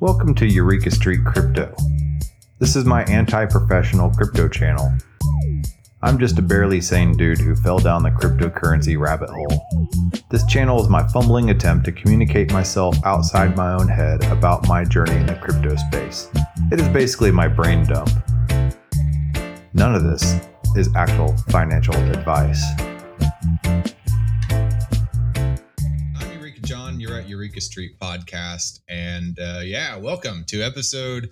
Welcome 0.00 0.34
to 0.36 0.46
Eureka 0.46 0.90
Street 0.90 1.26
Crypto. 1.26 1.76
This 2.58 2.74
is 2.74 2.86
my 2.86 3.04
anti 3.04 3.44
professional 3.44 4.08
crypto 4.08 4.48
channel. 4.48 4.90
I'm 6.00 6.18
just 6.18 6.38
a 6.38 6.42
barely 6.42 6.80
sane 6.80 7.14
dude 7.18 7.38
who 7.38 7.54
fell 7.54 7.78
down 7.78 8.02
the 8.02 8.10
cryptocurrency 8.10 8.98
rabbit 8.98 9.28
hole. 9.28 9.68
This 10.30 10.46
channel 10.46 10.82
is 10.82 10.88
my 10.88 11.06
fumbling 11.08 11.50
attempt 11.50 11.84
to 11.84 11.92
communicate 11.92 12.50
myself 12.50 12.96
outside 13.04 13.58
my 13.58 13.74
own 13.74 13.88
head 13.88 14.24
about 14.32 14.66
my 14.66 14.84
journey 14.84 15.16
in 15.16 15.26
the 15.26 15.34
crypto 15.34 15.76
space. 15.76 16.30
It 16.72 16.80
is 16.80 16.88
basically 16.88 17.30
my 17.30 17.46
brain 17.46 17.84
dump. 17.84 18.08
None 19.74 19.94
of 19.94 20.02
this 20.02 20.40
is 20.76 20.88
actual 20.96 21.36
financial 21.50 21.94
advice. 21.94 22.64
Eureka 27.60 27.72
Street 27.72 27.98
Podcast. 28.00 28.80
And 28.88 29.38
uh, 29.38 29.60
yeah, 29.62 29.96
welcome 29.96 30.44
to 30.46 30.62
episode 30.62 31.28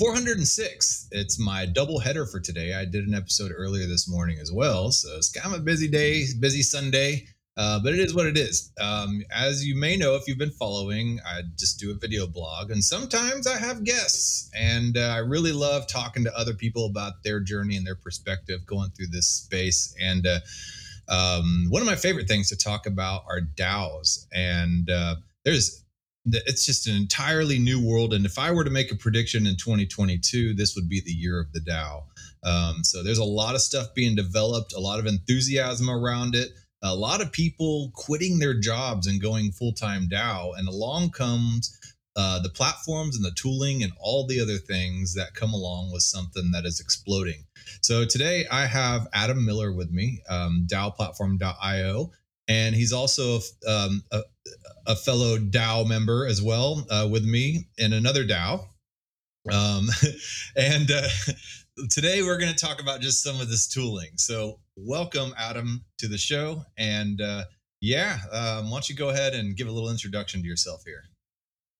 406. 0.00 1.08
It's 1.12 1.38
my 1.38 1.66
double 1.66 2.00
header 2.00 2.26
for 2.26 2.40
today. 2.40 2.74
I 2.74 2.84
did 2.84 3.06
an 3.06 3.14
episode 3.14 3.52
earlier 3.56 3.86
this 3.86 4.08
morning 4.08 4.38
as 4.40 4.50
well. 4.52 4.90
So 4.90 5.16
it's 5.16 5.30
kind 5.30 5.54
of 5.54 5.60
a 5.60 5.64
busy 5.64 5.88
day, 5.88 6.24
busy 6.40 6.62
Sunday. 6.62 7.26
Uh, 7.56 7.78
but 7.82 7.94
it 7.94 8.00
is 8.00 8.14
what 8.14 8.26
it 8.26 8.36
is. 8.36 8.72
Um, 8.80 9.22
as 9.34 9.64
you 9.64 9.76
may 9.76 9.96
know, 9.96 10.14
if 10.16 10.26
you've 10.26 10.36
been 10.36 10.50
following, 10.50 11.20
I 11.24 11.42
just 11.56 11.78
do 11.78 11.90
a 11.90 11.94
video 11.94 12.26
blog, 12.26 12.70
and 12.70 12.84
sometimes 12.84 13.46
I 13.46 13.56
have 13.56 13.82
guests. 13.82 14.50
And 14.54 14.98
uh, 14.98 15.14
I 15.14 15.18
really 15.18 15.52
love 15.52 15.86
talking 15.86 16.22
to 16.24 16.36
other 16.36 16.52
people 16.52 16.84
about 16.84 17.22
their 17.24 17.40
journey 17.40 17.78
and 17.78 17.86
their 17.86 17.94
perspective 17.94 18.66
going 18.66 18.90
through 18.90 19.06
this 19.06 19.28
space. 19.28 19.94
And 19.98 20.26
uh, 20.26 20.40
um, 21.08 21.66
one 21.70 21.82
of 21.82 21.86
my 21.86 21.96
favorite 21.96 22.28
things 22.28 22.48
to 22.50 22.56
talk 22.56 22.86
about 22.86 23.24
are 23.28 23.40
DAOs. 23.40 24.26
And 24.34 24.90
uh, 24.90 25.16
there's 25.46 25.82
it's 26.28 26.66
just 26.66 26.88
an 26.88 26.96
entirely 26.96 27.56
new 27.56 27.80
world. 27.80 28.12
And 28.12 28.26
if 28.26 28.36
I 28.36 28.50
were 28.50 28.64
to 28.64 28.70
make 28.70 28.90
a 28.90 28.96
prediction 28.96 29.46
in 29.46 29.56
2022, 29.56 30.54
this 30.54 30.74
would 30.74 30.88
be 30.88 31.00
the 31.00 31.12
year 31.12 31.40
of 31.40 31.52
the 31.52 31.60
DAO. 31.60 32.02
Um, 32.42 32.82
so 32.82 33.04
there's 33.04 33.18
a 33.18 33.24
lot 33.24 33.54
of 33.54 33.60
stuff 33.60 33.94
being 33.94 34.16
developed, 34.16 34.74
a 34.74 34.80
lot 34.80 34.98
of 34.98 35.06
enthusiasm 35.06 35.88
around 35.88 36.34
it 36.34 36.50
a 36.82 36.94
lot 36.94 37.20
of 37.20 37.32
people 37.32 37.90
quitting 37.94 38.38
their 38.38 38.58
jobs 38.58 39.06
and 39.06 39.20
going 39.20 39.52
full 39.52 39.72
time 39.72 40.08
DAO, 40.08 40.56
and 40.56 40.68
along 40.68 41.10
comes 41.10 41.78
uh, 42.16 42.40
the 42.40 42.48
platforms 42.48 43.16
and 43.16 43.24
the 43.24 43.32
tooling 43.32 43.82
and 43.82 43.92
all 44.00 44.26
the 44.26 44.40
other 44.40 44.58
things 44.58 45.14
that 45.14 45.34
come 45.34 45.52
along 45.52 45.90
with 45.92 46.02
something 46.02 46.50
that 46.52 46.64
is 46.64 46.80
exploding. 46.80 47.44
So 47.82 48.04
today 48.04 48.46
I 48.50 48.66
have 48.66 49.08
Adam 49.12 49.44
Miller 49.44 49.72
with 49.72 49.90
me, 49.90 50.22
um, 50.28 50.66
DAOplatform.io, 50.70 52.10
and 52.48 52.74
he's 52.74 52.92
also 52.92 53.40
um, 53.66 54.02
a, 54.12 54.20
a, 54.86 54.96
fellow 54.96 55.38
DAO 55.38 55.86
member 55.86 56.26
as 56.26 56.40
well 56.40 56.86
uh, 56.90 57.08
with 57.10 57.24
me 57.24 57.68
in 57.78 57.92
another 57.92 58.24
DAO. 58.24 58.66
Um, 59.52 59.88
and 60.56 60.90
uh, 60.90 61.08
today 61.90 62.22
we're 62.22 62.38
going 62.38 62.52
to 62.52 62.58
talk 62.58 62.80
about 62.80 63.00
just 63.00 63.22
some 63.22 63.40
of 63.40 63.48
this 63.48 63.66
tooling. 63.66 64.10
So 64.16 64.60
welcome, 64.76 65.34
Adam, 65.38 65.84
to 65.98 66.08
the 66.08 66.18
show. 66.18 66.62
And 66.78 67.20
uh, 67.20 67.44
yeah, 67.80 68.18
um, 68.32 68.70
why 68.70 68.76
don't 68.76 68.88
you 68.88 68.96
go 68.96 69.10
ahead 69.10 69.34
and 69.34 69.56
give 69.56 69.68
a 69.68 69.72
little 69.72 69.90
introduction 69.90 70.40
to 70.42 70.46
yourself 70.46 70.82
here? 70.84 71.04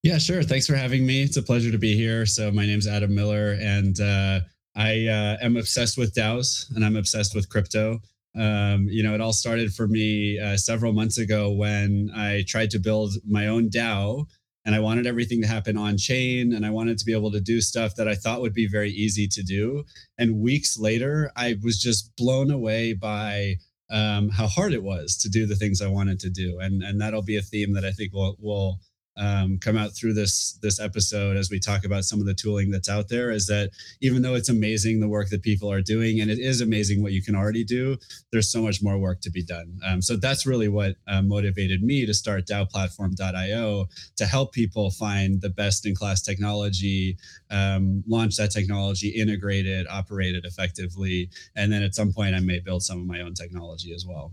Yeah, 0.03 0.19
sure. 0.19 0.43
Thanks 0.43 0.67
for 0.67 0.77
having 0.77 1.05
me. 1.05 1.23
It's 1.23 1.37
a 1.37 1.43
pleasure 1.43 1.73
to 1.73 1.79
be 1.79 1.97
here. 1.97 2.27
So 2.27 2.51
my 2.51 2.65
name's 2.65 2.87
Adam 2.87 3.15
Miller, 3.15 3.57
and 3.61 3.99
uh, 4.01 4.41
I 4.77 5.07
uh, 5.07 5.37
am 5.43 5.57
obsessed 5.57 5.99
with 5.99 6.15
DAOs, 6.15 6.73
and 6.77 6.85
I'm 6.85 6.97
obsessed 6.97 7.35
with 7.35 7.49
crypto. 7.49 8.01
Um, 8.39 8.87
you 8.89 9.03
know, 9.03 9.15
it 9.15 9.21
all 9.21 9.33
started 9.33 9.73
for 9.73 9.89
me 9.89 10.39
uh, 10.39 10.57
several 10.57 10.93
months 10.93 11.19
ago 11.19 11.51
when 11.51 12.11
I 12.15 12.45
tried 12.47 12.71
to 12.73 12.79
build 12.79 13.15
my 13.27 13.47
own 13.47 13.71
DAO 13.71 14.27
and 14.67 14.75
I 14.75 14.81
wanted 14.81 15.07
everything 15.07 15.41
to 15.43 15.49
happen 15.49 15.77
on 15.77 15.97
chain 15.97 16.53
and 16.53 16.67
I 16.67 16.71
wanted 16.71 16.99
to 16.99 17.05
be 17.05 17.13
able 17.13 17.31
to 17.31 17.41
do 17.41 17.61
stuff 17.61 17.95
that 17.95 18.09
I 18.09 18.17
thought 18.17 18.41
would 18.41 18.53
be 18.53 18.67
very 18.67 18.91
easy 18.91 19.29
to 19.29 19.43
do. 19.43 19.85
And 20.19 20.41
weeks 20.41 20.79
later, 20.79 21.31
I 21.37 21.57
was 21.63 21.81
just 21.81 22.15
blown 22.17 22.51
away 22.51 22.93
by 22.93 23.57
um, 23.91 24.29
how 24.31 24.49
hard 24.49 24.73
it 24.73 24.83
was 24.83 25.17
to 25.19 25.29
do 25.29 25.47
the 25.47 25.55
things 25.55 25.81
I 25.81 25.87
wanted 25.87 26.19
to 26.21 26.31
do. 26.31 26.59
And 26.59 26.83
and 26.83 27.01
that'll 27.01 27.23
be 27.23 27.37
a 27.37 27.43
theme 27.43 27.75
that 27.75 27.85
I 27.85 27.93
think 27.93 28.13
will 28.13 28.37
will 28.41 28.81
um, 29.17 29.59
come 29.59 29.77
out 29.77 29.95
through 29.95 30.13
this 30.13 30.59
this 30.63 30.79
episode 30.79 31.37
as 31.37 31.51
we 31.51 31.59
talk 31.59 31.85
about 31.85 32.05
some 32.05 32.21
of 32.21 32.27
the 32.27 32.35
tooling 32.35 32.71
that's 32.71 32.89
out 32.89 33.09
there 33.09 33.31
is 33.31 33.47
that 33.47 33.71
even 34.03 34.23
though 34.23 34.35
it's 34.35 34.49
amazing 34.49 35.01
the 35.01 35.09
work 35.09 35.31
that 35.31 35.43
people 35.43 35.71
are 35.71 35.81
doing 35.81 36.21
and 36.21 36.31
it 36.31 36.39
is 36.39 36.61
amazing 36.61 37.03
what 37.03 37.13
you 37.13 37.23
can 37.23 37.35
already 37.35 37.65
do 37.65 37.97
there's 38.31 38.51
so 38.51 38.61
much 38.61 38.83
more 38.83 38.99
work 38.99 39.21
to 39.23 39.31
be 39.31 39.43
done. 39.43 39.79
Um, 39.85 40.03
so 40.03 40.17
that's 40.17 40.47
really 40.47 40.69
what 40.69 40.97
uh, 41.07 41.23
motivated 41.23 41.83
me 41.83 42.05
to 42.05 42.13
start 42.13 42.47
daoplatform.io 42.47 43.87
to 44.17 44.27
help 44.27 44.53
people 44.53 44.91
find 44.91 45.41
the 45.41 45.51
best 45.51 45.87
in 45.87 45.95
class 45.95 46.23
technology 46.23 47.17
um, 47.51 48.03
launch 48.07 48.37
that 48.37 48.51
technology 48.51 49.09
integrate 49.09 49.67
it 49.67 49.87
operate 49.89 50.35
it 50.35 50.45
effectively 50.45 51.31
and 51.55 51.73
then 51.73 51.83
at 51.83 51.95
some 51.95 52.13
point 52.13 52.35
i 52.35 52.41
may 52.41 52.59
build 52.59 52.83
some 52.83 52.99
of 52.99 53.07
my 53.07 53.21
own 53.21 53.35
technology 53.35 53.95
as 53.95 54.05
well. 54.07 54.33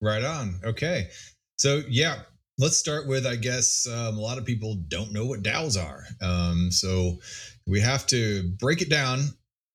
Right 0.00 0.24
on. 0.24 0.58
Okay. 0.64 1.08
So 1.58 1.82
yeah 1.88 2.22
let's 2.60 2.76
start 2.76 3.08
with 3.08 3.26
I 3.26 3.36
guess 3.36 3.88
um, 3.88 4.18
a 4.18 4.20
lot 4.20 4.36
of 4.36 4.44
people 4.44 4.76
don't 4.88 5.12
know 5.12 5.24
what 5.24 5.42
DAOs 5.42 5.82
are. 5.82 6.04
Um, 6.20 6.70
so 6.70 7.18
we 7.66 7.80
have 7.80 8.06
to 8.08 8.50
break 8.58 8.82
it 8.82 8.90
down 8.90 9.20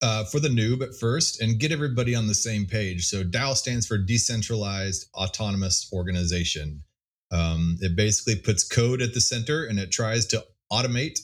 uh, 0.03 0.23
for 0.25 0.39
the 0.39 0.49
noob 0.49 0.83
at 0.83 0.95
first 0.95 1.41
and 1.41 1.59
get 1.59 1.71
everybody 1.71 2.13
on 2.13 2.27
the 2.27 2.35
same 2.35 2.67
page. 2.67 3.07
So 3.07 3.23
DAO 3.23 3.55
stands 3.55 3.87
for 3.87 3.97
Decentralized 3.97 5.07
Autonomous 5.15 5.89
Organization. 5.91 6.83
Um, 7.31 7.77
it 7.81 7.95
basically 7.95 8.35
puts 8.35 8.63
code 8.63 9.01
at 9.01 9.15
the 9.15 9.21
center 9.21 9.65
and 9.65 9.79
it 9.79 9.91
tries 9.91 10.27
to 10.27 10.45
automate 10.71 11.19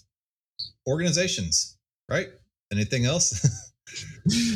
organizations, 0.88 1.78
right? 2.10 2.30
Anything 2.72 3.06
else? 3.06 3.48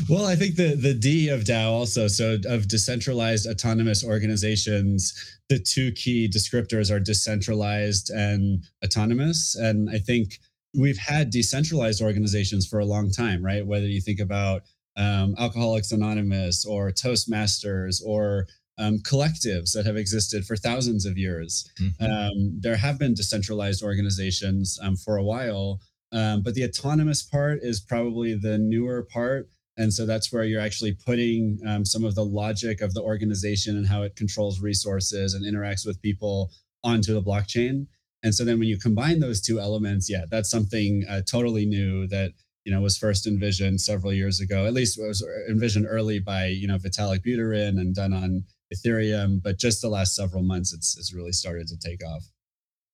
well, 0.09 0.25
I 0.25 0.35
think 0.35 0.55
the 0.55 0.75
the 0.75 0.93
D 0.93 1.29
of 1.29 1.41
DAO 1.41 1.71
also 1.71 2.07
so 2.07 2.37
of 2.47 2.67
decentralized 2.67 3.47
autonomous 3.47 4.03
organizations. 4.03 5.13
The 5.49 5.59
two 5.59 5.91
key 5.91 6.27
descriptors 6.27 6.91
are 6.91 6.99
decentralized 6.99 8.09
and 8.09 8.63
autonomous, 8.83 9.55
and 9.55 9.89
I 9.89 9.99
think 9.99 10.39
we've 10.73 10.97
had 10.97 11.29
decentralized 11.29 12.01
organizations 12.01 12.67
for 12.67 12.79
a 12.79 12.85
long 12.85 13.11
time, 13.11 13.43
right? 13.43 13.65
Whether 13.65 13.87
you 13.87 14.01
think 14.01 14.19
about 14.19 14.63
um, 14.97 15.35
Alcoholics 15.37 15.91
Anonymous 15.91 16.65
or 16.65 16.91
Toastmasters 16.91 18.01
or 18.03 18.47
um, 18.77 18.99
collectives 18.99 19.71
that 19.73 19.85
have 19.85 19.97
existed 19.97 20.45
for 20.45 20.55
thousands 20.55 21.05
of 21.05 21.17
years. 21.17 21.69
Mm-hmm. 21.81 22.05
Um, 22.05 22.57
there 22.59 22.75
have 22.75 22.99
been 22.99 23.13
decentralized 23.13 23.83
organizations 23.83 24.77
um, 24.81 24.95
for 24.95 25.17
a 25.17 25.23
while, 25.23 25.79
um, 26.15 26.41
but 26.41 26.53
the 26.53 26.63
autonomous 26.63 27.21
part 27.21 27.59
is 27.61 27.81
probably 27.81 28.33
the 28.35 28.57
newer 28.57 29.03
part. 29.03 29.49
And 29.77 29.93
so 29.93 30.05
that's 30.05 30.31
where 30.31 30.45
you're 30.45 30.61
actually 30.61 30.93
putting 30.93 31.59
um, 31.67 31.83
some 31.83 32.05
of 32.05 32.15
the 32.15 32.23
logic 32.23 32.79
of 32.79 32.93
the 32.93 33.01
organization 33.01 33.75
and 33.75 33.85
how 33.85 34.03
it 34.03 34.15
controls 34.15 34.61
resources 34.61 35.33
and 35.33 35.43
interacts 35.45 35.85
with 35.85 36.01
people 36.01 36.51
onto 36.85 37.13
the 37.13 37.21
blockchain. 37.21 37.87
And 38.23 38.33
so 38.33 38.45
then 38.45 38.59
when 38.59 38.69
you 38.69 38.79
combine 38.79 39.19
those 39.19 39.41
two 39.41 39.59
elements, 39.59 40.09
yeah, 40.09 40.23
that's 40.31 40.49
something 40.49 41.03
uh, 41.09 41.21
totally 41.29 41.65
new 41.65 42.07
that 42.07 42.31
you 42.63 42.71
know 42.71 42.81
was 42.81 42.97
first 42.97 43.27
envisioned 43.27 43.81
several 43.81 44.13
years 44.13 44.39
ago. 44.39 44.65
At 44.65 44.73
least 44.73 44.97
was 44.97 45.23
envisioned 45.49 45.85
early 45.87 46.19
by 46.19 46.47
you 46.47 46.67
know 46.67 46.77
Vitalik 46.77 47.23
Buterin 47.23 47.77
and 47.79 47.93
done 47.93 48.13
on 48.13 48.45
Ethereum, 48.73 49.43
but 49.43 49.59
just 49.59 49.81
the 49.81 49.89
last 49.89 50.15
several 50.15 50.41
months, 50.41 50.73
it's 50.73 50.97
it's 50.97 51.13
really 51.13 51.33
started 51.33 51.67
to 51.67 51.77
take 51.77 52.03
off. 52.03 52.23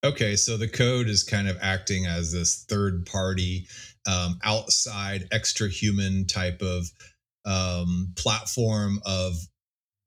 Okay, 0.03 0.35
so 0.35 0.57
the 0.57 0.67
code 0.67 1.07
is 1.07 1.23
kind 1.23 1.47
of 1.47 1.57
acting 1.61 2.07
as 2.07 2.31
this 2.31 2.65
third 2.67 3.05
party, 3.05 3.67
um, 4.07 4.39
outside, 4.43 5.27
extra 5.31 5.69
human 5.69 6.25
type 6.25 6.59
of 6.63 6.87
um, 7.45 8.11
platform 8.15 8.99
of 9.05 9.35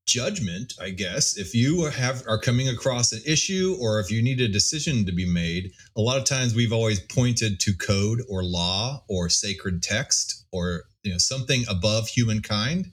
judgment, 0.06 0.72
I 0.80 0.90
guess. 0.90 1.36
If 1.36 1.54
you 1.54 1.84
have 1.84 2.24
are 2.28 2.40
coming 2.40 2.68
across 2.68 3.12
an 3.12 3.20
issue 3.24 3.76
or 3.80 4.00
if 4.00 4.10
you 4.10 4.20
need 4.20 4.40
a 4.40 4.48
decision 4.48 5.06
to 5.06 5.12
be 5.12 5.30
made, 5.30 5.70
a 5.96 6.00
lot 6.00 6.18
of 6.18 6.24
times 6.24 6.56
we've 6.56 6.72
always 6.72 6.98
pointed 6.98 7.60
to 7.60 7.72
code 7.74 8.20
or 8.28 8.42
law 8.42 9.04
or 9.08 9.28
sacred 9.28 9.82
text 9.82 10.44
or 10.52 10.82
you 11.04 11.12
know 11.12 11.18
something 11.18 11.64
above 11.68 12.08
humankind. 12.08 12.86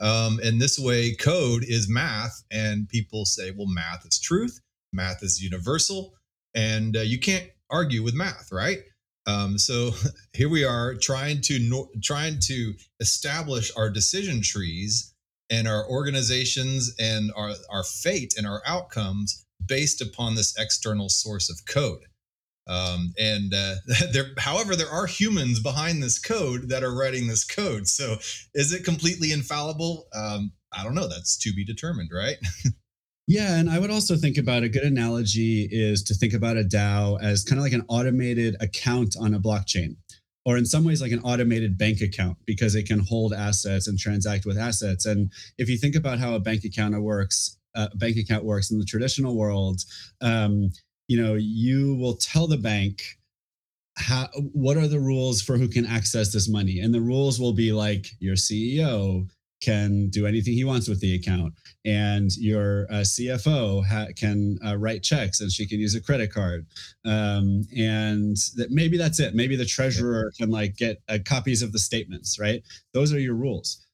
Um, 0.00 0.38
and 0.42 0.60
this 0.60 0.78
way, 0.78 1.14
code 1.14 1.64
is 1.66 1.88
math, 1.88 2.42
and 2.50 2.88
people 2.88 3.24
say, 3.24 3.52
"Well, 3.52 3.68
math 3.68 4.04
is 4.04 4.18
truth. 4.18 4.60
Math 4.92 5.22
is 5.22 5.42
universal." 5.42 6.14
And 6.54 6.96
uh, 6.96 7.00
you 7.00 7.18
can't 7.18 7.48
argue 7.70 8.02
with 8.02 8.14
math, 8.14 8.50
right? 8.52 8.78
Um, 9.26 9.58
so 9.58 9.90
here 10.32 10.48
we 10.48 10.64
are 10.64 10.94
trying 10.94 11.40
to 11.42 11.88
trying 12.02 12.38
to 12.40 12.74
establish 13.00 13.70
our 13.76 13.90
decision 13.90 14.42
trees 14.42 15.14
and 15.50 15.68
our 15.68 15.88
organizations 15.88 16.94
and 16.98 17.32
our 17.36 17.52
our 17.70 17.84
fate 17.84 18.34
and 18.36 18.46
our 18.46 18.62
outcomes 18.66 19.44
based 19.64 20.00
upon 20.00 20.34
this 20.34 20.58
external 20.58 21.08
source 21.08 21.50
of 21.50 21.64
code. 21.66 22.04
Um, 22.68 23.12
and 23.18 23.52
uh, 23.54 23.74
there, 24.12 24.26
however, 24.38 24.76
there 24.76 24.88
are 24.88 25.06
humans 25.06 25.60
behind 25.60 26.02
this 26.02 26.18
code 26.18 26.68
that 26.68 26.82
are 26.82 26.94
writing 26.94 27.26
this 27.26 27.44
code. 27.44 27.88
So, 27.88 28.16
is 28.54 28.72
it 28.72 28.84
completely 28.84 29.32
infallible? 29.32 30.06
Um, 30.14 30.52
I 30.72 30.84
don't 30.84 30.94
know. 30.94 31.08
That's 31.08 31.36
to 31.38 31.52
be 31.52 31.64
determined, 31.64 32.10
right? 32.12 32.36
Yeah, 33.28 33.56
and 33.56 33.70
I 33.70 33.78
would 33.78 33.90
also 33.90 34.16
think 34.16 34.36
about 34.36 34.64
a 34.64 34.68
good 34.68 34.82
analogy 34.82 35.68
is 35.70 36.02
to 36.04 36.14
think 36.14 36.34
about 36.34 36.56
a 36.56 36.64
DAO 36.64 37.22
as 37.22 37.44
kind 37.44 37.58
of 37.58 37.62
like 37.62 37.72
an 37.72 37.84
automated 37.88 38.56
account 38.60 39.14
on 39.18 39.34
a 39.34 39.40
blockchain, 39.40 39.96
or 40.44 40.56
in 40.58 40.66
some 40.66 40.84
ways 40.84 41.00
like 41.00 41.12
an 41.12 41.20
automated 41.20 41.78
bank 41.78 42.00
account 42.00 42.36
because 42.46 42.74
it 42.74 42.86
can 42.86 42.98
hold 42.98 43.32
assets 43.32 43.86
and 43.86 43.98
transact 43.98 44.44
with 44.44 44.58
assets. 44.58 45.06
And 45.06 45.30
if 45.56 45.68
you 45.68 45.78
think 45.78 45.94
about 45.94 46.18
how 46.18 46.34
a 46.34 46.40
bank 46.40 46.64
account 46.64 47.00
works, 47.00 47.58
uh, 47.76 47.88
bank 47.94 48.16
account 48.16 48.44
works 48.44 48.70
in 48.72 48.78
the 48.78 48.84
traditional 48.84 49.36
world, 49.36 49.82
um, 50.20 50.72
you 51.06 51.20
know, 51.20 51.34
you 51.34 51.94
will 51.96 52.16
tell 52.16 52.48
the 52.48 52.56
bank 52.56 53.02
how 53.98 54.28
what 54.52 54.76
are 54.76 54.88
the 54.88 55.00
rules 55.00 55.42
for 55.42 55.58
who 55.58 55.68
can 55.68 55.86
access 55.86 56.32
this 56.32 56.48
money, 56.48 56.80
and 56.80 56.92
the 56.92 57.00
rules 57.00 57.38
will 57.38 57.52
be 57.52 57.72
like 57.72 58.06
your 58.18 58.34
CEO 58.36 59.28
can 59.62 60.08
do 60.08 60.26
anything 60.26 60.54
he 60.54 60.64
wants 60.64 60.88
with 60.88 61.00
the 61.00 61.14
account. 61.14 61.54
And 61.84 62.30
your 62.36 62.86
uh, 62.90 63.02
cfo 63.02 63.84
ha- 63.86 64.08
can 64.16 64.58
uh, 64.64 64.76
write 64.76 65.02
checks 65.02 65.40
and 65.40 65.50
she 65.50 65.66
can 65.66 65.78
use 65.78 65.94
a 65.94 66.02
credit 66.02 66.32
card. 66.32 66.66
Um, 67.04 67.62
and 67.76 68.36
that 68.56 68.68
maybe 68.70 68.96
that's 68.96 69.20
it. 69.20 69.34
Maybe 69.34 69.56
the 69.56 69.64
treasurer 69.64 70.32
can 70.38 70.50
like 70.50 70.76
get 70.76 71.00
uh, 71.08 71.18
copies 71.24 71.62
of 71.62 71.72
the 71.72 71.78
statements 71.78 72.38
right? 72.38 72.62
Those 72.92 73.12
are 73.12 73.20
your 73.20 73.34
rules 73.34 73.86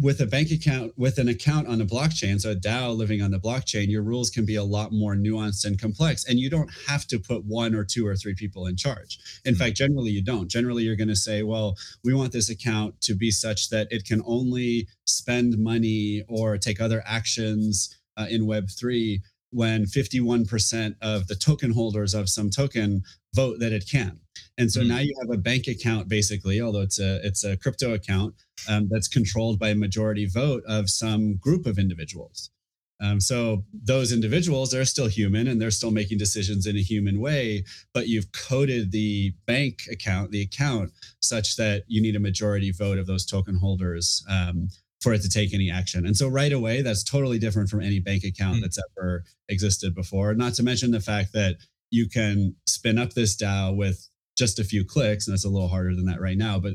with 0.00 0.20
a 0.20 0.26
bank 0.26 0.50
account 0.50 0.92
with 0.96 1.18
an 1.18 1.28
account 1.28 1.66
on 1.66 1.80
a 1.80 1.84
blockchain 1.84 2.40
so 2.40 2.50
a 2.50 2.54
dao 2.54 2.96
living 2.96 3.22
on 3.22 3.30
the 3.30 3.38
blockchain 3.38 3.88
your 3.88 4.02
rules 4.02 4.30
can 4.30 4.44
be 4.44 4.56
a 4.56 4.62
lot 4.62 4.92
more 4.92 5.14
nuanced 5.14 5.64
and 5.64 5.80
complex 5.80 6.24
and 6.24 6.38
you 6.38 6.50
don't 6.50 6.70
have 6.86 7.06
to 7.06 7.18
put 7.18 7.44
one 7.44 7.74
or 7.74 7.84
two 7.84 8.06
or 8.06 8.16
three 8.16 8.34
people 8.34 8.66
in 8.66 8.76
charge 8.76 9.18
in 9.44 9.54
mm-hmm. 9.54 9.62
fact 9.62 9.76
generally 9.76 10.10
you 10.10 10.22
don't 10.22 10.50
generally 10.50 10.82
you're 10.82 10.96
going 10.96 11.08
to 11.08 11.16
say 11.16 11.42
well 11.42 11.76
we 12.04 12.14
want 12.14 12.32
this 12.32 12.50
account 12.50 12.98
to 13.00 13.14
be 13.14 13.30
such 13.30 13.70
that 13.70 13.86
it 13.90 14.04
can 14.04 14.22
only 14.26 14.88
spend 15.06 15.58
money 15.58 16.22
or 16.28 16.56
take 16.58 16.80
other 16.80 17.02
actions 17.06 17.96
uh, 18.16 18.26
in 18.30 18.46
web3 18.46 19.20
when 19.56 19.84
51% 19.84 20.94
of 21.00 21.26
the 21.26 21.34
token 21.34 21.72
holders 21.72 22.14
of 22.14 22.28
some 22.28 22.50
token 22.50 23.02
vote 23.34 23.58
that 23.60 23.72
it 23.72 23.88
can 23.90 24.20
and 24.58 24.70
so 24.70 24.80
mm-hmm. 24.80 24.90
now 24.90 24.98
you 24.98 25.14
have 25.22 25.30
a 25.36 25.40
bank 25.40 25.66
account 25.66 26.08
basically 26.08 26.60
although 26.60 26.82
it's 26.82 27.00
a 27.00 27.26
it's 27.26 27.44
a 27.44 27.56
crypto 27.56 27.94
account 27.94 28.34
um, 28.68 28.88
that's 28.90 29.08
controlled 29.08 29.58
by 29.58 29.70
a 29.70 29.74
majority 29.74 30.26
vote 30.26 30.62
of 30.66 30.90
some 30.90 31.36
group 31.36 31.66
of 31.66 31.78
individuals. 31.78 32.50
Um, 32.98 33.20
so 33.20 33.64
those 33.74 34.10
individuals 34.10 34.74
are 34.74 34.86
still 34.86 35.06
human 35.06 35.48
and 35.48 35.60
they're 35.60 35.70
still 35.70 35.90
making 35.90 36.16
decisions 36.16 36.66
in 36.66 36.76
a 36.76 36.82
human 36.82 37.20
way, 37.20 37.64
but 37.92 38.08
you've 38.08 38.32
coded 38.32 38.90
the 38.90 39.34
bank 39.46 39.82
account, 39.90 40.30
the 40.30 40.40
account, 40.40 40.92
such 41.20 41.56
that 41.56 41.84
you 41.88 42.00
need 42.00 42.16
a 42.16 42.20
majority 42.20 42.72
vote 42.72 42.98
of 42.98 43.06
those 43.06 43.26
token 43.26 43.56
holders 43.56 44.24
um, 44.30 44.68
for 45.06 45.12
it 45.12 45.22
to 45.22 45.28
take 45.28 45.54
any 45.54 45.70
action. 45.70 46.04
And 46.04 46.16
so 46.16 46.26
right 46.26 46.52
away, 46.52 46.82
that's 46.82 47.04
totally 47.04 47.38
different 47.38 47.68
from 47.68 47.80
any 47.80 48.00
bank 48.00 48.24
account 48.24 48.56
mm. 48.56 48.62
that's 48.62 48.76
ever 48.98 49.22
existed 49.48 49.94
before. 49.94 50.34
Not 50.34 50.54
to 50.54 50.64
mention 50.64 50.90
the 50.90 50.98
fact 50.98 51.32
that 51.32 51.58
you 51.92 52.08
can 52.08 52.56
spin 52.66 52.98
up 52.98 53.12
this 53.12 53.36
DAO 53.36 53.76
with 53.76 54.08
just 54.36 54.58
a 54.58 54.64
few 54.64 54.84
clicks, 54.84 55.28
and 55.28 55.32
that's 55.32 55.44
a 55.44 55.48
little 55.48 55.68
harder 55.68 55.94
than 55.94 56.06
that 56.06 56.20
right 56.20 56.36
now, 56.36 56.58
but 56.58 56.74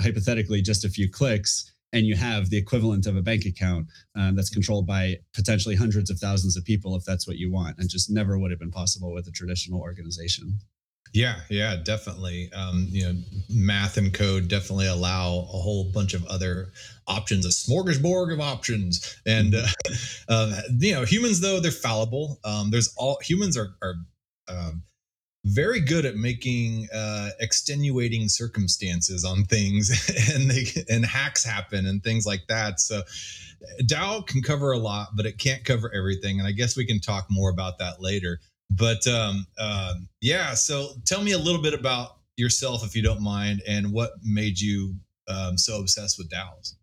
hypothetically, 0.00 0.62
just 0.62 0.86
a 0.86 0.88
few 0.88 1.10
clicks, 1.10 1.70
and 1.92 2.06
you 2.06 2.16
have 2.16 2.48
the 2.48 2.56
equivalent 2.56 3.06
of 3.06 3.14
a 3.14 3.20
bank 3.20 3.44
account 3.44 3.88
um, 4.14 4.36
that's 4.36 4.48
controlled 4.48 4.86
by 4.86 5.16
potentially 5.34 5.76
hundreds 5.76 6.08
of 6.08 6.18
thousands 6.18 6.56
of 6.56 6.64
people 6.64 6.96
if 6.96 7.04
that's 7.04 7.28
what 7.28 7.36
you 7.36 7.52
want, 7.52 7.76
and 7.78 7.90
just 7.90 8.08
never 8.10 8.38
would 8.38 8.50
have 8.50 8.58
been 8.58 8.70
possible 8.70 9.12
with 9.12 9.28
a 9.28 9.32
traditional 9.32 9.82
organization. 9.82 10.60
Yeah, 11.12 11.40
yeah, 11.48 11.76
definitely. 11.82 12.50
Um, 12.52 12.86
you 12.90 13.04
know, 13.04 13.14
math 13.48 13.96
and 13.96 14.12
code 14.12 14.48
definitely 14.48 14.86
allow 14.86 15.28
a 15.28 15.58
whole 15.58 15.84
bunch 15.84 16.14
of 16.14 16.26
other 16.26 16.72
options, 17.06 17.46
a 17.46 17.48
smorgasbord 17.48 18.32
of 18.32 18.40
options. 18.40 19.16
And 19.26 19.54
mm-hmm. 19.54 19.92
uh, 20.28 20.32
uh, 20.32 20.60
you 20.78 20.94
know, 20.94 21.04
humans 21.04 21.40
though 21.40 21.60
they're 21.60 21.70
fallible. 21.70 22.38
Um, 22.44 22.70
there's 22.70 22.92
all 22.96 23.18
humans 23.22 23.56
are 23.56 23.76
are 23.82 23.94
um, 24.48 24.82
very 25.46 25.80
good 25.80 26.04
at 26.04 26.16
making 26.16 26.88
uh, 26.92 27.30
extenuating 27.38 28.28
circumstances 28.28 29.24
on 29.24 29.44
things 29.44 29.90
and 30.34 30.50
they 30.50 30.66
and 30.88 31.06
hacks 31.06 31.44
happen 31.44 31.86
and 31.86 32.02
things 32.02 32.26
like 32.26 32.42
that 32.48 32.80
so 32.80 33.02
DAO 33.82 34.26
can 34.26 34.42
cover 34.42 34.72
a 34.72 34.78
lot 34.78 35.08
but 35.16 35.24
it 35.24 35.38
can't 35.38 35.64
cover 35.64 35.92
everything 35.94 36.40
and 36.40 36.48
i 36.48 36.52
guess 36.52 36.76
we 36.76 36.84
can 36.84 37.00
talk 37.00 37.26
more 37.30 37.48
about 37.48 37.78
that 37.78 38.02
later 38.02 38.40
but 38.70 39.06
um, 39.06 39.46
uh, 39.58 39.94
yeah 40.20 40.54
so 40.54 40.90
tell 41.04 41.22
me 41.22 41.32
a 41.32 41.38
little 41.38 41.62
bit 41.62 41.74
about 41.74 42.18
yourself 42.36 42.84
if 42.84 42.94
you 42.94 43.02
don't 43.02 43.22
mind 43.22 43.62
and 43.66 43.92
what 43.92 44.12
made 44.22 44.58
you 44.58 44.94
um, 45.28 45.56
so 45.56 45.80
obsessed 45.80 46.18
with 46.18 46.30
DAOs 46.30 46.74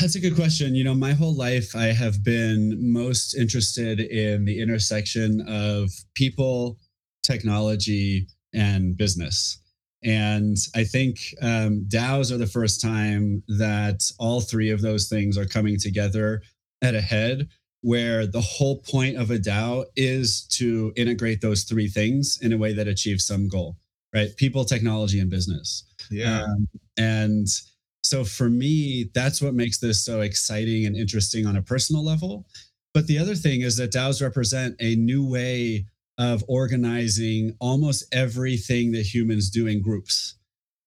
that's 0.00 0.14
a 0.14 0.20
good 0.20 0.36
question. 0.36 0.74
You 0.74 0.84
know, 0.84 0.94
my 0.94 1.12
whole 1.12 1.34
life 1.34 1.74
I 1.74 1.86
have 1.86 2.22
been 2.22 2.76
most 2.92 3.34
interested 3.34 4.00
in 4.00 4.44
the 4.44 4.60
intersection 4.60 5.40
of 5.48 5.90
people, 6.14 6.78
technology, 7.24 8.28
and 8.54 8.96
business. 8.96 9.60
And 10.04 10.56
I 10.76 10.84
think 10.84 11.18
um, 11.42 11.86
DAOs 11.88 12.30
are 12.30 12.38
the 12.38 12.46
first 12.46 12.80
time 12.80 13.42
that 13.48 14.00
all 14.18 14.40
three 14.40 14.70
of 14.70 14.82
those 14.82 15.08
things 15.08 15.36
are 15.36 15.46
coming 15.46 15.78
together 15.80 16.42
at 16.82 16.94
a 16.94 17.00
head, 17.00 17.48
where 17.82 18.26
the 18.26 18.40
whole 18.40 18.82
point 18.82 19.16
of 19.16 19.30
a 19.30 19.38
DAO 19.38 19.84
is 19.96 20.46
to 20.50 20.92
integrate 20.96 21.40
those 21.40 21.64
three 21.64 21.88
things 21.88 22.38
in 22.42 22.52
a 22.52 22.58
way 22.58 22.72
that 22.72 22.88
achieves 22.88 23.24
some 23.24 23.48
goal, 23.48 23.76
right? 24.14 24.36
People, 24.36 24.64
technology, 24.64 25.20
and 25.20 25.30
business. 25.30 25.84
Yeah. 26.10 26.42
Um, 26.42 26.68
and 26.96 27.46
so 28.02 28.24
for 28.24 28.48
me, 28.48 29.10
that's 29.14 29.40
what 29.40 29.54
makes 29.54 29.78
this 29.78 30.04
so 30.04 30.22
exciting 30.22 30.86
and 30.86 30.96
interesting 30.96 31.46
on 31.46 31.56
a 31.56 31.62
personal 31.62 32.04
level. 32.04 32.46
But 32.94 33.06
the 33.06 33.18
other 33.18 33.34
thing 33.34 33.60
is 33.60 33.76
that 33.76 33.92
DAOs 33.92 34.22
represent 34.22 34.74
a 34.80 34.96
new 34.96 35.28
way 35.28 35.86
of 36.18 36.42
organizing 36.48 37.56
almost 37.60 38.04
everything 38.12 38.90
that 38.92 39.02
humans 39.02 39.50
do 39.50 39.68
in 39.68 39.80
groups, 39.80 40.36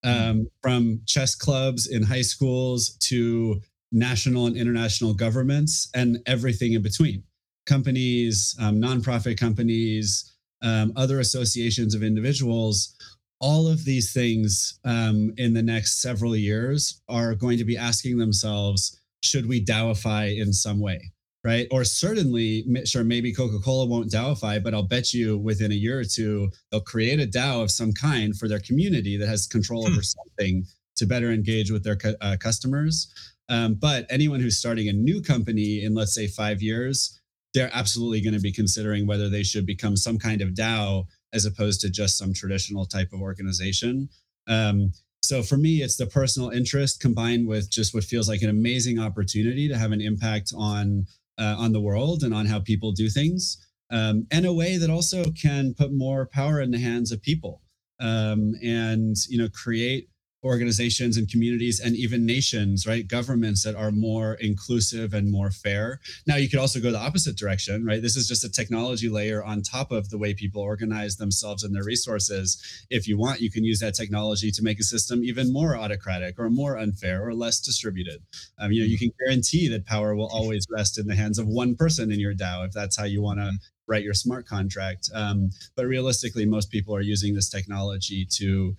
hmm. 0.04 0.10
um, 0.10 0.46
from 0.60 1.00
chess 1.06 1.34
clubs 1.34 1.86
in 1.86 2.02
high 2.02 2.22
schools 2.22 2.96
to 3.00 3.62
national 3.92 4.46
and 4.46 4.56
international 4.56 5.14
governments 5.14 5.88
and 5.94 6.18
everything 6.26 6.72
in 6.72 6.82
between. 6.82 7.22
Companies, 7.66 8.56
um, 8.60 8.80
nonprofit 8.80 9.38
companies, 9.38 10.34
um, 10.62 10.92
other 10.96 11.20
associations 11.20 11.94
of 11.94 12.02
individuals, 12.02 12.96
all 13.40 13.68
of 13.68 13.84
these 13.84 14.12
things 14.12 14.78
um, 14.84 15.32
in 15.36 15.54
the 15.54 15.62
next 15.62 16.00
several 16.00 16.34
years 16.34 17.00
are 17.08 17.34
going 17.34 17.58
to 17.58 17.64
be 17.64 17.76
asking 17.76 18.18
themselves 18.18 18.98
should 19.22 19.46
we 19.46 19.64
DAOify 19.64 20.36
in 20.36 20.52
some 20.52 20.80
way? 20.80 21.12
right? 21.44 21.66
Or 21.70 21.84
certainly, 21.84 22.64
sure, 22.84 23.04
maybe 23.04 23.32
Coca 23.32 23.58
Cola 23.58 23.86
won't 23.86 24.10
DAOify, 24.10 24.62
but 24.62 24.74
I'll 24.74 24.86
bet 24.86 25.12
you 25.12 25.38
within 25.38 25.72
a 25.72 25.76
year 25.76 25.98
or 25.98 26.04
two, 26.04 26.50
they'll 26.70 26.80
create 26.80 27.20
a 27.20 27.26
DAO 27.26 27.62
of 27.62 27.70
some 27.70 27.92
kind 27.92 28.36
for 28.36 28.48
their 28.48 28.60
community 28.60 29.16
that 29.16 29.28
has 29.28 29.46
control 29.46 29.86
hmm. 29.86 29.92
over 29.92 30.02
something 30.02 30.64
to 30.96 31.06
better 31.06 31.32
engage 31.32 31.70
with 31.70 31.82
their 31.84 31.98
uh, 32.20 32.36
customers. 32.38 33.12
Um, 33.52 33.74
but 33.74 34.06
anyone 34.08 34.40
who's 34.40 34.56
starting 34.56 34.88
a 34.88 34.94
new 34.94 35.20
company 35.20 35.84
in, 35.84 35.94
let's 35.94 36.14
say, 36.14 36.26
five 36.26 36.62
years, 36.62 37.20
they're 37.52 37.70
absolutely 37.74 38.22
going 38.22 38.32
to 38.32 38.40
be 38.40 38.50
considering 38.50 39.06
whether 39.06 39.28
they 39.28 39.42
should 39.42 39.66
become 39.66 39.94
some 39.94 40.18
kind 40.18 40.40
of 40.40 40.54
DAO 40.54 41.04
as 41.34 41.44
opposed 41.44 41.82
to 41.82 41.90
just 41.90 42.16
some 42.16 42.32
traditional 42.32 42.86
type 42.86 43.12
of 43.12 43.20
organization. 43.20 44.08
Um, 44.48 44.92
so 45.20 45.42
for 45.42 45.58
me, 45.58 45.82
it's 45.82 45.98
the 45.98 46.06
personal 46.06 46.48
interest 46.48 47.00
combined 47.00 47.46
with 47.46 47.70
just 47.70 47.92
what 47.92 48.04
feels 48.04 48.26
like 48.26 48.40
an 48.40 48.48
amazing 48.48 48.98
opportunity 48.98 49.68
to 49.68 49.76
have 49.76 49.92
an 49.92 50.00
impact 50.00 50.54
on 50.56 51.06
uh, 51.38 51.56
on 51.58 51.72
the 51.72 51.80
world 51.80 52.22
and 52.22 52.32
on 52.32 52.46
how 52.46 52.60
people 52.60 52.92
do 52.92 53.10
things, 53.10 53.58
um, 53.90 54.26
and 54.30 54.46
a 54.46 54.52
way 54.52 54.78
that 54.78 54.90
also 54.90 55.24
can 55.32 55.74
put 55.74 55.92
more 55.92 56.26
power 56.26 56.60
in 56.60 56.70
the 56.70 56.78
hands 56.78 57.12
of 57.12 57.20
people 57.20 57.62
um, 58.00 58.54
and 58.62 59.16
you 59.28 59.38
know 59.38 59.48
create 59.48 60.08
organizations 60.44 61.16
and 61.16 61.30
communities 61.30 61.78
and 61.78 61.94
even 61.94 62.26
nations, 62.26 62.86
right? 62.86 63.06
Governments 63.06 63.62
that 63.62 63.76
are 63.76 63.92
more 63.92 64.34
inclusive 64.34 65.14
and 65.14 65.30
more 65.30 65.50
fair. 65.50 66.00
Now, 66.26 66.36
you 66.36 66.48
could 66.48 66.58
also 66.58 66.80
go 66.80 66.90
the 66.90 66.98
opposite 66.98 67.36
direction, 67.36 67.84
right? 67.84 68.02
This 68.02 68.16
is 68.16 68.26
just 68.26 68.44
a 68.44 68.50
technology 68.50 69.08
layer 69.08 69.44
on 69.44 69.62
top 69.62 69.92
of 69.92 70.10
the 70.10 70.18
way 70.18 70.34
people 70.34 70.60
organize 70.60 71.16
themselves 71.16 71.62
and 71.62 71.74
their 71.74 71.84
resources. 71.84 72.60
If 72.90 73.06
you 73.06 73.16
want, 73.16 73.40
you 73.40 73.50
can 73.50 73.64
use 73.64 73.78
that 73.80 73.94
technology 73.94 74.50
to 74.50 74.62
make 74.62 74.80
a 74.80 74.84
system 74.84 75.22
even 75.22 75.52
more 75.52 75.76
autocratic 75.76 76.38
or 76.38 76.50
more 76.50 76.76
unfair 76.76 77.26
or 77.26 77.34
less 77.34 77.60
distributed. 77.60 78.22
Um, 78.58 78.72
you 78.72 78.80
know, 78.80 78.86
you 78.86 78.98
can 78.98 79.12
guarantee 79.20 79.68
that 79.68 79.86
power 79.86 80.16
will 80.16 80.30
always 80.32 80.66
rest 80.70 80.98
in 80.98 81.06
the 81.06 81.14
hands 81.14 81.38
of 81.38 81.46
one 81.46 81.76
person 81.76 82.10
in 82.10 82.18
your 82.18 82.34
DAO 82.34 82.66
if 82.66 82.72
that's 82.72 82.96
how 82.96 83.04
you 83.04 83.22
want 83.22 83.38
to 83.38 83.44
mm-hmm. 83.44 83.56
write 83.86 84.02
your 84.02 84.14
smart 84.14 84.46
contract. 84.46 85.08
Um, 85.14 85.50
but 85.76 85.86
realistically, 85.86 86.46
most 86.46 86.70
people 86.70 86.96
are 86.96 87.00
using 87.00 87.34
this 87.34 87.48
technology 87.48 88.26
to 88.38 88.74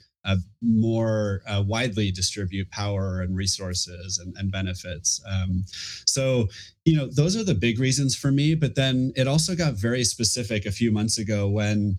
more 0.62 1.42
uh, 1.48 1.64
widely 1.66 2.12
distribute 2.12 2.70
power 2.72 3.22
and 3.22 3.36
resources 3.36 4.20
and, 4.20 4.34
and 4.38 4.52
benefits. 4.52 5.22
Um, 5.30 5.66
so, 6.06 6.48
you 6.86 6.96
know, 6.96 7.08
those 7.08 7.36
are 7.36 7.44
the 7.44 7.56
big 7.56 7.80
reasons 7.80 8.16
for 8.16 8.32
me. 8.32 8.56
But 8.56 8.76
then 8.76 9.12
it 9.16 9.28
also 9.28 9.56
got 9.56 9.74
very 9.74 10.04
specific 10.04 10.66
a 10.66 10.72
few 10.72 10.92
months 10.92 11.18
ago 11.18 11.50
when 11.50 11.98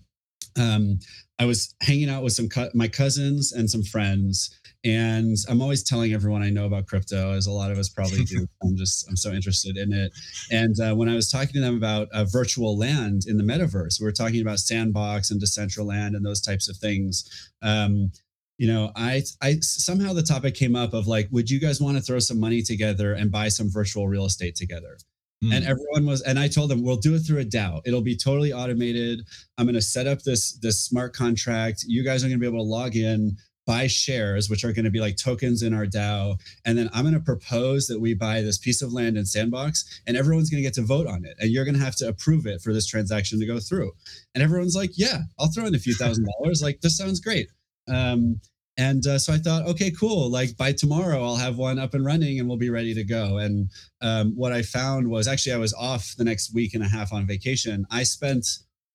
um, 0.57 0.99
I 1.37 1.45
was 1.45 1.75
hanging 1.81 2.09
out 2.09 2.23
with 2.23 2.33
some 2.33 2.47
co- 2.47 2.69
my 2.73 2.87
cousins 2.87 3.51
and 3.51 3.69
some 3.69 3.83
friends, 3.83 4.57
and 4.85 5.35
I'm 5.49 5.61
always 5.61 5.83
telling 5.83 6.13
everyone 6.13 6.43
I 6.43 6.49
know 6.49 6.65
about 6.65 6.85
crypto, 6.85 7.31
as 7.31 7.47
a 7.47 7.51
lot 7.51 7.71
of 7.71 7.77
us 7.77 7.89
probably 7.89 8.23
do. 8.23 8.47
I'm 8.63 8.77
just 8.77 9.07
I'm 9.09 9.17
so 9.17 9.31
interested 9.31 9.75
in 9.77 9.91
it. 9.91 10.11
And 10.51 10.79
uh, 10.79 10.95
when 10.95 11.09
I 11.09 11.15
was 11.15 11.29
talking 11.29 11.53
to 11.53 11.59
them 11.59 11.75
about 11.75 12.07
a 12.13 12.25
virtual 12.25 12.77
land 12.77 13.23
in 13.27 13.37
the 13.37 13.43
metaverse, 13.43 13.99
we 13.99 14.05
were 14.05 14.11
talking 14.11 14.41
about 14.41 14.59
Sandbox 14.59 15.31
and 15.31 15.41
Decentraland 15.41 16.15
and 16.15 16.25
those 16.25 16.41
types 16.41 16.69
of 16.69 16.77
things. 16.77 17.29
Um, 17.61 18.11
you 18.57 18.67
know, 18.67 18.91
I 18.95 19.23
I 19.41 19.57
somehow 19.61 20.13
the 20.13 20.23
topic 20.23 20.55
came 20.55 20.75
up 20.75 20.93
of 20.93 21.07
like, 21.07 21.27
would 21.31 21.49
you 21.49 21.59
guys 21.59 21.81
want 21.81 21.97
to 21.97 22.03
throw 22.03 22.19
some 22.19 22.39
money 22.39 22.61
together 22.61 23.13
and 23.13 23.31
buy 23.31 23.49
some 23.49 23.69
virtual 23.69 24.07
real 24.07 24.25
estate 24.25 24.55
together? 24.55 24.97
Mm. 25.43 25.53
And 25.53 25.65
everyone 25.65 26.05
was, 26.05 26.21
and 26.21 26.39
I 26.39 26.47
told 26.47 26.69
them, 26.69 26.81
we'll 26.81 26.95
do 26.95 27.15
it 27.15 27.19
through 27.19 27.41
a 27.41 27.45
DAO. 27.45 27.81
It'll 27.85 28.01
be 28.01 28.15
totally 28.15 28.53
automated. 28.53 29.21
I'm 29.57 29.65
going 29.65 29.75
to 29.75 29.81
set 29.81 30.07
up 30.07 30.21
this 30.23 30.53
this 30.59 30.79
smart 30.79 31.13
contract. 31.13 31.83
You 31.87 32.03
guys 32.03 32.23
are 32.23 32.27
going 32.27 32.39
to 32.39 32.41
be 32.41 32.47
able 32.47 32.63
to 32.63 32.69
log 32.69 32.95
in, 32.95 33.37
buy 33.65 33.87
shares, 33.87 34.49
which 34.49 34.63
are 34.63 34.71
going 34.71 34.85
to 34.85 34.91
be 34.91 35.01
like 35.01 35.17
tokens 35.17 35.61
in 35.61 35.73
our 35.73 35.85
DAO, 35.85 36.39
and 36.63 36.77
then 36.77 36.89
I'm 36.93 37.03
going 37.03 37.15
to 37.15 37.19
propose 37.19 37.87
that 37.87 37.99
we 37.99 38.13
buy 38.13 38.41
this 38.41 38.57
piece 38.57 38.81
of 38.81 38.93
land 38.93 39.17
in 39.17 39.25
Sandbox, 39.25 40.01
and 40.07 40.15
everyone's 40.15 40.49
going 40.49 40.63
to 40.63 40.67
get 40.67 40.75
to 40.75 40.83
vote 40.83 41.07
on 41.07 41.25
it, 41.25 41.35
and 41.39 41.51
you're 41.51 41.65
going 41.65 41.77
to 41.77 41.83
have 41.83 41.95
to 41.97 42.07
approve 42.07 42.45
it 42.45 42.61
for 42.61 42.73
this 42.73 42.87
transaction 42.87 43.39
to 43.39 43.45
go 43.45 43.59
through. 43.59 43.91
And 44.33 44.43
everyone's 44.43 44.75
like, 44.75 44.91
yeah, 44.95 45.19
I'll 45.37 45.51
throw 45.51 45.65
in 45.65 45.75
a 45.75 45.79
few 45.79 45.95
thousand 45.95 46.27
dollars. 46.39 46.61
Like 46.61 46.81
this 46.81 46.97
sounds 46.97 47.19
great. 47.19 47.49
Um, 47.87 48.39
and 48.77 49.05
uh, 49.07 49.17
so 49.17 49.33
I 49.33 49.37
thought, 49.37 49.65
okay, 49.67 49.91
cool. 49.91 50.29
Like 50.29 50.57
by 50.57 50.73
tomorrow, 50.73 51.23
I'll 51.23 51.37
have 51.37 51.57
one 51.57 51.79
up 51.79 51.93
and 51.93 52.05
running, 52.05 52.39
and 52.39 52.47
we'll 52.47 52.57
be 52.57 52.69
ready 52.69 52.93
to 52.93 53.03
go. 53.03 53.37
And 53.37 53.69
um, 54.01 54.33
what 54.35 54.51
I 54.51 54.61
found 54.61 55.07
was 55.07 55.27
actually 55.27 55.53
I 55.53 55.57
was 55.57 55.73
off 55.73 56.15
the 56.17 56.25
next 56.25 56.53
week 56.53 56.73
and 56.73 56.83
a 56.83 56.87
half 56.87 57.13
on 57.13 57.25
vacation. 57.25 57.85
I 57.89 58.03
spent 58.03 58.45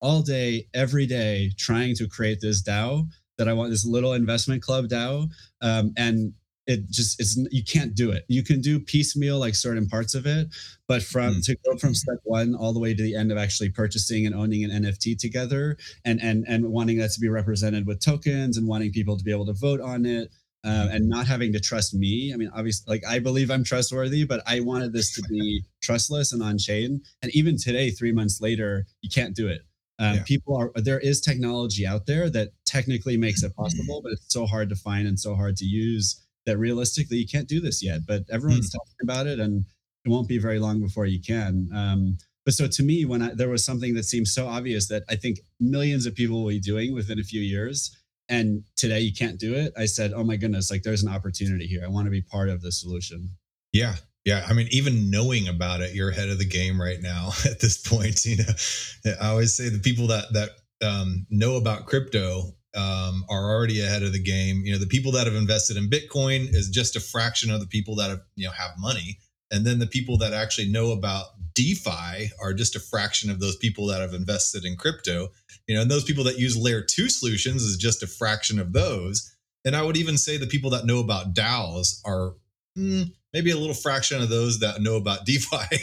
all 0.00 0.22
day, 0.22 0.66
every 0.74 1.06
day, 1.06 1.52
trying 1.58 1.94
to 1.96 2.08
create 2.08 2.40
this 2.40 2.62
DAO 2.62 3.06
that 3.38 3.48
I 3.48 3.52
want, 3.54 3.70
this 3.70 3.86
little 3.86 4.12
investment 4.12 4.62
club 4.62 4.86
DAO. 4.88 5.28
Um, 5.62 5.92
and 5.96 6.34
it 6.70 6.88
just 6.88 7.20
it's 7.20 7.36
you 7.50 7.64
can't 7.64 7.94
do 7.94 8.12
it 8.12 8.24
you 8.28 8.42
can 8.42 8.60
do 8.60 8.78
piecemeal 8.78 9.38
like 9.38 9.54
certain 9.54 9.86
parts 9.88 10.14
of 10.14 10.24
it 10.24 10.46
but 10.86 11.02
from 11.02 11.34
mm. 11.34 11.44
to 11.44 11.56
go 11.64 11.76
from 11.76 11.94
step 11.94 12.18
one 12.22 12.54
all 12.54 12.72
the 12.72 12.78
way 12.78 12.94
to 12.94 13.02
the 13.02 13.16
end 13.16 13.32
of 13.32 13.38
actually 13.38 13.68
purchasing 13.68 14.24
and 14.24 14.34
owning 14.34 14.64
an 14.64 14.70
nft 14.70 15.18
together 15.18 15.76
and 16.04 16.22
and 16.22 16.44
and 16.46 16.64
wanting 16.64 16.96
that 16.98 17.10
to 17.10 17.20
be 17.20 17.28
represented 17.28 17.86
with 17.86 18.00
tokens 18.00 18.56
and 18.56 18.68
wanting 18.68 18.92
people 18.92 19.16
to 19.16 19.24
be 19.24 19.32
able 19.32 19.46
to 19.46 19.52
vote 19.54 19.80
on 19.80 20.06
it 20.06 20.30
uh, 20.62 20.88
and 20.92 21.08
not 21.08 21.26
having 21.26 21.54
to 21.54 21.58
trust 21.58 21.94
me. 21.94 22.32
I 22.34 22.36
mean, 22.36 22.50
obviously, 22.54 22.92
like 22.92 23.02
I 23.10 23.18
believe 23.18 23.50
I'm 23.50 23.64
trustworthy, 23.64 24.24
but 24.24 24.42
I 24.46 24.60
wanted 24.60 24.92
this 24.92 25.14
to 25.14 25.22
be 25.22 25.64
trustless 25.82 26.34
and 26.34 26.42
on 26.42 26.58
chain. 26.58 27.00
And 27.22 27.34
even 27.34 27.56
today, 27.56 27.90
three 27.90 28.12
months 28.12 28.42
later, 28.42 28.84
you 29.00 29.08
can't 29.08 29.34
do 29.34 29.48
it. 29.48 29.62
Um, 29.98 30.16
yeah. 30.16 30.22
People 30.24 30.56
are 30.56 30.70
there 30.74 30.98
is 30.98 31.20
technology 31.20 31.86
out 31.86 32.06
there 32.06 32.30
that 32.30 32.50
technically 32.66 33.16
makes 33.16 33.42
it 33.42 33.54
possible, 33.56 34.00
but 34.02 34.12
it's 34.12 34.32
so 34.32 34.46
hard 34.46 34.68
to 34.70 34.76
find 34.76 35.06
and 35.06 35.18
so 35.18 35.34
hard 35.34 35.56
to 35.58 35.64
use 35.64 36.26
that 36.50 36.58
realistically 36.58 37.16
you 37.16 37.26
can't 37.26 37.48
do 37.48 37.60
this 37.60 37.82
yet, 37.82 38.00
but 38.06 38.24
everyone's 38.30 38.70
mm. 38.70 38.72
talking 38.72 38.96
about 39.02 39.26
it, 39.28 39.38
and 39.38 39.64
it 40.04 40.08
won't 40.08 40.28
be 40.28 40.38
very 40.38 40.58
long 40.58 40.80
before 40.80 41.06
you 41.06 41.20
can. 41.20 41.70
Um, 41.72 42.18
but 42.44 42.54
so 42.54 42.66
to 42.66 42.82
me, 42.82 43.04
when 43.04 43.22
I, 43.22 43.34
there 43.34 43.48
was 43.48 43.64
something 43.64 43.94
that 43.94 44.04
seemed 44.04 44.26
so 44.26 44.48
obvious 44.48 44.88
that 44.88 45.04
I 45.08 45.14
think 45.14 45.38
millions 45.60 46.06
of 46.06 46.14
people 46.16 46.42
will 46.42 46.50
be 46.50 46.58
doing 46.58 46.92
within 46.92 47.20
a 47.20 47.22
few 47.22 47.40
years, 47.40 47.96
and 48.28 48.64
today 48.76 49.00
you 49.00 49.12
can't 49.12 49.38
do 49.38 49.54
it, 49.54 49.72
I 49.78 49.86
said, 49.86 50.12
"Oh 50.12 50.24
my 50.24 50.36
goodness! 50.36 50.70
Like 50.70 50.82
there's 50.82 51.04
an 51.04 51.12
opportunity 51.12 51.66
here. 51.66 51.82
I 51.84 51.88
want 51.88 52.06
to 52.06 52.10
be 52.10 52.22
part 52.22 52.48
of 52.48 52.62
the 52.62 52.72
solution." 52.72 53.30
Yeah, 53.72 53.94
yeah, 54.24 54.44
I 54.48 54.52
mean, 54.52 54.66
even 54.72 55.10
knowing 55.10 55.46
about 55.46 55.80
it, 55.80 55.94
you're 55.94 56.10
ahead 56.10 56.28
of 56.28 56.38
the 56.38 56.44
game 56.44 56.80
right 56.80 57.00
now. 57.00 57.30
At 57.44 57.60
this 57.60 57.78
point, 57.78 58.24
you 58.24 58.38
know, 58.38 59.14
I 59.20 59.28
always 59.28 59.54
say 59.54 59.68
the 59.68 59.78
people 59.78 60.08
that 60.08 60.32
that 60.32 60.50
um, 60.82 61.26
know 61.30 61.56
about 61.56 61.86
crypto 61.86 62.54
um, 62.74 63.24
are 63.28 63.50
already 63.50 63.80
ahead 63.84 64.02
of 64.02 64.12
the 64.12 64.22
game. 64.22 64.62
You 64.64 64.72
know, 64.72 64.78
the 64.78 64.86
people 64.86 65.12
that 65.12 65.26
have 65.26 65.36
invested 65.36 65.76
in 65.76 65.90
Bitcoin 65.90 66.54
is 66.54 66.68
just 66.68 66.96
a 66.96 67.00
fraction 67.00 67.50
of 67.50 67.60
the 67.60 67.66
people 67.66 67.96
that 67.96 68.10
have 68.10 68.20
you 68.36 68.46
know 68.46 68.52
have 68.52 68.72
money, 68.78 69.18
and 69.50 69.66
then 69.66 69.78
the 69.78 69.86
people 69.86 70.18
that 70.18 70.32
actually 70.32 70.68
know 70.68 70.92
about 70.92 71.26
DeFi 71.54 72.30
are 72.40 72.54
just 72.54 72.76
a 72.76 72.80
fraction 72.80 73.30
of 73.30 73.40
those 73.40 73.56
people 73.56 73.86
that 73.86 74.00
have 74.00 74.14
invested 74.14 74.64
in 74.64 74.76
crypto. 74.76 75.28
You 75.66 75.74
know, 75.74 75.82
and 75.82 75.90
those 75.90 76.04
people 76.04 76.24
that 76.24 76.38
use 76.38 76.56
layer 76.56 76.82
two 76.82 77.08
solutions 77.08 77.62
is 77.62 77.76
just 77.76 78.02
a 78.02 78.06
fraction 78.06 78.58
of 78.58 78.72
those. 78.72 79.36
And 79.64 79.76
I 79.76 79.82
would 79.82 79.96
even 79.96 80.16
say 80.16 80.36
the 80.36 80.46
people 80.46 80.70
that 80.70 80.86
know 80.86 81.00
about 81.00 81.34
DAOs 81.34 82.00
are 82.04 82.34
mm, 82.78 83.12
maybe 83.32 83.50
a 83.50 83.56
little 83.56 83.74
fraction 83.74 84.22
of 84.22 84.28
those 84.28 84.60
that 84.60 84.80
know 84.80 84.96
about 84.96 85.24
DeFi. 85.26 85.76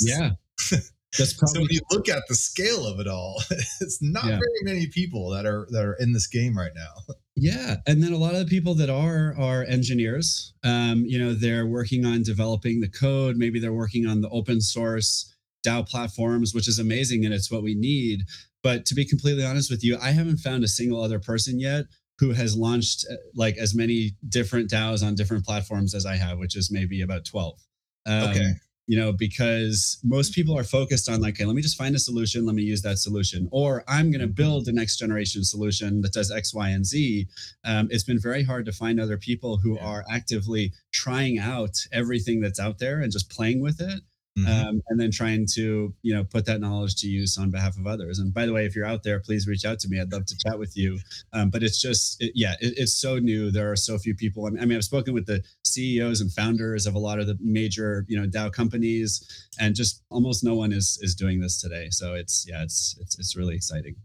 yeah. 0.00 0.30
That's 1.18 1.32
probably 1.32 1.54
so 1.54 1.60
when 1.60 1.70
you 1.70 1.80
look 1.90 2.08
at 2.08 2.22
the 2.28 2.34
scale 2.34 2.86
of 2.86 3.00
it 3.00 3.08
all, 3.08 3.42
it's 3.80 4.00
not 4.00 4.24
yeah. 4.24 4.38
very 4.38 4.62
many 4.62 4.86
people 4.86 5.30
that 5.30 5.44
are 5.44 5.66
that 5.70 5.84
are 5.84 5.94
in 5.94 6.12
this 6.12 6.26
game 6.26 6.56
right 6.56 6.72
now. 6.74 7.14
Yeah, 7.36 7.76
and 7.86 8.02
then 8.02 8.12
a 8.12 8.18
lot 8.18 8.34
of 8.34 8.40
the 8.40 8.44
people 8.44 8.74
that 8.74 8.90
are 8.90 9.34
are 9.38 9.64
engineers. 9.64 10.52
Um, 10.62 11.06
you 11.06 11.18
know, 11.18 11.32
they're 11.32 11.64
working 11.64 12.04
on 12.04 12.22
developing 12.22 12.82
the 12.82 12.88
code. 12.88 13.38
Maybe 13.38 13.58
they're 13.58 13.72
working 13.72 14.06
on 14.06 14.20
the 14.20 14.28
open 14.28 14.60
source 14.60 15.34
DAO 15.64 15.88
platforms, 15.88 16.52
which 16.52 16.68
is 16.68 16.78
amazing, 16.78 17.24
and 17.24 17.32
it's 17.32 17.50
what 17.50 17.62
we 17.62 17.74
need. 17.74 18.24
But 18.62 18.84
to 18.86 18.94
be 18.94 19.06
completely 19.06 19.42
honest 19.42 19.70
with 19.70 19.82
you, 19.82 19.96
I 20.02 20.10
haven't 20.10 20.36
found 20.38 20.64
a 20.64 20.68
single 20.68 21.02
other 21.02 21.18
person 21.18 21.58
yet 21.58 21.86
who 22.18 22.32
has 22.32 22.58
launched 22.58 23.06
uh, 23.10 23.14
like 23.34 23.56
as 23.56 23.74
many 23.74 24.16
different 24.28 24.68
DAOs 24.68 25.02
on 25.02 25.14
different 25.14 25.46
platforms 25.46 25.94
as 25.94 26.04
I 26.04 26.16
have, 26.16 26.36
which 26.36 26.56
is 26.56 26.70
maybe 26.70 27.00
about 27.00 27.24
twelve. 27.24 27.58
Um, 28.04 28.24
okay 28.24 28.52
you 28.90 28.98
know, 28.98 29.12
because 29.12 30.00
most 30.02 30.34
people 30.34 30.58
are 30.58 30.64
focused 30.64 31.08
on 31.08 31.20
like, 31.20 31.34
okay, 31.34 31.44
let 31.44 31.54
me 31.54 31.62
just 31.62 31.78
find 31.78 31.94
a 31.94 31.98
solution, 32.00 32.44
let 32.44 32.56
me 32.56 32.64
use 32.64 32.82
that 32.82 32.98
solution, 32.98 33.48
or 33.52 33.84
I'm 33.86 34.10
going 34.10 34.20
to 34.20 34.26
build 34.26 34.64
the 34.64 34.72
next 34.72 34.96
generation 34.96 35.44
solution 35.44 36.00
that 36.00 36.12
does 36.12 36.32
X, 36.32 36.52
Y, 36.52 36.70
and 36.70 36.84
Z. 36.84 37.28
Um, 37.64 37.86
it's 37.92 38.02
been 38.02 38.18
very 38.18 38.42
hard 38.42 38.66
to 38.66 38.72
find 38.72 38.98
other 38.98 39.16
people 39.16 39.58
who 39.58 39.76
yeah. 39.76 39.86
are 39.86 40.04
actively 40.10 40.72
trying 40.90 41.38
out 41.38 41.76
everything 41.92 42.40
that's 42.40 42.58
out 42.58 42.80
there 42.80 42.98
and 42.98 43.12
just 43.12 43.30
playing 43.30 43.62
with 43.62 43.80
it 43.80 44.00
mm-hmm. 44.44 44.68
um, 44.68 44.82
and 44.88 45.00
then 45.00 45.10
trying 45.10 45.46
to 45.54 45.94
you 46.02 46.14
know 46.14 46.24
put 46.24 46.46
that 46.46 46.60
knowledge 46.60 46.96
to 46.96 47.08
use 47.08 47.38
on 47.38 47.50
behalf 47.50 47.76
of 47.76 47.86
others. 47.86 48.18
And 48.18 48.32
by 48.32 48.46
the 48.46 48.52
way, 48.52 48.66
if 48.66 48.74
you're 48.74 48.86
out 48.86 49.02
there, 49.02 49.20
please 49.20 49.46
reach 49.46 49.64
out 49.64 49.78
to 49.80 49.88
me. 49.88 50.00
I'd 50.00 50.12
love 50.12 50.26
to 50.26 50.36
chat 50.38 50.58
with 50.58 50.76
you. 50.76 50.98
Um, 51.32 51.50
but 51.50 51.62
it's 51.62 51.80
just 51.80 52.20
it, 52.22 52.32
yeah, 52.34 52.54
it, 52.60 52.74
it's 52.76 52.94
so 52.94 53.18
new. 53.18 53.50
There 53.50 53.70
are 53.70 53.76
so 53.76 53.98
few 53.98 54.14
people. 54.14 54.46
I 54.46 54.50
mean, 54.50 54.76
I've 54.76 54.84
spoken 54.84 55.14
with 55.14 55.26
the 55.26 55.42
CEOs 55.64 56.20
and 56.20 56.32
founders 56.32 56.86
of 56.86 56.94
a 56.94 56.98
lot 56.98 57.18
of 57.18 57.26
the 57.26 57.38
major 57.40 58.04
you 58.08 58.20
know 58.20 58.26
DAO 58.26 58.52
companies, 58.52 59.48
and 59.58 59.74
just 59.74 60.02
almost 60.10 60.44
no 60.44 60.54
one 60.54 60.72
is 60.72 60.98
is 61.02 61.14
doing 61.14 61.40
this 61.40 61.60
today. 61.60 61.88
So 61.90 62.14
it's 62.14 62.46
yeah, 62.48 62.62
it's 62.62 62.96
it's 63.00 63.18
it's 63.18 63.36
really 63.36 63.54
exciting. 63.54 63.96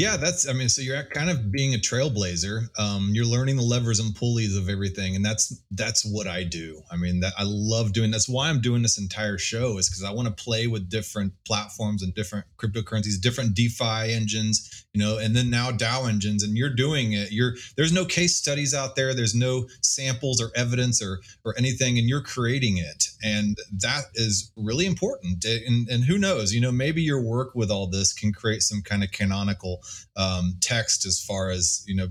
Yeah, 0.00 0.16
that's. 0.16 0.48
I 0.48 0.54
mean, 0.54 0.70
so 0.70 0.80
you're 0.80 1.02
kind 1.02 1.28
of 1.28 1.52
being 1.52 1.74
a 1.74 1.76
trailblazer. 1.76 2.68
Um, 2.78 3.10
you're 3.12 3.26
learning 3.26 3.56
the 3.56 3.62
levers 3.62 4.00
and 4.00 4.14
pulleys 4.14 4.56
of 4.56 4.70
everything, 4.70 5.14
and 5.14 5.22
that's 5.22 5.62
that's 5.72 6.06
what 6.10 6.26
I 6.26 6.42
do. 6.42 6.80
I 6.90 6.96
mean, 6.96 7.20
that 7.20 7.34
I 7.36 7.42
love 7.44 7.92
doing. 7.92 8.10
That's 8.10 8.26
why 8.26 8.48
I'm 8.48 8.62
doing 8.62 8.80
this 8.80 8.96
entire 8.96 9.36
show 9.36 9.76
is 9.76 9.90
because 9.90 10.02
I 10.02 10.10
want 10.10 10.26
to 10.26 10.42
play 10.42 10.68
with 10.68 10.88
different 10.88 11.34
platforms 11.44 12.02
and 12.02 12.14
different 12.14 12.46
cryptocurrencies, 12.56 13.20
different 13.20 13.54
DeFi 13.54 14.14
engines, 14.14 14.86
you 14.94 15.04
know, 15.04 15.18
and 15.18 15.36
then 15.36 15.50
now 15.50 15.70
DAO 15.70 16.08
engines. 16.08 16.42
And 16.42 16.56
you're 16.56 16.74
doing 16.74 17.12
it. 17.12 17.30
You're 17.30 17.56
there's 17.76 17.92
no 17.92 18.06
case 18.06 18.36
studies 18.36 18.72
out 18.72 18.96
there. 18.96 19.12
There's 19.12 19.34
no 19.34 19.68
samples 19.82 20.40
or 20.40 20.50
evidence 20.56 21.02
or 21.02 21.20
or 21.44 21.54
anything, 21.58 21.98
and 21.98 22.08
you're 22.08 22.22
creating 22.22 22.78
it, 22.78 23.08
and 23.22 23.58
that 23.82 24.04
is 24.14 24.50
really 24.56 24.86
important. 24.86 25.44
And 25.44 25.90
and 25.90 26.04
who 26.04 26.16
knows, 26.16 26.54
you 26.54 26.62
know, 26.62 26.72
maybe 26.72 27.02
your 27.02 27.20
work 27.20 27.54
with 27.54 27.70
all 27.70 27.86
this 27.86 28.14
can 28.14 28.32
create 28.32 28.62
some 28.62 28.80
kind 28.80 29.04
of 29.04 29.10
canonical 29.12 29.82
um, 30.16 30.56
text 30.60 31.06
as 31.06 31.22
far 31.22 31.50
as 31.50 31.84
you 31.86 31.94
know 31.94 32.08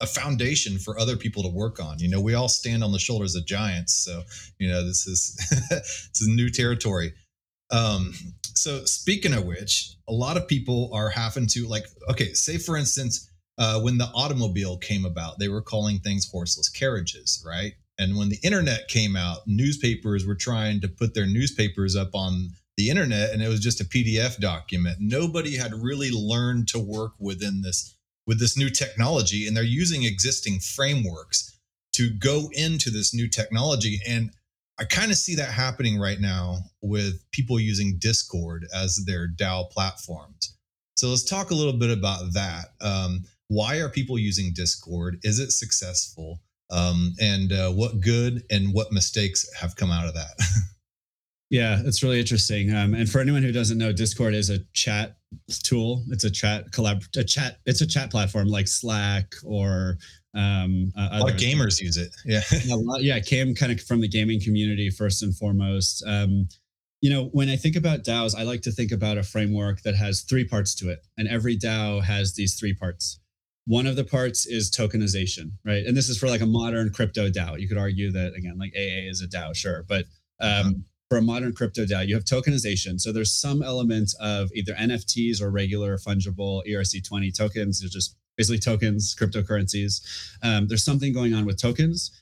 a 0.00 0.06
foundation 0.06 0.78
for 0.78 0.98
other 0.98 1.16
people 1.16 1.42
to 1.42 1.48
work 1.48 1.80
on. 1.80 1.98
You 1.98 2.08
know, 2.08 2.20
we 2.20 2.34
all 2.34 2.48
stand 2.48 2.84
on 2.84 2.92
the 2.92 2.98
shoulders 2.98 3.34
of 3.34 3.46
giants, 3.46 3.94
so 3.94 4.22
you 4.58 4.68
know 4.68 4.84
this 4.84 5.06
is 5.06 5.36
this 5.70 6.20
is 6.20 6.28
new 6.28 6.50
territory. 6.50 7.12
Um, 7.70 8.14
so 8.54 8.84
speaking 8.84 9.34
of 9.34 9.44
which, 9.44 9.94
a 10.08 10.12
lot 10.12 10.36
of 10.36 10.48
people 10.48 10.90
are 10.92 11.10
having 11.10 11.46
to 11.48 11.66
like, 11.66 11.86
okay, 12.10 12.32
say 12.32 12.58
for 12.58 12.76
instance, 12.76 13.30
uh, 13.58 13.80
when 13.80 13.98
the 13.98 14.10
automobile 14.14 14.78
came 14.78 15.04
about, 15.04 15.38
they 15.38 15.48
were 15.48 15.62
calling 15.62 15.98
things 15.98 16.28
horseless 16.30 16.68
carriages, 16.68 17.44
right? 17.46 17.74
And 17.98 18.16
when 18.16 18.28
the 18.28 18.38
internet 18.44 18.88
came 18.88 19.16
out, 19.16 19.38
newspapers 19.46 20.24
were 20.24 20.36
trying 20.36 20.80
to 20.80 20.88
put 20.88 21.14
their 21.14 21.26
newspapers 21.26 21.96
up 21.96 22.14
on 22.14 22.50
the 22.78 22.88
internet 22.88 23.32
and 23.32 23.42
it 23.42 23.48
was 23.48 23.60
just 23.60 23.80
a 23.80 23.84
PDF 23.84 24.38
document. 24.38 24.98
Nobody 25.00 25.56
had 25.56 25.74
really 25.74 26.10
learned 26.12 26.68
to 26.68 26.78
work 26.78 27.12
within 27.18 27.60
this 27.60 27.96
with 28.26 28.38
this 28.38 28.56
new 28.56 28.70
technology 28.70 29.46
and 29.46 29.56
they're 29.56 29.64
using 29.64 30.04
existing 30.04 30.60
frameworks 30.60 31.58
to 31.94 32.08
go 32.10 32.48
into 32.52 32.90
this 32.90 33.12
new 33.12 33.28
technology 33.28 34.00
and 34.08 34.30
I 34.80 34.84
kind 34.84 35.10
of 35.10 35.16
see 35.16 35.34
that 35.34 35.50
happening 35.50 35.98
right 35.98 36.20
now 36.20 36.58
with 36.80 37.28
people 37.32 37.58
using 37.58 37.98
Discord 37.98 38.68
as 38.72 39.04
their 39.06 39.26
DAO 39.26 39.68
platforms. 39.70 40.56
So 40.96 41.08
let's 41.08 41.24
talk 41.24 41.50
a 41.50 41.54
little 41.54 41.72
bit 41.72 41.90
about 41.90 42.32
that. 42.34 42.66
Um, 42.80 43.24
why 43.48 43.78
are 43.78 43.88
people 43.88 44.20
using 44.20 44.52
Discord? 44.54 45.18
Is 45.24 45.40
it 45.40 45.50
successful? 45.50 46.38
Um, 46.70 47.14
and 47.20 47.52
uh, 47.52 47.72
what 47.72 48.00
good 48.00 48.44
and 48.52 48.72
what 48.72 48.92
mistakes 48.92 49.52
have 49.54 49.74
come 49.74 49.90
out 49.90 50.06
of 50.06 50.14
that? 50.14 50.38
Yeah, 51.50 51.80
it's 51.84 52.02
really 52.02 52.20
interesting. 52.20 52.74
Um, 52.74 52.94
and 52.94 53.08
for 53.08 53.20
anyone 53.20 53.42
who 53.42 53.52
doesn't 53.52 53.78
know, 53.78 53.92
Discord 53.92 54.34
is 54.34 54.50
a 54.50 54.58
chat 54.74 55.16
tool. 55.64 56.04
It's 56.10 56.24
a 56.24 56.30
chat 56.30 56.70
collab, 56.72 57.04
a 57.16 57.24
chat. 57.24 57.58
It's 57.64 57.80
a 57.80 57.86
chat 57.86 58.10
platform 58.10 58.48
like 58.48 58.68
Slack 58.68 59.32
or 59.44 59.96
um, 60.34 60.92
uh, 60.96 61.08
a 61.12 61.20
lot 61.20 61.30
of 61.30 61.36
gamers 61.36 61.80
use 61.80 61.96
it. 61.96 62.14
Yeah, 62.24 62.42
lot, 62.68 63.02
yeah, 63.02 63.18
came 63.20 63.54
kind 63.54 63.72
of 63.72 63.80
from 63.82 64.00
the 64.00 64.08
gaming 64.08 64.40
community 64.40 64.90
first 64.90 65.22
and 65.22 65.34
foremost. 65.34 66.04
Um, 66.06 66.48
you 67.00 67.10
know, 67.10 67.26
when 67.32 67.48
I 67.48 67.56
think 67.56 67.76
about 67.76 68.04
DAOs, 68.04 68.36
I 68.36 68.42
like 68.42 68.60
to 68.62 68.72
think 68.72 68.92
about 68.92 69.18
a 69.18 69.22
framework 69.22 69.82
that 69.82 69.94
has 69.94 70.22
three 70.22 70.46
parts 70.46 70.74
to 70.76 70.90
it, 70.90 70.98
and 71.16 71.28
every 71.28 71.56
DAO 71.56 72.02
has 72.02 72.34
these 72.34 72.58
three 72.58 72.74
parts. 72.74 73.20
One 73.66 73.86
of 73.86 73.96
the 73.96 74.04
parts 74.04 74.46
is 74.46 74.70
tokenization, 74.70 75.52
right? 75.64 75.84
And 75.84 75.96
this 75.96 76.08
is 76.08 76.18
for 76.18 76.26
like 76.26 76.40
a 76.40 76.46
modern 76.46 76.90
crypto 76.90 77.30
DAO. 77.30 77.58
You 77.58 77.68
could 77.68 77.78
argue 77.78 78.10
that 78.12 78.34
again, 78.34 78.58
like 78.58 78.72
AA 78.76 79.08
is 79.08 79.22
a 79.22 79.28
DAO, 79.28 79.54
sure, 79.54 79.84
but 79.88 80.04
um, 80.40 80.50
uh-huh. 80.50 80.70
For 81.08 81.18
a 81.18 81.22
modern 81.22 81.54
crypto 81.54 81.84
DAO, 81.84 82.06
you 82.06 82.14
have 82.14 82.24
tokenization. 82.24 83.00
So 83.00 83.12
there's 83.12 83.32
some 83.32 83.62
element 83.62 84.14
of 84.20 84.50
either 84.54 84.74
NFTs 84.74 85.40
or 85.40 85.50
regular 85.50 85.96
fungible 85.96 86.62
ERC20 86.68 87.36
tokens. 87.36 87.80
They're 87.80 87.88
just 87.88 88.16
basically 88.36 88.58
tokens, 88.58 89.16
cryptocurrencies. 89.18 90.02
Um, 90.42 90.68
there's 90.68 90.84
something 90.84 91.12
going 91.12 91.34
on 91.34 91.46
with 91.46 91.60
tokens. 91.60 92.12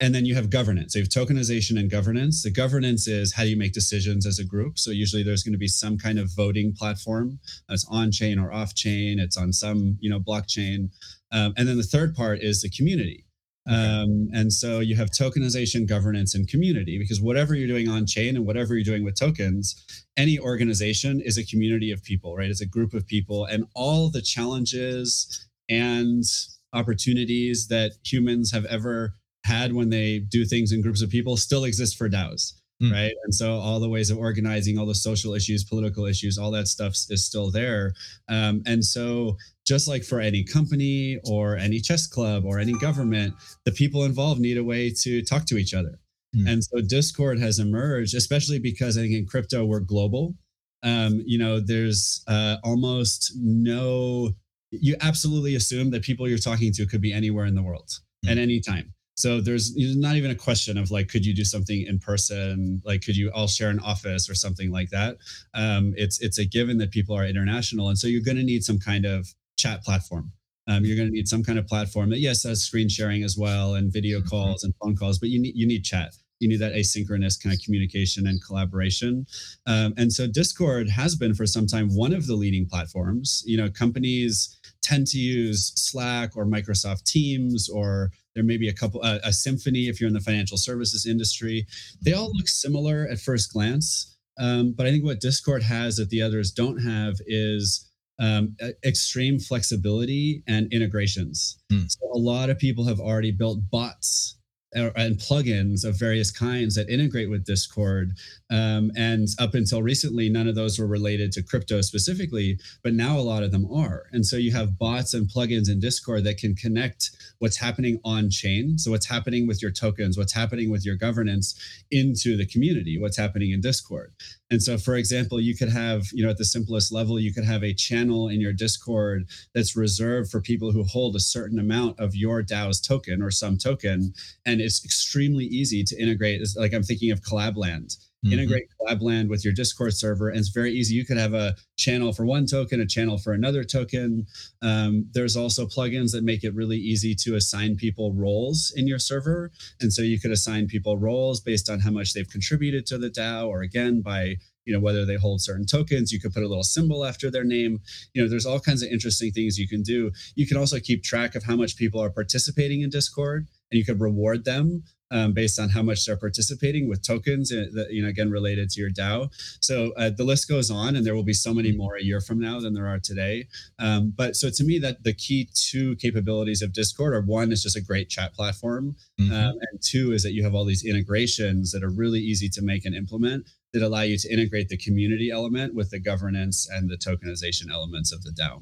And 0.00 0.12
then 0.12 0.26
you 0.26 0.34
have 0.34 0.50
governance. 0.50 0.92
So 0.92 0.98
you 0.98 1.04
have 1.04 1.10
tokenization 1.10 1.78
and 1.78 1.88
governance. 1.88 2.42
The 2.42 2.50
governance 2.50 3.06
is 3.06 3.32
how 3.32 3.44
do 3.44 3.50
you 3.50 3.56
make 3.56 3.72
decisions 3.72 4.26
as 4.26 4.40
a 4.40 4.44
group? 4.44 4.76
So 4.76 4.90
usually 4.90 5.22
there's 5.22 5.44
going 5.44 5.52
to 5.52 5.58
be 5.58 5.68
some 5.68 5.96
kind 5.96 6.18
of 6.18 6.28
voting 6.34 6.74
platform 6.76 7.38
that's 7.68 7.86
on 7.88 8.10
chain 8.10 8.40
or 8.40 8.52
off 8.52 8.74
chain. 8.74 9.20
It's 9.20 9.36
on 9.36 9.52
some 9.52 9.96
you 10.00 10.10
know 10.10 10.18
blockchain. 10.18 10.90
Um, 11.30 11.54
and 11.56 11.68
then 11.68 11.76
the 11.76 11.84
third 11.84 12.16
part 12.16 12.40
is 12.40 12.62
the 12.62 12.70
community. 12.70 13.26
Um, 13.68 14.28
and 14.32 14.52
so 14.52 14.80
you 14.80 14.96
have 14.96 15.10
tokenization, 15.10 15.86
governance, 15.86 16.34
and 16.34 16.48
community 16.48 16.98
because 16.98 17.20
whatever 17.20 17.54
you're 17.54 17.68
doing 17.68 17.88
on 17.88 18.06
chain 18.06 18.34
and 18.34 18.44
whatever 18.44 18.74
you're 18.74 18.84
doing 18.84 19.04
with 19.04 19.18
tokens, 19.18 19.84
any 20.16 20.38
organization 20.38 21.20
is 21.20 21.38
a 21.38 21.46
community 21.46 21.92
of 21.92 22.02
people, 22.02 22.36
right? 22.36 22.50
It's 22.50 22.60
a 22.60 22.66
group 22.66 22.92
of 22.92 23.06
people, 23.06 23.44
and 23.44 23.66
all 23.74 24.10
the 24.10 24.22
challenges 24.22 25.48
and 25.68 26.24
opportunities 26.72 27.68
that 27.68 27.92
humans 28.04 28.50
have 28.52 28.64
ever 28.64 29.14
had 29.44 29.72
when 29.72 29.90
they 29.90 30.18
do 30.18 30.44
things 30.44 30.72
in 30.72 30.82
groups 30.82 31.02
of 31.02 31.10
people 31.10 31.36
still 31.36 31.64
exist 31.64 31.96
for 31.96 32.08
DAOs. 32.08 32.54
Mm. 32.82 32.92
Right. 32.92 33.12
And 33.24 33.34
so 33.34 33.58
all 33.58 33.78
the 33.78 33.88
ways 33.88 34.10
of 34.10 34.18
organizing, 34.18 34.76
all 34.76 34.86
the 34.86 34.94
social 34.94 35.34
issues, 35.34 35.62
political 35.62 36.04
issues, 36.06 36.36
all 36.36 36.50
that 36.50 36.66
stuff 36.66 36.94
is 37.10 37.24
still 37.24 37.50
there. 37.50 37.92
Um, 38.28 38.62
and 38.66 38.84
so, 38.84 39.36
just 39.64 39.86
like 39.86 40.02
for 40.02 40.20
any 40.20 40.42
company 40.42 41.20
or 41.24 41.56
any 41.56 41.78
chess 41.78 42.08
club 42.08 42.44
or 42.44 42.58
any 42.58 42.72
government, 42.72 43.34
the 43.64 43.70
people 43.70 44.04
involved 44.04 44.40
need 44.40 44.56
a 44.56 44.64
way 44.64 44.90
to 45.02 45.22
talk 45.22 45.44
to 45.46 45.58
each 45.58 45.74
other. 45.74 46.00
Mm. 46.34 46.48
And 46.48 46.64
so, 46.64 46.80
Discord 46.80 47.38
has 47.38 47.60
emerged, 47.60 48.16
especially 48.16 48.58
because 48.58 48.98
I 48.98 49.02
think 49.02 49.14
in 49.14 49.26
crypto, 49.26 49.64
we're 49.64 49.80
global. 49.80 50.34
Um, 50.82 51.22
you 51.24 51.38
know, 51.38 51.60
there's 51.60 52.24
uh, 52.26 52.56
almost 52.64 53.32
no, 53.36 54.32
you 54.72 54.96
absolutely 55.00 55.54
assume 55.54 55.90
that 55.92 56.02
people 56.02 56.28
you're 56.28 56.38
talking 56.38 56.72
to 56.72 56.86
could 56.86 57.00
be 57.00 57.12
anywhere 57.12 57.46
in 57.46 57.54
the 57.54 57.62
world 57.62 57.90
mm. 58.26 58.32
at 58.32 58.38
any 58.38 58.58
time. 58.58 58.92
So 59.14 59.40
there's 59.40 59.76
not 59.76 60.16
even 60.16 60.30
a 60.30 60.34
question 60.34 60.78
of 60.78 60.90
like, 60.90 61.08
could 61.08 61.24
you 61.24 61.34
do 61.34 61.44
something 61.44 61.82
in 61.86 61.98
person? 61.98 62.80
Like, 62.84 63.02
could 63.02 63.16
you 63.16 63.30
all 63.32 63.46
share 63.46 63.70
an 63.70 63.78
office 63.80 64.28
or 64.28 64.34
something 64.34 64.70
like 64.70 64.90
that? 64.90 65.18
Um, 65.54 65.92
it's 65.96 66.20
it's 66.20 66.38
a 66.38 66.44
given 66.44 66.78
that 66.78 66.90
people 66.90 67.16
are 67.16 67.26
international, 67.26 67.88
and 67.88 67.98
so 67.98 68.06
you're 68.06 68.22
going 68.22 68.38
to 68.38 68.42
need 68.42 68.64
some 68.64 68.78
kind 68.78 69.04
of 69.04 69.28
chat 69.56 69.84
platform. 69.84 70.32
Um, 70.68 70.84
you're 70.84 70.96
going 70.96 71.08
to 71.08 71.14
need 71.14 71.28
some 71.28 71.42
kind 71.42 71.58
of 71.58 71.66
platform 71.66 72.10
that 72.10 72.20
yes 72.20 72.44
has 72.44 72.62
screen 72.62 72.88
sharing 72.88 73.24
as 73.24 73.36
well 73.36 73.74
and 73.74 73.92
video 73.92 74.20
mm-hmm. 74.20 74.28
calls 74.28 74.64
and 74.64 74.72
phone 74.80 74.96
calls, 74.96 75.18
but 75.18 75.28
you 75.28 75.40
need 75.40 75.54
you 75.56 75.66
need 75.66 75.84
chat. 75.84 76.14
You 76.38 76.48
need 76.48 76.60
that 76.60 76.72
asynchronous 76.72 77.40
kind 77.40 77.54
of 77.54 77.62
communication 77.62 78.26
and 78.26 78.42
collaboration. 78.44 79.26
Um, 79.66 79.94
and 79.96 80.12
so 80.12 80.26
Discord 80.26 80.88
has 80.88 81.14
been 81.14 81.34
for 81.34 81.46
some 81.46 81.68
time 81.68 81.88
one 81.94 82.12
of 82.12 82.26
the 82.26 82.34
leading 82.34 82.66
platforms. 82.66 83.44
You 83.46 83.58
know, 83.58 83.70
companies 83.70 84.58
tend 84.82 85.06
to 85.08 85.18
use 85.18 85.72
Slack 85.76 86.36
or 86.36 86.44
Microsoft 86.44 87.04
Teams 87.04 87.68
or 87.68 88.10
there 88.34 88.44
may 88.44 88.56
be 88.56 88.68
a 88.68 88.72
couple, 88.72 89.00
uh, 89.02 89.18
a 89.24 89.32
Symphony 89.32 89.88
if 89.88 90.00
you're 90.00 90.08
in 90.08 90.14
the 90.14 90.20
financial 90.20 90.56
services 90.56 91.06
industry. 91.06 91.66
They 92.00 92.12
all 92.12 92.30
look 92.32 92.48
similar 92.48 93.06
at 93.10 93.18
first 93.18 93.52
glance. 93.52 94.16
Um, 94.38 94.72
but 94.72 94.86
I 94.86 94.90
think 94.90 95.04
what 95.04 95.20
Discord 95.20 95.62
has 95.62 95.96
that 95.96 96.08
the 96.08 96.22
others 96.22 96.50
don't 96.50 96.78
have 96.78 97.16
is 97.26 97.88
um, 98.18 98.56
extreme 98.84 99.38
flexibility 99.38 100.42
and 100.46 100.72
integrations. 100.72 101.58
Mm. 101.70 101.90
So 101.90 102.10
a 102.14 102.18
lot 102.18 102.50
of 102.50 102.58
people 102.58 102.84
have 102.86 103.00
already 103.00 103.32
built 103.32 103.58
bots 103.70 104.38
and 104.74 105.18
plugins 105.18 105.84
of 105.84 105.98
various 105.98 106.30
kinds 106.30 106.74
that 106.74 106.88
integrate 106.88 107.30
with 107.30 107.44
Discord. 107.44 108.12
Um, 108.50 108.90
and 108.96 109.28
up 109.38 109.54
until 109.54 109.82
recently, 109.82 110.28
none 110.28 110.48
of 110.48 110.54
those 110.54 110.78
were 110.78 110.86
related 110.86 111.32
to 111.32 111.42
crypto 111.42 111.80
specifically, 111.80 112.58
but 112.82 112.94
now 112.94 113.18
a 113.18 113.20
lot 113.20 113.42
of 113.42 113.52
them 113.52 113.66
are. 113.72 114.04
And 114.12 114.24
so 114.24 114.36
you 114.36 114.52
have 114.52 114.78
bots 114.78 115.14
and 115.14 115.28
plugins 115.28 115.70
in 115.70 115.80
Discord 115.80 116.24
that 116.24 116.38
can 116.38 116.54
connect 116.54 117.10
what's 117.38 117.56
happening 117.56 118.00
on 118.04 118.30
chain. 118.30 118.78
So, 118.78 118.90
what's 118.90 119.06
happening 119.06 119.46
with 119.46 119.62
your 119.62 119.70
tokens, 119.70 120.16
what's 120.16 120.32
happening 120.32 120.70
with 120.70 120.84
your 120.84 120.96
governance 120.96 121.54
into 121.90 122.36
the 122.36 122.46
community, 122.46 122.98
what's 122.98 123.16
happening 123.16 123.50
in 123.50 123.60
Discord. 123.60 124.12
And 124.52 124.62
so, 124.62 124.76
for 124.76 124.96
example, 124.96 125.40
you 125.40 125.56
could 125.56 125.70
have, 125.70 126.04
you 126.12 126.22
know, 126.22 126.28
at 126.28 126.36
the 126.36 126.44
simplest 126.44 126.92
level, 126.92 127.18
you 127.18 127.32
could 127.32 127.44
have 127.44 127.64
a 127.64 127.72
channel 127.72 128.28
in 128.28 128.38
your 128.38 128.52
Discord 128.52 129.26
that's 129.54 129.74
reserved 129.74 130.30
for 130.30 130.42
people 130.42 130.72
who 130.72 130.84
hold 130.84 131.16
a 131.16 131.20
certain 131.20 131.58
amount 131.58 131.98
of 131.98 132.14
your 132.14 132.42
DAO's 132.42 132.78
token 132.78 133.22
or 133.22 133.30
some 133.30 133.56
token. 133.56 134.12
And 134.44 134.60
it's 134.60 134.84
extremely 134.84 135.46
easy 135.46 135.82
to 135.84 135.98
integrate. 135.98 136.42
It's 136.42 136.54
Like 136.54 136.74
I'm 136.74 136.82
thinking 136.82 137.10
of 137.10 137.22
Collabland 137.22 137.96
mm-hmm. 138.24 138.32
integrate 138.32 138.64
Collabland 138.80 139.28
with 139.28 139.44
your 139.44 139.52
Discord 139.52 139.94
server, 139.94 140.28
and 140.28 140.38
it's 140.38 140.48
very 140.48 140.72
easy. 140.72 140.94
You 140.94 141.04
could 141.04 141.18
have 141.18 141.34
a 141.34 141.56
channel 141.76 142.12
for 142.12 142.24
one 142.24 142.46
token, 142.46 142.80
a 142.80 142.86
channel 142.86 143.18
for 143.18 143.32
another 143.32 143.64
token. 143.64 144.26
Um, 144.62 145.06
there's 145.12 145.36
also 145.36 145.66
plugins 145.66 146.12
that 146.12 146.24
make 146.24 146.44
it 146.44 146.54
really 146.54 146.78
easy 146.78 147.14
to 147.16 147.34
assign 147.34 147.76
people 147.76 148.12
roles 148.12 148.72
in 148.76 148.86
your 148.86 148.98
server, 148.98 149.50
and 149.80 149.92
so 149.92 150.02
you 150.02 150.20
could 150.20 150.30
assign 150.30 150.66
people 150.66 150.98
roles 150.98 151.40
based 151.40 151.68
on 151.68 151.80
how 151.80 151.90
much 151.90 152.12
they've 152.12 152.28
contributed 152.28 152.86
to 152.86 152.98
the 152.98 153.10
DAO, 153.10 153.48
or 153.48 153.62
again 153.62 154.02
by 154.02 154.36
you 154.64 154.72
know 154.72 154.80
whether 154.80 155.04
they 155.04 155.16
hold 155.16 155.40
certain 155.40 155.66
tokens 155.66 156.12
you 156.12 156.20
could 156.20 156.32
put 156.32 156.42
a 156.42 156.48
little 156.48 156.62
symbol 156.62 157.04
after 157.04 157.30
their 157.30 157.44
name 157.44 157.80
you 158.14 158.22
know 158.22 158.28
there's 158.28 158.46
all 158.46 158.60
kinds 158.60 158.82
of 158.82 158.88
interesting 158.90 159.32
things 159.32 159.58
you 159.58 159.68
can 159.68 159.82
do 159.82 160.10
you 160.34 160.46
can 160.46 160.56
also 160.56 160.78
keep 160.78 161.02
track 161.02 161.34
of 161.34 161.42
how 161.42 161.56
much 161.56 161.76
people 161.76 162.00
are 162.00 162.10
participating 162.10 162.82
in 162.82 162.90
discord 162.90 163.48
and 163.70 163.78
you 163.78 163.84
could 163.84 164.00
reward 164.00 164.44
them 164.44 164.84
um, 165.12 165.32
based 165.32 165.60
on 165.60 165.68
how 165.68 165.82
much 165.82 166.04
they're 166.04 166.16
participating 166.16 166.88
with 166.88 167.06
tokens 167.06 167.52
uh, 167.52 167.66
that 167.74 167.92
you 167.92 168.02
know 168.02 168.08
again 168.08 168.30
related 168.30 168.70
to 168.70 168.80
your 168.80 168.90
DAO. 168.90 169.30
So 169.60 169.92
uh, 169.96 170.10
the 170.10 170.24
list 170.24 170.48
goes 170.48 170.70
on, 170.70 170.96
and 170.96 171.06
there 171.06 171.14
will 171.14 171.22
be 171.22 171.32
so 171.32 171.54
many 171.54 171.70
mm-hmm. 171.70 171.78
more 171.78 171.96
a 171.96 172.02
year 172.02 172.20
from 172.20 172.40
now 172.40 172.60
than 172.60 172.74
there 172.74 172.88
are 172.88 172.98
today. 172.98 173.46
Um, 173.78 174.12
but 174.16 174.36
so 174.36 174.50
to 174.50 174.64
me, 174.64 174.78
that 174.78 175.04
the 175.04 175.12
key 175.12 175.48
two 175.54 175.96
capabilities 175.96 176.62
of 176.62 176.72
Discord 176.72 177.14
are 177.14 177.20
one 177.20 177.52
is 177.52 177.62
just 177.62 177.76
a 177.76 177.80
great 177.80 178.08
chat 178.08 178.34
platform, 178.34 178.96
mm-hmm. 179.20 179.32
um, 179.32 179.54
and 179.70 179.82
two 179.82 180.12
is 180.12 180.22
that 180.22 180.32
you 180.32 180.42
have 180.42 180.54
all 180.54 180.64
these 180.64 180.84
integrations 180.84 181.72
that 181.72 181.84
are 181.84 181.90
really 181.90 182.20
easy 182.20 182.48
to 182.48 182.62
make 182.62 182.84
and 182.84 182.94
implement 182.94 183.46
that 183.72 183.82
allow 183.82 184.02
you 184.02 184.18
to 184.18 184.32
integrate 184.32 184.68
the 184.68 184.76
community 184.76 185.30
element 185.30 185.74
with 185.74 185.90
the 185.90 185.98
governance 185.98 186.68
and 186.70 186.90
the 186.90 186.96
tokenization 186.96 187.70
elements 187.70 188.12
of 188.12 188.22
the 188.22 188.30
DAO. 188.30 188.60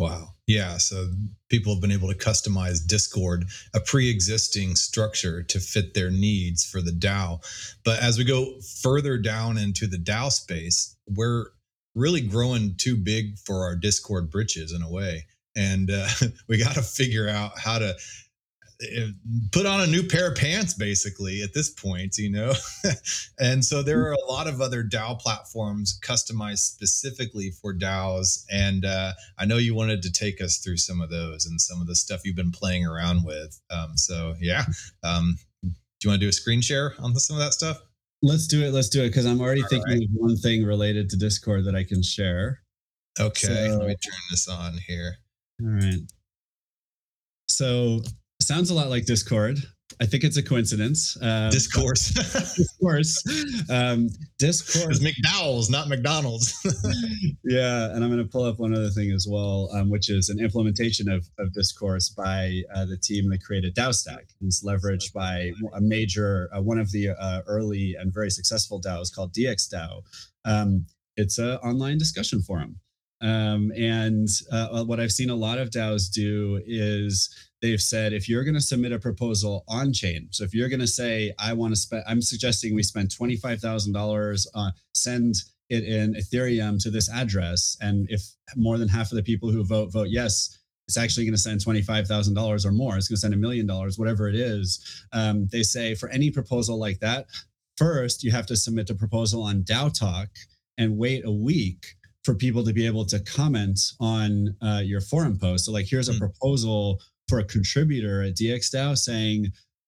Wow. 0.00 0.28
Yeah. 0.46 0.78
So 0.78 1.10
people 1.50 1.74
have 1.74 1.82
been 1.82 1.92
able 1.92 2.08
to 2.08 2.14
customize 2.14 2.84
Discord, 2.86 3.44
a 3.74 3.80
pre 3.80 4.08
existing 4.08 4.74
structure 4.74 5.42
to 5.42 5.60
fit 5.60 5.92
their 5.92 6.10
needs 6.10 6.64
for 6.64 6.80
the 6.80 6.90
DAO. 6.90 7.44
But 7.84 8.00
as 8.00 8.16
we 8.16 8.24
go 8.24 8.54
further 8.80 9.18
down 9.18 9.58
into 9.58 9.86
the 9.86 9.98
DAO 9.98 10.32
space, 10.32 10.96
we're 11.06 11.48
really 11.94 12.22
growing 12.22 12.76
too 12.78 12.96
big 12.96 13.38
for 13.40 13.64
our 13.64 13.76
Discord 13.76 14.30
britches 14.30 14.72
in 14.72 14.80
a 14.80 14.90
way. 14.90 15.26
And 15.54 15.90
uh, 15.90 16.08
we 16.48 16.56
got 16.56 16.76
to 16.76 16.82
figure 16.82 17.28
out 17.28 17.58
how 17.58 17.78
to 17.78 17.94
put 19.52 19.66
on 19.66 19.80
a 19.80 19.86
new 19.86 20.02
pair 20.02 20.30
of 20.30 20.36
pants 20.36 20.74
basically 20.74 21.42
at 21.42 21.52
this 21.54 21.70
point 21.70 22.16
you 22.18 22.30
know? 22.30 22.52
And 23.38 23.64
so 23.64 23.82
there 23.82 24.02
are 24.06 24.12
a 24.12 24.24
lot 24.30 24.46
of 24.46 24.60
other 24.60 24.82
dao 24.82 25.18
platforms 25.18 25.98
customized 26.02 26.58
specifically 26.58 27.50
for 27.50 27.74
daos 27.74 28.44
and 28.50 28.84
uh, 28.84 29.12
i 29.38 29.44
know 29.44 29.56
you 29.56 29.74
wanted 29.74 30.02
to 30.02 30.12
take 30.12 30.40
us 30.40 30.58
through 30.58 30.76
some 30.76 31.00
of 31.00 31.10
those 31.10 31.46
and 31.46 31.60
some 31.60 31.80
of 31.80 31.86
the 31.86 31.94
stuff 31.94 32.20
you've 32.24 32.36
been 32.36 32.52
playing 32.52 32.86
around 32.86 33.24
with 33.24 33.60
um, 33.70 33.96
so 33.96 34.34
yeah 34.40 34.64
um, 35.02 35.36
do 36.00 36.06
you 36.06 36.10
want 36.10 36.20
to 36.20 36.24
do 36.24 36.30
a 36.30 36.32
screen 36.32 36.62
share 36.62 36.94
on 36.98 37.14
some 37.16 37.36
of 37.36 37.42
that 37.42 37.52
stuff? 37.52 37.78
Let's 38.22 38.46
do 38.46 38.64
it 38.64 38.72
let's 38.72 38.88
do 38.88 39.02
it 39.02 39.08
because 39.08 39.26
i'm 39.26 39.40
already 39.40 39.62
All 39.62 39.68
thinking 39.68 39.92
right. 39.92 40.02
of 40.02 40.10
one 40.12 40.36
thing 40.36 40.64
related 40.64 41.10
to 41.10 41.16
discord 41.16 41.64
that 41.66 41.74
i 41.74 41.84
can 41.84 42.02
share. 42.02 42.60
Okay 43.18 43.68
so, 43.68 43.78
let 43.78 43.88
me 43.88 43.94
turn 43.94 44.20
this 44.30 44.48
on 44.48 44.78
here. 44.86 45.14
All 45.62 45.68
right. 45.68 46.00
So 47.48 48.02
sounds 48.50 48.68
a 48.68 48.74
lot 48.74 48.88
like 48.88 49.06
Discord, 49.06 49.58
I 50.00 50.06
think 50.06 50.24
it's 50.24 50.36
a 50.36 50.42
coincidence. 50.42 51.16
Um, 51.22 51.50
discourse. 51.50 52.08
discourse. 52.56 53.22
Um, 53.70 54.08
discourse. 54.40 54.98
It's 54.98 55.04
McDowell's, 55.04 55.70
not 55.70 55.88
McDonald's. 55.88 56.52
yeah. 57.44 57.94
And 57.94 58.02
I'm 58.02 58.10
going 58.10 58.20
to 58.20 58.28
pull 58.28 58.42
up 58.42 58.58
one 58.58 58.74
other 58.74 58.88
thing 58.88 59.12
as 59.12 59.28
well, 59.30 59.70
um, 59.72 59.88
which 59.88 60.10
is 60.10 60.30
an 60.30 60.40
implementation 60.40 61.08
of, 61.08 61.28
of 61.38 61.54
discourse 61.54 62.08
by 62.08 62.62
uh, 62.74 62.86
the 62.86 62.96
team 62.96 63.30
that 63.30 63.44
created 63.44 63.76
DAOstack. 63.76 64.34
It's 64.40 64.64
leveraged 64.64 65.12
by 65.12 65.52
a 65.72 65.80
major, 65.80 66.50
uh, 66.52 66.60
one 66.60 66.80
of 66.80 66.90
the 66.90 67.10
uh, 67.10 67.42
early 67.46 67.94
and 68.00 68.12
very 68.12 68.30
successful 68.30 68.80
DAOs 68.80 69.14
called 69.14 69.32
DxDAO. 69.32 70.02
Um, 70.44 70.86
it's 71.16 71.38
an 71.38 71.56
online 71.58 71.98
discussion 71.98 72.42
forum. 72.42 72.80
Um, 73.20 73.70
and 73.76 74.28
uh, 74.50 74.84
what 74.84 74.98
I've 74.98 75.12
seen 75.12 75.30
a 75.30 75.34
lot 75.34 75.58
of 75.58 75.70
DAOs 75.70 76.10
do 76.10 76.60
is 76.66 77.34
they've 77.60 77.80
said 77.80 78.12
if 78.12 78.28
you're 78.28 78.44
going 78.44 78.54
to 78.54 78.60
submit 78.60 78.92
a 78.92 78.98
proposal 78.98 79.64
on 79.68 79.92
chain, 79.92 80.28
so 80.30 80.44
if 80.44 80.54
you're 80.54 80.68
going 80.68 80.80
to 80.80 80.86
say, 80.86 81.34
I 81.38 81.52
want 81.52 81.74
to 81.74 81.80
spend, 81.80 82.04
I'm 82.06 82.22
suggesting 82.22 82.74
we 82.74 82.82
spend 82.82 83.10
$25,000, 83.10 84.46
uh, 84.54 84.70
send 84.94 85.34
it 85.68 85.84
in 85.84 86.14
Ethereum 86.14 86.82
to 86.82 86.90
this 86.90 87.10
address. 87.10 87.76
And 87.80 88.06
if 88.10 88.22
more 88.56 88.78
than 88.78 88.88
half 88.88 89.12
of 89.12 89.16
the 89.16 89.22
people 89.22 89.50
who 89.50 89.64
vote, 89.64 89.92
vote 89.92 90.08
yes, 90.10 90.58
it's 90.88 90.96
actually 90.96 91.24
going 91.24 91.34
to 91.34 91.38
send 91.38 91.60
$25,000 91.60 92.66
or 92.66 92.72
more. 92.72 92.96
It's 92.96 93.06
going 93.06 93.16
to 93.16 93.20
send 93.20 93.34
a 93.34 93.36
million 93.36 93.66
dollars, 93.66 93.96
whatever 93.96 94.28
it 94.28 94.34
is. 94.34 95.04
Um, 95.12 95.46
they 95.52 95.62
say 95.62 95.94
for 95.94 96.08
any 96.08 96.30
proposal 96.30 96.80
like 96.80 96.98
that, 96.98 97.26
first 97.76 98.24
you 98.24 98.32
have 98.32 98.46
to 98.46 98.56
submit 98.56 98.90
a 98.90 98.94
proposal 98.94 99.42
on 99.42 99.62
DAO 99.62 99.96
Talk 99.96 100.28
and 100.78 100.98
wait 100.98 101.24
a 101.24 101.30
week 101.30 101.94
for 102.24 102.34
people 102.34 102.64
to 102.64 102.72
be 102.72 102.86
able 102.86 103.04
to 103.06 103.20
comment 103.20 103.80
on 103.98 104.54
uh, 104.62 104.82
your 104.84 105.00
forum 105.00 105.38
post. 105.38 105.64
So, 105.64 105.72
like, 105.72 105.86
here's 105.86 106.08
a 106.08 106.12
mm. 106.12 106.18
proposal 106.18 107.00
for 107.28 107.38
a 107.38 107.44
contributor 107.44 108.22
at 108.22 108.34
DxDAO 108.34 108.96
saying, 108.98 109.46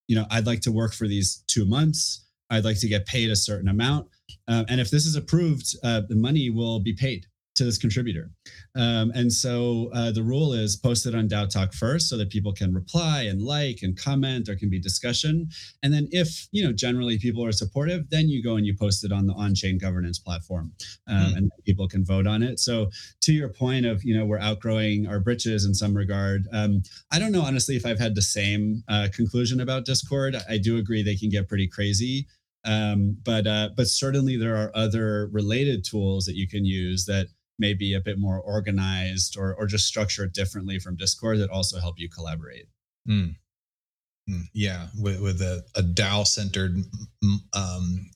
you 0.09 0.16
know, 0.16 0.27
I'd 0.31 0.47
like 0.47 0.61
to 0.62 0.73
work 0.73 0.95
for 0.95 1.07
these 1.07 1.45
two 1.47 1.64
months. 1.64 2.25
I'd 2.51 2.64
like 2.64 2.81
to 2.81 2.88
get 2.88 3.07
paid 3.07 3.31
a 3.31 3.37
certain 3.37 3.68
amount. 3.68 4.09
Uh, 4.49 4.64
and 4.68 4.81
if 4.81 4.90
this 4.90 5.07
is 5.07 5.16
approved, 5.16 5.75
uh, 5.83 6.03
the 6.09 6.14
money 6.14 6.51
will 6.51 6.81
be 6.81 6.92
paid 6.92 7.27
to 7.55 7.65
this 7.65 7.79
contributor. 7.79 8.31
Um, 8.75 9.12
and 9.15 9.33
so 9.33 9.91
uh, 9.95 10.11
the 10.12 10.23
rule 10.23 10.53
is 10.53 10.77
post 10.77 11.07
it 11.07 11.15
on 11.15 11.29
DAO 11.29 11.49
Talk 11.49 11.75
first 11.75 12.09
so 12.09 12.17
that 12.17 12.31
people 12.31 12.53
can 12.53 12.73
reply 12.73 13.23
and 13.23 13.43
like 13.43 13.81
and 13.83 13.97
comment. 13.97 14.47
There 14.47 14.57
can 14.57 14.71
be 14.71 14.81
discussion. 14.81 15.49
And 15.83 15.93
then 15.93 16.09
if, 16.12 16.49
you 16.53 16.65
know, 16.65 16.73
generally 16.73 17.19
people 17.19 17.45
are 17.45 17.53
supportive, 17.53 18.09
then 18.11 18.29
you 18.29 18.43
go 18.43 18.57
and 18.57 18.67
you 18.67 18.75
post 18.77 19.05
it 19.05 19.12
on 19.12 19.27
the 19.27 19.35
on-chain 19.35 19.79
governance 19.79 20.19
platform 20.19 20.73
um, 21.09 21.17
mm. 21.17 21.37
and 21.37 21.51
people 21.67 21.88
can 21.88 22.05
vote 22.05 22.27
on 22.27 22.43
it. 22.43 22.59
So 22.59 22.91
to 23.23 23.33
your 23.33 23.51
point 23.51 23.87
of, 23.87 24.03
you 24.03 24.17
know, 24.17 24.25
we're 24.25 24.38
outgrowing 24.38 25.07
our 25.07 25.21
britches 25.21 25.65
in 25.67 25.75
some 25.75 25.95
regard. 25.95 26.47
Um, 26.53 26.83
I 27.12 27.19
don't 27.19 27.33
know, 27.33 27.43
honestly, 27.43 27.77
if 27.77 27.85
I've 27.85 27.99
had 27.99 28.15
the 28.15 28.23
same 28.23 28.83
uh, 28.88 29.09
conclusion 29.15 29.61
about 29.61 29.85
Discord. 29.85 30.37
I 30.49 30.59
do 30.59 30.79
agree 30.79 31.03
they 31.03 31.17
can 31.17 31.29
get 31.29 31.49
pretty 31.49 31.69
crazy. 31.69 32.27
Um, 32.65 33.17
but 33.25 33.47
uh, 33.47 33.71
but 33.77 33.88
certainly 33.88 34.37
there 34.37 34.57
are 34.57 34.71
other 34.75 35.29
related 35.33 35.85
tools 35.85 36.27
that 36.27 36.37
you 36.37 36.47
can 36.49 36.65
use 36.65 37.07
that 37.07 37.27
maybe 37.59 37.95
a 37.95 38.01
bit 38.01 38.19
more 38.19 38.41
organized 38.41 39.37
or 39.38 39.55
or 39.55 39.67
just 39.67 39.87
structured 39.87 40.33
differently 40.33 40.79
from 40.79 40.97
Discord 40.97 41.38
that 41.38 41.51
also 41.51 41.79
help 41.81 41.99
you 41.99 42.09
collaborate. 42.09 42.67
Mm. 43.09 43.37
Mm. 44.31 44.45
Yeah, 44.53 44.87
with, 45.01 45.21
with 45.21 45.41
a, 45.41 45.65
a 45.75 45.83
DAO 45.83 46.27
centered 46.27 46.77
um, 47.55 48.11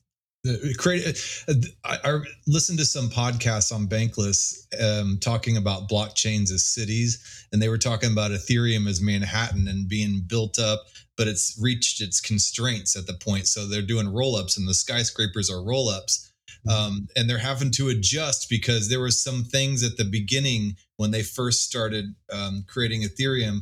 create 0.77 1.19
uh, 1.47 1.53
I, 1.83 1.97
I 2.03 2.19
listened 2.45 2.79
to 2.79 2.85
some 2.85 3.09
podcasts 3.09 3.73
on 3.73 3.87
bankless 3.87 4.65
um, 4.81 5.17
talking 5.19 5.57
about 5.57 5.89
blockchains 5.89 6.51
as 6.51 6.65
cities 6.65 7.47
and 7.51 7.61
they 7.61 7.69
were 7.69 7.77
talking 7.77 8.11
about 8.11 8.31
ethereum 8.31 8.87
as 8.87 9.01
manhattan 9.01 9.67
and 9.67 9.89
being 9.89 10.23
built 10.25 10.59
up 10.59 10.85
but 11.17 11.27
it's 11.27 11.57
reached 11.61 12.01
its 12.01 12.21
constraints 12.21 12.95
at 12.95 13.07
the 13.07 13.13
point 13.13 13.47
so 13.47 13.67
they're 13.67 13.81
doing 13.81 14.11
roll-ups 14.11 14.57
and 14.57 14.67
the 14.67 14.73
skyscrapers 14.73 15.49
are 15.49 15.63
roll-ups 15.63 16.31
um, 16.69 17.07
and 17.15 17.29
they're 17.29 17.37
having 17.37 17.71
to 17.71 17.89
adjust 17.89 18.49
because 18.49 18.89
there 18.89 18.99
were 18.99 19.11
some 19.11 19.43
things 19.43 19.83
at 19.83 19.97
the 19.97 20.03
beginning 20.03 20.75
when 20.97 21.11
they 21.11 21.23
first 21.23 21.63
started 21.63 22.15
um, 22.31 22.65
creating 22.67 23.03
Ethereum 23.03 23.61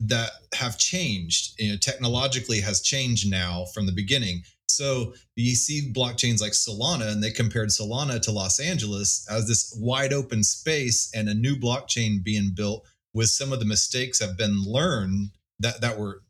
that 0.00 0.30
have 0.54 0.78
changed. 0.78 1.54
You 1.58 1.72
know, 1.72 1.78
technologically 1.78 2.60
has 2.60 2.80
changed 2.80 3.30
now 3.30 3.64
from 3.74 3.86
the 3.86 3.92
beginning. 3.92 4.42
So 4.68 5.14
you 5.36 5.54
see 5.54 5.92
blockchains 5.92 6.40
like 6.40 6.52
Solana, 6.52 7.10
and 7.10 7.22
they 7.22 7.30
compared 7.30 7.70
Solana 7.70 8.20
to 8.22 8.32
Los 8.32 8.60
Angeles 8.60 9.26
as 9.30 9.46
this 9.46 9.76
wide 9.80 10.12
open 10.12 10.42
space 10.42 11.10
and 11.14 11.28
a 11.28 11.34
new 11.34 11.56
blockchain 11.56 12.22
being 12.22 12.50
built 12.54 12.86
with 13.14 13.28
some 13.28 13.52
of 13.52 13.60
the 13.60 13.64
mistakes 13.64 14.20
have 14.20 14.36
been 14.36 14.62
learned 14.64 15.30
that 15.60 15.80
that 15.80 15.98
were 15.98 16.22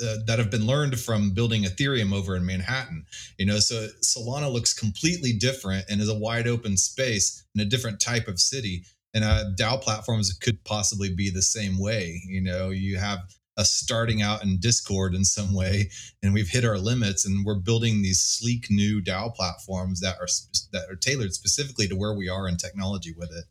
uh, 0.00 0.16
that 0.26 0.38
have 0.38 0.50
been 0.50 0.66
learned 0.66 0.98
from 0.98 1.30
building 1.30 1.64
Ethereum 1.64 2.12
over 2.12 2.36
in 2.36 2.46
Manhattan. 2.46 3.04
You 3.38 3.46
know, 3.46 3.58
so 3.58 3.88
Solana 4.02 4.52
looks 4.52 4.72
completely 4.72 5.32
different 5.32 5.86
and 5.88 6.00
is 6.00 6.08
a 6.08 6.18
wide 6.18 6.46
open 6.46 6.76
space 6.76 7.44
in 7.54 7.60
a 7.60 7.66
different 7.66 8.00
type 8.00 8.28
of 8.28 8.40
city. 8.40 8.84
And 9.14 9.24
uh, 9.24 9.44
DAO 9.58 9.80
platforms 9.80 10.32
could 10.32 10.64
possibly 10.64 11.14
be 11.14 11.30
the 11.30 11.42
same 11.42 11.78
way. 11.78 12.22
You 12.26 12.40
know, 12.40 12.70
you 12.70 12.98
have 12.98 13.20
us 13.58 13.70
starting 13.72 14.22
out 14.22 14.42
in 14.42 14.58
Discord 14.58 15.14
in 15.14 15.24
some 15.24 15.54
way, 15.54 15.90
and 16.22 16.32
we've 16.32 16.48
hit 16.48 16.64
our 16.64 16.78
limits, 16.78 17.26
and 17.26 17.44
we're 17.44 17.56
building 17.56 18.00
these 18.00 18.20
sleek 18.20 18.68
new 18.70 19.02
DAO 19.02 19.34
platforms 19.34 20.00
that 20.00 20.16
are 20.20 20.28
that 20.72 20.90
are 20.90 20.96
tailored 20.96 21.34
specifically 21.34 21.86
to 21.88 21.96
where 21.96 22.14
we 22.14 22.28
are 22.28 22.48
in 22.48 22.56
technology 22.56 23.14
with 23.16 23.30
it. 23.30 23.44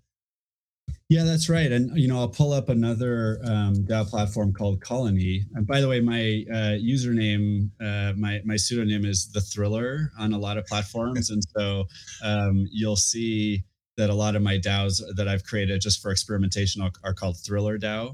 Yeah, 1.12 1.26
that's 1.26 1.50
right. 1.50 1.70
And 1.70 2.00
you 2.00 2.08
know, 2.08 2.20
I'll 2.20 2.30
pull 2.30 2.54
up 2.54 2.70
another 2.70 3.42
um, 3.44 3.76
DAO 3.84 4.10
platform 4.10 4.54
called 4.54 4.80
Colony. 4.80 5.44
And 5.56 5.68
by 5.68 5.82
the 5.82 5.90
way, 5.90 6.00
my 6.00 6.46
uh, 6.50 6.80
username, 6.80 7.70
uh, 7.82 8.14
my 8.16 8.40
my 8.46 8.56
pseudonym 8.56 9.04
is 9.04 9.30
the 9.30 9.42
Thriller 9.42 10.14
on 10.18 10.32
a 10.32 10.38
lot 10.38 10.58
of 10.58 10.66
platforms, 10.68 11.30
and 11.30 11.44
so 11.58 11.84
um, 12.24 12.66
you'll 12.72 12.96
see 12.96 13.66
that 13.98 14.10
a 14.10 14.14
lot 14.14 14.38
of 14.38 14.42
my 14.42 14.58
DAOs 14.58 15.02
that 15.18 15.28
I've 15.28 15.44
created 15.44 15.82
just 15.82 16.02
for 16.02 16.12
experimentation 16.12 16.82
are, 16.82 16.92
are 17.04 17.14
called 17.14 17.36
Thriller 17.46 17.78
DAO. 17.78 18.12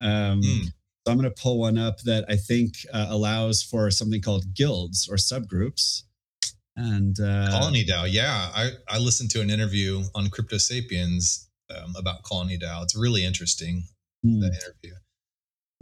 Um, 0.00 0.40
mm. 0.42 0.64
So 0.64 1.12
I'm 1.12 1.18
going 1.18 1.32
to 1.32 1.40
pull 1.40 1.60
one 1.60 1.78
up 1.78 2.00
that 2.00 2.24
I 2.28 2.34
think 2.34 2.74
uh, 2.92 3.06
allows 3.10 3.62
for 3.62 3.92
something 3.92 4.20
called 4.20 4.54
guilds 4.54 5.08
or 5.08 5.14
subgroups. 5.14 6.02
And 6.74 7.16
uh, 7.20 7.46
Colony 7.50 7.84
DAO, 7.84 8.08
yeah, 8.10 8.50
I 8.52 8.70
I 8.88 8.98
listened 8.98 9.30
to 9.30 9.40
an 9.40 9.50
interview 9.50 10.02
on 10.16 10.30
Crypto 10.30 10.58
Sapiens 10.58 11.46
um, 11.76 11.94
about 11.96 12.22
Colony 12.22 12.58
DAO. 12.58 12.82
It's 12.82 12.96
really 12.96 13.24
interesting 13.24 13.84
mm. 14.24 14.40
that 14.40 14.52
interview. 14.54 14.96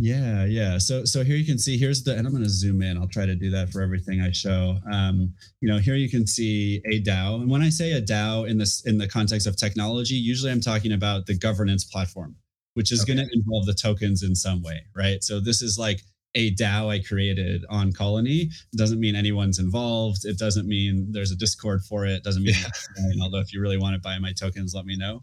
Yeah, 0.00 0.44
yeah. 0.44 0.78
So 0.78 1.04
so 1.04 1.24
here 1.24 1.34
you 1.34 1.44
can 1.44 1.58
see 1.58 1.76
here's 1.76 2.04
the 2.04 2.16
and 2.16 2.24
I'm 2.24 2.32
going 2.32 2.44
to 2.44 2.48
zoom 2.48 2.82
in. 2.82 2.96
I'll 2.96 3.08
try 3.08 3.26
to 3.26 3.34
do 3.34 3.50
that 3.50 3.70
for 3.70 3.82
everything 3.82 4.20
I 4.20 4.30
show. 4.30 4.78
Um, 4.92 5.34
you 5.60 5.68
know, 5.68 5.78
here 5.78 5.96
you 5.96 6.08
can 6.08 6.24
see 6.24 6.80
a 6.86 7.02
DAO. 7.02 7.40
And 7.40 7.50
when 7.50 7.62
I 7.62 7.68
say 7.68 7.92
a 7.92 8.00
DAO 8.00 8.48
in 8.48 8.58
this 8.58 8.86
in 8.86 8.98
the 8.98 9.08
context 9.08 9.48
of 9.48 9.56
technology, 9.56 10.14
usually 10.14 10.52
I'm 10.52 10.60
talking 10.60 10.92
about 10.92 11.26
the 11.26 11.36
governance 11.36 11.84
platform, 11.84 12.36
which 12.74 12.92
is 12.92 13.02
okay. 13.02 13.14
going 13.14 13.26
to 13.26 13.34
involve 13.34 13.66
the 13.66 13.74
tokens 13.74 14.22
in 14.22 14.36
some 14.36 14.62
way, 14.62 14.82
right? 14.94 15.24
So 15.24 15.40
this 15.40 15.62
is 15.62 15.78
like 15.78 16.02
a 16.34 16.54
DAO 16.54 16.88
I 16.88 17.00
created 17.00 17.64
on 17.70 17.92
Colony. 17.92 18.50
It 18.72 18.76
doesn't 18.76 19.00
mean 19.00 19.16
anyone's 19.16 19.58
involved. 19.58 20.24
It 20.24 20.38
doesn't 20.38 20.68
mean 20.68 21.10
there's 21.10 21.30
a 21.30 21.36
Discord 21.36 21.82
for 21.82 22.04
it. 22.06 22.12
it 22.12 22.24
doesn't 22.24 22.42
mean, 22.42 22.54
yeah. 22.54 23.22
although 23.22 23.40
if 23.40 23.52
you 23.52 23.60
really 23.60 23.78
want 23.78 23.94
to 23.94 24.00
buy 24.00 24.18
my 24.18 24.32
tokens, 24.32 24.74
let 24.74 24.84
me 24.84 24.96
know. 24.96 25.22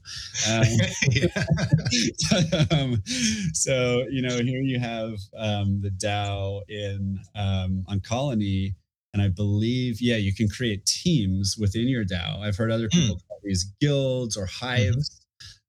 Um, 0.49 0.63
um, 2.71 3.03
so, 3.53 4.05
you 4.09 4.21
know, 4.21 4.37
here 4.37 4.61
you 4.61 4.79
have 4.79 5.13
um, 5.37 5.81
the 5.81 5.91
DAO 5.91 6.61
in 6.69 7.19
um, 7.35 7.85
on 7.87 7.99
Colony. 8.01 8.75
And 9.13 9.21
I 9.21 9.29
believe, 9.29 10.01
yeah, 10.01 10.17
you 10.17 10.33
can 10.33 10.49
create 10.49 10.85
teams 10.85 11.55
within 11.57 11.87
your 11.87 12.03
DAO. 12.03 12.41
I've 12.41 12.57
heard 12.57 12.71
other 12.71 12.89
people 12.89 13.15
mm. 13.15 13.27
call 13.27 13.39
these 13.43 13.63
guilds 13.79 14.35
or 14.35 14.45
mm-hmm. 14.47 14.65
hives. 14.65 15.21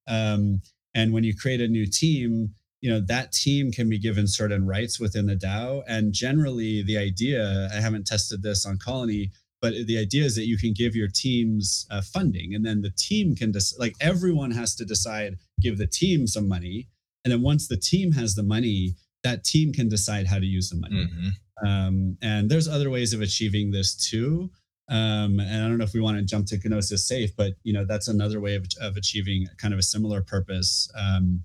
Mm-hmm. 0.09 0.55
and 0.95 1.13
when 1.13 1.25
you 1.25 1.37
create 1.37 1.61
a 1.61 1.67
new 1.67 1.85
team, 1.85 2.55
you 2.81 2.91
know 2.91 3.01
that 3.01 3.33
team 3.33 3.73
can 3.73 3.89
be 3.89 3.99
given 3.99 4.27
certain 4.27 4.67
rights 4.67 5.01
within 5.01 5.27
the 5.27 5.37
DAO. 5.37 5.83
And 5.89 6.13
generally, 6.13 6.83
the 6.83 6.99
idea 6.99 7.69
I 7.73 7.81
haven't 7.81 8.07
tested 8.07 8.43
this 8.43 8.67
on 8.67 8.79
Colony, 8.79 9.33
but 9.61 9.73
the 9.87 9.99
idea 9.99 10.25
is 10.25 10.37
that 10.37 10.47
you 10.47 10.59
can 10.59 10.73
give 10.73 10.95
your 10.95 11.09
teams 11.09 11.87
uh, 11.91 12.03
funding, 12.03 12.55
and 12.55 12.65
then 12.65 12.83
the 12.83 12.93
team 12.97 13.35
can 13.35 13.53
just 13.53 13.79
like 13.79 13.95
everyone 14.01 14.51
has 14.51 14.75
to 14.77 14.85
decide 14.85 15.39
give 15.61 15.79
the 15.79 15.87
team 15.87 16.27
some 16.27 16.49
money, 16.49 16.89
and 17.25 17.33
then 17.33 17.43
once 17.43 17.69
the 17.69 17.77
team 17.77 18.13
has 18.13 18.35
the 18.35 18.43
money, 18.43 18.95
that 19.25 19.45
team 19.45 19.73
can 19.73 19.89
decide 19.89 20.27
how 20.27 20.39
to 20.39 20.47
use 20.47 20.71
the 20.71 20.77
money. 20.77 21.07
Mm-hmm. 21.07 21.67
Um, 21.67 22.19
and 22.23 22.51
there's 22.51 22.69
other 22.69 22.91
ways 22.91 23.13
of 23.13 23.23
achieving 23.23 23.71
this 23.71 23.95
too. 23.95 24.51
Um, 24.89 25.41
and 25.41 25.65
I 25.65 25.69
don't 25.69 25.79
know 25.79 25.85
if 25.85 25.95
we 25.95 26.01
want 26.01 26.19
to 26.19 26.25
jump 26.25 26.47
to 26.49 26.59
Gnosis 26.63 27.07
Safe, 27.07 27.35
but 27.37 27.55
you 27.65 27.73
know 27.73 27.85
that's 27.85 28.09
another 28.09 28.41
way 28.41 28.55
of, 28.55 28.67
of 28.81 28.97
achieving 28.97 29.47
kind 29.59 29.75
of 29.75 29.81
a 29.81 29.83
similar 29.83 30.23
purpose. 30.23 30.89
Um, 30.97 31.43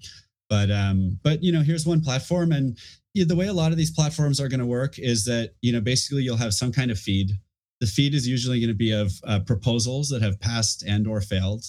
but 0.51 0.69
um, 0.69 1.17
but 1.23 1.41
you 1.41 1.53
know, 1.53 1.61
here's 1.61 1.85
one 1.85 2.01
platform, 2.01 2.51
and 2.51 2.77
the 3.15 3.35
way 3.37 3.47
a 3.47 3.53
lot 3.53 3.71
of 3.71 3.77
these 3.77 3.89
platforms 3.89 4.37
are 4.41 4.49
going 4.49 4.59
to 4.59 4.65
work 4.65 4.99
is 4.99 5.23
that 5.23 5.53
you 5.61 5.71
know 5.71 5.79
basically 5.79 6.23
you'll 6.23 6.35
have 6.35 6.53
some 6.53 6.73
kind 6.73 6.91
of 6.91 6.99
feed. 6.99 7.31
The 7.79 7.87
feed 7.87 8.13
is 8.13 8.27
usually 8.27 8.59
going 8.59 8.67
to 8.67 8.75
be 8.75 8.91
of 8.91 9.13
uh, 9.25 9.39
proposals 9.39 10.09
that 10.09 10.21
have 10.21 10.41
passed 10.41 10.83
and 10.83 11.07
or 11.07 11.21
failed 11.21 11.63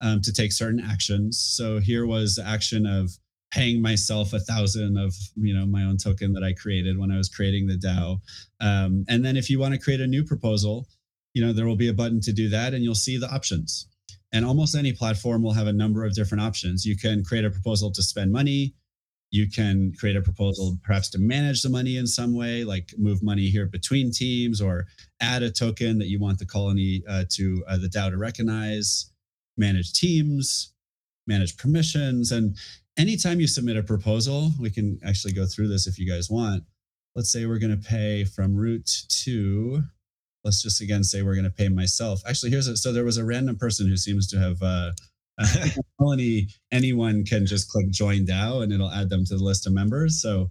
um, 0.00 0.20
to 0.22 0.32
take 0.32 0.52
certain 0.52 0.78
actions. 0.78 1.36
So 1.40 1.80
here 1.80 2.06
was 2.06 2.38
action 2.38 2.86
of 2.86 3.10
paying 3.50 3.82
myself 3.82 4.32
a 4.32 4.38
thousand 4.38 4.96
of 4.98 5.12
you 5.34 5.52
know 5.52 5.66
my 5.66 5.82
own 5.82 5.96
token 5.96 6.32
that 6.34 6.44
I 6.44 6.52
created 6.52 6.96
when 6.96 7.10
I 7.10 7.16
was 7.16 7.28
creating 7.28 7.66
the 7.66 7.76
DAO. 7.76 8.20
Um, 8.60 9.04
and 9.08 9.24
then 9.24 9.36
if 9.36 9.50
you 9.50 9.58
want 9.58 9.74
to 9.74 9.80
create 9.80 10.00
a 10.00 10.06
new 10.06 10.22
proposal, 10.22 10.86
you 11.34 11.44
know 11.44 11.52
there 11.52 11.66
will 11.66 11.74
be 11.74 11.88
a 11.88 11.92
button 11.92 12.20
to 12.20 12.32
do 12.32 12.48
that, 12.50 12.72
and 12.72 12.84
you'll 12.84 12.94
see 12.94 13.18
the 13.18 13.28
options. 13.28 13.88
And 14.32 14.44
almost 14.44 14.74
any 14.74 14.92
platform 14.92 15.42
will 15.42 15.52
have 15.52 15.66
a 15.66 15.72
number 15.72 16.04
of 16.04 16.14
different 16.14 16.42
options. 16.42 16.84
You 16.84 16.96
can 16.96 17.24
create 17.24 17.44
a 17.44 17.50
proposal 17.50 17.90
to 17.92 18.02
spend 18.02 18.30
money. 18.30 18.74
You 19.30 19.48
can 19.50 19.92
create 19.98 20.16
a 20.16 20.22
proposal 20.22 20.78
perhaps 20.82 21.10
to 21.10 21.18
manage 21.18 21.62
the 21.62 21.68
money 21.68 21.96
in 21.96 22.06
some 22.06 22.34
way, 22.34 22.64
like 22.64 22.94
move 22.96 23.22
money 23.22 23.48
here 23.48 23.66
between 23.66 24.10
teams 24.10 24.60
or 24.60 24.86
add 25.20 25.42
a 25.42 25.50
token 25.50 25.98
that 25.98 26.08
you 26.08 26.18
want 26.18 26.38
the 26.38 26.46
colony 26.46 27.02
uh, 27.08 27.24
to 27.30 27.64
uh, 27.68 27.76
the 27.78 27.88
DAO 27.88 28.10
to 28.10 28.16
recognize, 28.16 29.12
manage 29.56 29.92
teams, 29.92 30.72
manage 31.26 31.56
permissions. 31.56 32.32
And 32.32 32.56
anytime 32.96 33.40
you 33.40 33.46
submit 33.46 33.76
a 33.76 33.82
proposal, 33.82 34.50
we 34.58 34.70
can 34.70 34.98
actually 35.04 35.34
go 35.34 35.46
through 35.46 35.68
this 35.68 35.86
if 35.86 35.98
you 35.98 36.10
guys 36.10 36.30
want. 36.30 36.64
Let's 37.14 37.30
say 37.30 37.46
we're 37.46 37.58
going 37.58 37.78
to 37.78 37.88
pay 37.88 38.24
from 38.24 38.56
root 38.56 38.88
to, 39.24 39.82
let's 40.48 40.62
just 40.62 40.80
again 40.80 41.04
say 41.04 41.20
we're 41.20 41.34
going 41.34 41.44
to 41.44 41.50
pay 41.50 41.68
myself. 41.68 42.22
Actually, 42.26 42.50
here's 42.50 42.68
a, 42.68 42.76
so 42.76 42.90
there 42.90 43.04
was 43.04 43.18
a 43.18 43.24
random 43.24 43.54
person 43.56 43.86
who 43.86 43.98
seems 43.98 44.26
to 44.28 44.38
have, 44.38 44.62
uh, 44.62 44.92
colony, 46.00 46.48
anyone 46.72 47.22
can 47.22 47.44
just 47.44 47.68
click 47.70 47.90
join 47.90 48.24
DAO 48.24 48.62
and 48.62 48.72
it'll 48.72 48.90
add 48.90 49.10
them 49.10 49.26
to 49.26 49.36
the 49.36 49.44
list 49.44 49.66
of 49.66 49.74
members. 49.74 50.22
So 50.22 50.50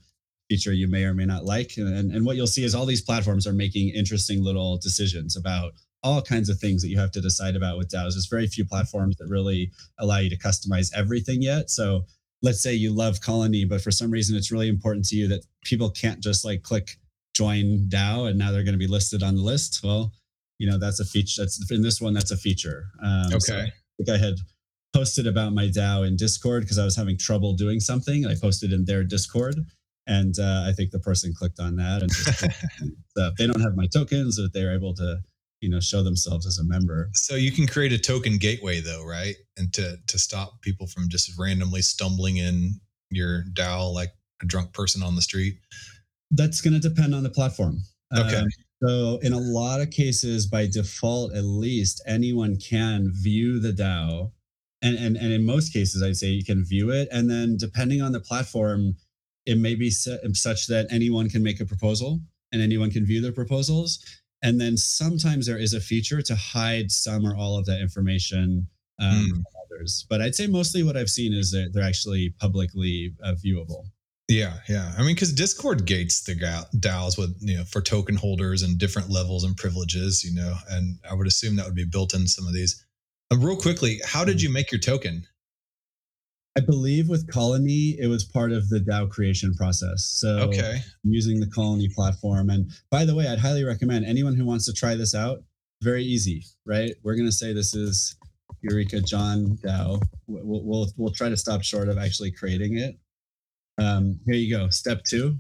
feature 0.49 0.71
you 0.71 0.87
may 0.87 1.03
or 1.03 1.15
may 1.15 1.25
not 1.25 1.45
like. 1.45 1.73
And, 1.77 2.11
and 2.11 2.25
what 2.25 2.35
you'll 2.35 2.45
see 2.45 2.63
is 2.63 2.75
all 2.75 2.85
these 2.85 3.01
platforms 3.01 3.47
are 3.47 3.53
making 3.53 3.89
interesting 3.89 4.43
little 4.43 4.77
decisions 4.77 5.35
about 5.35 5.73
all 6.03 6.21
kinds 6.21 6.47
of 6.47 6.59
things 6.59 6.83
that 6.83 6.89
you 6.89 6.99
have 6.99 7.11
to 7.11 7.21
decide 7.21 7.55
about 7.55 7.79
with 7.79 7.89
DAOs. 7.89 8.13
There's 8.13 8.27
very 8.27 8.47
few 8.47 8.65
platforms 8.65 9.17
that 9.17 9.27
really 9.27 9.71
allow 9.97 10.19
you 10.19 10.29
to 10.29 10.37
customize 10.37 10.91
everything 10.95 11.41
yet. 11.41 11.71
So 11.71 12.05
let's 12.43 12.61
say 12.61 12.73
you 12.73 12.93
love 12.93 13.19
Colony, 13.19 13.65
but 13.65 13.81
for 13.81 13.91
some 13.91 14.11
reason 14.11 14.37
it's 14.37 14.51
really 14.51 14.69
important 14.69 15.05
to 15.07 15.15
you 15.15 15.27
that 15.29 15.43
people 15.63 15.89
can't 15.89 16.21
just 16.21 16.45
like 16.45 16.61
click 16.61 16.97
join 17.37 17.87
DAO 17.89 18.29
and 18.29 18.37
now 18.37 18.51
they're 18.51 18.63
going 18.63 18.73
to 18.73 18.79
be 18.79 18.87
listed 18.87 19.21
on 19.21 19.35
the 19.35 19.41
list. 19.41 19.81
Well, 19.83 20.11
you 20.57 20.69
know, 20.69 20.79
that's 20.79 20.99
a 20.99 21.05
feature. 21.05 21.43
That's 21.43 21.71
in 21.71 21.81
this 21.81 22.01
one, 22.01 22.13
that's 22.13 22.31
a 22.31 22.37
feature. 22.37 22.85
Um, 23.03 23.27
okay. 23.27 23.39
So 23.39 23.55
I 23.57 23.71
think 23.97 24.09
I 24.09 24.17
had 24.17 24.35
posted 24.93 25.27
about 25.27 25.53
my 25.53 25.65
DAO 25.67 26.07
in 26.07 26.15
Discord 26.15 26.63
because 26.63 26.79
I 26.79 26.85
was 26.85 26.95
having 26.95 27.17
trouble 27.17 27.53
doing 27.53 27.79
something. 27.79 28.25
I 28.25 28.33
posted 28.41 28.73
in 28.73 28.85
their 28.85 29.03
Discord. 29.03 29.55
And 30.07 30.39
uh, 30.39 30.63
I 30.65 30.71
think 30.71 30.91
the 30.91 30.99
person 30.99 31.33
clicked 31.37 31.59
on 31.59 31.75
that, 31.75 32.01
and 32.01 32.11
so 33.17 33.31
they 33.37 33.45
don't 33.45 33.59
have 33.59 33.75
my 33.75 33.87
tokens, 33.87 34.37
that 34.37 34.53
they're 34.53 34.73
able 34.73 34.93
to 34.95 35.19
you 35.59 35.69
know 35.69 35.79
show 35.79 36.03
themselves 36.03 36.45
as 36.45 36.59
a 36.59 36.63
member 36.63 37.09
so 37.13 37.35
you 37.35 37.51
can 37.51 37.65
create 37.65 37.91
a 37.91 37.97
token 37.97 38.37
gateway 38.37 38.79
though 38.79 39.03
right 39.03 39.35
and 39.57 39.73
to 39.73 39.97
to 40.05 40.19
stop 40.19 40.61
people 40.61 40.85
from 40.85 41.09
just 41.09 41.31
randomly 41.39 41.81
stumbling 41.81 42.37
in 42.37 42.79
your 43.09 43.43
dao 43.53 43.91
like 43.91 44.11
a 44.43 44.45
drunk 44.45 44.71
person 44.73 45.01
on 45.01 45.15
the 45.15 45.21
street 45.21 45.57
that's 46.31 46.61
going 46.61 46.73
to 46.73 46.79
depend 46.79 47.13
on 47.13 47.23
the 47.23 47.29
platform 47.29 47.79
okay 48.17 48.37
um, 48.37 48.47
so 48.83 49.19
in 49.21 49.33
a 49.33 49.39
lot 49.39 49.81
of 49.81 49.89
cases 49.89 50.45
by 50.45 50.67
default 50.67 51.33
at 51.33 51.43
least 51.43 52.01
anyone 52.07 52.57
can 52.57 53.11
view 53.13 53.59
the 53.59 53.71
dao 53.71 54.31
and, 54.81 54.97
and 54.97 55.17
and 55.17 55.31
in 55.31 55.45
most 55.45 55.73
cases 55.73 56.03
i'd 56.03 56.17
say 56.17 56.27
you 56.27 56.43
can 56.43 56.63
view 56.63 56.91
it 56.91 57.07
and 57.11 57.29
then 57.29 57.57
depending 57.57 58.01
on 58.01 58.11
the 58.11 58.19
platform 58.19 58.95
it 59.45 59.57
may 59.57 59.75
be 59.75 59.89
such 59.89 60.67
that 60.67 60.87
anyone 60.89 61.29
can 61.29 61.41
make 61.41 61.59
a 61.59 61.65
proposal 61.65 62.19
and 62.51 62.61
anyone 62.61 62.91
can 62.91 63.05
view 63.05 63.21
their 63.21 63.31
proposals 63.31 63.99
and 64.43 64.61
then 64.61 64.77
sometimes 64.77 65.47
there 65.47 65.57
is 65.57 65.73
a 65.73 65.79
feature 65.79 66.21
to 66.21 66.35
hide 66.35 66.91
some 66.91 67.25
or 67.25 67.35
all 67.35 67.57
of 67.57 67.65
that 67.65 67.81
information 67.81 68.67
um, 68.99 69.09
mm. 69.09 69.29
from 69.29 69.43
others. 69.65 70.05
But 70.09 70.21
I'd 70.21 70.35
say 70.35 70.47
mostly 70.47 70.83
what 70.83 70.97
I've 70.97 71.09
seen 71.09 71.33
is 71.33 71.51
that 71.51 71.71
they're 71.73 71.83
actually 71.83 72.33
publicly 72.39 73.13
uh, 73.23 73.33
viewable. 73.43 73.85
Yeah, 74.27 74.55
yeah. 74.67 74.93
I 74.97 75.03
mean, 75.03 75.15
because 75.15 75.31
Discord 75.31 75.85
gates 75.85 76.23
the 76.23 76.35
DAOs 76.35 77.17
with 77.17 77.37
you 77.39 77.57
know 77.57 77.63
for 77.63 77.81
token 77.81 78.15
holders 78.15 78.61
and 78.61 78.77
different 78.77 79.09
levels 79.09 79.43
and 79.45 79.55
privileges, 79.55 80.23
you 80.23 80.35
know, 80.35 80.55
and 80.69 80.99
I 81.09 81.13
would 81.13 81.27
assume 81.27 81.55
that 81.55 81.65
would 81.65 81.75
be 81.75 81.85
built 81.85 82.13
in 82.13 82.27
some 82.27 82.45
of 82.45 82.53
these. 82.53 82.85
Uh, 83.31 83.37
real 83.37 83.55
quickly, 83.55 83.99
how 84.05 84.25
did 84.25 84.41
you 84.41 84.51
make 84.51 84.71
your 84.71 84.81
token? 84.81 85.25
I 86.57 86.59
believe 86.59 87.07
with 87.07 87.31
Colony, 87.31 87.95
it 87.99 88.07
was 88.07 88.23
part 88.23 88.51
of 88.51 88.67
the 88.69 88.79
DAO 88.79 89.07
creation 89.09 89.53
process. 89.53 90.03
So 90.19 90.39
okay. 90.39 90.79
using 91.03 91.39
the 91.39 91.45
Colony 91.45 91.87
platform. 91.87 92.49
And 92.49 92.71
by 92.89 93.05
the 93.05 93.13
way, 93.13 93.27
I'd 93.27 93.37
highly 93.37 93.63
recommend 93.63 94.05
anyone 94.05 94.33
who 94.33 94.43
wants 94.43 94.65
to 94.65 94.73
try 94.73 94.95
this 94.95 95.13
out, 95.13 95.43
very 95.83 96.03
easy, 96.03 96.43
right? 96.65 96.95
We're 97.03 97.13
going 97.13 97.27
to 97.27 97.31
say 97.31 97.53
this 97.53 97.75
is 97.75 98.15
Eureka 98.63 99.01
John 99.01 99.59
DAO. 99.63 100.01
We'll, 100.25 100.63
we'll, 100.63 100.87
we'll 100.97 101.13
try 101.13 101.29
to 101.29 101.37
stop 101.37 101.61
short 101.61 101.89
of 101.89 101.99
actually 101.99 102.31
creating 102.31 102.79
it. 102.79 102.97
Um, 103.77 104.19
here 104.25 104.35
you 104.35 104.55
go. 104.55 104.69
Step 104.69 105.03
two, 105.03 105.37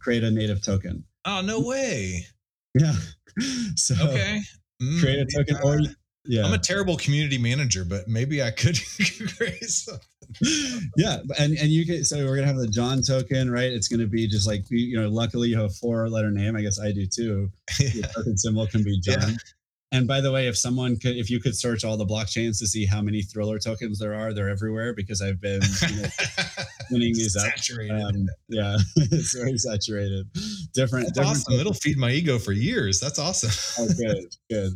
create 0.00 0.24
a 0.24 0.30
native 0.30 0.62
token. 0.62 1.04
Oh, 1.24 1.42
no 1.42 1.60
way. 1.60 2.26
Yeah. 2.74 2.94
So 3.74 3.94
okay. 4.00 4.40
Mm, 4.82 4.98
create 4.98 5.18
a 5.18 5.26
token 5.26 5.58
or 5.62 5.78
yeah. 6.24 6.44
I'm 6.44 6.54
a 6.54 6.58
terrible 6.58 6.96
community 6.96 7.38
manager, 7.38 7.84
but 7.84 8.08
maybe 8.08 8.42
I 8.42 8.50
could 8.50 8.78
create 9.36 9.62
something. 9.64 10.00
yeah, 10.96 11.18
and 11.38 11.56
and 11.56 11.68
you 11.68 11.86
can 11.86 12.04
so 12.04 12.24
we're 12.24 12.36
gonna 12.36 12.46
have 12.46 12.56
the 12.56 12.66
John 12.66 13.02
token, 13.02 13.50
right? 13.50 13.70
It's 13.70 13.88
gonna 13.88 14.06
be 14.06 14.26
just 14.26 14.46
like 14.46 14.64
you 14.70 14.98
know. 14.98 15.08
Luckily, 15.08 15.48
you 15.48 15.56
have 15.56 15.66
a 15.66 15.74
four 15.74 16.08
letter 16.08 16.30
name. 16.30 16.56
I 16.56 16.62
guess 16.62 16.80
I 16.80 16.92
do 16.92 17.06
too. 17.06 17.50
Yeah. 17.78 17.90
The 17.90 18.12
token 18.14 18.38
symbol 18.38 18.66
can 18.66 18.82
be 18.82 18.98
John. 19.00 19.20
Yeah. 19.20 19.36
And 19.92 20.08
by 20.08 20.20
the 20.20 20.32
way, 20.32 20.48
if 20.48 20.58
someone 20.58 20.98
could, 20.98 21.16
if 21.16 21.30
you 21.30 21.40
could 21.40 21.56
search 21.56 21.84
all 21.84 21.96
the 21.96 22.04
blockchains 22.04 22.58
to 22.58 22.66
see 22.66 22.86
how 22.86 23.00
many 23.00 23.22
Thriller 23.22 23.58
tokens 23.58 23.98
there 24.00 24.14
are, 24.14 24.32
they're 24.32 24.48
everywhere 24.48 24.92
because 24.92 25.22
I've 25.22 25.40
been 25.40 25.60
you 25.88 26.02
know, 26.02 26.08
winning 26.90 27.14
these 27.14 27.36
up. 27.36 27.52
Um, 27.90 28.26
yeah, 28.48 28.76
it's 28.96 29.36
very 29.36 29.56
saturated. 29.58 30.26
Different. 30.74 31.06
That's 31.06 31.18
different 31.18 31.36
awesome. 31.36 31.60
It'll 31.60 31.74
feed 31.74 31.98
my 31.98 32.10
ego 32.10 32.38
for 32.38 32.52
years. 32.52 33.00
That's 33.00 33.18
awesome. 33.18 33.50
oh, 33.78 33.88
good, 33.98 34.24
good 34.50 34.72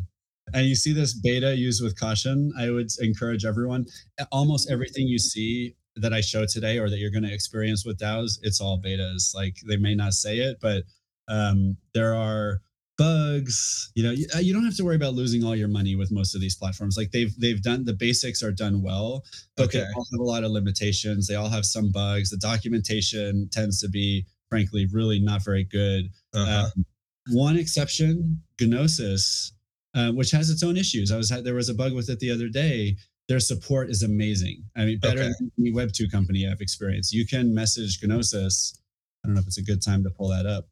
and 0.55 0.67
you 0.67 0.75
see 0.75 0.93
this 0.93 1.15
beta 1.15 1.57
used 1.57 1.83
with 1.83 1.99
caution, 1.99 2.53
I 2.59 2.71
would 2.71 2.91
encourage 3.01 3.45
everyone. 3.45 3.87
Almost 4.33 4.71
everything 4.71 5.07
you 5.07 5.19
see 5.19 5.77
that 5.97 6.13
I 6.13 6.21
show 6.21 6.47
today 6.47 6.79
or 6.79 6.89
that 6.89 6.99
you're 6.99 7.11
going 7.11 7.25
to 7.25 7.33
experience 7.33 7.85
with 7.85 7.99
DAOs, 7.99 8.39
it's 8.43 8.61
all 8.61 8.81
betas. 8.81 9.35
Like 9.35 9.57
they 9.67 9.77
may 9.77 9.95
not 9.95 10.13
say 10.13 10.39
it, 10.39 10.59
but 10.61 10.85
um, 11.29 11.77
there 11.95 12.15
are 12.15 12.61
bugs. 13.01 13.91
You 13.95 14.05
know, 14.05 14.11
you, 14.11 14.27
you, 14.41 14.53
don't 14.53 14.65
have 14.65 14.77
to 14.77 14.85
worry 14.85 14.97
about 14.97 15.15
losing 15.15 15.45
all 15.45 15.57
your 15.57 15.69
money 15.69 15.97
with 15.97 16.13
most 16.13 16.35
of 16.35 16.41
these 16.41 16.55
platforms. 16.55 16.97
Like 16.97 17.11
they've 17.11 17.35
they've 17.41 17.63
done 17.63 17.85
the 17.85 17.95
basics 17.95 18.43
are 18.43 18.53
done 18.53 18.83
well, 18.83 19.25
but 19.57 19.67
okay. 19.67 19.79
they 19.79 19.85
all 19.97 20.07
have 20.13 20.21
a 20.21 20.25
lot 20.25 20.45
of 20.45 20.51
limitations. 20.51 21.27
They 21.27 21.35
all 21.35 21.49
have 21.49 21.65
some 21.65 21.91
bugs. 21.91 22.31
The 22.31 22.37
documentation 22.37 23.49
tends 23.51 23.81
to 23.81 23.89
be, 23.89 24.27
frankly, 24.49 24.87
really 24.93 25.21
not 25.21 25.45
very 25.45 25.65
good. 25.65 26.11
Uh-huh. 26.35 26.69
Um, 26.77 26.85
one 27.31 27.57
exception, 27.57 28.43
Gnosis 28.61 29.53
uh, 29.95 30.13
which 30.13 30.31
has 30.31 30.51
its 30.51 30.63
own 30.63 30.77
issues. 30.77 31.11
I 31.11 31.17
was 31.17 31.31
there 31.31 31.55
was 31.55 31.69
a 31.69 31.75
bug 31.75 31.93
with 31.95 32.09
it 32.11 32.21
the 32.21 32.31
other 32.31 32.49
day. 32.49 32.97
Their 33.29 33.41
support 33.41 33.91
is 33.91 34.03
amazing. 34.03 34.65
I 34.77 34.85
mean, 34.85 34.99
better 34.99 35.21
okay. 35.21 35.33
than 35.39 35.51
any 35.59 35.73
Web 35.73 35.93
two 35.93 36.09
company 36.09 36.49
I've 36.49 36.61
experienced. 36.61 37.13
You 37.13 37.27
can 37.27 37.55
message 37.55 38.01
Gnosis. 38.03 38.79
I 39.25 39.29
don't 39.29 39.35
know 39.35 39.41
if 39.41 39.47
it's 39.47 39.59
a 39.59 39.63
good 39.63 39.83
time 39.83 40.03
to 40.05 40.11
pull 40.11 40.29
that 40.29 40.47
up. 40.47 40.69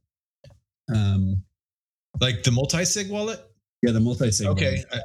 Um, 0.94 1.44
like 2.20 2.42
the 2.42 2.50
multi 2.50 2.84
sig 2.84 3.10
wallet. 3.10 3.40
Yeah, 3.82 3.92
the 3.92 4.00
multi 4.00 4.30
sig. 4.30 4.46
Okay. 4.46 4.82
I, 4.92 5.00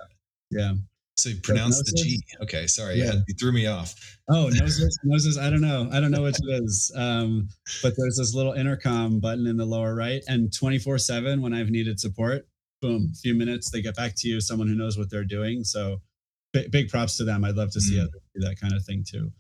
yeah. 0.52 0.74
So 1.16 1.30
you 1.30 1.36
pronounce 1.42 1.78
the 1.78 1.96
G. 1.96 2.22
Okay, 2.42 2.66
sorry. 2.66 2.96
Yeah. 2.96 3.14
you 3.28 3.36
threw 3.40 3.52
me 3.52 3.68
off. 3.68 3.94
Oh, 4.30 4.50
Gnosis, 4.50 4.98
Gnosis. 5.04 5.38
I 5.42 5.50
don't 5.50 5.62
know. 5.62 5.88
I 5.92 6.00
don't 6.00 6.12
know 6.12 6.24
which 6.24 6.38
it 6.42 6.64
is. 6.64 6.92
Um, 6.96 7.50
but 7.84 7.94
there's 7.96 8.18
this 8.18 8.34
little 8.34 8.54
intercom 8.54 9.20
button 9.20 9.46
in 9.46 9.58
the 9.58 9.66
lower 9.66 9.94
right, 9.94 10.24
and 10.28 10.52
24 10.52 10.98
seven 10.98 11.42
when 11.42 11.54
I've 11.54 11.70
needed 11.70 12.00
support, 12.00 12.48
boom, 12.82 13.12
a 13.14 13.16
few 13.16 13.36
minutes, 13.36 13.70
they 13.70 13.82
get 13.82 13.96
back 13.96 14.14
to 14.18 14.28
you, 14.28 14.42
someone 14.42 14.68
who 14.68 14.76
knows 14.76 14.98
what 14.98 15.10
they're 15.12 15.24
doing. 15.24 15.64
So 15.64 16.02
big, 16.52 16.72
big 16.72 16.90
props 16.90 17.18
to 17.18 17.24
them. 17.24 17.46
I'd 17.46 17.56
love 17.56 17.72
to 17.72 17.82
see 17.82 17.98
mm. 17.98 18.02
others 18.02 18.22
do 18.34 18.42
that 18.42 18.60
kind 18.60 18.74
of 18.74 18.84
thing 18.84 19.06
too. 19.08 19.32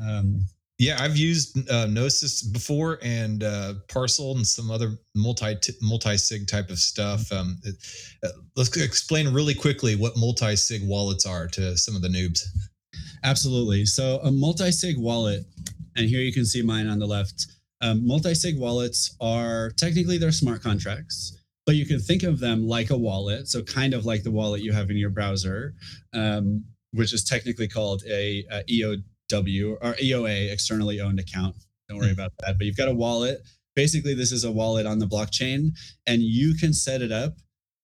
Um, 0.00 0.44
yeah, 0.78 0.96
I've 1.00 1.16
used 1.16 1.70
uh, 1.70 1.86
Gnosis 1.86 2.42
before 2.42 2.98
and 3.02 3.44
uh, 3.44 3.74
Parcel 3.88 4.36
and 4.36 4.46
some 4.46 4.70
other 4.70 4.98
multi 5.14 5.56
multi 5.80 6.16
sig 6.16 6.46
type 6.46 6.70
of 6.70 6.78
stuff. 6.78 7.30
Um, 7.32 7.58
it, 7.64 7.76
uh, 8.24 8.28
let's 8.56 8.76
explain 8.76 9.32
really 9.32 9.54
quickly 9.54 9.96
what 9.96 10.16
multi 10.16 10.56
sig 10.56 10.82
wallets 10.84 11.26
are 11.26 11.46
to 11.48 11.76
some 11.76 11.94
of 11.94 12.02
the 12.02 12.08
noobs. 12.08 12.40
Absolutely. 13.22 13.86
So 13.86 14.18
a 14.22 14.30
multi 14.30 14.70
sig 14.70 14.96
wallet, 14.98 15.44
and 15.96 16.08
here 16.08 16.20
you 16.20 16.32
can 16.32 16.44
see 16.44 16.62
mine 16.62 16.88
on 16.88 16.98
the 16.98 17.06
left. 17.06 17.46
Um, 17.80 18.06
multi 18.06 18.34
sig 18.34 18.58
wallets 18.58 19.16
are 19.20 19.70
technically 19.76 20.18
they're 20.18 20.32
smart 20.32 20.62
contracts 20.62 21.38
but 21.66 21.76
you 21.76 21.86
can 21.86 21.98
think 21.98 22.22
of 22.22 22.40
them 22.40 22.66
like 22.66 22.90
a 22.90 22.96
wallet. 22.96 23.48
So 23.48 23.62
kind 23.62 23.94
of 23.94 24.04
like 24.04 24.22
the 24.22 24.30
wallet 24.30 24.62
you 24.62 24.72
have 24.72 24.90
in 24.90 24.96
your 24.96 25.10
browser, 25.10 25.74
um, 26.12 26.64
which 26.92 27.12
is 27.12 27.24
technically 27.24 27.68
called 27.68 28.02
a, 28.08 28.44
a, 28.50 29.02
EOW 29.32 29.76
or 29.80 29.94
EOA, 29.94 30.52
externally 30.52 31.00
owned 31.00 31.20
account. 31.20 31.56
Don't 31.88 31.98
worry 31.98 32.08
mm-hmm. 32.08 32.20
about 32.20 32.32
that. 32.40 32.58
But 32.58 32.66
you've 32.66 32.76
got 32.76 32.88
a 32.88 32.94
wallet. 32.94 33.42
Basically, 33.74 34.14
this 34.14 34.32
is 34.32 34.44
a 34.44 34.52
wallet 34.52 34.86
on 34.86 34.98
the 34.98 35.06
blockchain, 35.06 35.70
and 36.06 36.22
you 36.22 36.54
can 36.54 36.72
set 36.72 37.02
it 37.02 37.10
up 37.10 37.34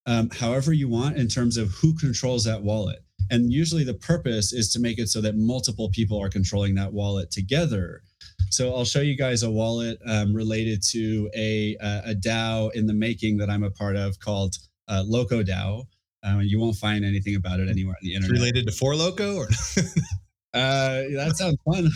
um, 0.06 0.30
however 0.30 0.72
you 0.72 0.88
want 0.88 1.16
in 1.16 1.28
terms 1.28 1.56
of 1.56 1.70
who 1.70 1.94
controls 1.94 2.44
that 2.44 2.62
wallet. 2.62 3.00
And 3.30 3.52
usually, 3.52 3.84
the 3.84 3.94
purpose 3.94 4.52
is 4.52 4.72
to 4.72 4.80
make 4.80 4.98
it 4.98 5.08
so 5.08 5.20
that 5.20 5.36
multiple 5.36 5.90
people 5.90 6.20
are 6.20 6.28
controlling 6.28 6.74
that 6.76 6.92
wallet 6.92 7.30
together. 7.30 8.02
So 8.50 8.74
I'll 8.74 8.84
show 8.84 9.00
you 9.00 9.16
guys 9.16 9.42
a 9.42 9.50
wallet 9.50 10.00
um, 10.06 10.34
related 10.34 10.82
to 10.90 11.30
a 11.34 11.76
a 11.80 12.14
DAO 12.14 12.72
in 12.74 12.86
the 12.86 12.94
making 12.94 13.38
that 13.38 13.50
I'm 13.50 13.62
a 13.62 13.70
part 13.70 13.96
of 13.96 14.18
called 14.18 14.56
uh, 14.88 15.04
Loco 15.06 15.42
DAO. 15.42 15.84
Um, 16.22 16.42
you 16.42 16.60
won't 16.60 16.76
find 16.76 17.04
anything 17.04 17.36
about 17.36 17.60
it 17.60 17.68
anywhere 17.68 17.94
on 17.94 18.02
the 18.02 18.14
internet. 18.14 18.36
It's 18.36 18.40
related 18.40 18.66
to 18.66 18.72
Four 18.72 18.94
Loko, 18.94 19.36
or 19.36 19.48
uh, 20.52 21.02
that 21.14 21.36
sounds 21.36 21.58
fun. 21.64 21.90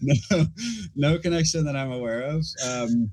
no, 0.30 0.46
no 0.94 1.18
connection 1.18 1.64
that 1.64 1.76
I'm 1.76 1.90
aware 1.90 2.22
of. 2.22 2.44
Um, 2.64 3.10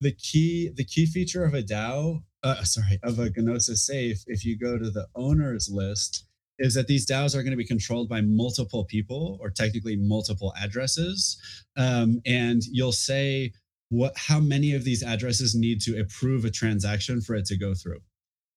the 0.00 0.12
key 0.12 0.70
the 0.74 0.84
key 0.84 1.06
feature 1.06 1.44
of 1.44 1.54
a 1.54 1.62
DAO, 1.62 2.22
uh, 2.42 2.62
sorry, 2.62 2.98
of 3.02 3.18
a 3.18 3.30
Gnosis 3.30 3.84
safe, 3.84 4.22
if 4.26 4.44
you 4.44 4.58
go 4.58 4.78
to 4.78 4.90
the 4.90 5.06
owners 5.16 5.68
list, 5.72 6.26
is 6.58 6.74
that 6.74 6.86
these 6.86 7.06
DAOs 7.06 7.34
are 7.34 7.42
going 7.42 7.50
to 7.50 7.56
be 7.56 7.66
controlled 7.66 8.08
by 8.08 8.20
multiple 8.20 8.84
people 8.84 9.38
or 9.40 9.50
technically 9.50 9.96
multiple 9.96 10.54
addresses. 10.60 11.36
Um, 11.76 12.20
and 12.24 12.62
you'll 12.70 12.92
say 12.92 13.52
what 13.88 14.12
how 14.16 14.40
many 14.40 14.74
of 14.74 14.84
these 14.84 15.02
addresses 15.02 15.54
need 15.54 15.80
to 15.82 15.98
approve 15.98 16.44
a 16.44 16.50
transaction 16.50 17.20
for 17.20 17.34
it 17.34 17.46
to 17.46 17.56
go 17.56 17.74
through. 17.74 18.00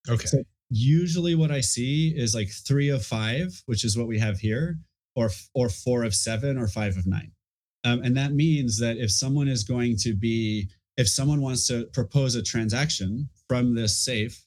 Okay. 0.08 0.25
So 0.25 0.43
usually 0.69 1.36
what 1.36 1.51
I 1.51 1.62
see 1.62 2.13
is 2.15 2.36
like 2.36 2.49
three 2.49 2.89
of 2.89 3.05
five, 3.05 3.62
which 3.65 3.84
is 3.84 3.97
what 3.97 4.08
we 4.08 4.19
have 4.19 4.39
here, 4.39 4.79
or 5.15 5.29
or 5.53 5.69
four 5.69 6.03
of 6.03 6.15
seven 6.15 6.58
or 6.58 6.67
five 6.67 6.97
of 6.97 7.08
nine. 7.08 7.32
Um, 7.84 8.01
and 8.03 8.15
that 8.17 8.34
means 8.34 8.79
that 8.79 8.97
if 8.97 9.12
someone 9.12 9.47
is 9.47 9.63
going 9.63 9.97
to 10.01 10.13
be, 10.13 10.69
if 10.97 11.08
someone 11.08 11.41
wants 11.41 11.67
to 11.67 11.86
propose 11.93 12.36
a 12.36 12.43
transaction 12.43 13.29
from 13.47 13.73
this 13.73 13.97
safe, 13.97 14.45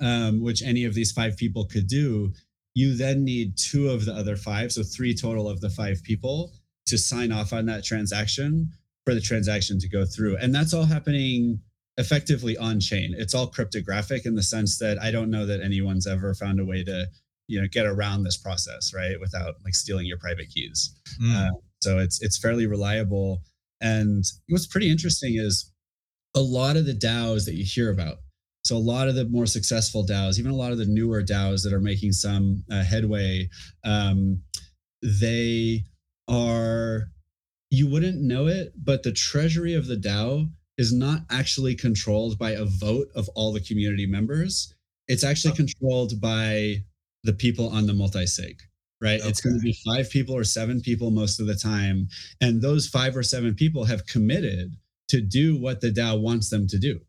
um, 0.00 0.40
which 0.40 0.62
any 0.62 0.84
of 0.84 0.94
these 0.94 1.12
five 1.12 1.36
people 1.36 1.64
could 1.64 1.88
do, 1.88 2.32
you 2.74 2.96
then 2.96 3.24
need 3.24 3.56
two 3.56 3.90
of 3.90 4.04
the 4.04 4.12
other 4.12 4.36
five, 4.36 4.72
so 4.72 4.82
three 4.82 5.14
total 5.14 5.48
of 5.48 5.60
the 5.60 5.70
five 5.70 6.02
people 6.04 6.52
to 6.86 6.96
sign 6.96 7.32
off 7.32 7.52
on 7.52 7.66
that 7.66 7.84
transaction 7.84 8.70
for 9.04 9.14
the 9.14 9.20
transaction 9.20 9.78
to 9.80 9.88
go 9.88 10.04
through. 10.04 10.36
And 10.36 10.54
that's 10.54 10.72
all 10.72 10.84
happening 10.84 11.60
effectively 11.98 12.56
on 12.56 12.80
chain. 12.80 13.14
It's 13.18 13.34
all 13.34 13.48
cryptographic 13.48 14.24
in 14.24 14.36
the 14.36 14.42
sense 14.42 14.78
that 14.78 15.02
I 15.02 15.10
don't 15.10 15.30
know 15.30 15.44
that 15.44 15.60
anyone's 15.60 16.06
ever 16.06 16.32
found 16.32 16.60
a 16.60 16.64
way 16.64 16.84
to, 16.84 17.06
you 17.48 17.60
know, 17.60 17.66
get 17.70 17.86
around 17.86 18.22
this 18.22 18.36
process, 18.36 18.94
right, 18.94 19.20
without 19.20 19.56
like 19.64 19.74
stealing 19.74 20.06
your 20.06 20.18
private 20.18 20.48
keys. 20.48 20.94
Mm. 21.20 21.34
Uh, 21.34 21.50
so 21.82 21.98
it's 21.98 22.22
it's 22.22 22.38
fairly 22.38 22.66
reliable. 22.66 23.42
And 23.80 24.24
what's 24.48 24.66
pretty 24.66 24.90
interesting 24.90 25.34
is 25.36 25.72
a 26.34 26.40
lot 26.40 26.76
of 26.76 26.86
the 26.86 26.94
DAOs 26.94 27.44
that 27.44 27.54
you 27.54 27.64
hear 27.64 27.90
about. 27.90 28.18
So 28.64 28.76
a 28.76 28.78
lot 28.78 29.08
of 29.08 29.14
the 29.14 29.24
more 29.24 29.46
successful 29.46 30.06
DAOs, 30.06 30.38
even 30.38 30.50
a 30.50 30.56
lot 30.56 30.72
of 30.72 30.78
the 30.78 30.86
newer 30.86 31.22
DAOs 31.22 31.64
that 31.64 31.72
are 31.72 31.80
making 31.80 32.12
some 32.12 32.64
uh, 32.70 32.84
headway, 32.84 33.48
um, 33.84 34.42
they 35.02 35.84
are 36.28 37.10
you 37.70 37.88
wouldn't 37.90 38.20
know 38.20 38.46
it, 38.46 38.72
but 38.82 39.02
the 39.02 39.12
treasury 39.12 39.74
of 39.74 39.86
the 39.88 39.96
DAO 39.96 40.48
is 40.78 40.92
not 40.92 41.22
actually 41.30 41.74
controlled 41.74 42.38
by 42.38 42.52
a 42.52 42.64
vote 42.64 43.08
of 43.14 43.28
all 43.34 43.52
the 43.52 43.60
community 43.60 44.06
members. 44.06 44.72
It's 45.08 45.24
actually 45.24 45.52
oh. 45.52 45.56
controlled 45.56 46.20
by 46.20 46.84
the 47.24 47.32
people 47.32 47.68
on 47.68 47.86
the 47.86 47.94
multi-sig, 47.94 48.60
right? 49.02 49.20
Okay. 49.20 49.28
It's 49.28 49.40
going 49.40 49.58
to 49.58 49.62
be 49.62 49.76
five 49.84 50.08
people 50.08 50.36
or 50.36 50.44
seven 50.44 50.80
people 50.80 51.10
most 51.10 51.40
of 51.40 51.46
the 51.46 51.56
time. 51.56 52.08
And 52.40 52.62
those 52.62 52.86
five 52.86 53.16
or 53.16 53.24
seven 53.24 53.54
people 53.54 53.84
have 53.84 54.06
committed 54.06 54.76
to 55.08 55.20
do 55.20 55.60
what 55.60 55.80
the 55.80 55.90
DAO 55.90 56.20
wants 56.20 56.48
them 56.48 56.68
to 56.68 56.78
do. 56.78 57.00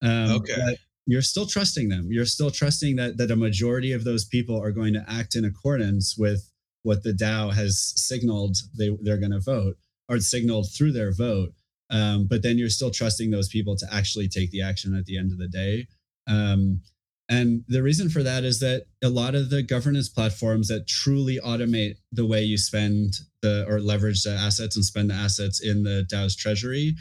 Um, 0.00 0.30
okay. 0.30 0.76
you're 1.06 1.22
still 1.22 1.46
trusting 1.46 1.88
them. 1.88 2.08
You're 2.10 2.24
still 2.24 2.52
trusting 2.52 2.96
that, 2.96 3.16
that 3.16 3.32
a 3.32 3.36
majority 3.36 3.92
of 3.92 4.04
those 4.04 4.24
people 4.24 4.62
are 4.62 4.70
going 4.70 4.94
to 4.94 5.04
act 5.08 5.34
in 5.34 5.44
accordance 5.44 6.16
with 6.16 6.52
what 6.82 7.02
the 7.02 7.12
DAO 7.12 7.52
has 7.52 7.92
signaled 7.96 8.56
they, 8.78 8.96
they're 9.02 9.18
going 9.18 9.32
to 9.32 9.40
vote 9.40 9.76
or 10.08 10.20
signaled 10.20 10.68
through 10.72 10.92
their 10.92 11.12
vote. 11.12 11.52
Um, 11.90 12.26
but 12.26 12.42
then 12.42 12.58
you're 12.58 12.68
still 12.68 12.90
trusting 12.90 13.30
those 13.30 13.48
people 13.48 13.76
to 13.76 13.86
actually 13.92 14.28
take 14.28 14.50
the 14.50 14.62
action 14.62 14.96
at 14.96 15.06
the 15.06 15.18
end 15.18 15.32
of 15.32 15.38
the 15.38 15.48
day. 15.48 15.86
Um, 16.26 16.82
and 17.30 17.62
the 17.68 17.82
reason 17.82 18.08
for 18.08 18.22
that 18.22 18.44
is 18.44 18.60
that 18.60 18.86
a 19.02 19.08
lot 19.08 19.34
of 19.34 19.50
the 19.50 19.62
governance 19.62 20.08
platforms 20.08 20.68
that 20.68 20.86
truly 20.86 21.38
automate 21.44 21.96
the 22.10 22.26
way 22.26 22.42
you 22.42 22.56
spend 22.56 23.14
the 23.42 23.66
or 23.68 23.80
leverage 23.80 24.22
the 24.22 24.32
assets 24.32 24.76
and 24.76 24.84
spend 24.84 25.10
the 25.10 25.14
assets 25.14 25.60
in 25.60 25.82
the 25.82 26.06
DAO's 26.10 26.34
treasury, 26.34 26.94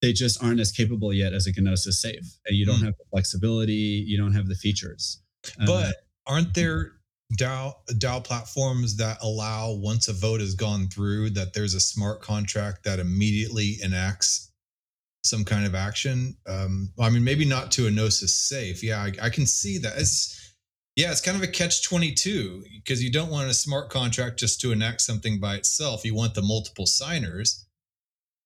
they 0.00 0.12
just 0.12 0.42
aren't 0.42 0.60
as 0.60 0.70
capable 0.70 1.12
yet 1.12 1.32
as 1.32 1.46
a 1.46 1.52
Gnosis 1.60 2.00
safe. 2.00 2.38
And 2.46 2.56
you 2.56 2.64
don't 2.64 2.80
mm. 2.80 2.84
have 2.84 2.96
the 2.96 3.04
flexibility, 3.10 4.04
you 4.06 4.16
don't 4.16 4.34
have 4.34 4.46
the 4.46 4.54
features. 4.54 5.20
But 5.66 5.86
um, 5.86 5.92
aren't 6.26 6.54
there 6.54 6.92
DAO 7.38 7.74
DAO 7.98 8.22
platforms 8.22 8.96
that 8.96 9.18
allow 9.22 9.72
once 9.72 10.08
a 10.08 10.12
vote 10.12 10.40
has 10.40 10.54
gone 10.54 10.88
through 10.88 11.30
that 11.30 11.54
there's 11.54 11.74
a 11.74 11.80
smart 11.80 12.20
contract 12.20 12.84
that 12.84 12.98
immediately 12.98 13.78
enacts 13.82 14.50
some 15.24 15.44
kind 15.44 15.64
of 15.64 15.74
action. 15.74 16.36
Um, 16.46 16.92
I 17.00 17.10
mean, 17.10 17.24
maybe 17.24 17.44
not 17.44 17.70
to 17.72 17.86
a 17.86 17.90
Gnosis 17.90 18.36
safe. 18.36 18.82
Yeah, 18.82 19.00
I, 19.00 19.12
I 19.22 19.30
can 19.30 19.46
see 19.46 19.78
that. 19.78 19.94
It's 19.96 20.38
yeah, 20.96 21.10
it's 21.10 21.22
kind 21.22 21.36
of 21.36 21.42
a 21.42 21.50
catch 21.50 21.82
twenty 21.82 22.12
two 22.12 22.64
because 22.74 23.02
you 23.02 23.10
don't 23.10 23.30
want 23.30 23.50
a 23.50 23.54
smart 23.54 23.88
contract 23.90 24.38
just 24.38 24.60
to 24.60 24.72
enact 24.72 25.00
something 25.00 25.40
by 25.40 25.54
itself. 25.54 26.04
You 26.04 26.14
want 26.14 26.34
the 26.34 26.42
multiple 26.42 26.86
signers 26.86 27.66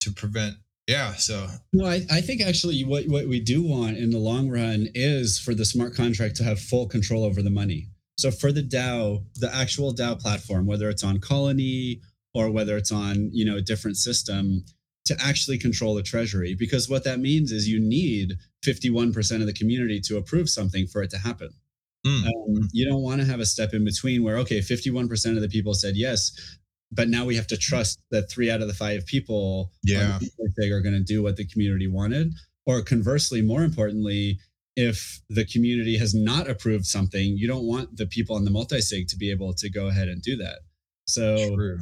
to 0.01 0.13
prevent 0.13 0.57
yeah. 0.87 1.15
So 1.15 1.49
no, 1.73 1.87
I, 1.87 2.03
I 2.11 2.21
think 2.21 2.41
actually 2.41 2.85
what, 2.85 3.07
what 3.09 3.27
we 3.27 3.41
do 3.41 3.63
want 3.63 3.97
in 3.97 4.11
the 4.11 4.19
long 4.19 4.49
run 4.49 4.89
is 4.95 5.39
for 5.39 5.55
the 5.55 5.65
smart 5.65 5.95
contract 5.95 6.37
to 6.37 6.45
have 6.45 6.61
full 6.61 6.87
control 6.87 7.25
over 7.25 7.43
the 7.43 7.51
money. 7.51 7.89
So 8.17 8.31
for 8.31 8.51
the 8.51 8.63
DAO, 8.63 9.25
the 9.37 9.55
actual 9.55 9.95
DAO 9.95 10.21
platform, 10.21 10.67
whether 10.67 10.89
it's 10.89 11.05
on 11.05 11.21
Colony 11.21 12.01
or 12.35 12.51
whether 12.51 12.77
it's 12.77 12.93
on 12.93 13.31
you 13.33 13.45
know 13.45 13.57
a 13.57 13.63
different 13.63 13.97
system, 13.97 14.65
to 15.07 15.17
actually 15.23 15.59
control 15.59 15.95
the 15.95 16.03
treasury, 16.03 16.55
because 16.55 16.89
what 16.89 17.05
that 17.05 17.21
means 17.21 17.53
is 17.53 17.69
you 17.69 17.81
need 17.81 18.37
51% 18.65 19.41
of 19.41 19.47
the 19.47 19.53
community 19.53 20.01
to 20.01 20.17
approve 20.17 20.49
something 20.49 20.87
for 20.87 21.03
it 21.03 21.11
to 21.11 21.19
happen. 21.19 21.51
Mm. 22.05 22.27
Um, 22.27 22.69
you 22.73 22.89
don't 22.89 23.03
want 23.03 23.21
to 23.21 23.27
have 23.27 23.41
a 23.41 23.47
step 23.47 23.73
in 23.73 23.85
between 23.85 24.23
where 24.23 24.39
okay, 24.39 24.61
51% 24.61 25.37
of 25.37 25.43
the 25.43 25.49
people 25.49 25.75
said 25.75 25.97
yes, 25.97 26.59
but 26.93 27.09
now 27.09 27.25
we 27.25 27.37
have 27.37 27.47
to 27.49 27.57
trust 27.57 28.01
that 28.11 28.31
three 28.31 28.51
out 28.51 28.63
of 28.63 28.69
the 28.69 28.75
five 28.75 29.07
people 29.07 29.73
yeah. 29.83 30.19
are 30.61 30.81
going 30.81 30.95
to 30.95 31.01
do 31.01 31.23
what 31.23 31.37
the 31.37 31.47
community 31.47 31.87
wanted. 31.87 32.33
Or 32.65 32.83
conversely, 32.83 33.43
more 33.43 33.63
importantly, 33.63 34.41
if 34.77 35.23
the 35.31 35.45
community 35.45 35.97
has 35.97 36.15
not 36.15 36.49
approved 36.49 36.85
something, 36.85 37.37
you 37.37 37.49
don't 37.49 37.65
want 37.67 37.97
the 37.97 38.07
people 38.07 38.37
on 38.37 38.45
the 38.45 38.51
multi-sig 38.51 39.09
to 39.09 39.17
be 39.17 39.31
able 39.31 39.55
to 39.55 39.71
go 39.71 39.89
ahead 39.89 40.09
and 40.09 40.23
do 40.23 40.37
that. 40.37 40.61
So, 41.07 41.55
True. 41.55 41.79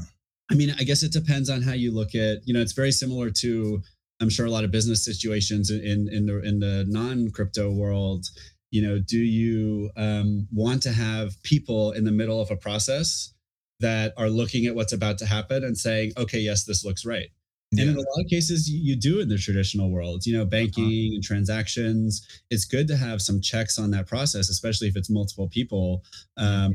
I 0.50 0.54
mean, 0.54 0.74
I 0.78 0.84
guess 0.84 1.02
it 1.02 1.12
depends 1.12 1.50
on 1.50 1.62
how 1.62 1.72
you 1.72 1.92
look 1.92 2.14
at. 2.14 2.46
You 2.46 2.54
know, 2.54 2.60
it's 2.60 2.72
very 2.72 2.92
similar 2.92 3.30
to 3.30 3.82
I'm 4.20 4.30
sure 4.30 4.46
a 4.46 4.50
lot 4.50 4.64
of 4.64 4.70
business 4.70 5.04
situations 5.04 5.70
in 5.70 6.08
in 6.08 6.26
the 6.26 6.40
in 6.42 6.60
the 6.60 6.84
non-crypto 6.88 7.72
world. 7.72 8.26
You 8.70 8.82
know, 8.82 8.98
do 8.98 9.18
you 9.18 9.90
um, 9.96 10.48
want 10.52 10.82
to 10.84 10.92
have 10.92 11.40
people 11.42 11.92
in 11.92 12.04
the 12.04 12.12
middle 12.12 12.40
of 12.40 12.50
a 12.50 12.56
process 12.56 13.32
that 13.80 14.12
are 14.16 14.28
looking 14.28 14.66
at 14.66 14.74
what's 14.74 14.92
about 14.92 15.18
to 15.18 15.26
happen 15.26 15.64
and 15.64 15.76
saying, 15.76 16.12
"Okay, 16.16 16.40
yes, 16.40 16.64
this 16.64 16.84
looks 16.84 17.04
right." 17.04 17.30
Yeah. 17.74 17.82
And 17.82 17.90
in 17.92 17.96
a 17.96 18.00
lot 18.00 18.20
of 18.24 18.26
cases, 18.30 18.68
you, 18.68 18.96
do 18.96 19.20
in 19.20 19.28
the 19.28 19.38
traditional 19.38 19.90
world, 19.90 20.24
you 20.26 20.36
know, 20.36 20.44
banking 20.44 20.84
uh-huh. 20.84 21.14
and 21.14 21.22
transactions. 21.22 22.26
It's 22.50 22.64
good 22.64 22.88
to 22.88 22.96
have 22.96 23.20
some 23.20 23.40
checks 23.40 23.78
on 23.78 23.90
that 23.90 24.06
process, 24.06 24.48
especially 24.48 24.88
if 24.88 24.96
it's 24.96 25.10
multiple 25.10 25.48
people. 25.48 26.02
Um, 26.36 26.74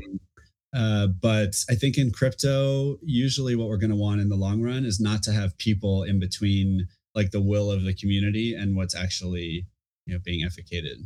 uh, 0.74 1.08
but 1.08 1.56
I 1.68 1.74
think 1.74 1.98
in 1.98 2.12
crypto, 2.12 2.98
usually 3.02 3.56
what 3.56 3.68
we're 3.68 3.76
going 3.76 3.90
to 3.90 3.96
want 3.96 4.20
in 4.20 4.28
the 4.28 4.36
long 4.36 4.62
run 4.62 4.84
is 4.84 5.00
not 5.00 5.22
to 5.24 5.32
have 5.32 5.58
people 5.58 6.04
in 6.04 6.20
between 6.20 6.86
like 7.14 7.32
the 7.32 7.40
will 7.40 7.70
of 7.70 7.82
the 7.82 7.94
community 7.94 8.54
and 8.54 8.76
what's 8.76 8.94
actually 8.94 9.66
you 10.06 10.14
know 10.14 10.20
being 10.24 10.44
efficated. 10.44 10.98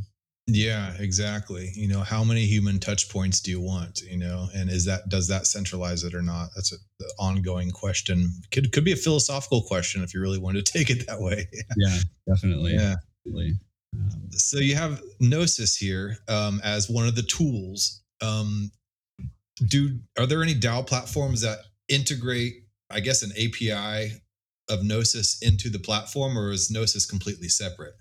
Yeah, 0.47 0.93
exactly. 0.99 1.71
You 1.75 1.89
know, 1.89 2.01
how 2.01 2.23
many 2.23 2.45
human 2.45 2.79
touch 2.79 3.09
points 3.09 3.41
do 3.41 3.51
you 3.51 3.61
want? 3.61 4.03
You 4.03 4.19
know, 4.19 4.49
and 4.55 4.69
is 4.69 4.85
that 4.85 5.09
does 5.09 5.27
that 5.29 5.47
centralize 5.47 6.05
it 6.05 6.15
or 6.15 6.21
not? 6.21 6.51
That's 6.55 6.73
an 6.73 6.79
ongoing 7.19 7.71
question. 7.71 8.31
Could 8.51 8.71
could 8.73 8.85
be 8.85 8.93
a 8.93 8.97
philosophical 8.97 9.63
question 9.63 10.03
if 10.03 10.13
you 10.13 10.21
really 10.21 10.39
want 10.39 10.57
to 10.57 10.63
take 10.73 10.91
it 10.91 11.07
that 11.07 11.21
way. 11.21 11.49
yeah, 11.77 11.99
definitely. 12.29 12.75
Yeah. 12.75 12.97
Definitely. 13.25 13.55
Um, 13.95 14.31
so 14.33 14.59
you 14.59 14.75
have 14.75 15.01
Gnosis 15.21 15.77
here 15.77 16.19
um, 16.29 16.61
as 16.65 16.91
one 16.91 17.07
of 17.07 17.15
the 17.15 17.23
tools. 17.23 18.03
Um, 18.21 18.71
do 19.69 19.99
are 20.19 20.27
there 20.27 20.43
any 20.43 20.55
DAO 20.55 20.87
platforms 20.87 21.41
that 21.41 21.59
integrate, 21.89 22.65
I 22.91 23.01
guess, 23.01 23.23
an 23.23 23.33
API 23.33 24.21
of 24.69 24.83
Gnosis 24.83 25.41
into 25.43 25.71
the 25.71 25.79
platform, 25.79 26.37
or 26.37 26.51
is 26.51 26.71
Gnosis 26.71 27.07
completely 27.07 27.49
separate? 27.49 27.95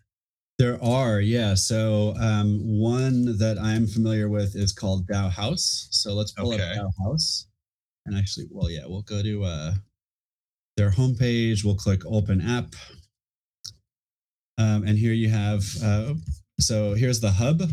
There 0.59 0.81
are, 0.83 1.19
yeah. 1.19 1.55
So 1.55 2.13
um, 2.19 2.59
one 2.79 3.37
that 3.39 3.57
I'm 3.59 3.87
familiar 3.87 4.29
with 4.29 4.55
is 4.55 4.71
called 4.71 5.07
DAOhaus. 5.07 5.87
So 5.91 6.13
let's 6.13 6.31
pull 6.31 6.53
okay. 6.53 6.63
up 6.63 6.77
DAO 6.77 6.89
House. 7.05 7.47
And 8.05 8.15
actually, 8.17 8.47
well, 8.51 8.69
yeah, 8.69 8.83
we'll 8.85 9.01
go 9.01 9.23
to 9.23 9.43
uh, 9.43 9.73
their 10.77 10.91
homepage. 10.91 11.63
We'll 11.63 11.75
click 11.75 12.01
Open 12.05 12.41
App. 12.41 12.75
Um, 14.57 14.83
and 14.85 14.97
here 14.97 15.13
you 15.13 15.29
have, 15.29 15.63
uh, 15.83 16.13
so 16.59 16.93
here's 16.93 17.19
the 17.19 17.31
hub. 17.31 17.63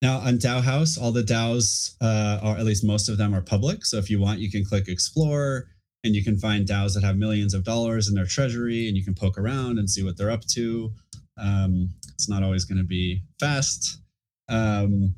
Now 0.00 0.18
on 0.18 0.38
DAOhaus, 0.38 1.00
all 1.00 1.12
the 1.12 1.22
DAOs 1.22 1.96
uh, 2.00 2.38
are, 2.42 2.56
at 2.56 2.64
least 2.64 2.84
most 2.84 3.08
of 3.08 3.18
them 3.18 3.34
are 3.34 3.42
public. 3.42 3.84
So 3.84 3.98
if 3.98 4.10
you 4.10 4.20
want, 4.20 4.38
you 4.38 4.50
can 4.50 4.64
click 4.64 4.88
Explore. 4.88 5.66
and 6.04 6.14
you 6.14 6.24
can 6.24 6.36
find 6.38 6.66
DAOs 6.66 6.94
that 6.94 7.04
have 7.04 7.16
millions 7.16 7.54
of 7.54 7.64
dollars 7.64 8.08
in 8.08 8.14
their 8.14 8.26
treasury, 8.26 8.88
and 8.88 8.96
you 8.96 9.04
can 9.04 9.14
poke 9.14 9.38
around 9.38 9.78
and 9.78 9.88
see 9.88 10.02
what 10.02 10.16
they're 10.16 10.30
up 10.30 10.44
to. 10.46 10.92
Um, 11.38 11.90
it's 12.22 12.28
not 12.28 12.44
always 12.44 12.64
going 12.64 12.78
to 12.78 12.84
be 12.84 13.20
fast. 13.40 14.00
Um, 14.48 15.16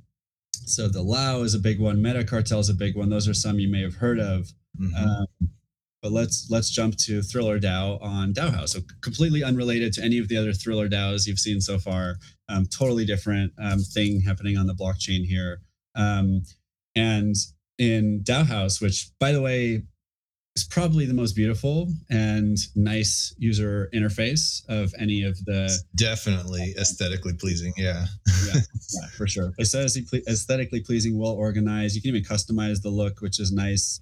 so 0.53 0.89
the 0.89 1.03
Lao 1.03 1.43
is 1.43 1.55
a 1.55 1.59
big 1.59 1.79
one. 1.79 2.01
Meta 2.01 2.25
Cartel 2.25 2.61
is 2.61 2.71
a 2.71 2.75
big 2.75 2.97
one. 2.97 3.11
Those 3.11 3.29
are 3.29 3.35
some 3.35 3.59
you 3.59 3.71
may 3.71 3.83
have 3.83 3.97
heard 3.97 4.19
of. 4.19 4.51
Mhm. 4.81 4.95
Um, 4.97 5.51
but 6.01 6.13
let's 6.13 6.49
let's 6.49 6.71
jump 6.71 6.97
to 6.97 7.21
Thriller 7.21 7.61
DAO 7.61 8.03
on 8.03 8.33
DAOhaus. 8.33 8.71
So 8.71 8.81
completely 9.03 9.45
unrelated 9.45 9.93
to 9.95 10.03
any 10.03 10.17
of 10.19 10.29
the 10.29 10.39
other 10.39 10.55
Thriller 10.55 10.89
DAOs 10.89 11.27
you've 11.27 11.39
seen 11.39 11.61
so 11.61 11.79
far. 11.79 12.17
Um, 12.49 12.65
totally 12.67 13.05
different 13.05 13.53
um, 13.59 13.81
thing 13.81 14.23
happening 14.23 14.57
on 14.57 14.67
the 14.67 14.75
blockchain 14.75 15.27
here. 15.27 15.61
Um, 15.95 16.43
and 16.97 17.35
in 17.77 18.23
DAOhaus, 18.25 18.81
which 18.81 19.11
by 19.21 19.33
the 19.33 19.43
way 19.43 19.83
is 20.57 20.65
probably 20.65 21.05
the 21.05 21.15
most 21.15 21.35
beautiful 21.35 21.89
and 22.11 22.59
nice 22.77 23.35
user 23.39 23.89
interface 23.93 24.63
of 24.69 24.95
any 24.99 25.23
of 25.25 25.45
the 25.45 25.65
It's 25.65 25.83
definitely 25.97 26.75
aesthetically 26.79 27.33
pleasing. 27.35 27.73
Yeah. 27.77 28.07
yeah, 28.47 28.61
yeah, 28.93 29.07
for 29.17 29.27
sure. 29.27 29.53
Aesthetically, 29.61 30.23
aesthetically 30.29 30.81
pleasing, 30.81 31.19
well 31.19 31.33
organized. 31.33 31.97
You 31.97 32.03
can 32.03 32.11
even 32.11 32.23
customize 32.23 32.83
the 32.83 32.91
look, 32.91 33.21
which 33.21 33.41
is 33.41 33.53
nice. 33.53 34.01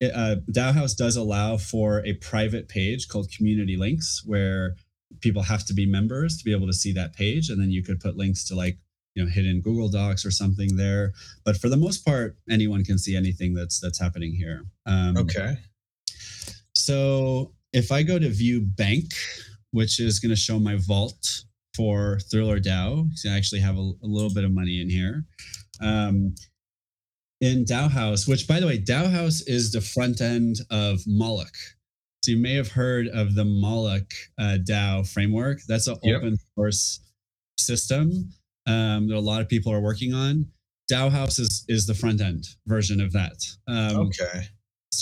It, 0.00 0.12
uh, 0.14 0.36
DAOhaus 0.50 0.96
does 0.96 1.16
allow 1.16 1.58
for 1.58 2.04
a 2.06 2.14
private 2.14 2.68
page 2.68 3.08
called 3.08 3.30
Community 3.30 3.76
Links, 3.76 4.22
where 4.24 4.74
people 5.20 5.42
have 5.42 5.66
to 5.66 5.74
be 5.74 5.84
members 5.84 6.38
to 6.38 6.44
be 6.44 6.52
able 6.52 6.66
to 6.66 6.72
see 6.72 6.92
that 6.92 7.12
page, 7.12 7.50
and 7.50 7.60
then 7.60 7.70
you 7.70 7.82
could 7.82 8.00
put 8.00 8.16
links 8.16 8.44
to 8.48 8.54
like 8.54 8.78
you 9.14 9.22
know 9.22 9.30
hidden 9.30 9.60
Google 9.60 9.90
Docs 9.90 10.24
or 10.24 10.30
something 10.30 10.76
there. 10.76 11.12
But 11.44 11.58
for 11.58 11.68
the 11.68 11.76
most 11.76 12.04
part, 12.04 12.36
anyone 12.48 12.82
can 12.82 12.98
see 12.98 13.14
anything 13.14 13.52
that's 13.52 13.78
that's 13.78 14.00
happening 14.00 14.32
here. 14.34 14.64
Um, 14.86 15.18
Okay. 15.18 15.56
So 16.84 17.52
if 17.72 17.92
I 17.92 18.02
go 18.02 18.18
to 18.18 18.28
view 18.28 18.60
bank, 18.60 19.12
which 19.70 20.00
is 20.00 20.18
going 20.18 20.30
to 20.30 20.36
show 20.36 20.58
my 20.58 20.76
vault 20.76 21.44
for 21.76 22.18
Thriller 22.30 22.58
DAO, 22.58 23.08
so 23.14 23.30
I 23.30 23.36
actually 23.36 23.60
have 23.60 23.76
a, 23.76 23.92
a 24.02 24.06
little 24.16 24.32
bit 24.34 24.44
of 24.44 24.52
money 24.52 24.80
in 24.80 24.90
here. 24.90 25.24
Um, 25.80 26.34
in 27.40 27.64
DAOhaus, 27.64 28.28
which 28.28 28.46
by 28.46 28.60
the 28.60 28.66
way, 28.66 28.78
DAOhaus 28.78 29.42
is 29.46 29.72
the 29.72 29.80
front 29.80 30.20
end 30.20 30.56
of 30.70 31.00
Moloch. 31.06 31.56
So 32.24 32.32
you 32.32 32.36
may 32.36 32.54
have 32.54 32.70
heard 32.70 33.08
of 33.08 33.34
the 33.34 33.44
Moloch 33.44 34.12
uh, 34.38 34.58
DAO 34.62 35.08
framework. 35.08 35.60
That's 35.68 35.86
an 35.86 35.96
Yep. 36.02 36.16
open 36.18 36.38
source 36.56 37.00
system 37.58 38.30
um, 38.66 39.08
that 39.08 39.16
a 39.16 39.20
lot 39.20 39.40
of 39.40 39.48
people 39.48 39.72
are 39.72 39.80
working 39.80 40.14
on. 40.14 40.46
DAOhaus 40.90 41.38
is 41.38 41.64
is 41.68 41.86
the 41.86 41.94
front 41.94 42.20
end 42.20 42.44
version 42.66 43.00
of 43.00 43.12
that. 43.12 43.38
Um, 43.68 44.08
Okay. 44.08 44.48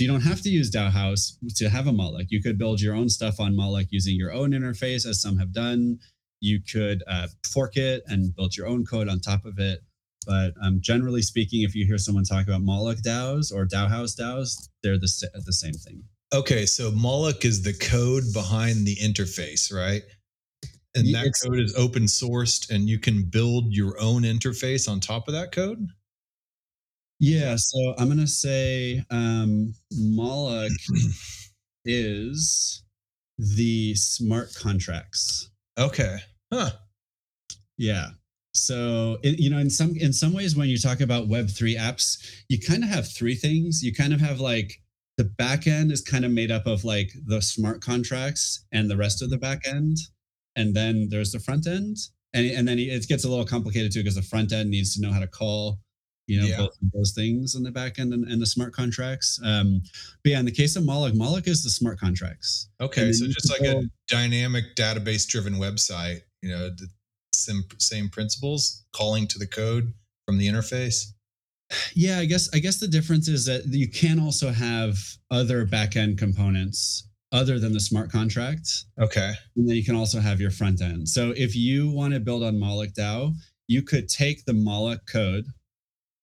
So 0.01 0.05
you 0.05 0.11
don't 0.11 0.23
have 0.23 0.41
to 0.41 0.49
use 0.49 0.71
DAOhaus 0.71 1.37
to 1.57 1.69
have 1.69 1.87
a 1.87 1.93
Moloch. 1.93 2.29
You 2.31 2.43
could 2.43 2.57
build 2.57 2.81
your 2.81 2.95
own 2.95 3.11
stuff 3.11 3.39
on 3.39 3.55
Moloch 3.55 3.89
using 3.91 4.17
your 4.17 4.33
own 4.33 4.53
interface, 4.53 5.07
as 5.07 5.21
some 5.21 5.37
have 5.37 5.53
done. 5.53 5.99
You 6.41 6.61
could 6.63 7.03
uh, 7.07 7.29
fork 7.47 7.77
it 7.77 8.03
and 8.07 8.35
build 8.35 8.57
your 8.57 8.67
own 8.67 8.87
code 8.87 9.11
on 9.11 9.21
top 9.21 9.45
of 9.45 9.59
it. 9.59 9.81
But 10.27 10.55
um, 10.63 10.79
generally 10.81 11.21
speaking, 11.21 11.65
if 11.65 11.75
you 11.75 11.85
hear 11.85 11.99
someone 11.99 12.25
talk 12.25 12.47
about 12.47 12.63
Moloch 12.63 12.97
DAOs 13.03 13.53
or 13.53 13.67
DAOhaus 13.67 14.19
DAOs, 14.19 14.71
they're 14.83 14.97
the, 14.97 15.43
the 15.45 15.53
same 15.53 15.75
thing. 15.75 16.03
Okay. 16.33 16.65
So 16.65 16.91
Moloch 16.93 17.45
is 17.45 17.63
the 17.63 17.75
code 17.75 18.25
behind 18.33 18.87
the 18.87 18.97
interface, 18.97 19.71
right? 19.71 20.01
And 20.95 21.15
that 21.15 21.27
it's- 21.27 21.43
code 21.43 21.61
is 21.61 21.75
open 21.77 22.05
sourced 22.05 22.71
and 22.71 22.89
you 22.89 22.99
can 22.99 23.25
build 23.25 23.75
your 23.75 24.01
own 24.01 24.23
interface 24.23 24.91
on 24.91 24.99
top 24.99 25.29
of 25.29 25.35
that 25.35 25.53
code? 25.53 25.87
Yeah, 27.21 27.57
so 27.57 27.95
I'm 27.99 28.09
gonna 28.09 28.27
say 28.27 29.05
um, 29.11 29.75
Moloch 29.93 30.73
is 31.85 32.83
the 33.39 33.95
smart 33.95 34.55
contracts. 34.55 35.51
Okay. 35.79 36.17
Huh. 36.53 36.71
Yeah. 37.77 38.09
So 38.55 39.19
you 39.23 39.51
know, 39.51 39.59
in 39.59 39.69
some 39.69 39.95
in 39.97 40.15
some 40.15 40.33
ways, 40.33 40.57
when 40.57 40.71
you 40.71 40.79
talk 40.79 41.01
about 41.01 41.29
Web 41.29 41.51
three 41.51 41.77
apps, 41.77 42.43
you 42.49 42.59
kind 42.59 42.83
of 42.83 42.89
have 42.89 43.07
three 43.07 43.35
things. 43.35 43.83
You 43.83 43.95
kind 43.95 44.15
of 44.15 44.21
have 44.21 44.41
like 44.41 44.81
the 45.19 45.25
back 45.25 45.67
end 45.67 45.93
is 45.93 46.01
kind 46.01 46.25
of 46.25 46.33
made 46.33 46.51
up 46.51 46.67
of 46.67 46.85
like 46.85 47.13
the 47.27 47.43
smart 47.43 47.83
contracts 47.83 48.65
and 48.73 48.91
the 48.91 48.97
rest 48.97 49.23
of 49.23 49.29
the 49.29 49.39
back 49.39 49.69
end, 49.69 49.99
and 50.57 50.75
then 50.75 51.09
there's 51.11 51.33
the 51.33 51.39
front 51.39 51.67
end, 51.67 51.99
and 52.33 52.47
and 52.47 52.67
then 52.67 52.79
it 52.79 53.07
gets 53.09 53.25
a 53.25 53.29
little 53.29 53.45
complicated 53.45 53.93
too 53.93 54.01
because 54.01 54.15
the 54.17 54.23
front 54.23 54.53
end 54.53 54.71
needs 54.71 54.95
to 54.95 55.03
know 55.03 55.13
how 55.13 55.21
to 55.21 55.29
call, 55.29 55.79
you 56.31 56.41
know, 56.41 56.47
Yeah. 56.47 56.57
both 56.59 56.77
of 56.81 56.93
those 56.93 57.13
things 57.13 57.55
in 57.57 57.63
the 57.63 57.71
back 57.73 57.99
end 57.99 58.13
and, 58.15 58.25
and 58.25 58.41
the 58.41 58.47
smart 58.47 58.73
contracts. 58.73 59.41
Um, 59.45 59.83
but 60.23 60.31
yeah, 60.31 60.39
in 60.39 60.45
the 60.45 60.53
case 60.53 60.77
of 60.77 60.85
Moloch, 60.85 61.15
Moloch 61.15 61.49
is 61.49 61.63
the 61.65 61.71
smart 61.71 61.99
contracts. 61.99 62.69
Okay. 62.81 63.13
So 63.13 63.27
just 63.27 63.51
like 63.51 63.63
a 63.63 63.83
dynamic 64.09 64.77
database 64.77 65.27
driven 65.27 65.55
website, 65.55 66.21
you 66.43 66.51
know, 66.51 66.69
the 66.71 66.87
same, 67.35 67.65
same 67.79 68.09
principles, 68.09 68.85
calling 68.93 69.27
to 69.29 69.39
the 69.39 69.47
code 69.47 69.93
from 70.27 70.39
the 70.39 70.47
interface. 70.49 71.07
Yeah, 71.95 72.19
I 72.19 72.25
guess 72.25 72.49
I 72.53 72.59
guess 72.59 72.79
the 72.81 72.89
difference 72.89 73.29
is 73.29 73.45
that 73.47 73.67
you 73.67 73.89
can 73.89 74.19
also 74.19 74.51
have 74.51 74.99
other 75.31 75.65
backend 75.67 76.19
components 76.19 77.07
other 77.33 77.61
than 77.61 77.73
the 77.73 77.79
smart 77.79 78.11
contract, 78.11 78.69
Okay. 79.01 79.33
and 79.57 79.69
then 79.69 79.77
you 79.77 79.85
can 79.85 79.95
also 79.95 80.19
have 80.19 80.41
your 80.41 80.51
front 80.51 80.83
end. 80.83 81.09
So 81.09 81.33
if 81.37 81.55
you 81.55 81.89
want 81.89 82.13
to 82.15 82.19
build 82.19 82.43
on 82.43 82.59
Moloch 82.59 82.93
DAO, 82.93 83.35
you 83.69 83.83
could 83.83 84.09
take 84.09 84.45
the 84.47 84.53
Moloch 84.53 85.07
code, 85.07 85.45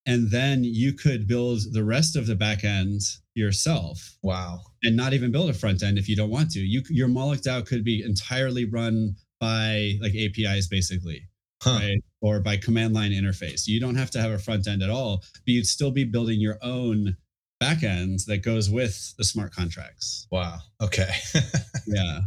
and 0.08 0.32
then 0.32 0.64
you 0.64 0.94
could 0.94 1.28
build 1.28 1.60
the 1.74 1.84
rest 1.84 2.16
of 2.16 2.26
the 2.28 2.36
backend 2.36 3.04
yourself, 3.36 4.18
Wow. 4.24 4.62
and 4.84 4.96
not 4.96 5.14
even 5.14 5.32
build 5.32 5.50
a 5.50 5.54
front 5.54 5.84
end 5.84 6.00
if 6.00 6.10
you 6.10 6.16
don't 6.16 6.32
want 6.32 6.50
to. 6.52 6.60
You 6.60 6.82
your 6.90 7.08
Moloch 7.10 7.42
DAO 7.42 7.66
could 7.66 7.84
be 7.84 8.02
entirely 8.04 8.66
run 8.66 9.16
by 9.40 10.00
like 10.02 10.16
APIs, 10.16 10.68
basically 10.68 11.28
Huh. 11.62 11.80
right? 11.82 12.04
Or 12.22 12.40
by 12.40 12.58
command 12.58 12.94
line 12.96 13.12
interface. 13.12 13.68
You 13.68 13.80
don't 13.80 13.96
have 13.96 14.12
to 14.12 14.22
have 14.22 14.32
a 14.32 14.40
front 14.40 14.68
end 14.68 14.82
at 14.82 14.90
all, 14.90 15.18
but 15.34 15.48
you'd 15.54 15.68
still 15.68 15.92
be 15.92 16.04
building 16.04 16.40
your 16.40 16.58
own 16.64 17.18
backend 17.62 18.26
that 18.26 18.40
goes 18.44 18.70
with 18.70 19.16
the 19.18 19.24
smart 19.24 19.52
contracts. 19.54 20.28
Wow. 20.32 20.60
Okay. 20.82 21.12
Yeah. 21.88 22.20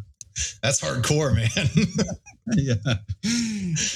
That's 0.62 0.80
hardcore, 0.80 1.34
man. 1.34 1.49
yeah. 2.57 2.74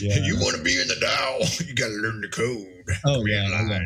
Yeah. 0.01 0.25
you 0.25 0.37
want 0.37 0.57
to 0.57 0.63
be 0.63 0.81
in 0.81 0.89
the 0.89 0.95
DAO, 0.95 1.67
you 1.67 1.75
got 1.75 1.89
to 1.89 1.95
learn 1.95 2.21
the 2.21 2.29
code. 2.29 2.99
Oh, 3.05 3.25
yeah. 3.27 3.85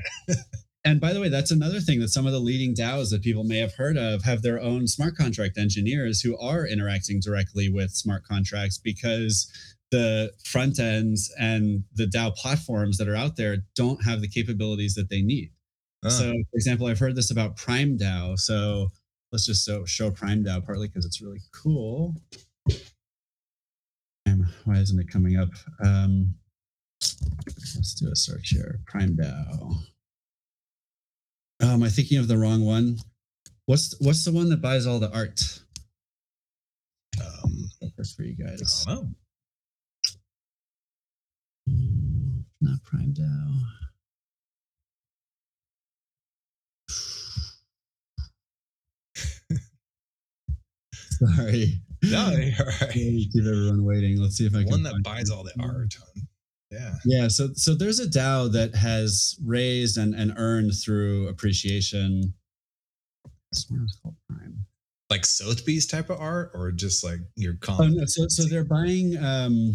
And 0.84 1.00
by 1.00 1.12
the 1.12 1.20
way, 1.20 1.28
that's 1.28 1.50
another 1.50 1.80
thing 1.80 2.00
that 2.00 2.08
some 2.08 2.26
of 2.26 2.32
the 2.32 2.38
leading 2.38 2.74
DAOs 2.74 3.10
that 3.10 3.22
people 3.22 3.44
may 3.44 3.58
have 3.58 3.74
heard 3.74 3.98
of 3.98 4.22
have 4.22 4.42
their 4.42 4.60
own 4.60 4.86
smart 4.86 5.16
contract 5.16 5.58
engineers 5.58 6.20
who 6.20 6.38
are 6.38 6.66
interacting 6.66 7.20
directly 7.20 7.68
with 7.68 7.90
smart 7.90 8.24
contracts 8.24 8.78
because 8.78 9.50
the 9.90 10.32
front 10.44 10.78
ends 10.78 11.32
and 11.38 11.84
the 11.94 12.06
DAO 12.06 12.34
platforms 12.36 12.96
that 12.98 13.08
are 13.08 13.16
out 13.16 13.36
there 13.36 13.58
don't 13.74 14.04
have 14.04 14.20
the 14.20 14.28
capabilities 14.28 14.94
that 14.94 15.10
they 15.10 15.20
need. 15.20 15.50
Oh, 16.04 16.08
So, 16.08 16.30
for 16.30 16.56
example, 16.56 16.86
I've 16.86 16.98
heard 16.98 17.16
this 17.16 17.30
about 17.30 17.56
Prime 17.56 17.98
DAO. 17.98 18.38
So 18.38 18.88
let's 19.32 19.46
just 19.46 19.64
so, 19.64 19.84
show 19.84 20.10
Prime 20.10 20.44
DAO 20.44 20.64
partly 20.64 20.88
because 20.88 21.04
it's 21.04 21.20
really 21.20 21.42
cool. 21.52 22.14
Um, 24.66 24.74
Why 24.74 24.80
isn't 24.80 24.98
it 24.98 25.10
coming 25.10 25.36
up? 25.36 25.50
Um, 25.84 26.34
let's 27.00 27.94
do 27.94 28.10
a 28.10 28.16
search 28.16 28.50
here. 28.50 28.80
Prime 28.86 29.16
DAO. 29.16 29.74
Oh, 31.60 31.72
am 31.74 31.82
I 31.82 31.88
thinking 31.88 32.18
of 32.18 32.28
the 32.28 32.38
wrong 32.38 32.64
one? 32.64 32.98
What's 33.66 33.94
what's 34.00 34.24
the 34.24 34.32
one 34.32 34.48
that 34.50 34.62
buys 34.62 34.86
all 34.86 34.98
the 34.98 35.12
art? 35.12 35.42
um, 37.20 37.68
That's 37.96 38.14
for 38.14 38.22
you 38.22 38.36
guys. 38.36 38.84
don't. 38.86 39.14
Mm, 41.68 42.44
Not 42.60 42.82
Prime 42.84 43.12
DAO. 43.14 43.60
Sorry. 50.94 51.80
No, 52.10 52.30
you're 52.30 52.54
all 52.60 52.66
right. 52.80 52.92
Keep 52.92 53.32
everyone 53.40 53.84
waiting. 53.84 54.20
Let's 54.20 54.36
see 54.36 54.46
if 54.46 54.54
I 54.54 54.58
can 54.62 54.70
One 54.70 54.82
that 54.84 54.92
find 54.92 55.02
buys 55.04 55.30
it. 55.30 55.34
all 55.34 55.42
the 55.44 55.52
art. 55.60 55.94
Yeah. 56.70 56.94
Yeah, 57.04 57.28
so 57.28 57.48
so 57.54 57.74
there's 57.74 57.98
a 57.98 58.06
DAO 58.06 58.52
that 58.52 58.74
has 58.74 59.36
raised 59.44 59.96
and, 59.98 60.14
and 60.14 60.32
earned 60.36 60.72
through 60.82 61.26
appreciation. 61.28 62.34
I 63.26 63.30
swear 63.54 63.80
it's 63.84 63.98
called 64.02 64.14
Prime. 64.28 64.64
Like 65.10 65.24
Sotheby's 65.24 65.86
type 65.86 66.10
of 66.10 66.20
art 66.20 66.50
or 66.54 66.70
just 66.70 67.02
like 67.02 67.20
your 67.36 67.54
Oh 67.68 67.86
no, 67.88 68.04
so 68.04 68.26
so 68.28 68.44
they're 68.44 68.64
buying 68.64 69.16
um 69.16 69.72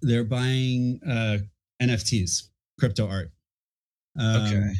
they're 0.00 0.22
buying 0.24 1.00
uh 1.06 1.38
NFTs, 1.82 2.44
crypto 2.78 3.08
art. 3.08 3.32
Um, 4.18 4.42
Okay. 4.46 4.70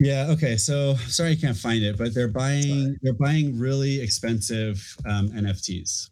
Yeah. 0.00 0.26
Okay. 0.30 0.56
So 0.56 0.94
sorry, 1.08 1.32
I 1.32 1.36
can't 1.36 1.56
find 1.56 1.82
it, 1.82 1.96
but 1.96 2.14
they're 2.14 2.28
buying 2.28 2.96
they're 3.02 3.12
buying 3.14 3.58
really 3.58 4.00
expensive 4.00 4.96
um, 5.08 5.28
NFTs, 5.30 6.10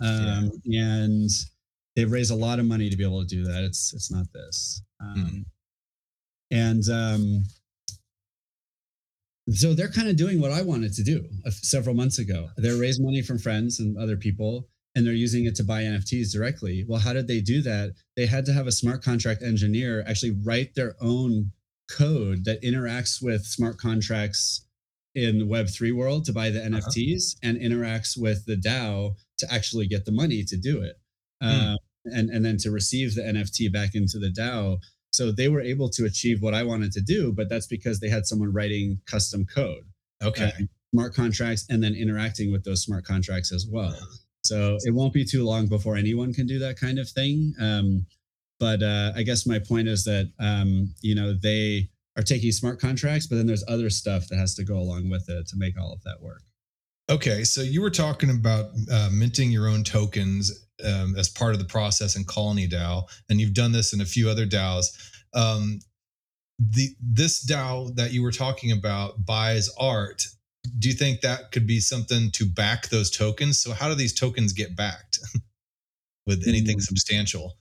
um, 0.00 0.50
and 0.66 1.30
they've 1.94 2.10
raised 2.10 2.32
a 2.32 2.34
lot 2.34 2.58
of 2.58 2.66
money 2.66 2.90
to 2.90 2.96
be 2.96 3.04
able 3.04 3.20
to 3.22 3.26
do 3.28 3.44
that. 3.44 3.62
It's 3.64 3.92
it's 3.94 4.10
not 4.10 4.26
this. 4.32 4.82
Um, 5.00 5.46
And 6.50 6.88
um, 6.88 7.44
so 9.50 9.74
they're 9.74 9.88
kind 9.88 10.08
of 10.08 10.16
doing 10.16 10.40
what 10.40 10.52
I 10.52 10.62
wanted 10.62 10.92
to 10.94 11.02
do 11.02 11.26
uh, 11.46 11.50
several 11.50 11.94
months 11.94 12.18
ago. 12.18 12.48
They're 12.56 12.76
raising 12.76 13.04
money 13.04 13.22
from 13.22 13.38
friends 13.38 13.80
and 13.80 13.96
other 13.98 14.16
people, 14.16 14.68
and 14.94 15.06
they're 15.06 15.14
using 15.14 15.44
it 15.46 15.54
to 15.56 15.64
buy 15.64 15.82
NFTs 15.82 16.32
directly. 16.32 16.84
Well, 16.88 17.00
how 17.00 17.12
did 17.12 17.28
they 17.28 17.40
do 17.40 17.62
that? 17.62 17.94
They 18.16 18.26
had 18.26 18.44
to 18.46 18.52
have 18.52 18.66
a 18.66 18.72
smart 18.72 19.02
contract 19.02 19.42
engineer 19.42 20.04
actually 20.08 20.36
write 20.44 20.74
their 20.74 20.96
own 21.00 21.52
code 21.90 22.44
that 22.44 22.62
interacts 22.62 23.22
with 23.22 23.44
smart 23.46 23.78
contracts 23.78 24.64
in 25.14 25.38
the 25.38 25.44
Web3 25.46 25.94
world 25.96 26.24
to 26.26 26.32
buy 26.32 26.50
the 26.50 26.60
Uh-huh. 26.60 26.78
NFTs 26.80 27.36
and 27.42 27.58
interacts 27.58 28.16
with 28.16 28.44
the 28.46 28.56
DAO 28.56 29.14
to 29.38 29.52
actually 29.52 29.86
get 29.86 30.04
the 30.04 30.12
money 30.12 30.42
to 30.44 30.56
do 30.56 30.80
it. 30.82 30.96
Hmm. 31.42 31.48
Uh, 31.48 31.76
and, 32.04 32.30
and 32.30 32.44
then 32.44 32.56
to 32.58 32.70
receive 32.70 33.14
the 33.14 33.22
NFT 33.22 33.70
back 33.72 33.94
into 33.94 34.18
the 34.18 34.30
DAO. 34.30 34.78
So 35.12 35.30
they 35.32 35.48
were 35.48 35.60
able 35.60 35.88
to 35.90 36.04
achieve 36.04 36.42
what 36.42 36.54
I 36.54 36.62
wanted 36.62 36.92
to 36.92 37.00
do, 37.00 37.32
but 37.32 37.48
that's 37.48 37.66
because 37.66 38.00
they 38.00 38.08
had 38.08 38.26
someone 38.26 38.52
writing 38.52 39.00
custom 39.06 39.44
code, 39.46 39.84
Okay. 40.22 40.44
uh, 40.44 40.64
smart 40.92 41.14
contracts, 41.14 41.66
and 41.68 41.82
then 41.82 41.94
interacting 41.94 42.50
with 42.52 42.64
those 42.64 42.82
smart 42.82 43.04
contracts 43.04 43.52
as 43.52 43.66
well. 43.70 43.96
So 44.48 44.78
it 44.84 44.94
won't 44.94 45.12
be 45.12 45.24
too 45.24 45.44
long 45.44 45.66
before 45.66 45.96
anyone 45.96 46.32
can 46.32 46.46
do 46.46 46.58
that 46.60 46.78
kind 46.78 46.98
of 46.98 47.08
thing. 47.08 47.54
Um, 47.60 48.06
but 48.58 48.82
uh, 48.82 49.12
I 49.14 49.22
guess 49.22 49.46
my 49.46 49.58
point 49.58 49.88
is 49.88 50.04
that 50.04 50.30
um, 50.40 50.92
you 51.00 51.14
know 51.14 51.32
they 51.32 51.88
are 52.16 52.22
taking 52.22 52.50
smart 52.50 52.80
contracts, 52.80 53.26
but 53.26 53.36
then 53.36 53.46
there's 53.46 53.64
other 53.68 53.90
stuff 53.90 54.26
that 54.28 54.36
has 54.36 54.54
to 54.56 54.64
go 54.64 54.76
along 54.76 55.08
with 55.08 55.28
it 55.28 55.46
to 55.48 55.56
make 55.56 55.78
all 55.78 55.92
of 55.92 56.02
that 56.02 56.20
work. 56.20 56.42
Okay, 57.10 57.44
so 57.44 57.62
you 57.62 57.80
were 57.80 57.90
talking 57.90 58.30
about 58.30 58.66
uh, 58.92 59.08
minting 59.12 59.50
your 59.50 59.68
own 59.68 59.82
tokens 59.82 60.66
um, 60.84 61.14
as 61.16 61.28
part 61.28 61.54
of 61.54 61.58
the 61.58 61.64
process 61.64 62.16
in 62.16 62.24
Colony 62.24 62.68
DAO, 62.68 63.04
and 63.30 63.40
you've 63.40 63.54
done 63.54 63.72
this 63.72 63.92
in 63.94 64.00
a 64.00 64.04
few 64.04 64.28
other 64.28 64.46
DAOs. 64.46 64.86
Um, 65.34 65.80
the 66.58 66.88
this 67.00 67.46
DAO 67.46 67.94
that 67.94 68.12
you 68.12 68.22
were 68.22 68.32
talking 68.32 68.72
about 68.72 69.24
buys 69.24 69.70
art. 69.78 70.26
Do 70.78 70.88
you 70.88 70.94
think 70.94 71.20
that 71.22 71.52
could 71.52 71.66
be 71.66 71.80
something 71.80 72.30
to 72.32 72.46
back 72.46 72.88
those 72.88 73.10
tokens? 73.10 73.60
So 73.62 73.72
how 73.72 73.88
do 73.88 73.94
these 73.94 74.14
tokens 74.14 74.52
get 74.52 74.76
backed 74.76 75.18
with 76.26 76.46
anything 76.48 76.78
Mm. 76.78 76.82
substantial? 76.82 77.58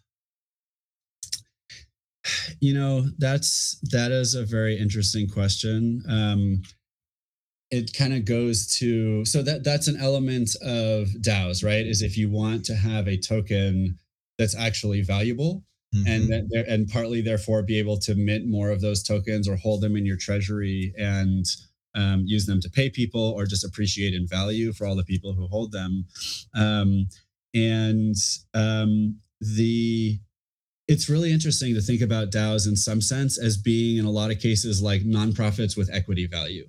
You 2.60 2.74
know, 2.74 3.06
that's 3.18 3.78
that 3.92 4.12
is 4.12 4.36
a 4.36 4.44
very 4.46 4.78
interesting 4.78 5.30
question. 5.30 6.04
Um, 6.10 6.62
it 7.70 7.94
kind 7.94 8.14
of 8.14 8.26
goes 8.26 8.68
to 8.80 9.26
so 9.26 9.42
that 9.44 9.64
that's 9.64 9.88
an 9.88 9.98
element 9.98 10.56
of 10.62 11.08
DAOs, 11.22 11.64
right? 11.64 11.86
Is 11.86 12.02
if 12.02 12.18
you 12.18 12.30
want 12.30 12.66
to 12.66 12.76
have 12.76 13.08
a 13.08 13.18
token 13.18 13.98
that's 14.38 14.56
actually 14.56 15.02
valuable, 15.02 15.64
Mhm. 15.96 16.06
and 16.08 16.54
and 16.68 16.88
partly 16.90 17.22
therefore 17.22 17.64
be 17.64 17.80
able 17.80 17.98
to 18.00 18.16
mint 18.16 18.46
more 18.46 18.72
of 18.72 18.82
those 18.82 19.04
tokens 19.04 19.48
or 19.48 19.56
hold 19.56 19.82
them 19.82 19.96
in 19.96 20.06
your 20.06 20.18
treasury 20.18 20.94
and 20.98 21.46
um, 21.98 22.24
use 22.26 22.46
them 22.46 22.62
to 22.62 22.70
pay 22.70 22.90
people 22.90 23.34
or 23.36 23.46
just 23.46 23.66
appreciate 23.66 24.14
in 24.14 24.28
value 24.28 24.72
for 24.72 24.86
all 24.86 24.96
the 24.96 25.04
people 25.04 25.34
who 25.34 25.48
hold 25.48 25.72
them 25.72 26.06
um, 26.56 27.08
and 27.54 28.16
um, 28.54 29.18
the 29.42 30.20
it's 30.88 31.10
really 31.10 31.34
interesting 31.34 31.74
to 31.74 31.82
think 31.82 32.02
about 32.02 32.32
DAOs 32.32 32.68
in 32.68 32.76
some 32.76 33.02
sense 33.02 33.38
as 33.38 33.58
being 33.58 33.98
in 33.98 34.06
a 34.06 34.10
lot 34.10 34.32
of 34.32 34.40
cases 34.40 34.82
like 34.82 35.02
nonprofits 35.02 35.76
with 35.76 35.90
equity 35.92 36.28
value. 36.28 36.66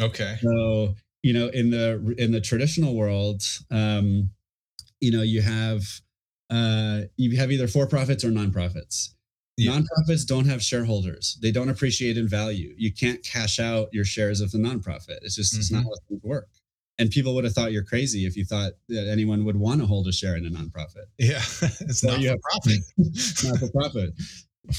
okay. 0.00 0.36
So 0.42 0.94
you 1.22 1.32
know, 1.32 1.48
in 1.48 1.70
the 1.70 2.14
in 2.18 2.32
the 2.32 2.40
traditional 2.40 2.94
world, 2.94 3.42
um, 3.70 4.30
you 5.00 5.10
know, 5.10 5.22
you 5.22 5.40
have 5.40 5.82
uh, 6.50 7.02
you 7.16 7.36
have 7.38 7.50
either 7.50 7.66
for 7.66 7.86
profits 7.86 8.24
or 8.24 8.30
nonprofits. 8.30 9.14
Yeah. 9.56 9.72
Nonprofits 9.80 10.26
don't 10.26 10.46
have 10.46 10.62
shareholders; 10.62 11.38
they 11.40 11.52
don't 11.52 11.68
appreciate 11.68 12.16
in 12.18 12.28
value. 12.28 12.74
You 12.76 12.92
can't 12.92 13.22
cash 13.24 13.60
out 13.60 13.88
your 13.92 14.04
shares 14.04 14.40
of 14.40 14.50
the 14.50 14.58
nonprofit. 14.58 15.18
It's 15.22 15.36
just 15.36 15.56
it's 15.56 15.70
not 15.70 15.84
how 15.84 15.90
things 16.08 16.22
work. 16.24 16.48
And 16.98 17.10
people 17.10 17.34
would 17.34 17.44
have 17.44 17.52
thought 17.54 17.72
you're 17.72 17.82
crazy 17.84 18.24
if 18.26 18.36
you 18.36 18.44
thought 18.44 18.72
that 18.88 19.08
anyone 19.08 19.44
would 19.44 19.56
want 19.56 19.80
to 19.80 19.86
hold 19.86 20.06
a 20.06 20.12
share 20.12 20.36
in 20.36 20.46
a 20.46 20.50
nonprofit 20.50 21.06
Yeah, 21.18 21.38
it's 21.62 22.00
So 22.00 22.08
not 22.08 22.20
you 22.20 22.28
for 22.28 22.30
have- 22.30 22.40
profit. 22.40 22.80
not 23.44 23.58
for 23.58 23.68
profit. 23.72 24.10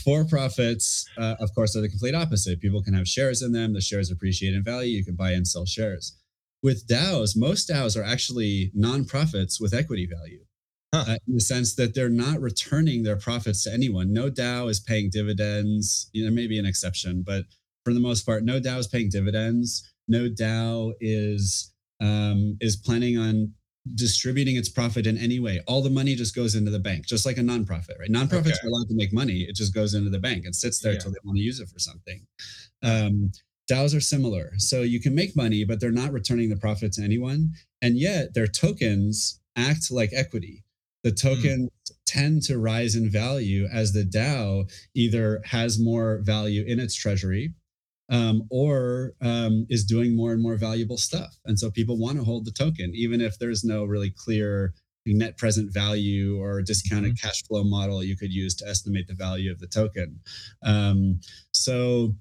For 0.04 0.26
profits, 0.26 1.06
uh, 1.18 1.36
of 1.40 1.54
course, 1.54 1.76
are 1.76 1.82
the 1.82 1.90
complete 1.90 2.16
opposite. 2.16 2.60
People 2.62 2.82
can 2.82 2.94
have 2.94 3.08
shares 3.08 3.42
in 3.42 3.52
them. 3.52 3.74
The 3.74 3.82
shares 3.82 4.10
appreciate 4.12 4.54
in 4.54 4.64
value. 4.64 4.98
You 4.98 5.04
can 5.06 5.16
buy 5.16 5.32
and 5.32 5.46
sell 5.48 5.66
shares. 5.66 6.16
With 6.64 6.88
DAOs, 6.88 7.36
most 7.38 7.70
DAOs 7.70 7.96
are 8.00 8.04
actually 8.04 8.72
nonprofits 8.76 9.60
with 9.62 9.74
equity 9.74 10.08
value. 10.08 10.45
Huh. 10.96 11.06
Uh, 11.12 11.18
in 11.28 11.34
the 11.36 11.42
sense 11.42 11.76
that 11.76 11.94
they're 11.94 12.10
not 12.10 12.40
returning 12.40 13.04
their 13.04 13.18
profits 13.18 13.64
to 13.64 13.74
anyone. 13.74 14.14
No 14.14 14.30
DAO 14.30 14.70
is 14.70 14.80
paying 14.80 15.10
dividends. 15.10 16.10
You 16.14 16.26
know, 16.26 16.32
maybe 16.32 16.58
an 16.58 16.66
exception, 16.66 17.24
but 17.26 17.46
for 17.84 17.94
the 17.94 18.00
most 18.00 18.26
part, 18.26 18.44
no 18.44 18.60
DAO 18.60 18.80
is 18.80 18.88
paying 18.88 19.10
dividends. 19.10 19.92
No 20.08 20.30
DAO 20.30 20.94
is 21.02 21.74
um, 22.02 22.58
is 22.62 22.76
planning 22.76 23.18
on 23.18 23.54
distributing 23.94 24.56
its 24.56 24.68
profit 24.70 25.06
in 25.06 25.18
any 25.18 25.40
way. 25.40 25.62
All 25.68 25.82
the 25.82 25.90
money 25.90 26.16
just 26.16 26.36
goes 26.36 26.56
into 26.56 26.72
the 26.72 26.80
bank, 26.80 27.06
just 27.06 27.26
like 27.26 27.38
a 27.38 27.42
nonprofit, 27.42 28.00
right? 28.00 28.10
Nonprofits 28.10 28.48
Okay. 28.48 28.58
are 28.64 28.68
allowed 28.68 28.90
to 28.90 28.96
make 28.96 29.14
money. 29.14 29.42
It 29.48 29.56
just 29.56 29.74
goes 29.76 29.94
into 29.94 30.10
the 30.10 30.20
bank 30.20 30.44
and 30.46 30.56
sits 30.56 30.80
there 30.80 30.94
Yeah. 30.94 30.98
until 30.98 31.12
they 31.12 31.20
want 31.24 31.38
to 31.38 31.44
use 31.44 31.60
it 31.60 31.70
for 31.70 31.80
something. 31.80 32.26
Um, 32.82 33.32
DAOs 33.70 33.96
are 33.96 34.02
similar. 34.02 34.54
So 34.58 34.82
you 34.82 35.00
can 35.00 35.14
make 35.16 35.36
money, 35.36 35.64
but 35.66 35.80
they're 35.80 35.92
not 35.92 36.12
returning 36.12 36.50
the 36.50 36.58
profit 36.58 36.94
to 36.94 37.04
anyone. 37.04 37.54
And 37.82 37.98
yet 37.98 38.34
their 38.34 38.48
tokens 38.48 39.40
act 39.56 39.92
like 39.92 40.10
equity. 40.14 40.64
The 41.06 41.12
tokens 41.12 41.70
tend 42.08 42.42
to 42.44 42.58
rise 42.58 42.96
in 42.96 43.12
value 43.12 43.68
as 43.72 43.94
the 43.94 44.04
DAO 44.04 44.68
either 44.96 45.40
has 45.46 45.80
more 45.80 46.20
value 46.24 46.64
in 46.66 46.80
its 46.80 46.96
treasury 46.96 47.54
um, 48.10 48.48
or 48.50 49.14
um, 49.22 49.68
is 49.70 49.86
doing 49.86 50.16
more 50.16 50.34
and 50.34 50.42
more 50.42 50.56
valuable 50.56 50.98
stuff. 50.98 51.38
And 51.46 51.60
so 51.60 51.70
people 51.70 52.00
want 52.00 52.18
to 52.18 52.24
hold 52.24 52.46
the 52.46 52.52
token, 52.52 52.92
even 52.96 53.22
if 53.22 53.38
there's 53.38 53.64
no 53.64 53.86
really 53.86 54.10
clear 54.10 54.74
net 55.06 55.38
present 55.38 55.72
value 55.72 56.42
or 56.42 56.64
discounted 56.64 57.22
cash 57.22 57.44
flow 57.44 57.64
model 57.64 58.04
you 58.04 58.18
could 58.18 58.34
use 58.34 58.56
to 58.56 58.68
estimate 58.68 59.08
the 59.08 59.14
value 59.14 59.52
of 59.52 59.60
the 59.60 59.68
token. 59.68 60.20
Um, 60.64 61.20
so, 61.52 62.16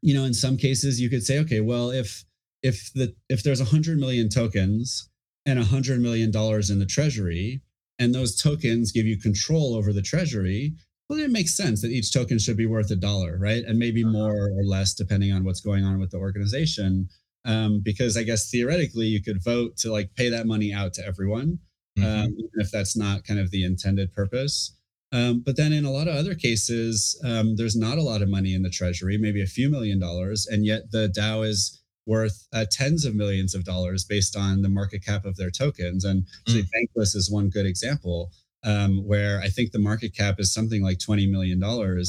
you 0.00 0.14
know, 0.14 0.24
in 0.24 0.32
some 0.32 0.56
cases, 0.56 0.98
you 0.98 1.10
could 1.10 1.22
say, 1.22 1.38
okay, 1.40 1.60
well, 1.60 1.90
if 1.90 2.24
if 2.62 2.90
the 2.94 3.14
if 3.28 3.42
there's 3.42 3.60
a 3.60 3.66
hundred 3.66 3.98
million 3.98 4.30
tokens 4.30 5.10
and 5.44 5.58
a 5.58 5.64
hundred 5.64 6.00
million 6.00 6.30
dollars 6.30 6.70
in 6.70 6.78
the 6.78 6.86
treasury, 6.86 7.60
and 7.98 8.14
those 8.14 8.40
tokens 8.40 8.92
give 8.92 9.06
you 9.06 9.18
control 9.18 9.74
over 9.74 9.92
the 9.92 10.02
treasury, 10.02 10.74
well, 11.08 11.18
it 11.18 11.30
makes 11.30 11.56
sense 11.56 11.82
that 11.82 11.90
each 11.90 12.12
token 12.12 12.38
should 12.38 12.56
be 12.56 12.66
worth 12.66 12.90
a 12.90 12.96
dollar, 12.96 13.36
right? 13.38 13.64
And 13.64 13.78
maybe 13.78 14.04
more 14.04 14.48
or 14.48 14.64
less 14.64 14.94
depending 14.94 15.32
on 15.32 15.44
what's 15.44 15.60
going 15.60 15.84
on 15.84 16.00
with 16.00 16.10
the 16.10 16.18
organization. 16.18 17.08
Um, 17.44 17.80
because 17.82 18.16
I 18.16 18.22
guess 18.22 18.50
theoretically, 18.50 19.06
you 19.06 19.22
could 19.22 19.42
vote 19.42 19.76
to 19.78 19.92
like 19.92 20.14
pay 20.14 20.28
that 20.28 20.46
money 20.46 20.72
out 20.72 20.94
to 20.94 21.06
everyone, 21.06 21.58
um, 21.98 22.28
even 22.38 22.50
if 22.54 22.70
that's 22.70 22.96
not 22.96 23.24
kind 23.24 23.40
of 23.40 23.50
the 23.50 23.64
intended 23.64 24.12
purpose. 24.12 24.76
Um, 25.12 25.42
but 25.44 25.56
then 25.56 25.72
in 25.72 25.84
a 25.84 25.90
lot 25.90 26.08
of 26.08 26.14
other 26.14 26.34
cases, 26.34 27.20
um, 27.24 27.56
there's 27.56 27.76
not 27.76 27.98
a 27.98 28.02
lot 28.02 28.22
of 28.22 28.30
money 28.30 28.54
in 28.54 28.62
the 28.62 28.70
treasury, 28.70 29.18
maybe 29.18 29.42
a 29.42 29.46
few 29.46 29.68
million 29.68 29.98
dollars, 29.98 30.46
and 30.46 30.64
yet 30.64 30.90
the 30.90 31.12
DAO 31.14 31.46
is 31.46 31.81
worth 32.06 32.46
uh, 32.52 32.64
tens 32.70 33.04
of 33.04 33.14
millions 33.14 33.54
of 33.54 33.64
dollars 33.64 34.04
based 34.04 34.36
on 34.36 34.62
the 34.62 34.68
market 34.68 35.04
cap 35.04 35.24
of 35.24 35.36
their 35.36 35.50
tokens. 35.50 36.04
And 36.04 36.26
actually, 36.40 36.62
Bankless 36.64 37.14
is 37.14 37.30
one 37.30 37.48
good 37.48 37.66
example. 37.66 38.30
Um, 38.64 39.04
where 39.04 39.40
I 39.40 39.48
think 39.48 39.72
the 39.72 39.80
market 39.80 40.14
cap 40.14 40.36
is 40.38 40.54
something 40.54 40.84
like 40.84 40.98
$20 40.98 41.28
million 41.28 41.60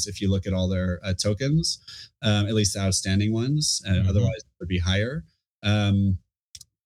if 0.06 0.20
you 0.20 0.30
look 0.30 0.46
at 0.46 0.52
all 0.52 0.68
their 0.68 1.00
uh, 1.02 1.12
tokens, 1.12 1.80
um, 2.22 2.46
at 2.46 2.54
least 2.54 2.74
the 2.74 2.80
outstanding 2.80 3.32
ones. 3.32 3.82
Uh, 3.84 3.90
Mhm. 3.94 4.08
Otherwise, 4.08 4.36
it 4.38 4.54
would 4.60 4.68
be 4.68 4.78
higher. 4.78 5.24
Um, 5.64 6.18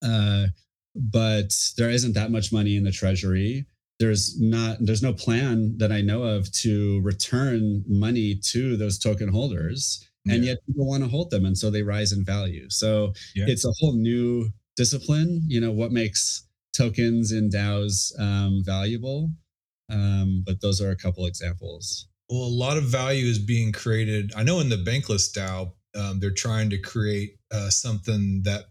uh, 0.02 0.46
but 0.94 1.52
there 1.76 1.90
isn't 1.90 2.14
that 2.14 2.30
much 2.30 2.50
money 2.50 2.76
in 2.76 2.84
the 2.84 2.92
treasury. 2.92 3.66
There's 3.98 4.40
not. 4.40 4.78
There's 4.80 5.02
no 5.02 5.12
plan 5.12 5.76
that 5.78 5.92
I 5.92 6.00
know 6.00 6.22
of 6.22 6.50
to 6.62 7.00
return 7.02 7.84
money 7.86 8.36
to 8.52 8.76
those 8.76 8.98
token 8.98 9.28
holders, 9.28 10.07
and 10.26 10.44
Yeah. 10.44 10.50
yet 10.50 10.58
people 10.66 10.86
want 10.86 11.02
to 11.02 11.08
hold 11.08 11.30
them, 11.30 11.44
and 11.44 11.56
so 11.56 11.70
they 11.70 11.82
rise 11.82 12.12
in 12.12 12.24
value. 12.24 12.68
So 12.70 13.12
Yeah. 13.34 13.46
it's 13.48 13.64
a 13.64 13.72
whole 13.78 13.96
new 13.96 14.50
discipline. 14.76 15.42
You 15.46 15.60
know 15.60 15.72
what 15.72 15.92
makes 15.92 16.46
tokens 16.74 17.32
in 17.32 17.50
DAOs 17.50 18.12
um, 18.18 18.62
valuable? 18.64 19.30
Um, 19.90 20.42
but 20.46 20.60
those 20.60 20.80
are 20.80 20.90
a 20.90 20.96
couple 20.96 21.26
examples. 21.26 22.06
Well, 22.28 22.42
a 22.42 22.58
lot 22.64 22.76
of 22.76 22.84
value 22.84 23.24
is 23.26 23.38
being 23.38 23.72
created. 23.72 24.32
I 24.36 24.42
know 24.42 24.60
in 24.60 24.68
the 24.68 24.76
Bankless 24.76 25.32
DAO, 25.32 25.72
um, 25.94 26.20
they're 26.20 26.30
trying 26.30 26.68
to 26.70 26.78
create 26.78 27.36
uh, 27.50 27.70
something 27.70 28.42
that 28.44 28.66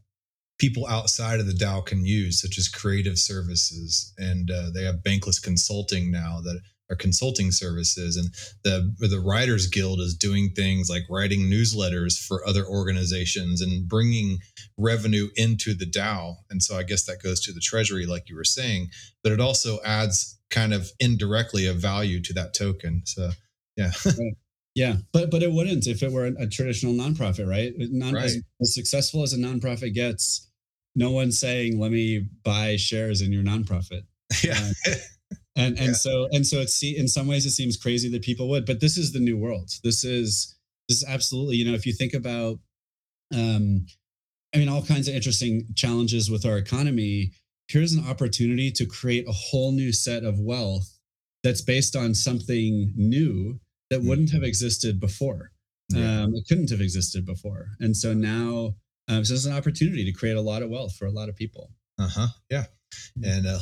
people 0.59 0.85
outside 0.87 1.39
of 1.39 1.47
the 1.47 1.53
DAO 1.53 1.83
can 1.85 2.05
use, 2.05 2.39
such 2.41 2.57
as 2.57 2.67
creative 2.67 3.17
services. 3.17 4.13
And 4.17 4.49
uh, 4.51 4.69
they 4.73 4.83
have 4.83 4.97
Bankless 5.03 5.41
Consulting 5.41 6.11
now 6.11 6.39
that 6.41 6.61
or 6.89 6.95
consulting 6.95 7.51
services 7.51 8.15
and 8.15 8.33
the 8.63 9.07
the 9.07 9.19
writers 9.19 9.67
guild 9.67 9.99
is 9.99 10.15
doing 10.15 10.51
things 10.55 10.89
like 10.89 11.03
writing 11.09 11.41
newsletters 11.41 12.17
for 12.17 12.47
other 12.47 12.65
organizations 12.65 13.61
and 13.61 13.87
bringing 13.87 14.39
revenue 14.77 15.27
into 15.35 15.73
the 15.73 15.85
DAO 15.85 16.35
and 16.49 16.61
so 16.63 16.77
I 16.77 16.83
guess 16.83 17.05
that 17.05 17.21
goes 17.21 17.41
to 17.41 17.51
the 17.51 17.59
treasury 17.59 18.05
like 18.05 18.29
you 18.29 18.35
were 18.35 18.43
saying 18.43 18.89
but 19.23 19.31
it 19.31 19.41
also 19.41 19.79
adds 19.83 20.39
kind 20.49 20.73
of 20.73 20.89
indirectly 20.99 21.65
a 21.65 21.73
value 21.73 22.21
to 22.21 22.33
that 22.33 22.53
token 22.53 23.01
so 23.05 23.31
yeah 23.75 23.91
Yeah, 24.77 24.97
but 25.11 25.31
but 25.31 25.41
it 25.41 25.51
wouldn't 25.51 25.87
if 25.87 26.03
it 26.03 26.11
were 26.11 26.27
a, 26.27 26.45
traditional 26.45 26.93
nonprofit, 26.93 27.49
right? 27.49 27.73
Non, 27.75 28.13
right. 28.13 28.25
As, 28.25 28.37
as, 28.61 28.75
successful 28.75 29.23
as 29.23 29.33
a 29.33 29.37
nonprofit 29.37 29.95
gets, 29.95 30.51
no 30.95 31.09
one's 31.09 31.39
saying, 31.39 31.79
"Let 31.79 31.91
me 31.91 32.29
buy 32.43 32.75
shares 32.75 33.21
in 33.21 33.33
your 33.33 33.43
nonprofit." 33.43 34.03
Yeah. 34.43 34.59
Uh, 34.85 34.91
and 35.57 35.77
and 35.77 35.87
yeah. 35.87 35.93
so 35.93 36.29
and 36.31 36.45
so 36.45 36.59
it's 36.59 36.81
in 36.83 37.07
some 37.07 37.27
ways 37.27 37.45
it 37.45 37.51
seems 37.51 37.75
crazy 37.75 38.09
that 38.09 38.21
people 38.21 38.47
would, 38.49 38.65
but 38.65 38.79
this 38.79 38.97
is 38.97 39.11
the 39.11 39.19
new 39.19 39.37
world. 39.37 39.71
This 39.83 40.03
is 40.03 40.55
this 40.87 40.99
is 40.99 41.05
absolutely 41.05 41.57
you 41.57 41.65
know 41.65 41.73
if 41.73 41.85
you 41.85 41.93
think 41.93 42.13
about, 42.13 42.59
um, 43.33 43.87
I 44.53 44.59
mean 44.59 44.69
all 44.69 44.83
kinds 44.83 45.07
of 45.07 45.15
interesting 45.15 45.67
challenges 45.75 46.29
with 46.31 46.45
our 46.45 46.57
economy. 46.57 47.31
Here's 47.67 47.91
an 47.91 48.07
opportunity 48.07 48.71
to 48.71 48.85
create 48.85 49.27
a 49.27 49.33
whole 49.33 49.73
new 49.73 49.91
set 49.91 50.23
of 50.23 50.39
wealth 50.39 50.97
that's 51.43 51.61
based 51.61 51.95
on 51.95 52.13
something 52.13 52.93
new 52.95 53.59
that 53.89 54.01
mm. 54.01 54.07
wouldn't 54.07 54.31
have 54.31 54.43
existed 54.43 54.99
before. 54.99 55.51
Yeah. 55.89 56.23
Um, 56.23 56.35
it 56.35 56.45
couldn't 56.47 56.69
have 56.69 56.81
existed 56.81 57.25
before. 57.25 57.69
And 57.79 57.95
so 57.95 58.13
now, 58.13 58.75
um, 59.07 59.25
so 59.25 59.33
it's 59.33 59.45
an 59.45 59.53
opportunity 59.53 60.05
to 60.05 60.11
create 60.11 60.37
a 60.37 60.41
lot 60.41 60.61
of 60.61 60.69
wealth 60.69 60.95
for 60.95 61.05
a 61.05 61.11
lot 61.11 61.29
of 61.29 61.35
people. 61.35 61.71
Uh 61.99 62.09
huh. 62.09 62.27
Yeah. 62.49 62.65
Mm. 63.19 63.37
And 63.37 63.47
uh, 63.47 63.59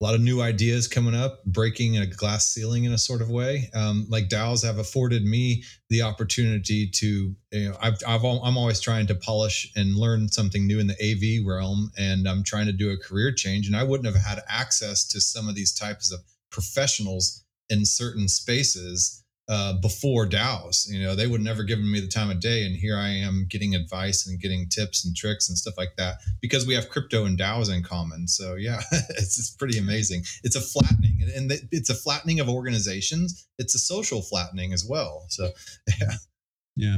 a 0.00 0.04
lot 0.04 0.14
of 0.14 0.20
new 0.20 0.42
ideas 0.42 0.86
coming 0.86 1.14
up, 1.14 1.42
breaking 1.46 1.96
a 1.96 2.06
glass 2.06 2.48
ceiling 2.48 2.84
in 2.84 2.92
a 2.92 2.98
sort 2.98 3.22
of 3.22 3.30
way. 3.30 3.70
Um, 3.74 4.06
like 4.10 4.28
DAOs 4.28 4.64
have 4.64 4.78
afforded 4.78 5.24
me 5.24 5.64
the 5.88 6.02
opportunity 6.02 6.86
to, 6.88 7.34
you 7.52 7.68
know, 7.68 7.76
I've, 7.80 7.98
I've, 8.06 8.22
I'm 8.22 8.58
always 8.58 8.80
trying 8.80 9.06
to 9.06 9.14
polish 9.14 9.72
and 9.74 9.96
learn 9.96 10.28
something 10.28 10.66
new 10.66 10.80
in 10.80 10.86
the 10.86 10.94
AV 10.94 11.46
realm, 11.46 11.90
and 11.96 12.28
I'm 12.28 12.44
trying 12.44 12.66
to 12.66 12.72
do 12.72 12.90
a 12.90 12.98
career 12.98 13.32
change. 13.32 13.66
And 13.66 13.76
I 13.76 13.84
wouldn't 13.84 14.12
have 14.12 14.22
had 14.22 14.42
access 14.48 15.06
to 15.08 15.20
some 15.20 15.48
of 15.48 15.54
these 15.54 15.74
types 15.74 16.12
of 16.12 16.20
professionals 16.50 17.44
in 17.70 17.84
certain 17.84 18.28
spaces 18.28 19.24
uh, 19.48 19.74
before 19.80 20.26
DAOs. 20.26 20.88
You 20.88 21.02
know, 21.02 21.14
they 21.14 21.26
would 21.26 21.40
never 21.40 21.62
given 21.62 21.90
me 21.90 22.00
the 22.00 22.08
time 22.08 22.30
of 22.30 22.40
day, 22.40 22.66
and 22.66 22.76
here 22.76 22.96
I 22.96 23.08
am 23.08 23.46
getting 23.48 23.74
advice 23.74 24.26
and 24.26 24.40
getting 24.40 24.68
tips 24.68 25.04
and 25.04 25.14
tricks 25.16 25.48
and 25.48 25.56
stuff 25.56 25.74
like 25.76 25.96
that 25.96 26.16
because 26.40 26.66
we 26.66 26.74
have 26.74 26.88
crypto 26.88 27.24
and 27.24 27.38
DAOs 27.38 27.72
in 27.72 27.82
common. 27.82 28.26
So 28.26 28.54
yeah, 28.54 28.80
it's, 28.92 29.38
it's 29.38 29.50
pretty 29.50 29.78
amazing. 29.78 30.22
It's 30.42 30.56
a 30.56 30.60
flattening, 30.60 31.20
and 31.34 31.52
it's 31.70 31.90
a 31.90 31.94
flattening 31.94 32.40
of 32.40 32.48
organizations. 32.48 33.48
It's 33.58 33.74
a 33.74 33.78
social 33.78 34.22
flattening 34.22 34.72
as 34.72 34.84
well. 34.88 35.26
So 35.28 35.50
yeah, 36.00 36.12
yeah. 36.76 36.96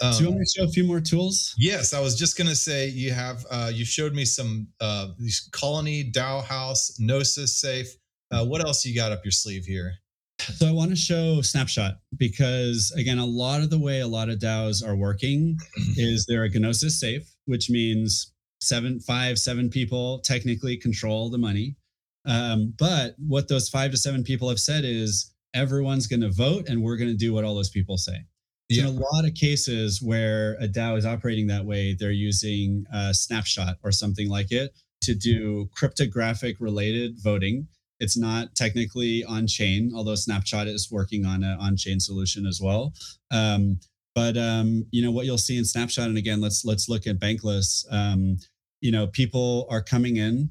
Um, 0.00 0.12
Do 0.12 0.18
you 0.22 0.26
want 0.26 0.38
me 0.38 0.44
to 0.44 0.60
show 0.60 0.64
a 0.64 0.70
few 0.70 0.84
more 0.84 1.00
tools? 1.00 1.54
Yes, 1.58 1.92
I 1.92 2.00
was 2.00 2.16
just 2.16 2.38
going 2.38 2.48
to 2.48 2.54
say 2.54 2.88
you 2.88 3.12
have 3.12 3.44
uh, 3.50 3.70
you 3.74 3.84
showed 3.84 4.14
me 4.14 4.24
some 4.24 4.68
uh, 4.80 5.08
these 5.18 5.48
Colony 5.52 6.08
DAOhaus 6.10 7.00
Gnosis 7.00 7.60
Safe. 7.60 7.88
Uh, 8.30 8.44
what 8.44 8.60
else 8.60 8.84
you 8.84 8.94
got 8.94 9.10
up 9.10 9.24
your 9.24 9.32
sleeve 9.32 9.64
here? 9.64 9.94
So 10.40 10.66
I 10.66 10.72
want 10.72 10.90
to 10.90 10.96
show 10.96 11.42
snapshot 11.42 11.98
because 12.16 12.92
again, 12.96 13.18
a 13.18 13.26
lot 13.26 13.60
of 13.60 13.70
the 13.70 13.78
way 13.78 14.00
a 14.00 14.06
lot 14.06 14.28
of 14.28 14.38
DAOs 14.38 14.86
are 14.86 14.96
working 14.96 15.58
is 15.96 16.26
they're 16.26 16.44
a 16.44 16.48
Gnosis 16.48 16.98
safe, 16.98 17.28
which 17.46 17.68
means 17.70 18.32
seven, 18.60 19.00
five, 19.00 19.38
seven 19.38 19.68
people 19.68 20.20
technically 20.20 20.76
control 20.76 21.30
the 21.30 21.38
money. 21.38 21.76
Um, 22.24 22.74
but 22.78 23.14
what 23.18 23.48
those 23.48 23.68
five 23.68 23.90
to 23.92 23.96
seven 23.96 24.22
people 24.22 24.48
have 24.48 24.60
said 24.60 24.84
is 24.84 25.32
everyone's 25.54 26.06
going 26.06 26.20
to 26.20 26.30
vote 26.30 26.68
and 26.68 26.82
we're 26.82 26.96
going 26.96 27.10
to 27.10 27.16
do 27.16 27.32
what 27.32 27.44
all 27.44 27.54
those 27.54 27.70
people 27.70 27.96
say. 27.96 28.24
So 28.70 28.82
yeah. 28.82 28.88
in 28.88 28.96
a 28.96 29.00
lot 29.12 29.24
of 29.24 29.34
cases 29.34 30.02
where 30.02 30.56
a 30.60 30.68
DAO 30.68 30.98
is 30.98 31.06
operating 31.06 31.46
that 31.46 31.64
way, 31.64 31.96
they're 31.98 32.10
using 32.10 32.84
a 32.92 33.14
snapshot 33.14 33.76
or 33.82 33.90
something 33.90 34.28
like 34.28 34.52
it 34.52 34.72
to 35.02 35.14
do 35.14 35.70
cryptographic 35.74 36.56
related 36.60 37.16
voting 37.22 37.66
it's 38.00 38.16
not 38.16 38.54
technically 38.54 39.24
on 39.24 39.46
chain, 39.46 39.92
although 39.94 40.14
Snapshot 40.14 40.66
is 40.66 40.88
working 40.90 41.24
on 41.24 41.42
an 41.42 41.58
on 41.60 41.76
chain 41.76 42.00
solution 42.00 42.46
as 42.46 42.60
well. 42.62 42.92
Um, 43.30 43.80
but 44.14 44.36
um, 44.36 44.86
you 44.90 45.02
know 45.02 45.10
what 45.10 45.26
you'll 45.26 45.38
see 45.38 45.58
in 45.58 45.64
Snapshot, 45.64 46.08
and 46.08 46.18
again, 46.18 46.40
let's 46.40 46.64
let's 46.64 46.88
look 46.88 47.06
at 47.06 47.18
Bankless. 47.18 47.84
Um, 47.90 48.38
you 48.80 48.92
know, 48.92 49.06
people 49.06 49.66
are 49.70 49.82
coming 49.82 50.16
in, 50.16 50.50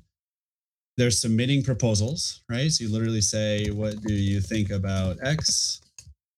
they're 0.98 1.12
submitting 1.12 1.64
proposals, 1.64 2.44
right? 2.50 2.72
So 2.72 2.86
you 2.86 2.92
literally 2.92 3.22
say, 3.22 3.70
"What 3.70 4.02
do 4.02 4.14
you 4.14 4.42
think 4.42 4.70
about 4.70 5.18
X?" 5.24 5.82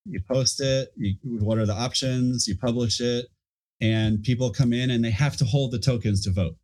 You 0.05 0.21
post 0.31 0.59
it. 0.61 0.89
You, 0.95 1.15
what 1.23 1.57
are 1.57 1.65
the 1.65 1.73
options? 1.73 2.47
You 2.47 2.57
publish 2.57 2.99
it, 2.99 3.27
and 3.81 4.23
people 4.23 4.51
come 4.51 4.73
in 4.73 4.89
and 4.91 5.03
they 5.03 5.11
have 5.11 5.37
to 5.37 5.45
hold 5.45 5.71
the 5.71 5.79
tokens 5.79 6.23
to 6.23 6.31
vote. 6.31 6.55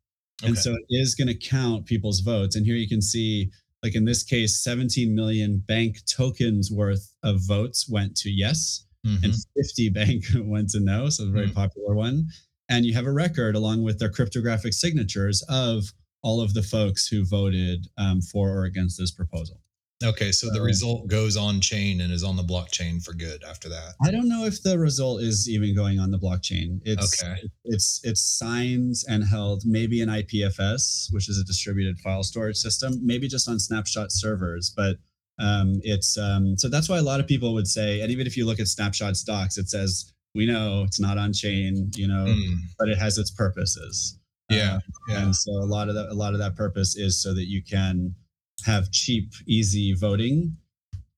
Okay. 0.42 0.50
And 0.50 0.58
so 0.58 0.74
it 0.74 0.86
is 0.90 1.16
going 1.16 1.28
to 1.28 1.36
count 1.36 1.86
people's 1.86 2.20
votes. 2.20 2.56
And 2.56 2.66
here 2.66 2.76
you 2.76 2.90
can 2.90 3.02
see 3.02 3.52
like 3.86 3.96
in 3.96 4.04
this 4.04 4.24
case 4.24 4.64
17 4.64 5.14
million 5.14 5.64
bank 5.68 6.00
tokens 6.08 6.72
worth 6.72 7.14
of 7.22 7.40
votes 7.48 7.88
went 7.88 8.18
to 8.18 8.32
yes 8.32 8.88
mm-hmm. 9.06 9.24
and 9.24 9.34
50 9.56 9.90
bank 9.94 10.24
went 10.38 10.70
to 10.72 10.80
no 10.80 11.08
so 11.10 11.26
a 11.26 11.28
very 11.28 11.46
mm-hmm. 11.46 11.54
popular 11.54 11.94
one 11.94 12.28
and 12.68 12.84
you 12.84 12.96
have 12.96 13.06
a 13.06 13.12
record 13.12 13.56
along 13.56 13.84
with 13.84 14.00
their 14.00 14.10
cryptographic 14.10 14.74
signatures 14.74 15.44
of 15.50 15.84
all 16.24 16.42
of 16.42 16.56
the 16.56 16.64
folks 16.64 17.08
who 17.08 17.24
voted 17.24 17.86
um, 18.00 18.22
for 18.22 18.50
or 18.50 18.64
against 18.64 18.98
this 18.98 19.12
proposal 19.12 19.62
Okay, 20.06 20.32
so 20.32 20.50
the 20.50 20.62
result 20.62 21.08
goes 21.08 21.36
on 21.36 21.60
chain 21.62 22.02
and 22.02 22.14
is 22.14 22.24
on 22.24 22.36
the 22.36 22.44
blockchain 22.44 23.04
for 23.04 23.14
good 23.14 23.44
after 23.44 23.68
that. 23.70 23.96
I 24.04 24.12
don't 24.12 24.30
know 24.30 24.46
if 24.46 24.62
the 24.62 24.78
result 24.78 25.22
is 25.22 25.50
even 25.50 25.76
going 25.76 26.00
on 26.00 26.12
the 26.12 26.20
blockchain. 26.20 26.80
It's 26.84 27.24
okay. 27.24 27.42
it's 27.64 28.00
it's 28.04 28.22
signed 28.22 28.96
and 29.10 29.24
held 29.24 29.64
maybe 29.66 30.02
in 30.02 30.10
IPFS, 30.10 31.08
which 31.12 31.28
is 31.28 31.40
a 31.40 31.44
distributed 31.44 31.98
file 32.00 32.24
storage 32.24 32.58
system, 32.58 33.00
maybe 33.02 33.28
just 33.28 33.50
on 33.50 33.60
snapshot 33.60 34.12
servers, 34.12 34.72
but 34.76 34.98
um, 35.40 35.80
it's 35.84 36.18
um, 36.18 36.58
so 36.58 36.70
that's 36.70 36.88
why 36.88 36.98
a 36.98 37.04
lot 37.04 37.20
of 37.20 37.28
people 37.28 37.54
would 37.54 37.68
say, 37.68 38.02
and 38.02 38.12
even 38.12 38.28
if 38.28 38.38
you 38.38 38.46
look 38.46 38.60
at 38.60 38.68
snapshots 38.68 39.24
docs, 39.24 39.58
it 39.58 39.70
says 39.70 40.14
we 40.34 40.46
know 40.46 40.84
it's 40.84 41.00
not 41.00 41.18
on 41.18 41.34
chain, 41.34 41.92
you 41.96 42.08
know, 42.08 42.26
mm. 42.26 42.56
but 42.80 42.90
it 42.90 42.98
has 42.98 43.18
its 43.18 43.32
purposes. 43.32 44.20
Yeah, 44.50 44.76
um, 44.76 44.82
yeah. 45.10 45.24
And 45.24 45.36
so 45.36 45.52
a 45.52 45.66
lot 45.66 45.90
of 45.90 45.96
that 45.96 46.10
a 46.10 46.14
lot 46.14 46.34
of 46.34 46.40
that 46.40 46.56
purpose 46.56 46.96
is 46.96 47.22
so 47.22 47.34
that 47.34 47.46
you 47.48 47.64
can 47.64 48.16
have 48.64 48.92
cheap, 48.92 49.34
easy 49.46 49.94
voting 49.94 50.58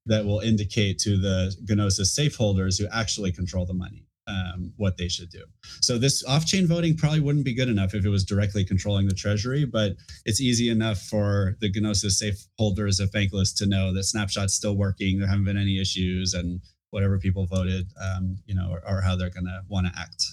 that 0.06 0.26
will 0.26 0.40
indicate 0.40 1.00
to 1.00 1.18
the 1.18 1.54
Gnosis 1.68 2.16
safe 2.16 2.36
holders 2.36 2.78
who 2.78 2.88
actually 2.92 3.32
control 3.32 3.66
the 3.66 3.74
money 3.74 4.08
um, 4.28 4.74
what 4.78 4.98
they 4.98 5.08
should 5.08 5.30
do. 5.30 5.44
So 5.82 5.98
this 5.98 6.24
off-chain 6.26 6.68
voting 6.68 6.98
probably 6.98 7.20
wouldn't 7.20 7.46
be 7.46 7.54
good 7.54 7.70
enough 7.70 7.94
if 7.94 8.06
it 8.06 8.10
was 8.10 8.24
directly 8.24 8.66
controlling 8.66 9.08
the 9.08 9.14
treasury, 9.14 9.66
but 9.66 9.96
it's 10.26 10.42
easy 10.42 10.70
enough 10.70 11.00
for 11.02 11.56
the 11.62 11.72
Gnosis 11.74 12.20
safe 12.20 12.38
holders 12.58 13.00
of 13.00 13.12
Bankless 13.12 13.56
to 13.58 13.66
know 13.66 13.94
that 13.94 14.04
Snapshot's 14.04 14.54
still 14.54 14.76
working. 14.76 15.20
There 15.20 15.28
haven't 15.28 15.46
been 15.46 15.58
any 15.58 15.80
issues, 15.80 16.34
and 16.34 16.62
whatever 16.92 17.20
people 17.20 17.46
voted, 17.46 17.88
um, 18.02 18.38
you 18.46 18.56
know, 18.56 18.70
or, 18.72 18.82
or 18.88 19.02
how 19.02 19.16
they're 19.16 19.30
going 19.30 19.46
to 19.46 19.62
want 19.68 19.88
to 19.88 19.94
act. 19.98 20.24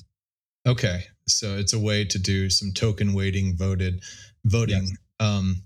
Okay, 0.66 1.04
so 1.28 1.56
it's 1.56 1.72
a 1.72 1.78
way 1.78 2.04
to 2.04 2.18
do 2.18 2.48
some 2.48 2.72
token 2.72 3.12
weighting 3.12 3.56
voted 3.56 4.02
voting. 4.44 4.88
Yes. 4.88 4.96
Um, 5.20 5.62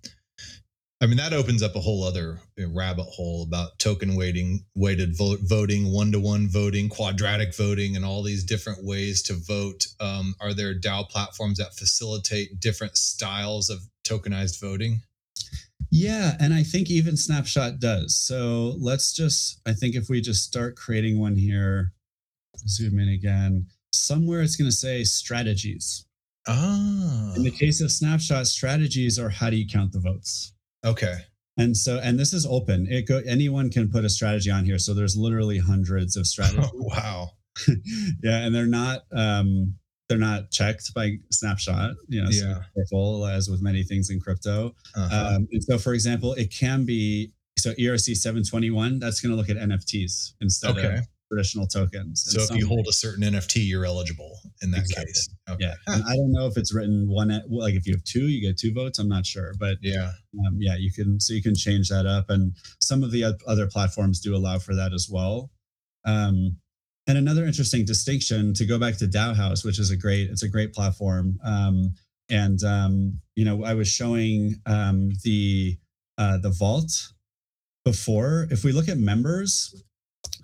I 1.01 1.07
mean, 1.07 1.19
that 1.19 1.33
opens 1.33 1.63
up 1.63 1.77
a 1.77 1.81
whole 1.81 2.03
other 2.03 2.41
rabbit 2.59 3.05
hole 3.05 3.45
about 3.45 3.79
token 3.79 4.17
weighting, 4.17 4.65
weighted 4.75 5.17
vote, 5.17 5.39
voting, 5.43 5.93
one 5.93 6.11
to 6.11 6.19
one 6.19 6.49
voting, 6.49 6.89
quadratic 6.89 7.55
voting, 7.55 7.95
and 7.95 8.05
all 8.05 8.25
these 8.25 8.43
different 8.43 8.85
ways 8.85 9.23
to 9.23 9.35
vote. 9.35 9.87
Um, 10.01 10.35
are 10.41 10.53
there 10.53 10.75
DAO 10.75 11.09
platforms 11.09 11.59
that 11.59 11.75
facilitate 11.75 12.59
different 12.59 12.97
styles 12.97 13.71
of 13.71 13.79
tokenized 14.05 14.61
voting? 14.61 15.03
Yeah, 15.91 16.35
and 16.41 16.53
I 16.53 16.65
think 16.65 16.91
even 16.91 17.17
Snapshot 17.17 17.79
does. 17.79 18.17
So 18.19 18.75
let's 18.79 19.13
just, 19.13 19.61
I 19.67 19.75
think 19.75 19.95
if 19.95 20.09
we 20.09 20.21
just 20.21 20.43
start 20.43 20.77
creating 20.77 21.21
one 21.21 21.37
here, 21.37 21.93
zoom 22.67 22.99
in 22.99 23.09
again, 23.09 23.69
somewhere 23.93 24.43
it's 24.43 24.57
going 24.57 24.71
to 24.71 24.77
say 24.77 25.05
strategies. 25.05 26.05
Ah. 26.49 27.35
In 27.37 27.45
the 27.45 27.53
case 27.53 27.81
of 27.81 27.93
Snapshot, 27.93 28.49
strategies 28.49 29.17
are 29.17 29.29
how 29.29 29.49
do 29.49 29.57
you 29.57 29.67
count 29.67 29.93
the 29.93 30.01
votes? 30.01 30.53
Okay. 30.89 31.14
And 31.57 31.76
so, 31.76 31.99
and 31.99 32.18
this 32.18 32.32
is 32.32 32.47
open. 32.47 32.86
It 32.89 33.07
go 33.07 33.20
anyone 33.26 33.70
can 33.70 33.91
put 33.91 34.05
a 34.05 34.09
strategy 34.09 34.51
on 34.51 34.64
here. 34.64 34.78
So 34.78 34.95
there's 34.95 35.16
literally 35.16 35.59
hundreds 35.59 36.16
of 36.16 36.26
strategies. 36.26 36.70
Oh, 36.72 36.72
wow. 36.76 37.30
yeah, 38.22 38.45
and 38.45 38.55
they're 38.55 38.66
not 38.66 39.03
um 39.12 39.74
they're 40.09 40.18
not 40.18 40.51
checked 40.51 40.95
by 40.95 41.16
Snapshot. 41.30 41.95
You 42.09 42.22
know, 42.22 42.30
yeah. 42.30 42.41
so 42.41 42.61
careful 42.76 43.26
as 43.26 43.49
with 43.49 43.61
many 43.61 43.82
things 43.82 44.09
in 44.11 44.20
crypto. 44.20 44.74
Uh-huh. 44.97 45.34
Um, 45.36 45.49
and 45.53 45.62
so, 45.62 45.78
for 45.78 45.93
example, 45.93 46.34
it 46.34 46.55
can 46.55 46.84
be 46.84 47.32
so 47.59 47.72
ERC 47.72 48.16
721. 48.16 49.01
That's 49.01 49.20
going 49.20 49.32
to 49.32 49.36
look 49.36 49.51
at 49.51 49.57
NFTs 49.57 50.34
instead 50.41 50.78
okay. 50.78 50.99
of 50.99 51.09
traditional 51.31 51.66
tokens. 51.66 52.24
So 52.26 52.43
if 52.43 52.59
you 52.59 52.66
hold 52.66 52.87
a 52.89 52.93
certain 52.93 53.22
NFT, 53.22 53.66
you're 53.66 53.85
eligible 53.85 54.39
in 54.62 54.70
that 54.70 54.81
Exactly. 54.81 55.07
case. 55.07 55.29
Okay. 55.51 55.64
yeah, 55.64 55.74
I 55.87 56.16
don't 56.16 56.33
know 56.33 56.47
if 56.47 56.57
it's 56.57 56.74
written 56.74 57.09
one 57.09 57.29
like 57.49 57.74
if 57.74 57.87
you 57.87 57.93
have 57.95 58.05
two, 58.05 58.29
you 58.29 58.41
get 58.41 58.59
two 58.59 58.72
votes. 58.72 58.99
I'm 58.99 59.09
not 59.09 59.26
sure, 59.26 59.53
but 59.59 59.76
Yeah. 59.83 60.12
um, 60.47 60.57
yeah, 60.59 60.76
you 60.76 60.93
can 60.93 61.20
so 61.20 61.35
you 61.35 61.43
can 61.43 61.55
change 61.55 61.89
that 61.91 62.07
up, 62.07 62.31
and 62.31 62.53
some 62.81 63.03
of 63.03 63.11
the 63.11 63.24
other 63.47 63.66
platforms 63.66 64.20
do 64.20 64.35
allow 64.35 64.59
for 64.59 64.74
that 64.74 64.93
as 64.93 65.09
well. 65.11 65.51
Um, 66.05 66.57
and 67.07 67.16
another 67.18 67.45
interesting 67.47 67.85
distinction 67.85 68.53
to 68.55 68.66
go 68.66 68.79
back 68.79 68.97
to 68.99 69.07
DAOhaus, 69.07 69.64
which 69.64 69.79
is 69.79 69.91
a 69.91 69.97
great 69.97 70.31
it's 70.31 70.43
a 70.43 70.49
great 70.49 70.72
platform. 70.72 71.39
Um, 71.45 71.95
and 72.31 72.62
um, 72.62 73.20
you 73.37 73.45
know, 73.45 73.64
I 73.64 73.74
was 73.74 73.89
showing 73.89 74.57
um, 74.66 75.11
the 75.24 75.79
uh, 76.18 76.39
the 76.39 76.51
vault 76.51 76.91
before. 77.85 78.47
If 78.51 78.64
we 78.64 78.72
look 78.72 78.89
at 78.89 78.99
members, 78.99 79.74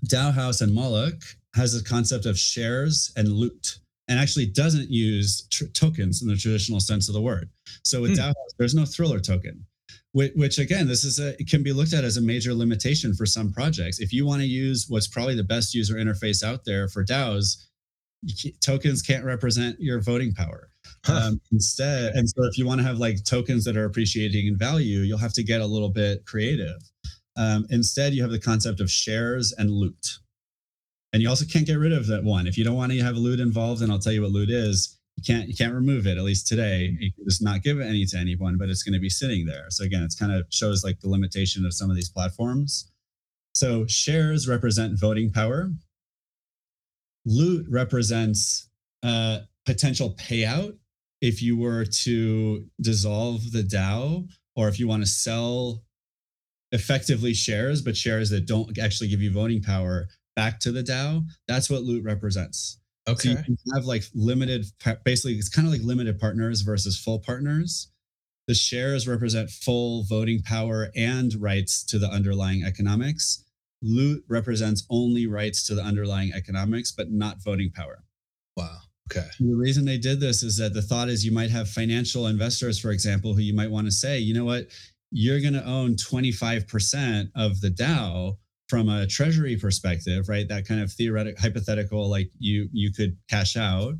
DAOhaus 0.08 0.60
and 0.62 0.74
Moloch 0.74 1.22
has 1.54 1.74
a 1.74 1.84
concept 1.84 2.26
of 2.26 2.38
shares 2.38 3.12
and 3.16 3.28
loot, 3.28 3.78
and 4.08 4.18
actually 4.18 4.46
doesn't 4.46 4.90
use 4.90 5.46
tr- 5.50 5.64
tokens 5.72 6.20
in 6.22 6.28
the 6.28 6.36
traditional 6.36 6.80
sense 6.80 7.08
of 7.08 7.14
the 7.14 7.20
word. 7.22 7.48
So 7.84 8.02
with 8.02 8.12
Hmm. 8.12 8.20
DAOhaus, 8.20 8.34
there's 8.58 8.74
no 8.74 8.84
thriller 8.84 9.20
token 9.20 9.64
which, 10.12 10.32
which 10.36 10.58
again 10.58 10.86
this 10.86 11.02
is 11.04 11.18
a 11.18 11.34
can 11.44 11.62
be 11.64 11.72
looked 11.72 11.92
at 11.92 12.04
as 12.04 12.16
a 12.16 12.20
major 12.20 12.54
limitation 12.54 13.12
for 13.14 13.26
some 13.26 13.52
projects 13.52 13.98
if 13.98 14.12
you 14.12 14.24
want 14.24 14.40
to 14.40 14.46
use 14.46 14.86
what's 14.88 15.08
probably 15.08 15.34
the 15.34 15.42
best 15.42 15.74
user 15.74 15.94
interface 15.96 16.44
out 16.44 16.64
there 16.64 16.88
for 16.88 17.04
daos 17.04 17.66
tokens 18.60 19.02
can't 19.02 19.24
represent 19.24 19.76
your 19.80 20.00
voting 20.00 20.32
power 20.32 20.70
Huh. 21.04 21.14
um, 21.28 21.40
instead 21.52 22.14
and 22.14 22.28
so 22.28 22.44
if 22.44 22.56
you 22.58 22.64
want 22.66 22.78
to 22.80 22.86
have 22.86 22.98
like 22.98 23.24
tokens 23.24 23.64
that 23.64 23.76
are 23.76 23.84
appreciating 23.86 24.46
in 24.46 24.56
value 24.56 25.00
you'll 25.00 25.18
have 25.18 25.32
to 25.34 25.42
get 25.42 25.60
a 25.60 25.66
little 25.66 25.88
bit 25.90 26.24
creative 26.24 26.80
um, 27.36 27.66
instead 27.70 28.14
you 28.14 28.22
have 28.22 28.30
the 28.30 28.40
concept 28.40 28.80
of 28.80 28.90
shares 28.90 29.52
and 29.56 29.70
loot. 29.70 30.18
And 31.12 31.22
you 31.22 31.28
also 31.28 31.44
can't 31.44 31.66
get 31.66 31.78
rid 31.78 31.92
of 31.92 32.06
that 32.08 32.24
one. 32.24 32.46
If 32.46 32.58
you 32.58 32.64
don't 32.64 32.76
want 32.76 32.92
to 32.92 32.98
have 33.02 33.16
loot 33.16 33.40
involved 33.40 33.82
and 33.82 33.92
i'll 33.92 33.98
tell 33.98 34.12
you 34.12 34.22
what 34.22 34.32
loot 34.32 34.50
is. 34.50 34.98
You 35.16 35.22
can't 35.24 35.48
you 35.48 35.54
can't 35.54 35.72
remove 35.72 36.06
it 36.06 36.18
at 36.18 36.24
least 36.24 36.48
today. 36.48 36.96
You 36.98 37.12
can 37.12 37.24
just 37.24 37.42
not 37.42 37.62
give 37.62 37.80
any 37.80 38.04
to 38.06 38.18
anyone 38.18 38.58
but 38.58 38.68
it's 38.68 38.82
going 38.82 38.94
to 38.94 39.00
be 39.00 39.08
sitting 39.08 39.46
there. 39.46 39.66
So 39.70 39.84
again 39.84 40.02
it's 40.02 40.16
kind 40.16 40.32
of 40.32 40.44
shows 40.50 40.82
like 40.82 41.00
the 41.00 41.08
limitation 41.08 41.64
of 41.64 41.72
some 41.72 41.88
of 41.88 41.96
these 41.96 42.10
platforms. 42.10 42.90
So 43.54 43.86
shares 43.86 44.48
represent 44.48 44.98
voting 44.98 45.30
power. 45.30 45.70
Loot 47.24 47.66
represents 47.70 48.68
uh, 49.04 49.40
potential 49.64 50.14
payout 50.16 50.76
if 51.20 51.40
you 51.40 51.56
were 51.56 51.84
to 51.84 52.66
dissolve 52.80 53.52
the 53.52 53.62
dao 53.62 54.28
or 54.56 54.68
if 54.68 54.78
you 54.78 54.88
want 54.88 55.02
to 55.02 55.08
sell 55.08 55.82
effectively 56.74 57.32
shares 57.32 57.80
but 57.80 57.96
shares 57.96 58.28
that 58.28 58.46
don't 58.46 58.78
actually 58.78 59.08
give 59.08 59.22
you 59.22 59.32
voting 59.32 59.62
power 59.62 60.06
back 60.36 60.60
to 60.60 60.70
the 60.70 60.82
dao 60.82 61.24
that's 61.48 61.70
what 61.70 61.82
loot 61.82 62.04
represents 62.04 62.78
Okay. 63.06 63.20
so 63.20 63.28
you 63.30 63.44
can 63.44 63.56
have 63.74 63.84
like 63.84 64.04
limited, 64.14 64.66
basically, 65.04 65.34
it's 65.34 65.48
kind 65.48 65.66
of 65.66 65.72
like 65.72 65.82
limited 65.82 66.18
partners 66.18 66.62
versus 66.62 66.98
full 66.98 67.18
partners. 67.18 67.90
The 68.46 68.54
shares 68.54 69.08
represent 69.08 69.50
full 69.50 70.04
voting 70.04 70.42
power 70.42 70.90
and 70.96 71.34
rights 71.40 71.84
to 71.84 71.98
the 71.98 72.08
underlying 72.08 72.64
economics. 72.64 73.44
Loot 73.82 74.24
represents 74.28 74.86
only 74.90 75.26
rights 75.26 75.66
to 75.66 75.74
the 75.74 75.82
underlying 75.82 76.32
economics, 76.32 76.92
but 76.92 77.10
not 77.10 77.42
voting 77.42 77.70
power. 77.70 78.04
Wow. 78.56 78.78
Okay. 79.10 79.26
The 79.38 79.54
reason 79.54 79.84
they 79.84 79.98
did 79.98 80.20
this 80.20 80.42
is 80.42 80.56
that 80.56 80.72
the 80.72 80.80
thought 80.80 81.08
is 81.08 81.24
you 81.24 81.32
might 81.32 81.50
have 81.50 81.68
financial 81.68 82.26
investors, 82.26 82.78
for 82.78 82.90
example, 82.90 83.34
who 83.34 83.42
you 83.42 83.54
might 83.54 83.70
want 83.70 83.86
to 83.86 83.92
say, 83.92 84.18
you 84.18 84.32
know 84.32 84.46
what, 84.46 84.68
you're 85.16 85.40
going 85.40 85.54
to 85.54 85.64
own 85.64 85.94
25% 85.94 87.30
of 87.36 87.60
the 87.60 87.70
DAO 87.70 88.36
from 88.68 88.88
a 88.88 89.06
treasury 89.06 89.56
perspective, 89.56 90.28
right? 90.28 90.48
That 90.48 90.66
kind 90.66 90.80
of 90.80 90.90
theoretical, 90.92 91.40
hypothetical, 91.40 92.10
like 92.10 92.30
you 92.38 92.68
you 92.72 92.92
could 92.92 93.16
cash 93.30 93.56
out 93.56 93.94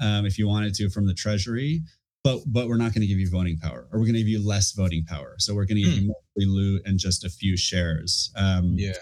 um, 0.00 0.26
if 0.26 0.38
you 0.38 0.46
wanted 0.46 0.74
to 0.74 0.88
from 0.90 1.06
the 1.06 1.14
treasury, 1.14 1.82
but 2.22 2.40
but 2.46 2.68
we're 2.68 2.76
not 2.76 2.94
going 2.94 3.00
to 3.00 3.06
give 3.08 3.18
you 3.18 3.28
voting 3.28 3.58
power, 3.58 3.88
or 3.90 3.98
we're 3.98 4.04
going 4.06 4.14
to 4.14 4.20
give 4.20 4.28
you 4.28 4.46
less 4.46 4.72
voting 4.72 5.04
power. 5.04 5.34
So 5.38 5.54
we're 5.54 5.64
going 5.66 5.78
to 5.78 5.82
give 5.82 5.94
you 6.02 6.08
mostly 6.36 6.46
loot 6.52 6.82
and 6.84 6.98
just 6.98 7.24
a 7.24 7.30
few 7.30 7.56
shares. 7.56 8.30
Um, 8.36 8.74
Yeah. 8.78 8.92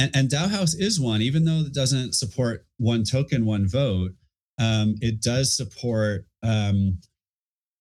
and, 0.00 0.10
and 0.16 0.28
DAOhaus 0.28 0.74
is 0.76 0.98
one, 0.98 1.22
even 1.22 1.44
though 1.44 1.60
it 1.66 1.74
doesn't 1.74 2.14
support 2.14 2.66
one 2.78 3.04
token, 3.04 3.44
one 3.46 3.68
vote. 3.68 4.12
Um, 4.58 4.96
it 5.00 5.22
does 5.22 5.54
support 5.56 6.26
um, 6.42 6.98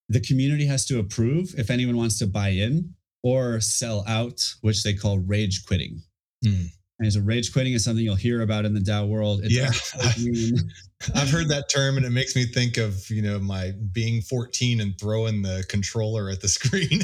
the 0.10 0.20
community 0.22 0.66
has 0.66 0.86
to 0.88 0.99
approve 0.99 1.53
if 1.57 1.70
anyone 1.70 1.95
wants 1.97 2.20
to 2.20 2.28
buy 2.28 2.49
in 2.49 2.93
or 3.24 3.59
sell 3.59 4.03
out, 4.07 4.41
which 4.61 4.84
they 4.84 4.93
call 4.93 5.20
rage 5.20 5.65
quitting. 5.65 6.01
Hmm. 6.43 6.65
And 7.01 7.13
so 7.13 7.22
rage 7.22 7.53
quitting 7.53 7.74
is 7.74 7.86
something 7.86 8.03
you'll 8.03 8.15
hear 8.15 8.41
about 8.41 8.65
in 8.65 8.74
the 8.74 8.82
DAO 8.82 9.07
world. 9.07 9.41
Yeah. 9.43 9.72
mean- 10.17 10.70
I've 11.15 11.32
heard 11.32 11.47
that 11.47 11.70
term 11.70 11.95
and 11.95 12.05
it 12.05 12.09
makes 12.09 12.36
me 12.36 12.43
think 12.43 12.76
of, 12.76 13.09
you 13.09 13.22
know, 13.22 13.39
my 13.39 13.72
being 13.93 14.22
14 14.22 14.82
and 14.82 14.99
throwing 14.99 15.41
the 15.41 15.63
controller 15.70 16.30
at 16.30 16.41
the 16.41 16.49
screen. 16.49 17.01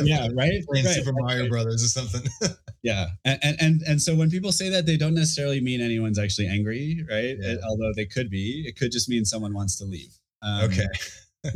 yeah, 0.04 0.26
right. 0.34 0.64
Playing 0.66 0.86
right, 0.86 0.94
Super 0.96 1.12
Mario 1.12 1.42
right. 1.42 1.50
Brothers 1.50 1.84
or 1.84 1.88
something. 1.88 2.28
Yeah, 2.82 3.08
and, 3.26 3.38
and 3.42 3.56
and 3.60 3.82
and 3.86 4.00
so 4.00 4.14
when 4.14 4.30
people 4.30 4.52
say 4.52 4.70
that, 4.70 4.86
they 4.86 4.96
don't 4.96 5.12
necessarily 5.12 5.60
mean 5.60 5.82
anyone's 5.82 6.18
actually 6.18 6.46
angry, 6.46 7.04
right? 7.10 7.36
Yeah. 7.38 7.52
It- 7.52 7.60
although 7.62 7.92
they 7.94 8.06
could 8.06 8.30
be. 8.30 8.64
It 8.66 8.78
could 8.78 8.90
just 8.90 9.06
mean 9.06 9.26
someone 9.26 9.52
wants 9.52 9.76
to 9.80 9.84
leave. 9.84 10.14
Um, 10.40 10.64
okay. 10.64 10.86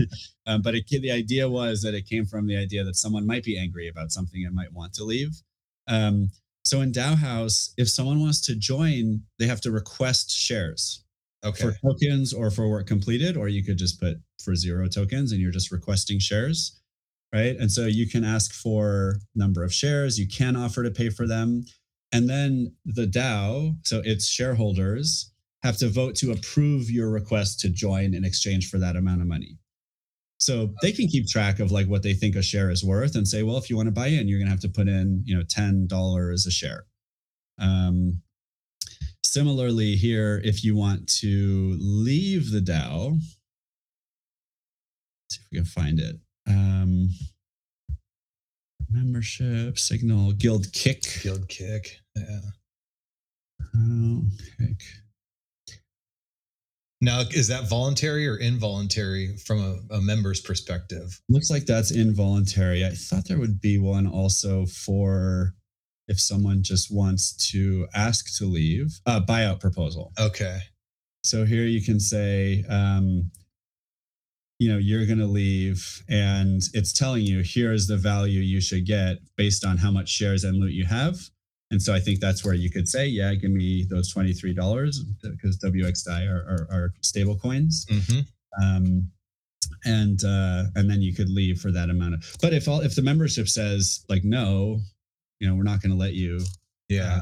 Um, 0.46 0.60
but 0.60 0.74
it, 0.74 0.86
the 0.88 1.10
idea 1.10 1.48
was 1.48 1.80
that 1.82 1.94
it 1.94 2.06
came 2.06 2.26
from 2.26 2.46
the 2.46 2.56
idea 2.56 2.84
that 2.84 2.96
someone 2.96 3.26
might 3.26 3.44
be 3.44 3.58
angry 3.58 3.88
about 3.88 4.12
something 4.12 4.44
and 4.44 4.54
might 4.54 4.72
want 4.74 4.92
to 4.94 5.04
leave. 5.04 5.40
Um, 5.88 6.30
so 6.64 6.82
in 6.82 6.92
DAOhaus, 6.92 7.70
if 7.78 7.88
someone 7.88 8.20
wants 8.20 8.40
to 8.42 8.54
join, 8.54 9.22
they 9.38 9.46
have 9.46 9.62
to 9.62 9.70
request 9.70 10.30
shares 10.30 11.02
Okay. 11.44 11.62
for 11.62 11.74
tokens 11.82 12.32
or 12.32 12.50
for 12.50 12.68
work 12.68 12.86
completed, 12.86 13.36
or 13.36 13.48
you 13.48 13.62
could 13.62 13.78
just 13.78 14.00
put 14.00 14.18
for 14.42 14.54
zero 14.54 14.88
tokens 14.88 15.32
and 15.32 15.40
you're 15.40 15.50
just 15.50 15.70
requesting 15.72 16.18
shares, 16.18 16.80
right? 17.34 17.56
And 17.56 17.70
so 17.70 17.86
you 17.86 18.08
can 18.08 18.24
ask 18.24 18.52
for 18.52 19.16
number 19.34 19.62
of 19.62 19.72
shares, 19.72 20.18
you 20.18 20.26
can 20.26 20.56
offer 20.56 20.82
to 20.82 20.90
pay 20.90 21.10
for 21.10 21.26
them, 21.26 21.64
and 22.12 22.28
then 22.28 22.74
the 22.84 23.06
DAO, 23.06 23.76
so 23.82 24.00
its 24.04 24.26
shareholders, 24.26 25.32
have 25.62 25.76
to 25.78 25.88
vote 25.88 26.14
to 26.16 26.32
approve 26.32 26.90
your 26.90 27.10
request 27.10 27.60
to 27.60 27.68
join 27.70 28.14
in 28.14 28.24
exchange 28.24 28.70
for 28.70 28.78
that 28.78 28.96
amount 28.96 29.20
of 29.22 29.26
money. 29.26 29.58
So 30.44 30.74
they 30.82 30.92
can 30.92 31.08
keep 31.08 31.26
track 31.26 31.58
of 31.58 31.72
like 31.72 31.86
what 31.86 32.02
they 32.02 32.12
think 32.12 32.36
a 32.36 32.42
share 32.42 32.70
is 32.70 32.84
worth 32.84 33.16
and 33.16 33.26
say, 33.26 33.42
well, 33.42 33.56
if 33.56 33.70
you 33.70 33.76
want 33.76 33.86
to 33.86 33.92
buy 33.92 34.08
in, 34.08 34.28
you're 34.28 34.38
going 34.38 34.46
to 34.46 34.50
have 34.50 34.60
to 34.60 34.68
put 34.68 34.88
in, 34.88 35.22
you 35.24 35.34
know, 35.34 35.42
ten 35.48 35.86
dollars 35.86 36.44
a 36.44 36.50
share. 36.50 36.84
Um, 37.58 38.20
similarly, 39.24 39.96
here, 39.96 40.42
if 40.44 40.62
you 40.62 40.76
want 40.76 41.08
to 41.20 41.78
leave 41.80 42.50
the 42.50 42.60
DAO, 42.60 43.12
let's 43.12 43.22
see 45.30 45.40
if 45.40 45.46
we 45.50 45.56
can 45.56 45.64
find 45.64 45.98
it. 45.98 46.16
Um, 46.46 47.08
membership, 48.90 49.78
signal, 49.78 50.32
guild 50.32 50.70
kick. 50.74 51.04
Guild 51.22 51.48
kick. 51.48 52.00
Yeah. 52.14 52.40
Oh, 53.74 54.24
kick. 54.58 54.82
Now, 57.04 57.20
is 57.20 57.48
that 57.48 57.68
voluntary 57.68 58.26
or 58.26 58.36
involuntary 58.36 59.36
from 59.36 59.60
a, 59.60 59.96
a 59.96 60.00
member's 60.00 60.40
perspective? 60.40 61.20
Looks 61.28 61.50
like 61.50 61.66
that's 61.66 61.90
involuntary. 61.90 62.84
I 62.84 62.90
thought 62.90 63.28
there 63.28 63.38
would 63.38 63.60
be 63.60 63.78
one 63.78 64.06
also 64.06 64.64
for 64.64 65.54
if 66.08 66.18
someone 66.18 66.62
just 66.62 66.90
wants 66.90 67.50
to 67.50 67.86
ask 67.94 68.36
to 68.38 68.46
leave, 68.46 69.00
a 69.04 69.20
buyout 69.20 69.60
proposal. 69.60 70.12
Okay. 70.18 70.58
So 71.24 71.44
here 71.44 71.64
you 71.64 71.82
can 71.82 72.00
say, 72.00 72.64
um, 72.70 73.30
you 74.58 74.70
know, 74.70 74.78
you're 74.78 75.04
going 75.04 75.18
to 75.18 75.26
leave, 75.26 76.02
and 76.08 76.62
it's 76.72 76.92
telling 76.92 77.26
you 77.26 77.40
here 77.40 77.72
is 77.72 77.86
the 77.86 77.96
value 77.98 78.40
you 78.40 78.60
should 78.62 78.86
get 78.86 79.18
based 79.36 79.64
on 79.64 79.76
how 79.76 79.90
much 79.90 80.08
shares 80.08 80.44
and 80.44 80.56
loot 80.56 80.72
you 80.72 80.86
have. 80.86 81.18
And 81.74 81.82
so 81.82 81.92
I 81.92 81.98
think 81.98 82.20
that's 82.20 82.44
where 82.44 82.54
you 82.54 82.70
could 82.70 82.88
say, 82.88 83.04
yeah, 83.06 83.34
give 83.34 83.50
me 83.50 83.84
those 83.90 84.12
twenty 84.12 84.32
three 84.32 84.54
dollars 84.54 85.02
because 85.22 85.58
WXDAI 85.58 86.30
are, 86.30 86.44
are, 86.48 86.68
are 86.70 86.94
stable 87.02 87.36
coins, 87.36 87.84
hmm 87.90 88.20
um, 88.62 89.10
and 89.84 90.22
uh, 90.24 90.64
and 90.76 90.88
then 90.88 91.02
you 91.02 91.12
could 91.12 91.28
leave 91.28 91.60
for 91.60 91.72
that 91.72 91.90
amount 91.90 92.14
of. 92.14 92.36
But 92.40 92.54
if 92.54 92.68
all 92.68 92.80
if 92.80 92.94
the 92.94 93.02
membership 93.02 93.48
says 93.48 94.04
like 94.08 94.22
no, 94.22 94.80
you 95.40 95.48
know, 95.48 95.56
we're 95.56 95.64
not 95.64 95.82
going 95.82 95.90
to 95.90 95.98
let 95.98 96.14
you 96.14 96.40
Yeah. 96.88 97.20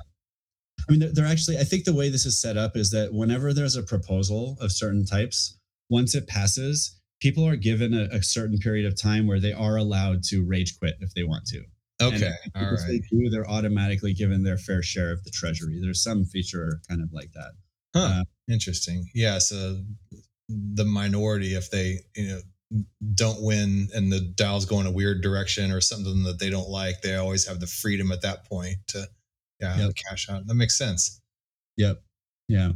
I 0.89 0.93
mean, 0.93 1.01
they're, 1.01 1.13
they're 1.13 1.27
actually, 1.27 1.59
I 1.59 1.65
think 1.65 1.85
the 1.85 1.95
way 1.95 2.09
this 2.09 2.27
is 2.27 2.41
set 2.41 2.57
up 2.57 2.77
is 2.77 2.91
that 2.91 3.15
whenever 3.15 3.55
there's 3.55 3.77
a 3.77 3.83
proposal 3.83 4.57
of 4.61 4.73
certain 4.73 5.07
types, 5.07 5.57
once 5.89 6.15
it 6.15 6.27
passes, 6.27 7.01
people 7.21 7.47
are 7.47 7.57
given 7.57 7.95
a, 7.95 8.09
a 8.17 8.23
certain 8.23 8.59
period 8.59 8.87
of 8.87 9.01
time 9.01 9.27
where 9.27 9.41
they 9.41 9.53
are 9.53 9.77
allowed 9.77 10.25
to 10.25 10.45
rage 10.45 10.79
quit 10.79 10.97
if 11.01 11.15
they 11.15 11.23
want 11.23 11.47
to. 11.47 11.63
Okay. 12.01 12.33
And 12.55 12.67
All 12.67 12.77
They 12.89 12.99
do, 13.11 13.31
they're 13.31 13.49
automatically 13.49 14.13
given 14.13 14.43
their 14.43 14.59
fair 14.59 14.83
share 14.83 15.13
of 15.13 15.23
the 15.25 15.31
treasury. 15.31 15.79
There's 15.81 16.03
some 16.03 16.25
feature 16.25 16.81
kind 16.89 17.03
of 17.03 17.13
like 17.13 17.33
that. 17.33 17.53
Huh. 17.95 18.21
Uh, 18.21 18.25
Interesting. 18.51 19.09
Yeah. 19.15 19.39
So 19.39 19.83
the 20.49 20.85
minority, 20.85 21.55
if 21.55 21.71
they, 21.71 21.99
you 22.17 22.29
know, 22.29 22.41
don't 23.15 23.43
win 23.43 23.89
and 23.95 24.11
the 24.11 24.21
DAO's 24.35 24.65
going 24.65 24.87
a 24.87 24.91
weird 24.91 25.23
direction 25.23 25.71
or 25.71 25.81
something 25.81 26.23
that 26.25 26.39
they 26.39 26.51
don't 26.51 26.69
like, 26.69 27.03
they 27.03 27.17
always 27.17 27.47
have 27.47 27.61
the 27.61 27.67
freedom 27.67 28.11
at 28.11 28.23
that 28.23 28.47
point 28.47 28.77
to, 28.89 29.07
yeah, 29.61 29.77
Yep. 29.79 29.93
cash 30.09 30.29
out. 30.29 30.47
That 30.47 30.55
makes 30.55 30.77
sense. 30.77 31.21
Yep. 31.77 32.03
Yeah. 32.49 32.73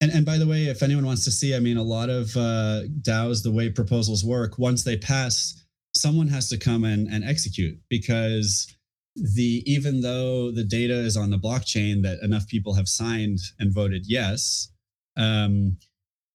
And, 0.00 0.10
and 0.10 0.24
by 0.24 0.38
the 0.38 0.46
way, 0.46 0.64
if 0.66 0.82
anyone 0.82 1.04
wants 1.04 1.24
to 1.24 1.30
see, 1.30 1.54
I 1.54 1.60
mean, 1.60 1.76
a 1.76 1.82
lot 1.82 2.08
of 2.10 2.36
uh, 2.36 2.82
DAOs, 3.02 3.42
the 3.42 3.52
way 3.52 3.68
proposals 3.68 4.24
work, 4.24 4.58
once 4.58 4.82
they 4.82 4.96
pass, 4.96 5.61
someone 5.94 6.28
has 6.28 6.48
to 6.48 6.58
come 6.58 6.84
and, 6.84 7.08
and 7.08 7.24
execute 7.24 7.78
because 7.88 8.74
the 9.14 9.62
even 9.66 10.00
though 10.00 10.50
the 10.50 10.64
data 10.64 10.94
is 10.94 11.16
on 11.16 11.30
the 11.30 11.38
blockchain 11.38 12.02
that 12.02 12.22
enough 12.22 12.46
people 12.48 12.74
have 12.74 12.88
signed 12.88 13.38
and 13.58 13.74
voted 13.74 14.04
yes, 14.06 14.72
um, 15.16 15.76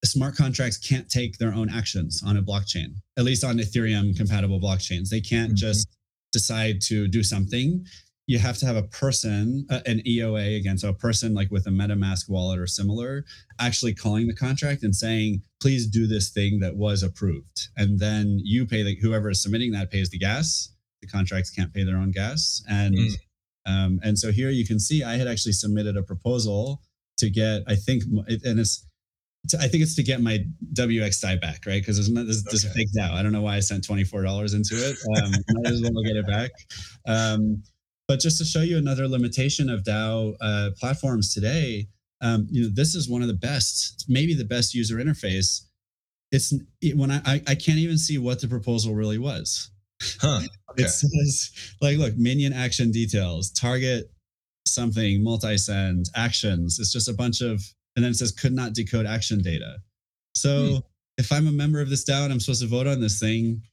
smart 0.05 0.35
contracts 0.35 0.77
can't 0.77 1.09
take 1.09 1.37
their 1.37 1.53
own 1.53 1.69
actions 1.69 2.21
on 2.25 2.37
a 2.37 2.41
blockchain, 2.41 2.95
at 3.17 3.23
least 3.23 3.43
on 3.43 3.57
Ethereum 3.57 4.15
compatible 4.15 4.59
blockchains. 4.59 5.09
They 5.09 5.21
can't 5.21 5.49
mm-hmm. 5.49 5.55
just 5.55 5.87
decide 6.31 6.81
to 6.81 7.07
do 7.07 7.23
something. 7.23 7.85
You 8.27 8.39
have 8.39 8.57
to 8.57 8.65
have 8.65 8.75
a 8.75 8.83
person, 8.83 9.65
uh, 9.69 9.79
an 9.85 10.01
EOA 10.05 10.57
again, 10.57 10.77
so 10.77 10.89
a 10.89 10.93
person 10.93 11.33
like 11.33 11.49
with 11.49 11.65
a 11.65 11.69
MetaMask 11.69 12.29
wallet 12.29 12.59
or 12.59 12.67
similar, 12.67 13.25
actually 13.59 13.93
calling 13.93 14.27
the 14.27 14.35
contract 14.35 14.83
and 14.83 14.95
saying, 14.95 15.41
please 15.61 15.87
do 15.87 16.07
this 16.07 16.29
thing 16.29 16.59
that 16.59 16.75
was 16.75 17.03
approved. 17.03 17.69
And 17.77 17.99
then 17.99 18.39
you 18.43 18.65
pay 18.67 18.83
the, 18.83 18.95
whoever 19.01 19.29
is 19.29 19.41
submitting 19.41 19.71
that 19.71 19.91
pays 19.91 20.09
the 20.09 20.19
gas. 20.19 20.69
The 21.01 21.07
contracts 21.07 21.49
can't 21.49 21.73
pay 21.73 21.83
their 21.83 21.97
own 21.97 22.11
gas. 22.11 22.61
And 22.69 22.95
mm. 22.95 23.13
um, 23.65 23.99
and 24.03 24.19
so 24.19 24.31
here 24.31 24.49
you 24.49 24.65
can 24.65 24.79
see 24.79 25.03
I 25.03 25.15
had 25.15 25.27
actually 25.27 25.53
submitted 25.53 25.95
a 25.95 26.03
proposal 26.03 26.81
to 27.17 27.29
get, 27.29 27.63
I 27.67 27.75
think, 27.75 28.03
and 28.43 28.59
it's 28.59 28.85
to, 29.49 29.57
I 29.59 29.67
think 29.67 29.83
it's 29.83 29.95
to 29.95 30.03
get 30.03 30.21
my 30.21 30.39
WX 30.73 31.21
DAI 31.21 31.37
back, 31.37 31.61
right? 31.65 31.81
Because 31.81 31.97
there's, 31.97 32.13
there's, 32.13 32.43
there's 32.43 32.65
okay. 32.65 32.71
a 32.71 32.73
fake 32.73 32.89
DAO. 32.97 33.11
I 33.11 33.23
don't 33.23 33.31
know 33.31 33.41
why 33.41 33.55
I 33.55 33.59
sent 33.59 33.85
twenty 33.85 34.03
four 34.03 34.21
dollars 34.23 34.53
into 34.53 34.75
it. 34.75 34.97
Um, 35.17 35.31
might 35.49 35.71
as 35.71 35.81
well 35.81 36.03
get 36.03 36.15
it 36.15 36.27
back. 36.27 36.51
Um, 37.07 37.63
but 38.07 38.19
just 38.19 38.37
to 38.37 38.45
show 38.45 38.61
you 38.61 38.77
another 38.77 39.07
limitation 39.07 39.69
of 39.69 39.83
DAO 39.83 40.35
uh, 40.41 40.69
platforms 40.79 41.33
today, 41.33 41.87
um, 42.21 42.47
you 42.49 42.63
know, 42.63 42.69
this 42.73 42.95
is 42.95 43.09
one 43.09 43.21
of 43.21 43.27
the 43.27 43.33
best, 43.33 44.05
maybe 44.07 44.33
the 44.33 44.45
best 44.45 44.73
user 44.73 44.95
interface. 44.95 45.65
It's 46.31 46.53
it, 46.81 46.97
when 46.97 47.11
I, 47.11 47.21
I, 47.25 47.41
I 47.47 47.55
can't 47.55 47.77
even 47.77 47.97
see 47.97 48.17
what 48.17 48.41
the 48.41 48.47
proposal 48.47 48.95
really 48.95 49.17
was. 49.17 49.71
Huh. 50.21 50.41
Okay. 50.69 50.83
It 50.83 50.89
says 50.89 51.75
like, 51.81 51.97
look, 51.97 52.15
minion 52.17 52.53
action 52.53 52.91
details, 52.91 53.49
target 53.49 54.11
something, 54.67 55.23
multi 55.23 55.57
send 55.57 56.05
actions. 56.13 56.77
It's 56.77 56.91
just 56.91 57.09
a 57.09 57.13
bunch 57.13 57.41
of 57.41 57.63
and 57.95 58.03
then 58.03 58.11
it 58.11 58.15
says 58.15 58.31
could 58.31 58.53
not 58.53 58.73
decode 58.73 59.07
action 59.07 59.41
data. 59.41 59.77
So 60.35 60.65
hmm. 60.67 60.77
if 61.17 61.31
I'm 61.31 61.47
a 61.47 61.51
member 61.51 61.81
of 61.81 61.89
this 61.89 62.05
DAO 62.05 62.25
and 62.25 62.33
I'm 62.33 62.39
supposed 62.39 62.61
to 62.61 62.67
vote 62.67 62.85
on 62.85 63.01
this 63.01 63.19
thing, 63.19 63.63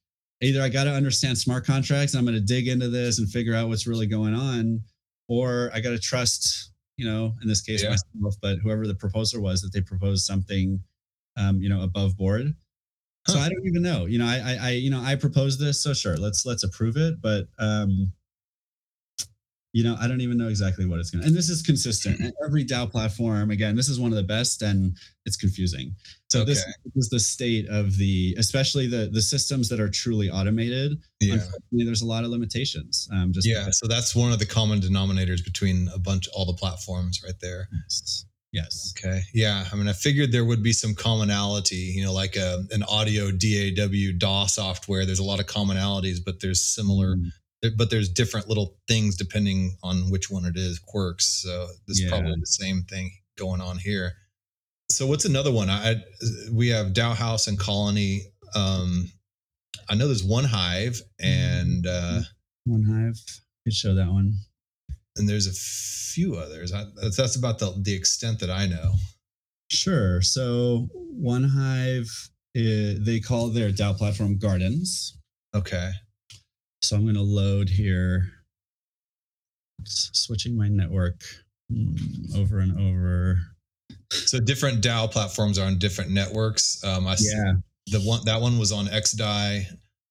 either 0.41 0.63
I 0.63 0.69
got 0.69 0.85
to 0.85 0.91
understand 0.91 1.39
smart 1.39 1.65
contracts 1.65 2.15
and 2.15 2.19
I'm 2.19 2.25
going 2.25 2.39
to 2.39 2.45
dig 2.45 2.69
into 2.69 2.89
this 2.89 3.19
and 3.19 3.29
figure 3.29 3.55
out 3.55 3.69
what's 3.69 3.87
really 3.87 4.07
going 4.07 4.35
on, 4.35 4.81
or 5.29 5.71
I 5.73 5.81
got 5.81 5.91
to 5.91 5.99
trust, 5.99 6.73
you 6.97 7.07
know, 7.07 7.35
in 7.43 7.49
this 7.49 7.63
case 7.63 7.83
yeah. 7.83 7.91
myself, 7.91 8.35
but 8.43 8.59
whoever 8.59 8.87
the 8.87 8.95
proposer 8.95 9.41
was 9.41 9.63
that 9.63 9.73
they 9.73 9.81
proposed 9.81 10.25
something, 10.25 10.81
um, 11.37 11.61
you 11.63 11.69
know, 11.69 11.83
above 11.83 12.17
board. 12.17 12.55
Huh. 13.27 13.33
So 13.33 13.39
I 13.39 13.49
don't 13.49 13.67
even 13.67 13.83
know. 13.83 14.07
You 14.07 14.19
know, 14.19 14.27
I, 14.27 14.37
I, 14.37 14.59
I, 14.61 14.71
you 14.71 14.91
know, 14.91 15.01
I 15.01 15.17
proposed 15.17 15.59
this, 15.59 15.83
so 15.83 15.95
sure, 15.95 16.17
let's 16.17 16.45
let's 16.45 16.63
approve 16.63 16.97
it. 16.97 17.23
But 17.23 17.47
um, 17.59 18.13
you 19.75 19.83
know, 19.83 19.97
I 20.01 20.07
don't 20.07 20.21
even 20.21 20.39
know 20.39 20.47
exactly 20.47 20.87
what 20.87 21.01
it's 21.01 21.11
going 21.11 21.23
to. 21.23 21.27
And 21.27 21.37
this 21.37 21.51
is 21.51 21.61
consistent. 21.61 22.21
And 22.21 22.33
every 22.47 22.65
DAO 22.65 22.89
platform, 22.89 23.51
again, 23.51 23.75
this 23.75 23.89
is 23.89 23.99
one 23.99 24.13
of 24.13 24.17
the 24.17 24.23
best, 24.23 24.63
and 24.63 24.97
it's 25.27 25.37
confusing. 25.37 25.97
So 26.31 26.43
okay. 26.43 26.53
this 26.53 26.65
is 26.95 27.09
the 27.11 27.19
state 27.19 27.69
of 27.69 27.99
the, 27.99 28.37
especially 28.39 28.87
the 28.87 29.11
the 29.13 29.21
systems 29.21 29.69
that 29.71 29.81
are 29.81 29.91
truly 29.91 30.31
automated. 30.31 31.03
Yeah, 31.21 31.35
Unfortunately, 31.35 31.85
there's 31.85 32.03
a 32.03 32.07
lot 32.07 32.23
of 32.23 32.31
limitations. 32.31 33.09
Um, 33.13 33.33
just 33.33 33.49
yeah, 33.49 33.63
because. 33.63 33.81
so 33.81 33.89
that's 33.89 34.15
one 34.15 34.31
of 34.31 34.39
the 34.39 34.47
common 34.47 34.79
denominators 34.79 35.43
between 35.45 35.89
a 35.93 35.99
bunch, 35.99 36.29
all 36.33 36.47
the 36.47 36.55
platforms, 36.55 37.21
right 37.25 37.39
there. 37.41 37.69
Yes. 37.73 38.27
Yes. 38.53 38.95
Okay. 38.97 39.23
Yeah. 39.35 39.65
I 39.73 39.75
mean, 39.75 39.89
I 39.89 39.93
figured 39.93 40.31
there 40.31 40.45
would 40.45 40.63
be 40.63 40.73
some 40.73 40.95
commonality, 40.95 41.75
you 41.97 42.05
know, 42.05 42.13
like 42.13 42.37
a, 42.37 42.63
an 42.71 42.85
audio 42.85 43.33
DAW 43.33 44.13
DAW 44.17 44.47
software. 44.47 45.05
There's 45.05 45.19
a 45.19 45.25
lot 45.25 45.41
of 45.41 45.47
commonalities, 45.47 46.19
but 46.25 46.41
there's 46.41 46.63
similar 46.63 47.17
mm 47.17 47.33
but 47.77 47.91
there's 47.91 48.09
different 48.09 48.49
little 48.49 48.77
things 48.89 49.17
depending 49.17 49.77
on 49.83 50.11
which 50.11 50.31
one 50.31 50.45
it 50.45 50.57
is 50.57 50.79
quirks 50.79 51.43
so 51.43 51.67
this 51.87 52.01
yeah. 52.01 52.07
is 52.07 52.13
probably 52.13 52.37
the 52.39 52.47
same 52.47 52.83
thing 52.83 53.11
going 53.37 53.61
on 53.61 53.79
here. 53.79 54.13
So 54.91 55.07
what's 55.07 55.25
another 55.25 55.53
one? 55.53 55.71
I 55.71 55.97
we 56.53 56.69
have 56.69 56.89
DAOhaus 56.89 57.49
and 57.49 57.59
colony 57.59 58.23
um 58.55 59.11
i 59.89 59.95
know 59.97 60.07
there's 60.07 60.25
1Hive 60.25 61.01
and 61.19 61.87
uh 61.87 62.21
1Hive. 62.69 63.19
Could 63.65 63.75
show 63.75 63.95
that 63.95 64.09
one. 64.09 64.35
and 65.17 65.29
there's 65.29 65.47
a 65.47 65.53
few 65.53 66.37
others. 66.37 66.73
I, 66.73 66.85
that's, 67.17 67.37
about 67.37 67.59
the 67.59 67.75
the 67.83 67.95
extent 67.95 68.41
that 68.41 68.51
i 68.51 68.67
know. 68.67 68.95
Sure. 69.71 70.21
So 70.23 70.89
1Hive 71.21 72.09
is, 72.55 73.05
they 73.05 73.19
call 73.21 73.49
their 73.49 73.71
DAO 73.71 73.97
platform 73.97 74.39
gardens. 74.39 75.19
Okay 75.55 75.91
so 76.85 76.97
I'm 76.97 77.03
going 77.03 77.15
to 77.15 77.23
load 77.23 77.71
here, 77.71 78.31
switching 79.85 80.57
my 80.57 80.69
network 80.69 81.23
mm, 81.73 82.37
over 82.37 82.59
and 82.59 82.79
over. 82.79 83.39
So 84.11 84.39
different 84.39 84.83
DAO 84.83 85.11
platforms 85.11 85.59
are 85.59 85.67
on 85.67 85.79
different 85.79 86.11
networks. 86.11 86.85
Um, 86.85 87.07
I 87.07 87.17
yeah. 87.19 87.55
the 87.87 88.01
one 88.01 88.21
that 88.27 88.41
one 88.41 88.59
was 88.59 88.71
on 88.71 88.87
XDAI. 88.87 89.65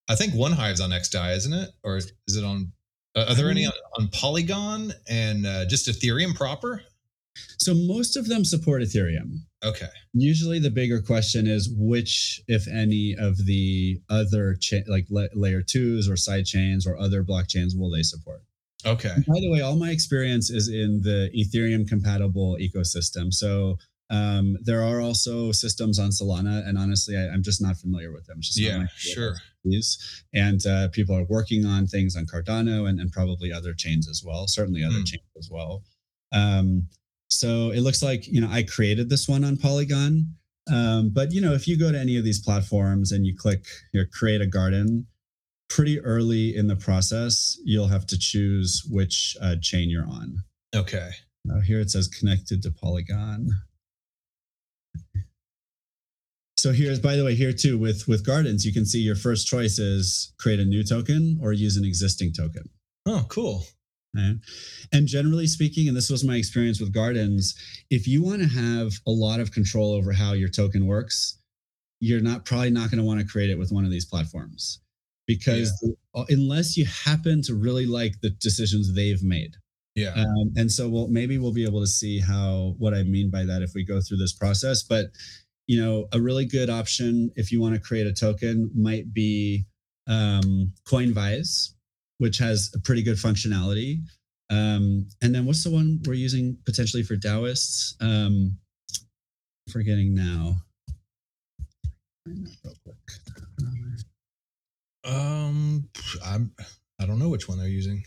I 0.09 0.15
think 0.15 0.33
1Hive's 0.33 0.81
on 0.81 0.89
XDAI, 0.89 1.37
isn't 1.37 1.53
it? 1.53 1.69
Or 1.83 1.97
is 1.97 2.11
it 2.27 2.43
on? 2.43 2.71
Uh, 3.15 3.25
are 3.29 3.35
there 3.35 3.51
any 3.51 3.67
on, 3.67 3.73
on 3.99 4.07
Polygon 4.07 4.91
and 5.07 5.45
uh, 5.45 5.65
just 5.65 5.87
Ethereum 5.87 6.35
proper? 6.35 6.81
So 7.59 7.73
most 7.75 8.17
of 8.17 8.27
them 8.27 8.43
support 8.43 8.81
Ethereum. 8.81 9.41
Okay. 9.63 9.87
Usually 10.13 10.59
the 10.59 10.69
bigger 10.69 11.01
question 11.01 11.47
is 11.47 11.69
which, 11.75 12.41
if 12.47 12.67
any, 12.67 13.15
of 13.17 13.45
the 13.45 14.01
other 14.09 14.55
cha- 14.55 14.87
like 14.87 15.07
la- 15.09 15.27
layer 15.33 15.61
twos 15.61 16.09
or 16.09 16.17
side 16.17 16.45
chains 16.45 16.85
or 16.85 16.97
other 16.97 17.23
blockchains 17.23 17.77
will 17.77 17.89
they 17.89 18.03
support? 18.03 18.41
Okay. 18.85 19.11
And 19.15 19.25
by 19.25 19.39
the 19.39 19.49
way, 19.49 19.61
all 19.61 19.77
my 19.77 19.91
experience 19.91 20.49
is 20.49 20.67
in 20.67 21.01
the 21.01 21.29
Ethereum 21.33 21.87
compatible 21.87 22.57
ecosystem. 22.59 23.33
So 23.33 23.77
um, 24.09 24.57
there 24.61 24.83
are 24.83 24.99
also 24.99 25.51
systems 25.51 25.97
on 25.97 26.09
Solana, 26.09 26.67
and 26.67 26.77
honestly, 26.77 27.17
I, 27.17 27.33
am 27.33 27.41
just 27.41 27.61
not 27.61 27.77
familiar 27.77 28.11
with 28.11 28.27
them. 28.27 28.41
just 28.41 28.59
yeah, 28.59 28.85
sure. 28.95 29.35
And 30.33 30.65
uh, 30.67 30.89
people 30.89 31.15
are 31.15 31.23
working 31.23 31.65
on 31.65 31.87
things 31.87 32.15
on 32.17 32.25
Cardano 32.25 32.87
and, 32.87 32.99
and 32.99 33.11
probably 33.11 33.51
other 33.51 33.73
chains 33.73 34.09
as 34.09 34.21
well. 34.23 34.47
Certainly 34.47 34.83
other 34.83 34.97
mm. 34.97 35.07
chains 35.07 35.23
as 35.37 35.49
well. 35.49 35.83
Um, 36.33 36.89
so 37.33 37.71
it 37.71 37.81
looks 37.81 38.01
like, 38.01 38.27
you 38.27 38.41
know, 38.41 38.49
I 38.49 38.63
created 38.63 39.09
this 39.09 39.27
one 39.27 39.43
on 39.43 39.57
Polygon. 39.57 40.35
Um, 40.71 41.09
but, 41.09 41.31
you 41.33 41.41
know, 41.41 41.53
if 41.53 41.67
you 41.67 41.77
go 41.77 41.91
to 41.91 41.99
any 41.99 42.17
of 42.17 42.23
these 42.23 42.39
platforms 42.39 43.11
and 43.11 43.25
you 43.25 43.35
click 43.35 43.65
here, 43.91 44.07
create 44.11 44.41
a 44.41 44.47
garden, 44.47 45.07
pretty 45.69 45.99
early 46.01 46.55
in 46.55 46.67
the 46.67 46.75
process, 46.75 47.57
you'll 47.65 47.87
have 47.87 48.05
to 48.07 48.17
choose 48.17 48.83
which 48.89 49.35
uh, 49.41 49.55
chain 49.61 49.89
you're 49.89 50.07
on. 50.07 50.37
Okay. 50.75 51.09
Now 51.45 51.59
here 51.59 51.79
it 51.79 51.91
says 51.91 52.07
connected 52.07 52.61
to 52.63 52.71
Polygon. 52.71 53.49
So 56.57 56.71
here's, 56.71 56.99
by 56.99 57.17
the 57.17 57.25
way, 57.25 57.35
here 57.35 57.51
too 57.51 57.77
with 57.77 58.07
with 58.07 58.25
gardens, 58.25 58.65
you 58.65 58.71
can 58.71 58.85
see 58.85 58.99
your 58.99 59.17
first 59.17 59.47
choice 59.47 59.79
is 59.79 60.33
create 60.39 60.61
a 60.61 60.65
new 60.65 60.83
token 60.83 61.37
or 61.41 61.51
use 61.51 61.75
an 61.75 61.83
existing 61.83 62.31
token. 62.31 62.69
Oh, 63.05 63.25
cool. 63.27 63.65
Right? 64.15 64.35
And 64.91 65.07
generally 65.07 65.47
speaking, 65.47 65.87
and 65.87 65.97
this 65.97 66.09
was 66.09 66.23
my 66.23 66.35
experience 66.35 66.79
with 66.79 66.93
gardens, 66.93 67.55
if 67.89 68.07
you 68.07 68.23
want 68.23 68.41
to 68.41 68.47
have 68.47 68.93
a 69.07 69.11
lot 69.11 69.39
of 69.39 69.51
control 69.51 69.93
over 69.93 70.11
how 70.11 70.33
your 70.33 70.49
token 70.49 70.85
works, 70.85 71.39
you're 71.99 72.21
not 72.21 72.45
probably 72.45 72.69
not 72.69 72.91
going 72.91 72.99
to 72.99 73.05
want 73.05 73.19
to 73.19 73.25
create 73.25 73.49
it 73.49 73.57
with 73.57 73.71
one 73.71 73.85
of 73.85 73.91
these 73.91 74.05
platforms 74.05 74.81
because 75.25 75.71
yeah. 76.13 76.23
unless 76.29 76.75
you 76.75 76.85
happen 76.85 77.41
to 77.41 77.55
really 77.55 77.85
like 77.85 78.19
the 78.21 78.29
decisions 78.29 78.93
they've 78.93 79.23
made. 79.23 79.55
Yeah. 79.95 80.13
Um, 80.15 80.53
and 80.55 80.71
so 80.71 80.89
we'll 80.89 81.07
maybe 81.07 81.37
we'll 81.37 81.53
be 81.53 81.65
able 81.65 81.81
to 81.81 81.87
see 81.87 82.19
how 82.19 82.75
what 82.77 82.93
I 82.93 83.03
mean 83.03 83.29
by 83.29 83.45
that 83.45 83.61
if 83.61 83.71
we 83.73 83.85
go 83.85 84.01
through 84.01 84.17
this 84.17 84.33
process. 84.33 84.83
But 84.83 85.07
you 85.67 85.81
know, 85.81 86.07
a 86.11 86.19
really 86.19 86.45
good 86.45 86.69
option 86.69 87.31
if 87.35 87.51
you 87.51 87.61
want 87.61 87.75
to 87.75 87.79
create 87.79 88.07
a 88.07 88.13
token 88.13 88.69
might 88.75 89.13
be 89.13 89.65
um, 90.07 90.73
Coinvise 90.85 91.69
which 92.23 92.37
has 92.37 92.71
a 92.73 92.79
pretty 92.79 93.03
good 93.03 93.17
functionality. 93.17 93.97
Um, 94.49 95.09
and 95.21 95.35
then 95.35 95.45
what's 95.45 95.61
the 95.65 95.69
one 95.69 95.99
we're 96.05 96.13
using 96.13 96.57
potentially 96.65 97.03
for 97.03 97.17
Daoists? 97.17 97.95
Um, 97.99 98.57
forgetting 99.69 100.15
now. 100.15 100.55
Real 102.25 102.47
quick. 102.85 102.95
Um, 105.03 105.89
I'm 106.25 106.53
I 106.97 107.05
don't 107.05 107.19
know 107.19 107.27
which 107.27 107.49
one 107.49 107.59
they're 107.59 107.67
using. 107.67 108.01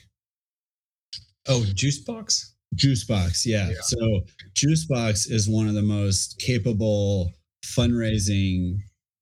Oh, 1.46 1.62
Juicebox. 1.74 2.52
Juicebox, 2.74 3.44
yeah. 3.44 3.68
yeah. 3.68 3.74
So 3.82 4.22
Juicebox 4.54 5.30
is 5.30 5.46
one 5.46 5.68
of 5.68 5.74
the 5.74 5.82
most 5.82 6.40
capable 6.40 7.34
fundraising 7.66 8.78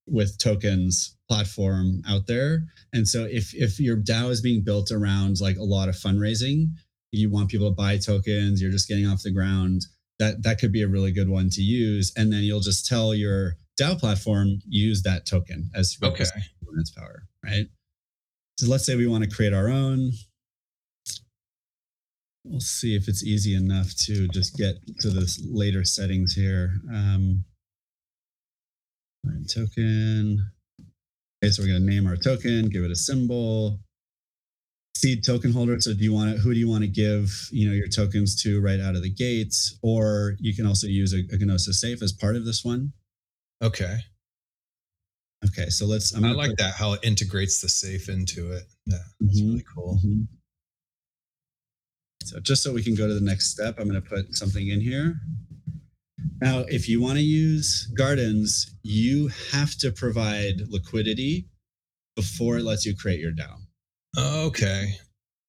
with 0.07 0.39
tokens 0.39 1.17
platform 1.29 2.03
out 2.09 2.27
there. 2.27 2.65
And 2.93 3.09
so 3.09 3.25
if 3.25 3.55
if 3.55 3.81
your 3.81 3.97
DAO 3.97 4.31
is 4.31 4.41
being 4.41 4.63
built 4.63 4.91
around 4.91 5.41
like 5.41 5.57
a 5.57 5.63
lot 5.63 5.89
of 5.89 5.95
fundraising, 5.95 6.69
you 7.13 7.31
want 7.31 7.49
people 7.51 7.69
to 7.69 7.75
buy 7.75 7.97
tokens, 7.99 8.61
you're 8.61 8.71
just 8.71 8.89
getting 8.89 9.07
off 9.07 9.23
the 9.23 9.33
ground, 9.33 9.87
that 10.19 10.43
that 10.43 10.59
could 10.59 10.73
be 10.73 10.83
a 10.83 10.89
really 10.89 11.13
good 11.13 11.29
one 11.29 11.49
to 11.51 11.63
use. 11.63 12.13
And 12.17 12.33
then 12.33 12.43
you'll 12.43 12.61
just 12.61 12.87
tell 12.87 13.15
your 13.15 13.57
DAO 13.81 13.99
platform 13.99 14.61
use 14.69 15.03
that 15.03 15.27
token 15.27 15.71
as 15.75 15.97
Okay. 16.03 16.25
its 16.79 16.91
power, 16.91 17.25
right? 17.45 17.67
So 18.59 18.69
let's 18.69 18.85
say 18.85 18.95
we 18.97 19.07
want 19.07 19.25
to 19.25 19.31
create 19.31 19.53
our 19.53 19.69
own. 19.69 20.13
We'll 22.45 22.61
see 22.61 22.95
if 22.95 23.09
it's 23.09 23.25
easy 23.25 23.55
enough 23.55 23.95
to 24.05 24.29
just 24.29 24.57
get 24.57 24.77
to 25.01 25.11
this 25.11 25.43
later 25.51 25.85
settings 25.85 26.35
here. 26.35 26.75
Um, 26.93 27.45
token. 29.49 30.51
Okay, 31.43 31.51
so 31.51 31.63
we're 31.63 31.69
going 31.69 31.87
to 31.87 31.91
name 31.91 32.07
our 32.07 32.17
token, 32.17 32.69
give 32.69 32.85
it 32.85 32.91
a 32.91 32.97
symbol. 32.97 33.81
Seed 34.97 35.25
token 35.25 35.53
holder. 35.53 35.81
So 35.81 35.93
do 35.93 36.03
you 36.03 36.15
want 36.15 36.35
to, 36.35 36.41
who 36.41 36.55
do 36.55 36.59
you 36.59 36.69
want 36.69 36.83
to 36.83 36.89
give, 36.89 37.49
you 37.51 37.69
know, 37.69 37.75
your 37.75 37.89
tokens 37.89 38.41
to 38.43 38.61
right 38.61 38.81
out 38.81 38.95
of 38.95 39.03
the 39.03 39.11
gates? 39.11 39.77
Or 39.83 40.37
you 40.39 40.55
can 40.55 40.67
also 40.67 40.87
use 40.87 41.13
a, 41.13 41.23
a 41.35 41.39
Gnosis 41.39 41.81
safe 41.81 42.03
as 42.03 42.13
part 42.13 42.37
of 42.37 42.45
this 42.45 42.65
one. 42.65 42.93
Okay. 43.63 43.99
Okay, 45.47 45.69
so 45.69 45.85
let's. 45.85 46.15
I'm 46.15 46.25
i 46.25 46.33
like 46.33 46.51
put, 46.51 46.59
that 46.59 46.75
how 46.75 46.95
it 46.95 47.01
integrates 47.03 47.61
the 47.61 47.69
safe 47.69 48.09
into 48.09 48.53
it. 48.53 48.63
Yeah, 48.87 48.97
that's 49.21 49.41
mm-hmm, 49.41 49.51
really 49.51 49.65
cool. 49.75 49.99
Mm-hmm. 49.99 50.23
So 52.23 52.41
just 52.41 52.63
so 52.63 52.73
we 52.73 52.83
can 52.83 52.95
go 52.95 53.07
to 53.07 53.13
the 53.13 53.21
next 53.21 53.51
step, 53.51 53.79
I'm 53.79 53.89
going 53.89 54.01
to 54.01 54.09
put 54.09 54.35
something 54.35 54.69
in 54.69 54.81
here. 54.81 55.21
Now, 56.41 56.61
if 56.69 56.89
you 56.89 57.01
want 57.01 57.19
to 57.19 57.25
use 57.25 57.91
gardens, 57.97 58.75
you 58.83 59.29
have 59.53 59.77
to 59.79 59.91
provide 59.91 60.63
liquidity 60.69 61.47
before 62.17 62.59
it 62.59 62.65
lets 62.65 62.87
you 62.87 62.97
create 62.97 63.21
your 63.21 63.33
DAO. 63.33 63.57
Okay. 64.47 64.95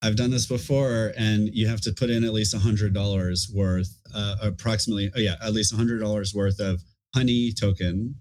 I've 0.02 0.16
done 0.16 0.32
this 0.32 0.46
before, 0.46 1.14
and 1.18 1.50
you 1.54 1.68
have 1.68 1.82
to 1.82 1.92
put 1.92 2.10
in 2.10 2.24
at 2.24 2.34
least 2.34 2.56
$100 2.56 3.54
worth, 3.54 4.00
uh, 4.14 4.36
approximately, 4.42 5.12
oh 5.16 5.20
yeah, 5.20 5.36
at 5.42 5.54
least 5.54 5.74
$100 5.74 6.36
worth 6.36 6.60
of 6.60 6.84
honey 7.16 7.52
token, 7.52 8.16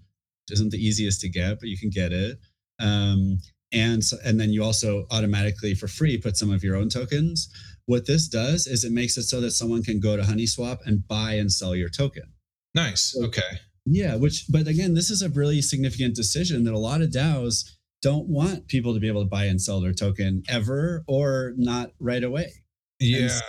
which 0.47 0.53
isn't 0.53 0.71
the 0.71 0.77
easiest 0.77 1.21
to 1.21 1.29
get, 1.29 1.59
but 1.59 1.69
you 1.69 1.77
can 1.77 1.89
get 1.89 2.11
it. 2.11 2.37
Um, 2.79 3.39
and 3.71 4.03
and 4.23 4.39
then 4.39 4.51
you 4.51 4.63
also 4.63 5.05
automatically 5.11 5.75
for 5.75 5.87
free 5.87 6.17
put 6.17 6.37
some 6.37 6.51
of 6.51 6.63
your 6.63 6.75
own 6.75 6.89
tokens. 6.89 7.49
What 7.87 8.07
this 8.07 8.27
does 8.27 8.67
is 8.67 8.83
it 8.83 8.91
makes 8.91 9.17
it 9.17 9.23
so 9.23 9.41
that 9.41 9.51
someone 9.51 9.83
can 9.83 9.99
go 9.99 10.15
to 10.15 10.23
HoneySwap 10.23 10.79
and 10.85 11.07
buy 11.07 11.33
and 11.33 11.51
sell 11.51 11.75
your 11.75 11.89
token. 11.89 12.34
Nice. 12.75 13.17
Okay. 13.17 13.41
Yeah, 13.85 14.15
which 14.15 14.45
but 14.49 14.67
again, 14.67 14.93
this 14.93 15.09
is 15.09 15.21
a 15.21 15.29
really 15.29 15.61
significant 15.61 16.15
decision 16.15 16.63
that 16.65 16.73
a 16.73 16.79
lot 16.79 17.01
of 17.01 17.09
DAOs 17.09 17.71
don't 18.01 18.27
want 18.27 18.67
people 18.67 18.93
to 18.93 18.99
be 18.99 19.07
able 19.07 19.23
to 19.23 19.29
buy 19.29 19.45
and 19.45 19.61
sell 19.61 19.79
their 19.79 19.93
token 19.93 20.43
ever 20.47 21.03
or 21.07 21.53
not 21.55 21.91
right 21.99 22.23
away. 22.23 22.51
Yeah. 22.99 23.27
So 23.27 23.41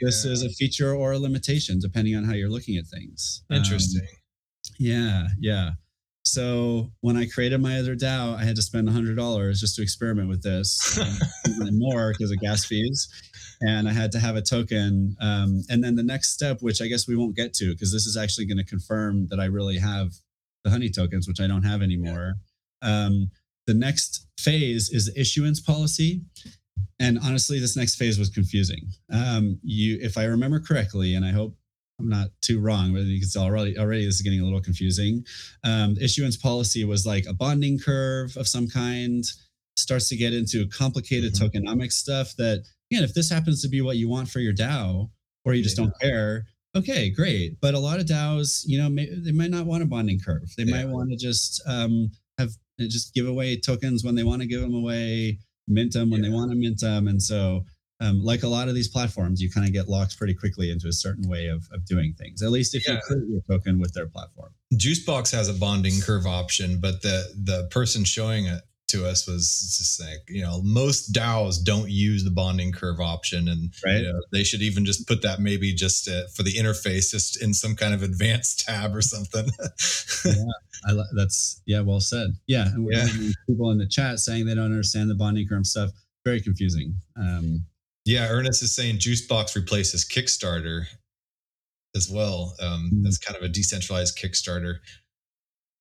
this 0.00 0.24
yeah. 0.24 0.32
is 0.32 0.42
a 0.42 0.50
feature 0.50 0.94
or 0.94 1.12
a 1.12 1.18
limitation 1.18 1.78
depending 1.78 2.16
on 2.16 2.24
how 2.24 2.34
you're 2.34 2.50
looking 2.50 2.76
at 2.76 2.86
things. 2.86 3.42
Interesting. 3.50 4.02
Um, 4.02 4.74
yeah, 4.78 5.28
yeah. 5.38 5.70
So 6.24 6.90
when 7.02 7.16
I 7.16 7.26
created 7.26 7.60
my 7.60 7.78
other 7.78 7.94
DAO, 7.94 8.36
I 8.36 8.44
had 8.44 8.56
to 8.56 8.62
spend 8.62 8.88
$100 8.88 9.58
just 9.58 9.76
to 9.76 9.82
experiment 9.82 10.28
with 10.28 10.42
this, 10.42 10.98
and 11.46 11.78
more 11.78 12.12
because 12.12 12.32
of 12.32 12.40
gas 12.40 12.64
fees. 12.64 13.08
And 13.60 13.88
I 13.88 13.92
had 13.92 14.12
to 14.12 14.18
have 14.18 14.36
a 14.36 14.42
token. 14.42 15.16
Um, 15.20 15.62
and 15.68 15.82
then 15.82 15.96
the 15.96 16.02
next 16.02 16.32
step, 16.32 16.60
which 16.60 16.82
I 16.82 16.86
guess 16.86 17.08
we 17.08 17.16
won't 17.16 17.36
get 17.36 17.54
to, 17.54 17.72
because 17.72 17.92
this 17.92 18.06
is 18.06 18.16
actually 18.16 18.46
going 18.46 18.58
to 18.58 18.64
confirm 18.64 19.28
that 19.28 19.40
I 19.40 19.46
really 19.46 19.78
have 19.78 20.12
the 20.64 20.70
honey 20.70 20.90
tokens, 20.90 21.26
which 21.26 21.40
I 21.40 21.46
don't 21.46 21.62
have 21.62 21.82
anymore. 21.82 22.34
Um, 22.82 23.30
the 23.66 23.74
next 23.74 24.26
phase 24.38 24.90
is 24.90 25.06
the 25.06 25.20
issuance 25.20 25.60
policy. 25.60 26.22
And 26.98 27.18
honestly, 27.18 27.58
this 27.58 27.76
next 27.76 27.96
phase 27.96 28.18
was 28.18 28.28
confusing. 28.28 28.88
Um, 29.12 29.58
you, 29.62 29.98
if 30.00 30.16
I 30.16 30.24
remember 30.24 30.60
correctly, 30.60 31.14
and 31.14 31.24
I 31.24 31.30
hope 31.30 31.56
I'm 31.98 32.08
not 32.08 32.28
too 32.42 32.60
wrong, 32.60 32.92
but 32.92 33.02
you 33.02 33.20
can 33.20 33.28
tell 33.28 33.44
already 33.44 33.78
already 33.78 34.04
this 34.04 34.16
is 34.16 34.22
getting 34.22 34.40
a 34.40 34.44
little 34.44 34.60
confusing. 34.60 35.24
Um, 35.64 35.96
issuance 36.00 36.36
policy 36.36 36.84
was 36.84 37.06
like 37.06 37.26
a 37.26 37.32
bonding 37.32 37.78
curve 37.78 38.36
of 38.36 38.46
some 38.46 38.68
kind. 38.68 39.24
Starts 39.78 40.08
to 40.08 40.16
get 40.16 40.32
into 40.32 40.66
complicated 40.68 41.34
mm-hmm. 41.34 41.44
tokenomics 41.44 41.92
stuff. 41.92 42.34
That 42.36 42.64
again, 42.90 43.04
if 43.04 43.14
this 43.14 43.30
happens 43.30 43.62
to 43.62 43.68
be 43.68 43.80
what 43.80 43.96
you 43.96 44.08
want 44.08 44.28
for 44.28 44.40
your 44.40 44.52
DAO, 44.52 45.10
or 45.44 45.54
you 45.54 45.62
just 45.62 45.78
yeah. 45.78 45.84
don't 45.84 46.00
care, 46.00 46.46
okay, 46.74 47.10
great. 47.10 47.60
But 47.60 47.74
a 47.74 47.78
lot 47.78 48.00
of 48.00 48.06
DAOs, 48.06 48.62
you 48.66 48.78
know, 48.78 48.88
may, 48.88 49.08
they 49.12 49.32
might 49.32 49.50
not 49.50 49.66
want 49.66 49.82
a 49.82 49.86
bonding 49.86 50.20
curve. 50.20 50.52
They 50.56 50.64
yeah. 50.64 50.84
might 50.84 50.88
want 50.88 51.10
to 51.10 51.16
just 51.16 51.62
um, 51.66 52.10
have 52.38 52.50
just 52.78 53.14
give 53.14 53.26
away 53.26 53.58
tokens 53.58 54.04
when 54.04 54.14
they 54.14 54.24
want 54.24 54.42
to 54.42 54.48
give 54.48 54.60
them 54.60 54.74
away, 54.74 55.38
mint 55.66 55.92
them 55.92 56.10
when 56.10 56.22
yeah. 56.22 56.30
they 56.30 56.34
want 56.34 56.50
to 56.50 56.56
mint 56.56 56.80
them, 56.80 57.08
and 57.08 57.22
so 57.22 57.64
um, 58.00 58.22
like 58.22 58.42
a 58.42 58.48
lot 58.48 58.68
of 58.68 58.74
these 58.74 58.88
platforms, 58.88 59.40
you 59.40 59.50
kind 59.50 59.66
of 59.66 59.72
get 59.72 59.88
locked 59.88 60.18
pretty 60.18 60.34
quickly 60.34 60.70
into 60.70 60.86
a 60.88 60.92
certain 60.92 61.28
way 61.28 61.46
of, 61.46 61.66
of 61.72 61.86
doing 61.86 62.14
things. 62.18 62.42
At 62.42 62.50
least 62.50 62.74
if 62.74 62.86
yeah. 62.86 62.94
you 62.94 63.00
create 63.00 63.28
your 63.28 63.40
token 63.48 63.80
with 63.80 63.94
their 63.94 64.06
platform. 64.06 64.52
Juicebox 64.74 65.32
has 65.32 65.48
a 65.48 65.54
bonding 65.54 66.00
curve 66.02 66.26
option, 66.26 66.78
but 66.80 67.02
the 67.02 67.24
the 67.42 67.68
person 67.70 68.04
showing 68.04 68.46
it 68.46 68.62
to 68.88 69.06
us 69.06 69.26
was 69.26 69.76
just 69.78 70.00
like 70.00 70.28
you 70.28 70.42
know 70.42 70.60
most 70.62 71.12
DAOs 71.12 71.62
don't 71.62 71.90
use 71.90 72.24
the 72.24 72.30
bonding 72.30 72.72
curve 72.72 73.00
option, 73.00 73.48
and 73.48 73.72
right. 73.84 73.98
you 73.98 74.02
know, 74.02 74.20
they 74.32 74.44
should 74.44 74.62
even 74.62 74.84
just 74.84 75.06
put 75.06 75.22
that 75.22 75.40
maybe 75.40 75.72
just 75.74 76.08
uh, 76.08 76.26
for 76.34 76.42
the 76.42 76.54
interface, 76.54 77.10
just 77.10 77.42
in 77.42 77.52
some 77.52 77.74
kind 77.74 77.94
of 77.94 78.02
advanced 78.02 78.60
tab 78.66 78.94
or 78.94 79.02
something. 79.02 79.46
yeah, 80.24 80.44
I, 80.86 81.02
that's 81.14 81.62
yeah, 81.66 81.80
well 81.80 82.00
said. 82.00 82.30
Yeah, 82.46 82.66
and 82.66 82.88
yeah. 82.90 83.06
people 83.48 83.70
in 83.70 83.78
the 83.78 83.88
chat 83.88 84.20
saying 84.20 84.46
they 84.46 84.54
don't 84.54 84.64
understand 84.64 85.10
the 85.10 85.14
bonding 85.14 85.48
curve 85.48 85.66
stuff. 85.66 85.90
Very 86.24 86.40
confusing. 86.40 86.94
Um, 87.16 87.64
yeah, 88.04 88.28
Ernest 88.28 88.62
is 88.62 88.74
saying 88.74 88.96
Juicebox 88.96 89.56
replaces 89.56 90.04
Kickstarter 90.04 90.86
as 91.96 92.08
well. 92.08 92.54
Um, 92.60 92.90
mm-hmm. 92.92 93.02
That's 93.02 93.18
kind 93.18 93.36
of 93.36 93.42
a 93.42 93.48
decentralized 93.48 94.16
Kickstarter. 94.16 94.76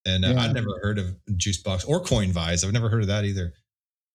And 0.05 0.23
uh, 0.23 0.29
yeah. 0.29 0.41
I'd 0.41 0.53
never 0.53 0.79
heard 0.81 0.99
of 0.99 1.15
Juicebox 1.31 1.87
or 1.87 2.01
Coinvise. 2.01 2.63
I've 2.63 2.73
never 2.73 2.89
heard 2.89 3.01
of 3.01 3.07
that 3.07 3.25
either. 3.25 3.53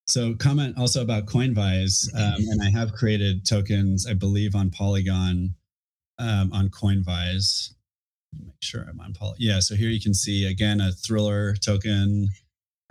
So, 0.06 0.34
comment 0.34 0.76
also 0.78 1.02
about 1.02 1.26
Coinvise. 1.26 2.08
Um, 2.14 2.44
and 2.48 2.62
I 2.62 2.70
have 2.70 2.92
created 2.92 3.46
tokens, 3.46 4.06
I 4.06 4.14
believe, 4.14 4.54
on 4.54 4.70
Polygon 4.70 5.54
um, 6.20 6.52
on 6.52 6.68
Coinvise. 6.68 7.74
Make 8.38 8.54
sure 8.60 8.86
I'm 8.88 9.00
on 9.00 9.14
Polygon. 9.14 9.38
Yeah. 9.40 9.58
So 9.60 9.74
here 9.74 9.88
you 9.88 10.00
can 10.00 10.14
see 10.14 10.46
again 10.46 10.80
a 10.80 10.92
Thriller 10.92 11.54
token. 11.56 12.28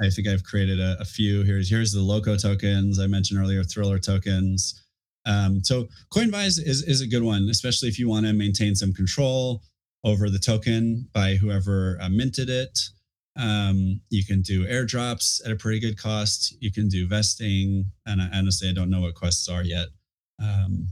I 0.01 0.09
think 0.09 0.27
I've 0.27 0.43
created 0.43 0.79
a, 0.79 0.97
a 0.99 1.05
few. 1.05 1.43
Here's 1.43 1.69
here's 1.69 1.91
the 1.93 1.99
Loko 1.99 2.41
tokens 2.41 2.99
I 2.99 3.07
mentioned 3.07 3.39
earlier, 3.39 3.63
Thriller 3.63 3.99
tokens. 3.99 4.81
Um, 5.25 5.63
so 5.63 5.87
Coinvise 6.11 6.59
is, 6.65 6.83
is 6.83 7.01
a 7.01 7.07
good 7.07 7.23
one, 7.23 7.49
especially 7.49 7.89
if 7.89 7.99
you 7.99 8.09
want 8.09 8.25
to 8.25 8.33
maintain 8.33 8.75
some 8.75 8.93
control 8.93 9.61
over 10.03 10.29
the 10.29 10.39
token 10.39 11.07
by 11.13 11.35
whoever 11.35 11.97
uh, 12.01 12.09
minted 12.09 12.49
it. 12.49 12.79
Um, 13.35 14.01
you 14.09 14.25
can 14.25 14.41
do 14.41 14.65
airdrops 14.65 15.45
at 15.45 15.51
a 15.51 15.55
pretty 15.55 15.79
good 15.79 15.97
cost. 15.97 16.55
You 16.59 16.71
can 16.71 16.87
do 16.89 17.07
vesting, 17.07 17.85
and 18.05 18.21
I, 18.21 18.29
honestly, 18.33 18.69
I 18.69 18.73
don't 18.73 18.89
know 18.89 19.01
what 19.01 19.15
quests 19.15 19.47
are 19.47 19.63
yet. 19.63 19.87
Um, 20.41 20.87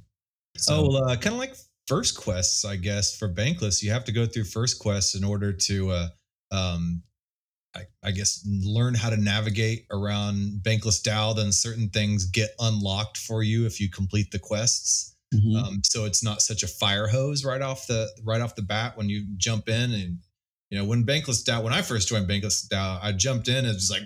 so. 0.56 0.90
Oh, 0.92 1.04
uh, 1.04 1.16
kind 1.16 1.34
of 1.34 1.40
like 1.40 1.56
first 1.88 2.18
quests, 2.18 2.64
I 2.64 2.76
guess. 2.76 3.18
For 3.18 3.28
Bankless, 3.28 3.82
you 3.82 3.92
have 3.92 4.06
to 4.06 4.12
go 4.12 4.26
through 4.26 4.46
first 4.46 4.80
quests 4.80 5.16
in 5.16 5.24
order 5.24 5.52
to 5.52 5.92
uh, 5.92 6.08
um, 6.52 7.04
I, 7.76 7.82
I, 8.04 8.12
guess 8.12 8.46
learn 8.46 8.96
how 8.96 9.10
to 9.10 9.18
navigate 9.18 9.86
around 9.92 10.62
Bankless 10.64 11.02
DAO, 11.02 11.36
then 11.36 11.52
certain 11.52 11.90
things 11.90 12.26
get 12.26 12.52
unlocked 12.60 13.18
for 13.18 13.44
you 13.44 13.66
if 13.66 13.80
you 13.80 13.90
complete 13.90 14.32
the 14.32 14.40
quests. 14.40 15.16
Mm-hmm. 15.34 15.56
Um, 15.58 15.82
so 15.84 16.06
it's 16.06 16.24
not 16.24 16.42
such 16.42 16.64
a 16.64 16.68
fire 16.68 17.08
hose 17.08 17.44
right 17.44 17.62
off 17.62 17.88
the 17.88 18.08
right 18.24 18.42
off 18.42 18.56
the 18.56 18.62
bat 18.62 18.96
when 18.96 19.10
you 19.10 19.26
jump 19.36 19.68
in 19.68 19.92
and 19.92 20.20
you 20.70 20.78
know 20.78 20.86
when 20.86 21.06
Bankless 21.06 21.44
DAO 21.44 21.64
when 21.64 21.74
I 21.74 21.82
first 21.82 22.08
joined 22.08 22.30
Bankless 22.30 22.68
DAO 22.68 23.00
I 23.04 23.12
jumped 23.12 23.50
in 23.50 23.58
and 23.58 23.68
it 23.68 23.74
was 23.74 23.92
like 23.92 24.04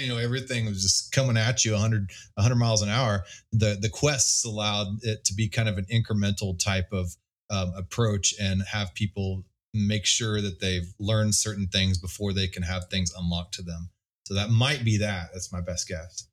you 0.00 0.08
know 0.08 0.18
everything 0.18 0.66
was 0.66 0.82
just 0.82 1.10
coming 1.10 1.36
at 1.36 1.64
you 1.64 1.72
100 1.72 2.08
100 2.34 2.54
miles 2.54 2.82
an 2.82 2.88
hour 2.88 3.24
the 3.52 3.76
the 3.80 3.88
quests 3.88 4.44
allowed 4.44 5.02
it 5.02 5.24
to 5.24 5.34
be 5.34 5.48
kind 5.48 5.68
of 5.68 5.76
an 5.76 5.86
incremental 5.92 6.56
type 6.56 6.92
of 6.92 7.16
um, 7.50 7.72
approach 7.76 8.34
and 8.40 8.62
have 8.62 8.94
people 8.94 9.44
make 9.74 10.06
sure 10.06 10.40
that 10.40 10.60
they've 10.60 10.92
learned 10.98 11.34
certain 11.34 11.66
things 11.66 11.98
before 11.98 12.32
they 12.32 12.46
can 12.46 12.62
have 12.62 12.88
things 12.88 13.12
unlocked 13.16 13.54
to 13.54 13.62
them. 13.62 13.90
So 14.24 14.34
that 14.34 14.50
might 14.50 14.84
be 14.84 14.98
that. 14.98 15.30
That's 15.32 15.52
my 15.52 15.60
best 15.60 15.88
guess. 15.88 16.28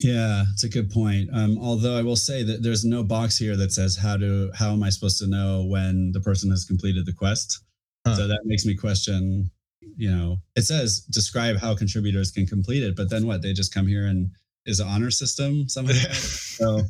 Yeah, 0.00 0.44
it's 0.52 0.64
a 0.64 0.68
good 0.68 0.90
point. 0.90 1.28
Um, 1.32 1.58
although 1.60 1.96
I 1.96 2.02
will 2.02 2.16
say 2.16 2.44
that 2.44 2.62
there's 2.62 2.84
no 2.84 3.02
box 3.02 3.36
here 3.36 3.56
that 3.56 3.72
says 3.72 3.96
how 3.96 4.16
to 4.16 4.50
how 4.54 4.72
am 4.72 4.82
I 4.82 4.90
supposed 4.90 5.18
to 5.18 5.26
know 5.26 5.64
when 5.64 6.12
the 6.12 6.20
person 6.20 6.50
has 6.50 6.64
completed 6.64 7.04
the 7.04 7.12
quest. 7.12 7.64
Huh. 8.06 8.14
So 8.14 8.28
that 8.28 8.40
makes 8.44 8.64
me 8.64 8.76
question. 8.76 9.50
You 9.96 10.10
know, 10.10 10.36
it 10.54 10.62
says 10.62 11.00
describe 11.00 11.56
how 11.56 11.74
contributors 11.74 12.30
can 12.30 12.46
complete 12.46 12.84
it, 12.84 12.94
but 12.94 13.10
then 13.10 13.26
what? 13.26 13.42
They 13.42 13.52
just 13.52 13.74
come 13.74 13.86
here 13.86 14.06
and 14.06 14.30
is 14.66 14.80
an 14.80 14.86
honor 14.86 15.10
system 15.10 15.68
somehow. 15.68 15.94
so 16.12 16.82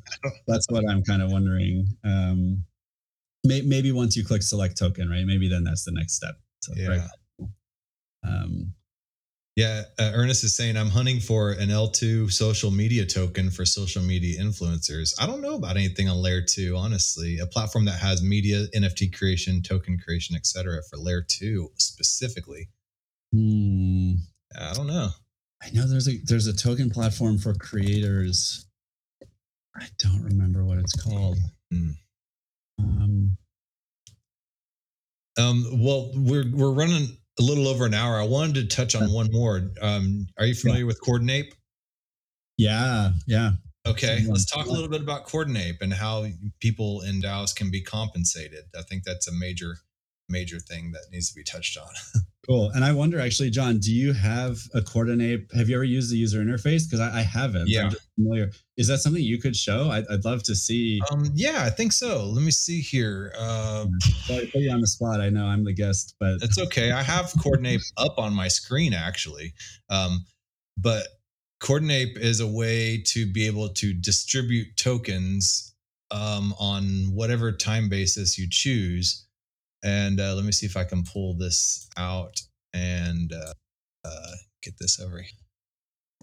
that's 0.47 0.67
what 0.69 0.85
I'm 0.89 1.03
kind 1.03 1.23
of 1.23 1.31
wondering. 1.31 1.87
Um, 2.05 2.65
maybe 3.45 3.93
once 3.93 4.17
you 4.17 4.25
click 4.25 4.43
select 4.43 4.77
token, 4.77 5.09
right? 5.09 5.25
Maybe 5.25 5.49
then 5.49 5.65
that's 5.65 5.85
the 5.85 5.93
next 5.93 6.15
step. 6.15 6.35
So, 6.61 6.75
yeah. 6.77 7.07
Um, 8.27 8.75
Yeah, 9.59 9.83
uh, 9.99 10.13
Ernest 10.15 10.45
is 10.45 10.55
saying 10.55 10.77
I'm 10.77 10.89
hunting 10.89 11.19
for 11.19 11.51
an 11.51 11.69
L2 11.69 12.31
social 12.31 12.71
media 12.71 13.05
token 13.05 13.51
for 13.51 13.65
social 13.67 14.01
media 14.01 14.41
influencers. 14.41 15.21
I 15.21 15.27
don't 15.27 15.41
know 15.41 15.57
about 15.57 15.77
anything 15.77 16.09
on 16.09 16.19
layer 16.19 16.41
2, 16.41 16.77
honestly. 16.77 17.41
A 17.41 17.47
platform 17.49 17.85
that 17.87 17.99
has 17.99 18.23
media, 18.23 18.67
NFT 18.73 19.13
creation, 19.13 19.61
token 19.61 19.99
creation, 19.99 20.37
etc. 20.37 20.79
for 20.89 20.97
layer 20.97 21.27
2 21.29 21.71
specifically. 21.75 22.69
Hmm. 23.33 24.13
I 24.57 24.75
don't 24.75 24.87
know. 24.87 25.09
I 25.61 25.71
know 25.73 25.89
there's 25.89 26.07
a 26.07 26.19
there's 26.25 26.47
a 26.47 26.57
token 26.57 26.89
platform 26.89 27.37
for 27.37 27.53
creators. 27.53 28.65
I 29.75 29.89
don't 29.99 30.23
remember 30.23 30.65
what 30.65 30.79
it's 30.79 30.95
called. 30.95 31.37
Hmm. 31.73 31.91
Um, 32.79 33.37
Um, 35.37 35.65
well, 35.83 36.13
we're 36.15 36.45
we're 36.53 36.73
running 36.73 37.17
a 37.39 37.43
little 37.43 37.69
over 37.69 37.87
an 37.87 37.95
hour. 37.95 38.21
I 38.21 38.25
wanted 38.25 38.55
to 38.55 38.77
touch 38.77 38.95
on 38.95 39.13
one 39.13 39.31
more. 39.33 39.71
Um, 39.81 40.27
are 40.39 40.47
you 40.47 40.55
familiar 40.55 40.87
with 40.87 41.01
Coordinape? 41.01 41.53
yeah, 42.57 43.11
yeah. 43.27 43.53
Okay, 43.87 44.25
let's 44.29 44.45
talk 44.45 44.67
a 44.67 44.71
little 44.71 44.89
bit 44.89 45.01
about 45.01 45.27
Coordinape 45.27 45.81
and 45.81 45.95
how 45.95 46.27
people 46.61 47.01
in 47.03 47.23
DAOs 47.23 47.55
can 47.55 47.71
be 47.71 47.81
compensated. 47.81 48.65
I 48.77 48.83
think 48.83 49.05
that's 49.05 49.29
a 49.29 49.33
major, 49.33 49.79
major 50.29 50.59
thing 50.59 50.93
that 50.93 51.05
needs 51.11 51.31
to 51.31 51.35
be 51.35 51.45
touched 51.45 51.79
on. 51.79 51.89
Cool. 52.49 52.71
And 52.71 52.83
I 52.83 52.93
wonder, 52.93 53.21
actually, 53.21 53.51
John, 53.51 53.79
do 53.79 53.95
you 53.95 54.15
have 54.15 54.59
a 54.73 54.81
Coordinape? 54.81 55.53
Have 55.55 55.69
you 55.69 55.75
ever 55.75 55.85
used 55.85 56.11
the 56.11 56.17
user 56.17 56.39
interface? 56.41 56.89
Because 56.89 57.01
I, 57.01 57.19
I 57.19 57.21
haven't. 57.21 57.69
Yeah. 57.69 57.83
I'm 57.83 57.91
just 57.91 58.09
familiar. 58.15 58.51
Is 58.79 58.89
that 58.89 58.99
something 58.99 59.23
you 59.23 59.39
could 59.39 59.55
show? 59.55 59.91
I'd, 59.91 60.07
I'd 60.11 60.25
love 60.25 60.43
to 60.45 60.55
see. 60.55 60.99
Um, 61.11 61.31
yeah, 61.35 61.65
I 61.65 61.69
think 61.69 61.93
so. 61.93 62.25
Let 62.25 62.43
me 62.43 62.51
see 62.51 62.81
here. 62.81 63.35
Uh, 63.39 63.85
Sorry 64.25 64.47
put 64.47 64.63
you 64.63 64.71
on 64.71 64.81
the 64.81 64.87
spot. 64.87 65.21
I 65.21 65.29
know 65.29 65.45
I'm 65.45 65.63
the 65.63 65.75
guest, 65.75 66.15
but 66.19 66.39
it's 66.41 66.59
okay. 66.59 66.91
I 66.91 67.03
have 67.03 67.27
Coordinape 67.43 67.83
up 67.99 68.19
on 68.19 68.33
my 68.33 68.49
screen 68.49 68.95
actually, 68.95 69.53
um, 69.91 70.25
but 70.79 71.07
Coordinape 71.61 72.17
is 72.17 72.41
a 72.41 72.47
way 72.47 73.03
to 73.09 73.31
be 73.31 73.47
able 73.47 73.69
to 73.75 73.93
distribute 73.93 74.69
tokens 74.77 75.75
um, 76.11 76.55
on 76.59 77.11
whatever 77.13 77.53
time 77.53 77.91
basis 77.91 78.39
you 78.39 78.47
choose. 78.49 79.27
And 79.83 80.21
uh, 80.21 80.35
let 80.35 80.45
me 80.45 80.53
see 80.53 80.67
if 80.67 80.77
I 80.77 80.85
can 80.85 81.05
pull 81.05 81.35
this 81.35 81.89
out 81.97 82.41
and 82.75 83.33
uh, 83.33 83.53
uh, 84.05 84.33
get 84.63 84.75
this 84.79 85.01
over 85.01 85.19
here. 85.19 85.39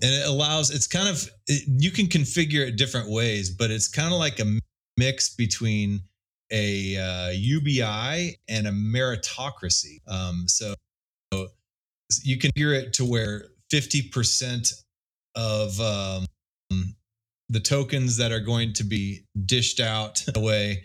And 0.02 0.14
it 0.14 0.28
allows, 0.28 0.72
it's 0.72 0.88
kind 0.88 1.08
of, 1.08 1.30
it, 1.48 1.64
you 1.68 1.92
can 1.92 2.08
configure 2.08 2.68
it 2.68 2.76
different 2.76 3.10
ways, 3.10 3.50
but 3.50 3.72
it's 3.72 3.88
kind 3.88 4.14
of 4.14 4.20
like 4.20 4.40
a 4.40 4.60
mix 4.98 5.34
between 5.34 6.02
a 6.52 6.98
uh, 6.98 7.30
UBI 7.32 8.38
and 8.50 8.68
a 8.68 8.72
meritocracy. 8.72 10.00
Um, 10.08 10.46
so 10.48 10.76
you 12.24 12.38
can 12.38 12.52
hear 12.56 12.74
it 12.74 12.94
to 12.94 13.06
where 13.06 13.46
50% 13.74 14.74
of 15.36 15.80
um, 15.80 16.26
the 17.50 17.60
tokens 17.60 18.18
that 18.18 18.32
are 18.32 18.40
going 18.40 18.74
to 18.74 18.84
be 18.84 19.26
dished 19.46 19.80
out 19.80 20.24
away 20.36 20.84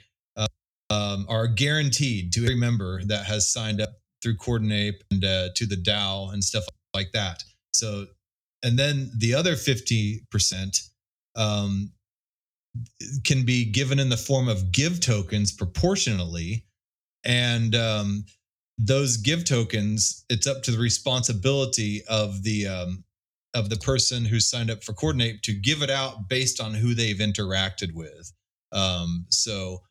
um, 0.91 1.25
are 1.29 1.47
guaranteed 1.47 2.33
to 2.33 2.43
every 2.43 2.57
member 2.57 3.03
that 3.05 3.25
has 3.25 3.51
signed 3.51 3.81
up 3.81 3.91
through 4.23 4.37
Coordinape 4.37 5.01
and 5.11 5.25
uh, 5.25 5.49
to 5.55 5.67
the 5.67 5.77
DAO 5.77 6.33
and 6.33 6.43
stuff 6.43 6.65
like 6.95 7.13
that. 7.13 7.43
So, 7.73 8.07
and 8.63 8.79
then 8.79 9.11
the 9.17 9.35
other 9.35 9.55
50% 9.55 10.89
um, 11.37 11.93
can 13.25 13.45
be 13.45 13.65
given 13.65 13.99
in 13.99 14.09
the 14.09 14.17
form 14.17 14.49
of 14.49 14.73
give 14.73 15.01
tokens 15.01 15.53
proportionally. 15.53 16.67
And 17.25 17.75
um, 17.75 18.25
those 18.79 19.17
give 19.17 19.45
tokens, 19.45 20.25
it's 20.29 20.47
up 20.47 20.63
to 20.65 20.71
the 20.71 20.79
responsibility 20.79 22.03
of 22.09 22.43
the 22.43 22.67
um, 22.67 23.05
of 23.53 23.69
the 23.69 23.77
person 23.77 24.25
who 24.25 24.39
signed 24.39 24.71
up 24.71 24.85
for 24.85 24.93
Coordinape 24.93 25.43
to 25.43 25.53
give 25.53 25.83
it 25.83 25.91
out 25.91 26.29
based 26.29 26.61
on 26.61 26.73
who 26.73 26.95
they've 26.95 27.17
interacted 27.17 27.93
with. 27.93 28.33
Um, 28.73 29.27
so 29.29 29.83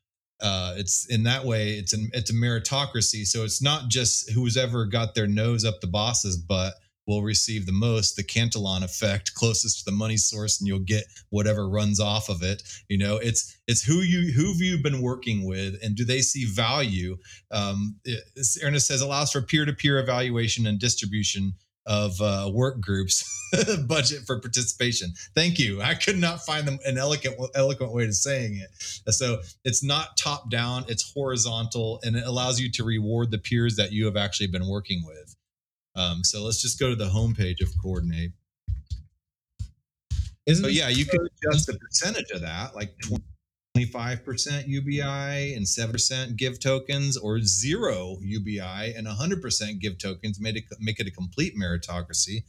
uh, 0.41 0.73
it's 0.77 1.05
in 1.07 1.23
that 1.23 1.43
way, 1.43 1.71
it's 1.73 1.93
an 1.93 2.09
it's 2.13 2.31
a 2.31 2.33
meritocracy. 2.33 3.25
So 3.25 3.43
it's 3.43 3.61
not 3.61 3.89
just 3.89 4.31
who's 4.31 4.57
ever 4.57 4.85
got 4.85 5.15
their 5.15 5.27
nose 5.27 5.65
up 5.65 5.81
the 5.81 5.87
boss's 5.87 6.37
butt 6.37 6.73
will 7.09 7.23
receive 7.23 7.65
the 7.65 7.71
most 7.71 8.15
the 8.15 8.23
cantillon 8.23 8.83
effect 8.83 9.33
closest 9.35 9.79
to 9.79 9.85
the 9.85 9.97
money 9.97 10.15
source 10.15 10.59
and 10.59 10.67
you'll 10.67 10.79
get 10.79 11.05
whatever 11.29 11.67
runs 11.67 11.99
off 11.99 12.29
of 12.29 12.43
it 12.43 12.61
you 12.87 12.97
know 12.99 13.17
it's 13.17 13.57
it's 13.67 13.83
who 13.83 13.95
you 13.95 14.31
who've 14.31 14.61
you 14.61 14.77
been 14.77 15.01
working 15.01 15.43
with 15.43 15.75
and 15.81 15.95
do 15.95 16.05
they 16.05 16.21
see 16.21 16.45
value 16.45 17.17
um 17.49 17.95
it, 18.05 18.23
ernest 18.63 18.85
says 18.85 19.01
allows 19.01 19.31
for 19.31 19.41
peer-to-peer 19.41 19.97
evaluation 19.97 20.67
and 20.67 20.79
distribution 20.79 21.53
of 21.89 22.21
uh, 22.21 22.49
work 22.53 22.79
groups 22.79 23.25
budget 23.87 24.19
for 24.25 24.39
participation. 24.39 25.11
Thank 25.33 25.57
you. 25.57 25.81
I 25.81 25.95
could 25.95 26.19
not 26.19 26.45
find 26.45 26.67
them 26.67 26.77
an 26.85 26.99
eloquent 26.99 27.35
eloquent 27.55 27.91
way 27.91 28.05
of 28.05 28.13
saying 28.13 28.57
it. 28.57 29.13
So 29.13 29.39
it's 29.65 29.83
not 29.83 30.15
top 30.15 30.51
down 30.51 30.85
it's 30.87 31.11
horizontal 31.11 31.99
and 32.03 32.15
it 32.15 32.25
allows 32.25 32.59
you 32.59 32.71
to 32.73 32.83
reward 32.83 33.31
the 33.31 33.39
peers 33.39 33.75
that 33.77 33.91
you 33.91 34.05
have 34.05 34.15
actually 34.15 34.47
been 34.47 34.67
working 34.67 35.03
with. 35.05 35.35
Um, 35.95 36.23
so 36.23 36.43
let's 36.43 36.61
just 36.61 36.79
go 36.79 36.89
to 36.89 36.95
the 36.95 37.09
homepage 37.09 37.61
of 37.61 37.69
Coordinape. 37.83 38.33
isn't 40.45 40.63
So 40.63 40.69
yeah, 40.69 40.89
you 40.89 41.05
can 41.05 41.19
adjust 41.21 41.67
the 41.67 41.77
percentage 41.77 42.29
of 42.31 42.41
that, 42.41 42.75
like 42.75 42.93
25% 43.77 44.67
UBI 44.67 45.53
and 45.53 45.65
7% 45.65 46.35
give 46.35 46.59
tokens, 46.59 47.17
or 47.17 47.39
zero 47.41 48.17
UBI 48.21 48.93
and 48.95 49.07
100% 49.07 49.79
give 49.79 49.97
tokens, 49.97 50.39
make 50.39 50.57
it, 50.57 50.63
make 50.79 50.99
it 50.99 51.07
a 51.07 51.11
complete 51.11 51.55
meritocracy. 51.55 52.43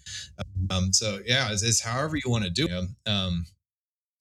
Um, 0.71 0.93
so 0.93 1.21
yeah, 1.25 1.53
it's, 1.53 1.63
it's 1.63 1.83
however 1.83 2.17
you 2.17 2.31
want 2.31 2.45
to 2.45 2.51
do 2.51 2.67
it. 2.67 3.11
Um, 3.11 3.47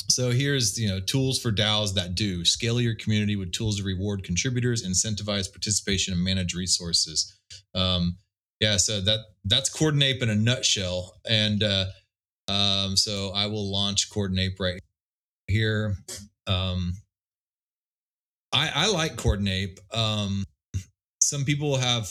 so 0.09 0.31
here's 0.31 0.77
you 0.79 0.89
know 0.89 0.99
tools 0.99 1.39
for 1.39 1.51
DAOs 1.51 1.93
that 1.93 2.15
do 2.15 2.43
scale 2.43 2.81
your 2.81 2.95
community 2.95 3.35
with 3.35 3.51
tools 3.51 3.77
to 3.77 3.83
reward 3.83 4.23
contributors, 4.23 4.85
incentivize 4.85 5.51
participation, 5.51 6.13
and 6.13 6.23
manage 6.23 6.55
resources. 6.55 7.37
Um, 7.75 8.17
yeah, 8.59 8.77
so 8.77 9.01
that 9.01 9.19
that's 9.45 9.69
Coordinape 9.69 10.21
in 10.21 10.29
a 10.29 10.35
nutshell, 10.35 11.15
and 11.29 11.63
uh, 11.63 11.85
um, 12.47 12.97
so 12.97 13.31
I 13.35 13.45
will 13.45 13.71
launch 13.71 14.09
Coordinape 14.09 14.59
right 14.59 14.81
here. 15.47 15.95
Um, 16.49 16.93
I, 18.51 18.71
I 18.73 18.91
like 18.91 19.15
Coordinape. 19.15 19.79
Um, 19.93 20.43
some 21.21 21.45
people 21.45 21.77
have 21.77 22.09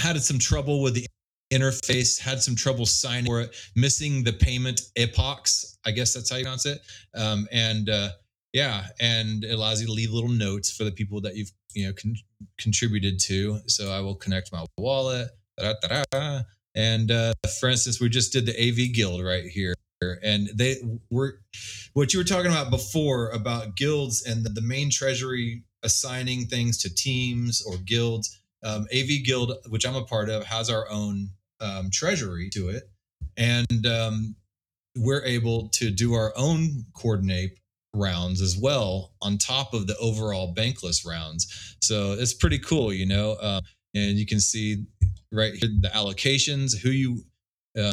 had 0.00 0.20
some 0.22 0.38
trouble 0.38 0.82
with 0.82 0.94
the 0.94 1.06
interface, 1.52 2.18
had 2.18 2.42
some 2.42 2.56
trouble 2.56 2.86
signing 2.86 3.26
for 3.26 3.42
it, 3.42 3.54
missing 3.76 4.24
the 4.24 4.32
payment 4.32 4.80
epochs. 4.96 5.78
I 5.86 5.90
guess 5.90 6.14
that's 6.14 6.30
how 6.30 6.36
you 6.36 6.44
pronounce 6.44 6.66
it. 6.66 6.80
Um, 7.14 7.46
and 7.52 7.88
uh, 7.90 8.10
yeah, 8.52 8.86
and 9.00 9.44
it 9.44 9.52
allows 9.52 9.80
you 9.80 9.86
to 9.86 9.92
leave 9.92 10.10
little 10.10 10.30
notes 10.30 10.72
for 10.74 10.84
the 10.84 10.92
people 10.92 11.20
that 11.20 11.36
you've 11.36 11.52
you 11.74 11.86
know 11.86 11.92
con- 11.92 12.16
contributed 12.58 13.18
to. 13.20 13.58
So 13.66 13.92
I 13.92 14.00
will 14.00 14.14
connect 14.14 14.52
my 14.52 14.64
wallet. 14.78 15.28
da-da-da-da. 15.58 16.42
And 16.74 17.10
uh, 17.10 17.34
for 17.60 17.68
instance, 17.68 18.00
we 18.00 18.08
just 18.08 18.32
did 18.32 18.46
the 18.46 18.52
AV 18.52 18.92
Guild 18.94 19.22
right 19.22 19.44
here, 19.44 19.74
and 20.22 20.48
they 20.54 20.76
were 21.10 21.40
what 21.92 22.12
you 22.12 22.20
were 22.20 22.24
talking 22.24 22.50
about 22.50 22.70
before 22.70 23.30
about 23.30 23.76
guilds 23.76 24.24
and 24.26 24.44
the, 24.44 24.50
the 24.50 24.62
main 24.62 24.90
treasury 24.90 25.62
assigning 25.82 26.46
things 26.46 26.78
to 26.78 26.94
teams 26.94 27.62
or 27.66 27.76
guilds. 27.78 28.40
Um, 28.62 28.86
AV 28.94 29.24
Guild, 29.24 29.52
which 29.68 29.86
I'm 29.86 29.94
a 29.94 30.04
part 30.04 30.30
of, 30.30 30.44
has 30.44 30.70
our 30.70 30.90
own 30.90 31.28
um, 31.60 31.90
treasury 31.92 32.48
to 32.50 32.70
it, 32.70 32.84
and 33.36 33.86
um, 33.86 34.36
we're 34.96 35.24
able 35.24 35.68
to 35.70 35.90
do 35.90 36.14
our 36.14 36.32
own 36.36 36.84
Coordinape 36.94 37.58
rounds 37.94 38.40
as 38.40 38.56
well 38.56 39.12
on 39.22 39.38
top 39.38 39.74
of 39.74 39.86
the 39.86 39.96
overall 39.98 40.54
bankless 40.54 41.06
rounds. 41.06 41.76
So 41.80 42.12
it's 42.12 42.34
pretty 42.34 42.58
cool, 42.58 42.92
you 42.92 43.06
know. 43.06 43.32
Uh, 43.32 43.60
and 43.94 44.18
you 44.18 44.26
can 44.26 44.40
see 44.40 44.84
right 45.30 45.54
here 45.54 45.70
the 45.80 45.88
allocations, 45.88 46.76
who 46.76 46.90
you 46.90 47.22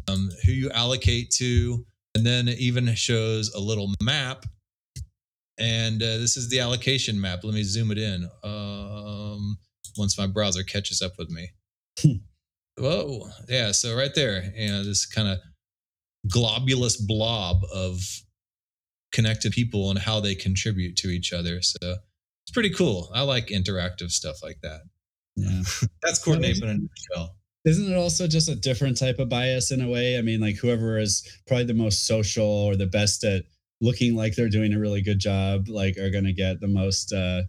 um, 0.07 0.30
who 0.45 0.51
you 0.51 0.70
allocate 0.72 1.32
to, 1.32 1.86
and 2.16 2.26
then 2.26 2.47
it 2.47 2.59
even 2.59 2.93
shows 2.95 3.53
a 3.53 3.59
little 3.59 3.93
map. 4.01 4.45
And 5.57 6.01
uh, 6.01 6.18
this 6.18 6.38
is 6.38 6.49
the 6.49 6.59
allocation 6.59 7.20
map. 7.20 7.43
Let 7.43 7.53
me 7.53 7.64
zoom 7.64 7.91
it 7.91 7.97
in. 7.97 8.28
Um, 8.43 9.57
once 9.97 10.18
my 10.18 10.28
browser 10.28 10.64
catches 10.64 11.01
up 11.01 11.14
with 11.18 11.30
me. 11.30 11.51
Whoa, 12.80 13.30
yeah. 13.47 13.72
So 13.72 13.95
right 13.95 14.14
there, 14.16 14.51
you 14.55 14.70
know, 14.70 14.84
this 14.84 15.05
kind 15.05 15.28
of 15.28 15.39
globulous 16.28 16.97
blob 17.05 17.62
of 17.74 17.99
connected 19.12 19.51
people 19.51 19.89
and 19.89 19.99
how 19.99 20.20
they 20.20 20.36
contribute 20.36 20.95
to 20.97 21.09
each 21.09 21.34
other. 21.34 21.62
So 21.62 21.78
it's 21.82 22.51
pretty 22.53 22.72
cool. 22.72 23.12
I 23.14 23.22
like 23.22 23.47
interactive 23.47 24.09
stuff 24.12 24.38
like 24.41 24.59
that. 24.64 24.82
Yeah. 25.36 25.62
That's 26.01 26.24
Coordinape 26.24 26.64
in 26.64 26.70
a 26.70 26.74
nutshell. 26.74 27.36
Isn't 27.64 27.91
it 27.91 27.95
also 27.95 28.28
just 28.28 28.49
a 28.49 28.55
different 28.55 28.97
type 28.97 29.20
of 29.20 29.30
bias 29.30 29.72
in 29.72 29.81
a 29.81 29.90
way? 29.90 30.18
I 30.18 30.22
mean, 30.22 30.40
like 30.40 30.57
whoever 30.57 30.98
is 30.98 31.27
probably 31.48 31.65
the 31.65 31.73
most 31.73 32.07
social 32.07 32.45
or 32.45 32.76
the 32.76 32.88
best 32.88 33.23
at 33.23 33.44
looking 33.81 34.15
like 34.15 34.36
they're 34.36 34.49
doing 34.49 34.73
a 34.73 34.80
really 34.80 35.02
good 35.02 35.19
job, 35.19 35.68
like 35.68 35.98
are 35.98 36.10
going 36.10 36.23
to 36.23 36.34
get 36.34 36.60
the 36.60 36.68
most 36.68 37.14
uh, 37.14 37.44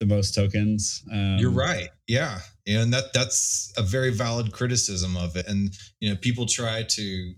the 0.00 0.06
most 0.06 0.34
tokens. 0.34 1.02
Um, 1.10 1.36
You're 1.38 1.50
right. 1.50 1.88
Yeah, 2.06 2.40
and 2.66 2.92
that 2.92 3.12
that's 3.12 3.72
a 3.76 3.82
very 3.82 4.10
valid 4.10 4.52
criticism 4.52 5.16
of 5.16 5.36
it. 5.36 5.46
And 5.46 5.70
you 6.00 6.10
know, 6.10 6.16
people 6.16 6.46
try 6.46 6.82
to 6.82 7.02
you 7.02 7.34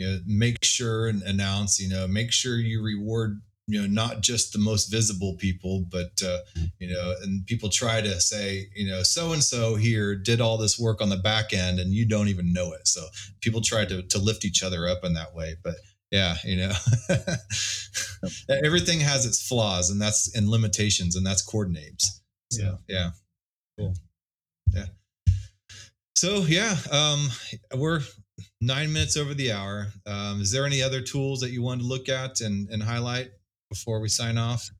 know 0.00 0.18
make 0.26 0.64
sure 0.64 1.08
and 1.08 1.22
announce. 1.22 1.80
You 1.80 1.88
know, 1.88 2.06
make 2.06 2.32
sure 2.32 2.56
you 2.56 2.84
reward 2.84 3.40
you 3.66 3.80
know 3.80 3.86
not 3.86 4.20
just 4.20 4.52
the 4.52 4.58
most 4.58 4.86
visible 4.86 5.36
people 5.38 5.86
but 5.90 6.12
uh, 6.24 6.38
you 6.78 6.92
know 6.92 7.14
and 7.22 7.46
people 7.46 7.68
try 7.68 8.00
to 8.00 8.20
say 8.20 8.66
you 8.74 8.88
know 8.88 9.02
so 9.02 9.32
and 9.32 9.42
so 9.42 9.74
here 9.74 10.14
did 10.14 10.40
all 10.40 10.58
this 10.58 10.78
work 10.78 11.00
on 11.00 11.08
the 11.08 11.16
back 11.16 11.52
end 11.52 11.78
and 11.78 11.92
you 11.92 12.06
don't 12.06 12.28
even 12.28 12.52
know 12.52 12.72
it. 12.72 12.86
So 12.86 13.02
people 13.40 13.60
try 13.60 13.84
to 13.86 14.02
to 14.02 14.18
lift 14.18 14.44
each 14.44 14.62
other 14.62 14.86
up 14.88 15.04
in 15.04 15.14
that 15.14 15.34
way 15.34 15.56
but 15.62 15.76
yeah 16.10 16.36
you 16.44 16.56
know 16.56 16.72
everything 18.64 19.00
has 19.00 19.24
its 19.24 19.46
flaws 19.46 19.90
and 19.90 20.00
that's 20.00 20.34
and 20.36 20.48
limitations 20.48 21.16
and 21.16 21.26
that's 21.26 21.42
Coordinape's. 21.42 22.20
So 22.50 22.62
yeah, 22.62 22.96
yeah. 22.96 23.10
cool. 23.78 23.94
Yeah. 24.72 24.86
So 26.16 26.44
yeah 26.46 26.76
um 26.92 27.28
we're 27.74 28.00
nine 28.60 28.92
minutes 28.92 29.16
over 29.16 29.32
the 29.32 29.52
hour. 29.52 29.86
Um 30.04 30.42
is 30.42 30.52
there 30.52 30.66
any 30.66 30.82
other 30.82 31.00
tools 31.00 31.40
that 31.40 31.50
you 31.50 31.62
want 31.62 31.80
to 31.80 31.86
look 31.86 32.10
at 32.10 32.42
and 32.42 32.68
and 32.68 32.82
highlight 32.82 33.30
before 33.74 34.00
we 34.00 34.08
sign 34.08 34.38
off 34.38 34.70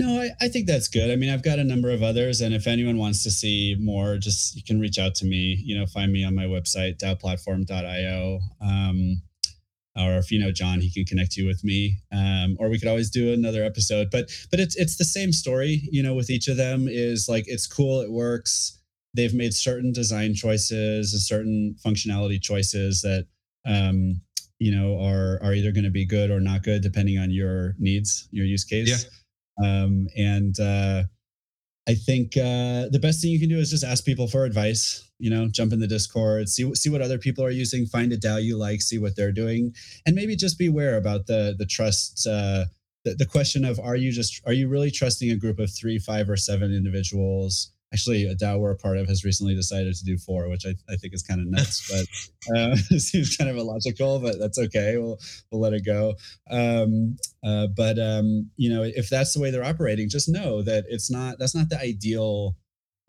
no, 0.00 0.18
I, 0.18 0.30
I, 0.40 0.48
think 0.48 0.66
that's 0.66 0.88
good. 0.88 1.10
I 1.10 1.16
mean, 1.16 1.28
I've 1.28 1.42
got 1.42 1.58
a 1.58 1.64
number 1.64 1.90
of 1.90 2.02
others, 2.02 2.40
and 2.40 2.54
if 2.54 2.66
anyone 2.66 2.96
wants 2.96 3.22
to 3.24 3.30
see 3.30 3.76
more, 3.78 4.16
just 4.16 4.56
you 4.56 4.62
can 4.62 4.80
reach 4.80 4.98
out 4.98 5.14
to 5.16 5.26
me. 5.26 5.60
You 5.62 5.78
know, 5.78 5.84
find 5.84 6.10
me 6.10 6.24
on 6.24 6.34
my 6.34 6.44
website, 6.44 6.96
DAOplatform.io. 6.98 8.40
Um, 8.62 9.22
or 9.96 10.16
if 10.16 10.30
you 10.30 10.40
know 10.40 10.52
John, 10.52 10.80
he 10.80 10.90
can 10.90 11.04
connect 11.04 11.36
you 11.36 11.46
with 11.46 11.62
me. 11.62 11.98
Um, 12.12 12.56
or 12.58 12.70
we 12.70 12.78
could 12.78 12.88
always 12.88 13.10
do 13.10 13.34
another 13.34 13.62
episode. 13.62 14.08
But 14.10 14.30
but 14.50 14.58
it's 14.58 14.74
it's 14.76 14.96
the 14.96 15.04
same 15.04 15.32
story. 15.32 15.86
You 15.92 16.02
know, 16.02 16.14
with 16.14 16.30
each 16.30 16.48
of 16.48 16.56
them 16.56 16.86
is 16.88 17.28
like 17.28 17.44
it's 17.46 17.66
cool, 17.66 18.00
it 18.00 18.10
works. 18.10 18.80
They've 19.12 19.34
made 19.34 19.52
certain 19.52 19.92
design 19.92 20.34
choices 20.34 21.12
and 21.12 21.20
certain 21.20 21.76
functionality 21.84 22.40
choices 22.40 23.02
that 23.02 23.26
um, 23.66 24.22
you 24.60 24.70
know 24.70 25.00
are 25.00 25.40
are 25.42 25.54
either 25.54 25.72
going 25.72 25.84
to 25.84 25.90
be 25.90 26.06
good 26.06 26.30
or 26.30 26.38
not 26.38 26.62
good 26.62 26.82
depending 26.82 27.18
on 27.18 27.30
your 27.30 27.74
needs, 27.78 28.28
your 28.30 28.46
use 28.46 28.64
case. 28.64 28.88
Yeah. 28.88 29.66
Um, 29.66 30.06
and 30.16 30.58
uh, 30.60 31.04
I 31.88 31.94
think 31.94 32.36
uh, 32.36 32.86
the 32.90 33.00
best 33.02 33.20
thing 33.20 33.32
you 33.32 33.40
can 33.40 33.48
do 33.48 33.58
is 33.58 33.70
just 33.70 33.84
ask 33.84 34.04
people 34.04 34.28
for 34.28 34.44
advice. 34.44 35.10
You 35.18 35.30
know, 35.30 35.48
jump 35.48 35.72
in 35.72 35.80
the 35.80 35.86
Discord, 35.86 36.48
see 36.48 36.72
see 36.74 36.90
what 36.90 37.02
other 37.02 37.18
people 37.18 37.44
are 37.44 37.50
using, 37.50 37.86
find 37.86 38.12
a 38.12 38.18
DAO 38.18 38.42
you 38.42 38.56
like, 38.56 38.80
see 38.80 38.98
what 38.98 39.16
they're 39.16 39.32
doing, 39.32 39.74
and 40.06 40.14
maybe 40.14 40.36
just 40.36 40.58
beware 40.58 40.96
about 40.96 41.26
the 41.26 41.56
the 41.58 41.66
trust. 41.66 42.26
Uh, 42.26 42.66
the, 43.04 43.14
the 43.14 43.26
question 43.26 43.64
of 43.64 43.80
are 43.80 43.96
you 43.96 44.12
just 44.12 44.42
are 44.46 44.52
you 44.52 44.68
really 44.68 44.90
trusting 44.90 45.30
a 45.30 45.36
group 45.36 45.58
of 45.58 45.70
three, 45.74 45.98
five, 45.98 46.28
or 46.28 46.36
seven 46.36 46.72
individuals 46.72 47.72
actually 47.92 48.24
a 48.24 48.34
DAO 48.34 48.58
we're 48.58 48.70
a 48.70 48.76
part 48.76 48.96
of 48.96 49.08
has 49.08 49.24
recently 49.24 49.54
decided 49.54 49.94
to 49.94 50.04
do 50.04 50.16
four, 50.16 50.48
which 50.48 50.64
I, 50.66 50.74
I 50.88 50.96
think 50.96 51.12
is 51.14 51.22
kind 51.22 51.40
of 51.40 51.48
nuts, 51.48 51.90
but 52.48 52.56
uh, 52.56 52.76
it 52.90 53.00
seems 53.00 53.36
kind 53.36 53.50
of 53.50 53.56
illogical, 53.56 54.20
but 54.20 54.38
that's 54.38 54.58
okay. 54.58 54.96
We'll, 54.96 55.18
we'll 55.50 55.60
let 55.60 55.72
it 55.72 55.84
go. 55.84 56.14
Um, 56.50 57.16
uh, 57.44 57.66
but, 57.76 57.98
um, 57.98 58.50
you 58.56 58.72
know, 58.72 58.82
if 58.82 59.08
that's 59.08 59.34
the 59.34 59.40
way 59.40 59.50
they're 59.50 59.64
operating, 59.64 60.08
just 60.08 60.28
know 60.28 60.62
that 60.62 60.84
it's 60.88 61.10
not, 61.10 61.38
that's 61.38 61.54
not 61.54 61.68
the 61.68 61.80
ideal 61.80 62.56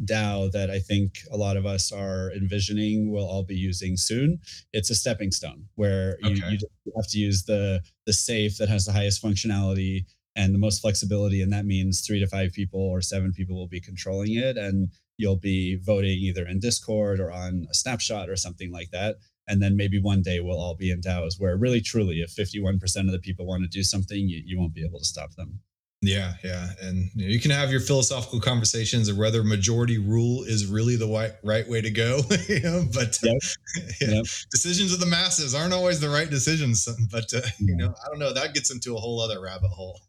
DAO 0.04 0.52
that 0.52 0.72
I 0.72 0.80
think 0.80 1.20
a 1.32 1.38
lot 1.38 1.58
of 1.58 1.68
us 1.68 1.92
are 1.92 2.32
envisioning 2.32 3.12
we'll 3.12 3.28
all 3.28 3.44
be 3.44 3.56
using 3.56 3.98
soon. 3.98 4.40
It's 4.74 4.90
a 4.90 4.96
stepping 4.96 5.30
stone 5.30 5.66
where 5.76 6.18
you, 6.24 6.32
you 6.50 6.58
have 6.96 7.08
to 7.10 7.20
use 7.20 7.44
the, 7.44 7.82
the 8.08 8.14
safe 8.14 8.58
that 8.58 8.70
has 8.70 8.86
the 8.86 8.94
highest 8.94 9.24
functionality 9.24 10.06
and 10.36 10.54
the 10.54 10.60
most 10.60 10.82
flexibility. 10.82 11.42
And 11.42 11.52
that 11.52 11.66
means 11.66 12.02
three 12.02 12.20
to 12.20 12.28
five 12.28 12.54
people 12.54 12.80
or 12.80 13.02
seven 13.02 13.32
people 13.34 13.56
will 13.56 13.68
be 13.68 13.82
controlling 13.82 14.36
it. 14.36 14.58
And 14.58 14.90
you'll 15.18 15.38
be 15.40 15.78
voting 15.82 16.18
either 16.20 16.46
in 16.46 16.60
Discord 16.60 17.20
or 17.20 17.32
on 17.32 17.68
a 17.70 17.74
snapshot 17.74 18.30
or 18.30 18.36
something 18.36 18.72
like 18.72 18.92
that. 18.92 19.18
And 19.48 19.62
then 19.62 19.76
maybe 19.76 20.00
one 20.00 20.22
day 20.22 20.40
we'll 20.40 20.60
all 20.60 20.76
be 20.76 20.92
in 20.92 21.02
DAOs 21.02 21.40
where 21.40 21.58
really, 21.58 21.82
truly, 21.82 22.22
if 22.22 22.34
51% 22.36 22.82
of 23.02 23.12
the 23.12 23.20
people 23.20 23.46
want 23.46 23.64
to 23.64 23.70
do 23.70 23.84
something, 23.84 24.30
you, 24.30 24.42
you 24.46 24.60
won't 24.60 24.74
be 24.74 24.86
able 24.86 25.00
to 25.00 25.06
stop 25.06 25.34
them. 25.36 25.60
Yeah, 26.04 26.34
yeah, 26.44 26.70
and 26.82 27.12
you, 27.14 27.28
know, 27.28 27.32
you, 27.32 27.40
can 27.40 27.52
have 27.52 27.70
your 27.70 27.80
philosophical 27.80 28.40
conversations 28.40 29.08
of 29.08 29.18
whether 29.18 29.44
majority 29.44 30.00
rule 30.00 30.42
is 30.42 30.66
really 30.66 30.96
the 30.96 31.06
right, 31.06 31.34
right 31.44 31.68
way 31.70 31.80
to 31.80 31.92
go. 31.92 32.22
you 32.50 32.60
know, 32.62 32.86
but 32.92 33.20
yep. 33.22 33.38
yeah, 34.02 34.10
yep. 34.10 34.26
decisions 34.50 34.94
of 34.94 35.00
the 35.00 35.06
masses 35.06 35.54
aren't 35.54 35.74
always 35.74 36.00
the 36.00 36.10
right 36.10 36.30
decisions. 36.30 36.88
But 37.12 37.32
uh, 37.36 37.42
you 37.60 37.76
know, 37.76 37.94
I 38.04 38.10
don't 38.10 38.18
know. 38.18 38.34
That 38.34 38.56
gets 38.56 38.72
into 38.72 38.96
a 38.96 39.00
whole 39.00 39.22
other 39.22 39.42
rabbit 39.42 39.70
hole. 39.70 40.00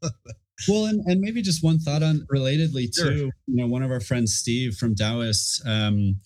well, 0.67 0.87
and, 0.87 1.05
and 1.05 1.21
maybe 1.21 1.43
just 1.43 1.63
one 1.63 1.79
thought 1.79 2.03
on 2.03 2.27
relatedly 2.33 2.91
too. 2.91 3.03
Sure. 3.03 3.15
You 3.15 3.33
know, 3.49 3.67
one 3.67 3.83
of 3.83 3.91
our 3.91 4.01
friends, 4.01 4.35
Steve 4.35 4.77
from 4.77 4.95
Daoists, 4.95 5.61
um, 5.67 6.21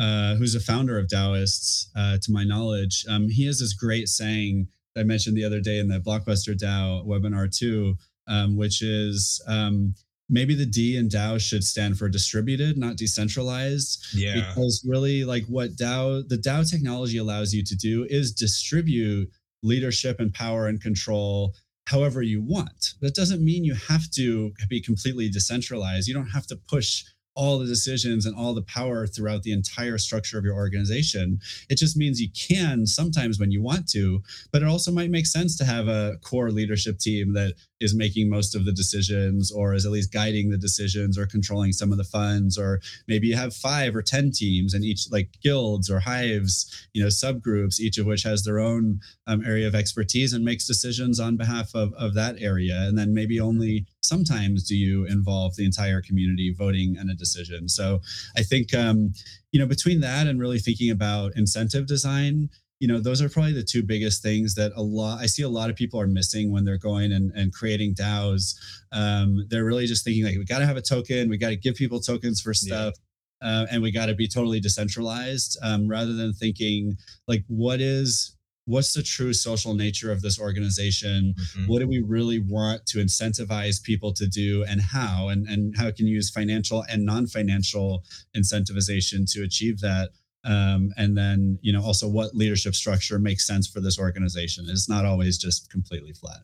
uh, 0.00 0.34
who's 0.34 0.56
a 0.56 0.60
founder 0.60 0.98
of 0.98 1.06
Daoists, 1.06 1.86
uh, 1.94 2.18
to 2.20 2.32
my 2.32 2.42
knowledge, 2.42 3.04
um, 3.08 3.28
he 3.28 3.46
has 3.46 3.60
this 3.60 3.72
great 3.72 4.08
saying 4.08 4.66
I 4.96 5.04
mentioned 5.04 5.36
the 5.36 5.44
other 5.44 5.60
day 5.60 5.78
in 5.78 5.88
the 5.88 6.00
Blockbuster 6.00 6.56
DAO 6.56 7.06
webinar 7.06 7.54
too 7.56 7.96
um, 8.28 8.56
which 8.56 8.82
is 8.82 9.42
um, 9.46 9.94
maybe 10.28 10.54
the 10.54 10.66
D 10.66 10.96
in 10.96 11.08
DAO 11.08 11.40
should 11.40 11.64
stand 11.64 11.98
for 11.98 12.08
distributed, 12.08 12.78
not 12.78 12.96
decentralized. 12.96 14.04
Yeah. 14.14 14.34
Because 14.34 14.84
really, 14.88 15.24
like 15.24 15.44
what 15.46 15.76
DAO, 15.76 16.26
the 16.28 16.38
DAO 16.38 16.68
technology 16.68 17.18
allows 17.18 17.52
you 17.52 17.62
to 17.64 17.76
do 17.76 18.06
is 18.08 18.32
distribute 18.32 19.30
leadership 19.62 20.18
and 20.18 20.32
power 20.32 20.66
and 20.66 20.80
control 20.80 21.54
however 21.86 22.22
you 22.22 22.40
want. 22.40 22.94
That 23.00 23.14
doesn't 23.14 23.44
mean 23.44 23.64
you 23.64 23.74
have 23.74 24.10
to 24.12 24.52
be 24.68 24.80
completely 24.80 25.28
decentralized. 25.28 26.08
You 26.08 26.14
don't 26.14 26.30
have 26.30 26.46
to 26.48 26.56
push 26.56 27.04
all 27.34 27.58
the 27.58 27.66
decisions 27.66 28.26
and 28.26 28.36
all 28.36 28.52
the 28.54 28.62
power 28.62 29.06
throughout 29.06 29.42
the 29.42 29.52
entire 29.52 29.98
structure 29.98 30.38
of 30.38 30.44
your 30.44 30.54
organization. 30.54 31.40
It 31.70 31.78
just 31.78 31.96
means 31.96 32.20
you 32.20 32.28
can 32.30 32.86
sometimes 32.86 33.38
when 33.38 33.50
you 33.50 33.62
want 33.62 33.88
to, 33.90 34.22
but 34.52 34.62
it 34.62 34.68
also 34.68 34.92
might 34.92 35.10
make 35.10 35.26
sense 35.26 35.56
to 35.58 35.64
have 35.64 35.88
a 35.88 36.18
core 36.22 36.50
leadership 36.50 36.98
team 36.98 37.32
that 37.32 37.54
is 37.82 37.94
making 37.94 38.28
most 38.28 38.54
of 38.54 38.64
the 38.64 38.72
decisions 38.72 39.50
or 39.52 39.74
is 39.74 39.84
at 39.84 39.92
least 39.92 40.12
guiding 40.12 40.50
the 40.50 40.56
decisions 40.56 41.18
or 41.18 41.26
controlling 41.26 41.72
some 41.72 41.92
of 41.92 41.98
the 41.98 42.04
funds 42.04 42.56
or 42.56 42.80
maybe 43.08 43.26
you 43.26 43.36
have 43.36 43.54
5 43.54 43.96
or 43.96 44.02
10 44.02 44.30
teams 44.30 44.74
and 44.74 44.84
each 44.84 45.10
like 45.10 45.28
guilds 45.42 45.90
or 45.90 46.00
hives, 46.00 46.88
you 46.92 47.02
know, 47.02 47.08
subgroups 47.08 47.80
each 47.80 47.98
of 47.98 48.06
which 48.06 48.22
has 48.22 48.44
their 48.44 48.58
own 48.58 49.00
um, 49.26 49.44
area 49.44 49.66
of 49.66 49.74
expertise 49.74 50.32
and 50.32 50.44
makes 50.44 50.66
decisions 50.66 51.20
on 51.20 51.36
behalf 51.36 51.74
of 51.74 51.92
of 51.94 52.14
that 52.14 52.36
area 52.40 52.82
and 52.82 52.96
then 52.96 53.14
maybe 53.14 53.40
only 53.40 53.86
sometimes 54.00 54.64
do 54.64 54.76
you 54.76 55.04
involve 55.06 55.56
the 55.56 55.64
entire 55.64 56.00
community 56.00 56.52
voting 56.56 56.96
in 56.96 57.08
a 57.08 57.14
decision. 57.14 57.68
So 57.68 58.00
I 58.36 58.42
think 58.42 58.74
um, 58.74 59.12
you 59.52 59.60
know 59.60 59.66
between 59.66 60.00
that 60.00 60.26
and 60.26 60.40
really 60.40 60.58
thinking 60.58 60.90
about 60.90 61.36
incentive 61.36 61.86
design, 61.86 62.50
you 62.82 62.88
know 62.88 62.98
those 62.98 63.22
are 63.22 63.28
probably 63.28 63.52
the 63.52 63.62
two 63.62 63.84
biggest 63.84 64.24
things 64.24 64.56
that 64.56 64.72
a 64.74 64.82
lot 64.82 65.20
I 65.20 65.26
see 65.26 65.44
a 65.44 65.48
lot 65.48 65.70
of 65.70 65.76
people 65.76 66.00
are 66.00 66.08
missing 66.08 66.50
when 66.50 66.64
they're 66.64 66.76
going 66.76 67.12
and, 67.12 67.30
and 67.30 67.52
creating 67.52 67.94
DAOs. 67.94 68.56
Um, 68.90 69.46
they're 69.48 69.64
really 69.64 69.86
just 69.86 70.04
thinking 70.04 70.24
like 70.24 70.36
we 70.36 70.44
got 70.44 70.58
to 70.58 70.66
have 70.66 70.76
a 70.76 70.82
token, 70.82 71.30
we 71.30 71.38
got 71.38 71.50
to 71.50 71.56
give 71.56 71.76
people 71.76 72.00
tokens 72.00 72.40
for 72.40 72.52
stuff. 72.52 72.94
Yeah. 73.40 73.48
Uh, 73.48 73.66
and 73.70 73.82
we 73.84 73.92
got 73.92 74.06
to 74.06 74.14
be 74.14 74.26
totally 74.26 74.58
decentralized 74.58 75.56
um, 75.62 75.86
rather 75.86 76.12
than 76.12 76.32
thinking 76.32 76.96
like 77.28 77.44
what 77.46 77.80
is 77.80 78.36
what's 78.64 78.94
the 78.94 79.02
true 79.02 79.32
social 79.32 79.74
nature 79.74 80.10
of 80.12 80.22
this 80.22 80.38
organization 80.38 81.34
mm-hmm. 81.36 81.66
what 81.66 81.80
do 81.80 81.88
we 81.88 82.00
really 82.00 82.38
want 82.38 82.86
to 82.86 82.98
incentivize 82.98 83.82
people 83.82 84.12
to 84.12 84.28
do 84.28 84.64
and 84.68 84.80
how 84.80 85.26
and, 85.28 85.48
and 85.48 85.74
how 85.76 85.90
can 85.90 86.06
you 86.06 86.14
use 86.14 86.30
financial 86.30 86.84
and 86.88 87.04
non-financial 87.04 88.04
incentivization 88.36 89.28
to 89.28 89.42
achieve 89.42 89.80
that 89.80 90.10
um, 90.44 90.92
and 90.96 91.16
then 91.16 91.58
you 91.62 91.72
know 91.72 91.82
also 91.82 92.08
what 92.08 92.34
leadership 92.34 92.74
structure 92.74 93.18
makes 93.18 93.46
sense 93.46 93.68
for 93.68 93.80
this 93.80 93.98
organization 93.98 94.66
it's 94.68 94.88
not 94.88 95.04
always 95.04 95.38
just 95.38 95.70
completely 95.70 96.12
flat 96.12 96.40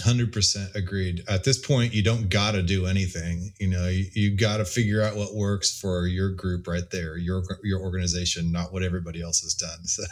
100% 0.00 0.76
agreed 0.76 1.24
at 1.28 1.42
this 1.42 1.58
point 1.58 1.92
you 1.92 2.04
don't 2.04 2.28
gotta 2.28 2.62
do 2.62 2.86
anything 2.86 3.50
you 3.58 3.68
know 3.68 3.88
you, 3.88 4.04
you 4.14 4.36
gotta 4.36 4.64
figure 4.64 5.02
out 5.02 5.16
what 5.16 5.34
works 5.34 5.78
for 5.78 6.06
your 6.06 6.30
group 6.30 6.68
right 6.68 6.90
there 6.92 7.16
your 7.16 7.42
your 7.64 7.80
organization 7.80 8.52
not 8.52 8.72
what 8.72 8.82
everybody 8.82 9.20
else 9.20 9.40
has 9.40 9.54
done 9.54 9.84
so 9.84 10.04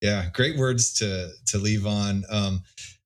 yeah, 0.00 0.26
great 0.32 0.56
words 0.56 0.92
to 0.94 1.30
to 1.46 1.58
leave 1.58 1.86
on. 1.86 2.24
Um, 2.30 2.62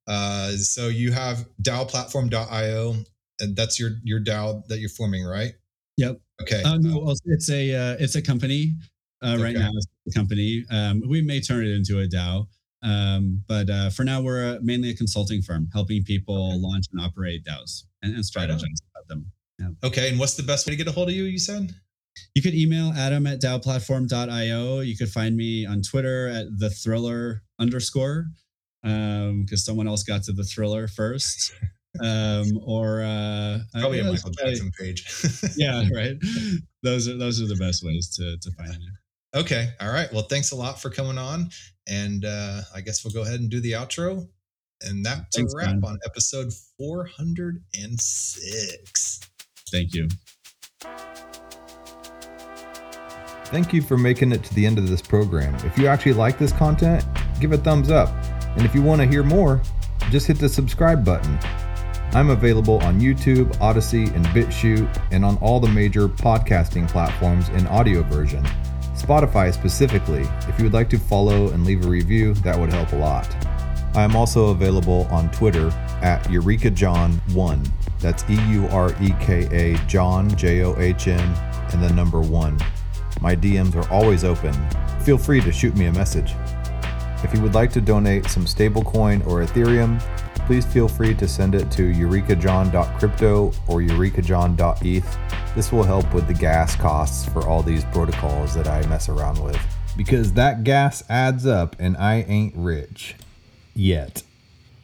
uh, 0.06 0.50
so 0.52 0.88
you 0.88 1.12
have 1.12 1.46
DAOplatform.io, 1.62 2.94
and 3.40 3.56
that's 3.56 3.78
your 3.78 3.92
your 4.02 4.20
DAO 4.20 4.66
that 4.66 4.80
you're 4.80 4.90
forming, 4.90 5.24
right? 5.24 5.52
Yep. 5.96 6.20
Okay. 6.42 6.62
Uh, 6.62 6.78
no, 6.78 7.06
um, 7.06 7.16
it's 7.26 7.50
a 7.50 7.74
uh, 7.74 7.96
it's 8.00 8.16
a 8.16 8.22
company 8.22 8.74
uh, 9.22 9.34
okay. 9.34 9.42
right 9.42 9.54
now. 9.54 9.70
as 9.76 9.86
a 10.08 10.12
company. 10.12 10.64
Um, 10.70 11.02
we 11.08 11.22
may 11.22 11.40
turn 11.40 11.64
it 11.64 11.70
into 11.70 12.00
a 12.00 12.06
DAO, 12.06 12.46
um, 12.82 13.42
but 13.48 13.68
uh, 13.70 13.90
for 13.90 14.04
now 14.04 14.20
we're 14.20 14.56
a, 14.56 14.60
mainly 14.62 14.90
a 14.90 14.94
consulting 14.94 15.42
firm, 15.42 15.68
helping 15.72 16.02
people 16.04 16.52
okay. 16.52 16.58
launch 16.58 16.86
and 16.92 17.00
operate 17.00 17.44
DAOs 17.44 17.84
and, 18.02 18.14
and 18.14 18.24
strategize 18.24 18.62
right 18.62 18.80
about 18.94 19.08
them. 19.08 19.26
Yeah. 19.58 19.88
Okay. 19.88 20.08
And 20.10 20.18
what's 20.18 20.34
the 20.34 20.42
best 20.42 20.66
way 20.66 20.72
to 20.72 20.76
get 20.76 20.88
a 20.88 20.92
hold 20.92 21.08
of 21.08 21.14
you? 21.14 21.24
You 21.24 21.38
said. 21.38 21.74
You 22.34 22.42
could 22.42 22.54
email 22.54 22.92
Adam 22.96 23.26
at 23.26 23.40
DAOplatform.io. 23.40 24.80
You 24.80 24.96
could 24.96 25.10
find 25.10 25.36
me 25.36 25.64
on 25.64 25.82
Twitter 25.82 26.28
at 26.28 26.46
the 26.58 26.70
thriller 26.70 27.42
underscore 27.58 28.26
because 28.82 29.30
um, 29.30 29.46
someone 29.56 29.86
else 29.86 30.02
got 30.02 30.22
to 30.24 30.32
the 30.32 30.44
thriller 30.44 30.88
first. 30.88 31.52
um, 32.02 32.60
or 32.64 33.02
uh, 33.02 33.58
Probably 33.72 34.00
a 34.00 34.04
Michael 34.04 34.30
Jackson 34.30 34.70
page. 34.78 35.04
yeah, 35.56 35.88
right. 35.94 36.16
Those 36.82 37.08
are 37.08 37.16
those 37.16 37.42
are 37.42 37.46
the 37.46 37.56
best 37.56 37.84
ways 37.84 38.14
to 38.16 38.36
to 38.40 38.50
find 38.52 38.70
it. 38.70 38.94
Okay. 39.34 39.70
All 39.80 39.90
right. 39.92 40.12
Well, 40.12 40.24
thanks 40.24 40.50
a 40.52 40.56
lot 40.56 40.80
for 40.80 40.90
coming 40.90 41.18
on. 41.18 41.50
And 41.88 42.24
uh, 42.24 42.60
I 42.74 42.80
guess 42.80 43.04
we'll 43.04 43.12
go 43.12 43.22
ahead 43.22 43.40
and 43.40 43.50
do 43.50 43.60
the 43.60 43.72
outro. 43.72 44.28
And 44.82 45.04
that's 45.04 45.36
Thanks, 45.36 45.52
a 45.52 45.56
wrap 45.56 45.74
man. 45.74 45.84
on 45.84 45.98
episode 46.06 46.52
406. 46.78 49.20
Thank 49.70 49.94
you. 49.94 50.08
Thank 53.46 53.72
you 53.72 53.82
for 53.82 53.98
making 53.98 54.30
it 54.32 54.44
to 54.44 54.54
the 54.54 54.64
end 54.64 54.78
of 54.78 54.88
this 54.88 55.02
program. 55.02 55.54
If 55.66 55.76
you 55.76 55.88
actually 55.88 56.12
like 56.14 56.38
this 56.38 56.52
content, 56.52 57.04
give 57.40 57.52
a 57.52 57.58
thumbs 57.58 57.90
up. 57.90 58.08
And 58.56 58.64
if 58.64 58.74
you 58.74 58.82
want 58.82 59.00
to 59.00 59.06
hear 59.06 59.22
more, 59.22 59.60
just 60.10 60.26
hit 60.26 60.38
the 60.38 60.48
subscribe 60.48 61.04
button. 61.04 61.38
I'm 62.12 62.30
available 62.30 62.78
on 62.82 63.00
YouTube, 63.00 63.56
Odysee, 63.60 64.12
and 64.14 64.26
BitChute, 64.26 65.00
and 65.12 65.24
on 65.24 65.36
all 65.38 65.60
the 65.60 65.68
major 65.68 66.08
podcasting 66.08 66.88
platforms 66.88 67.48
in 67.50 67.68
audio 67.68 68.02
version. 68.02 68.44
Spotify 69.00 69.52
specifically. 69.52 70.22
If 70.48 70.58
you 70.58 70.64
would 70.64 70.72
like 70.72 70.90
to 70.90 70.98
follow 70.98 71.48
and 71.48 71.64
leave 71.64 71.84
a 71.84 71.88
review, 71.88 72.34
that 72.34 72.58
would 72.58 72.72
help 72.72 72.92
a 72.92 72.96
lot. 72.96 73.26
I 73.94 74.02
am 74.02 74.14
also 74.14 74.48
available 74.48 75.08
on 75.10 75.30
Twitter 75.30 75.68
at 76.02 76.22
EurekaJohn1. 76.24 77.70
That's 77.98 78.24
E 78.30 78.34
U 78.52 78.66
R 78.68 78.94
E 79.02 79.10
K 79.20 79.48
A 79.50 79.78
John 79.86 80.34
J 80.36 80.62
O 80.62 80.78
H 80.78 81.08
N 81.08 81.20
and 81.72 81.82
the 81.82 81.92
number 81.92 82.20
1. 82.20 82.58
My 83.20 83.34
DMs 83.34 83.74
are 83.74 83.90
always 83.92 84.24
open. 84.24 84.54
Feel 85.00 85.18
free 85.18 85.40
to 85.40 85.52
shoot 85.52 85.76
me 85.76 85.86
a 85.86 85.92
message. 85.92 86.34
If 87.22 87.34
you 87.34 87.40
would 87.42 87.54
like 87.54 87.72
to 87.72 87.80
donate 87.80 88.26
some 88.26 88.44
stablecoin 88.44 89.26
or 89.26 89.44
Ethereum, 89.44 90.00
please 90.46 90.66
feel 90.66 90.88
free 90.88 91.14
to 91.14 91.28
send 91.28 91.54
it 91.54 91.70
to 91.72 91.92
eurekajohn.crypto 91.92 93.52
or 93.68 93.80
eurekajohn.eth. 93.80 95.54
This 95.54 95.72
will 95.72 95.84
help 95.84 96.12
with 96.14 96.26
the 96.26 96.34
gas 96.34 96.76
costs 96.76 97.28
for 97.28 97.46
all 97.46 97.62
these 97.62 97.84
protocols 97.86 98.54
that 98.54 98.68
I 98.68 98.86
mess 98.86 99.08
around 99.08 99.42
with. 99.42 99.58
Because 99.96 100.32
that 100.34 100.64
gas 100.64 101.02
adds 101.08 101.46
up 101.46 101.76
and 101.78 101.96
I 101.96 102.22
ain't 102.28 102.54
rich. 102.56 103.16
Yet. 103.74 104.22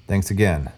Thanks 0.07 0.31
again. 0.31 0.71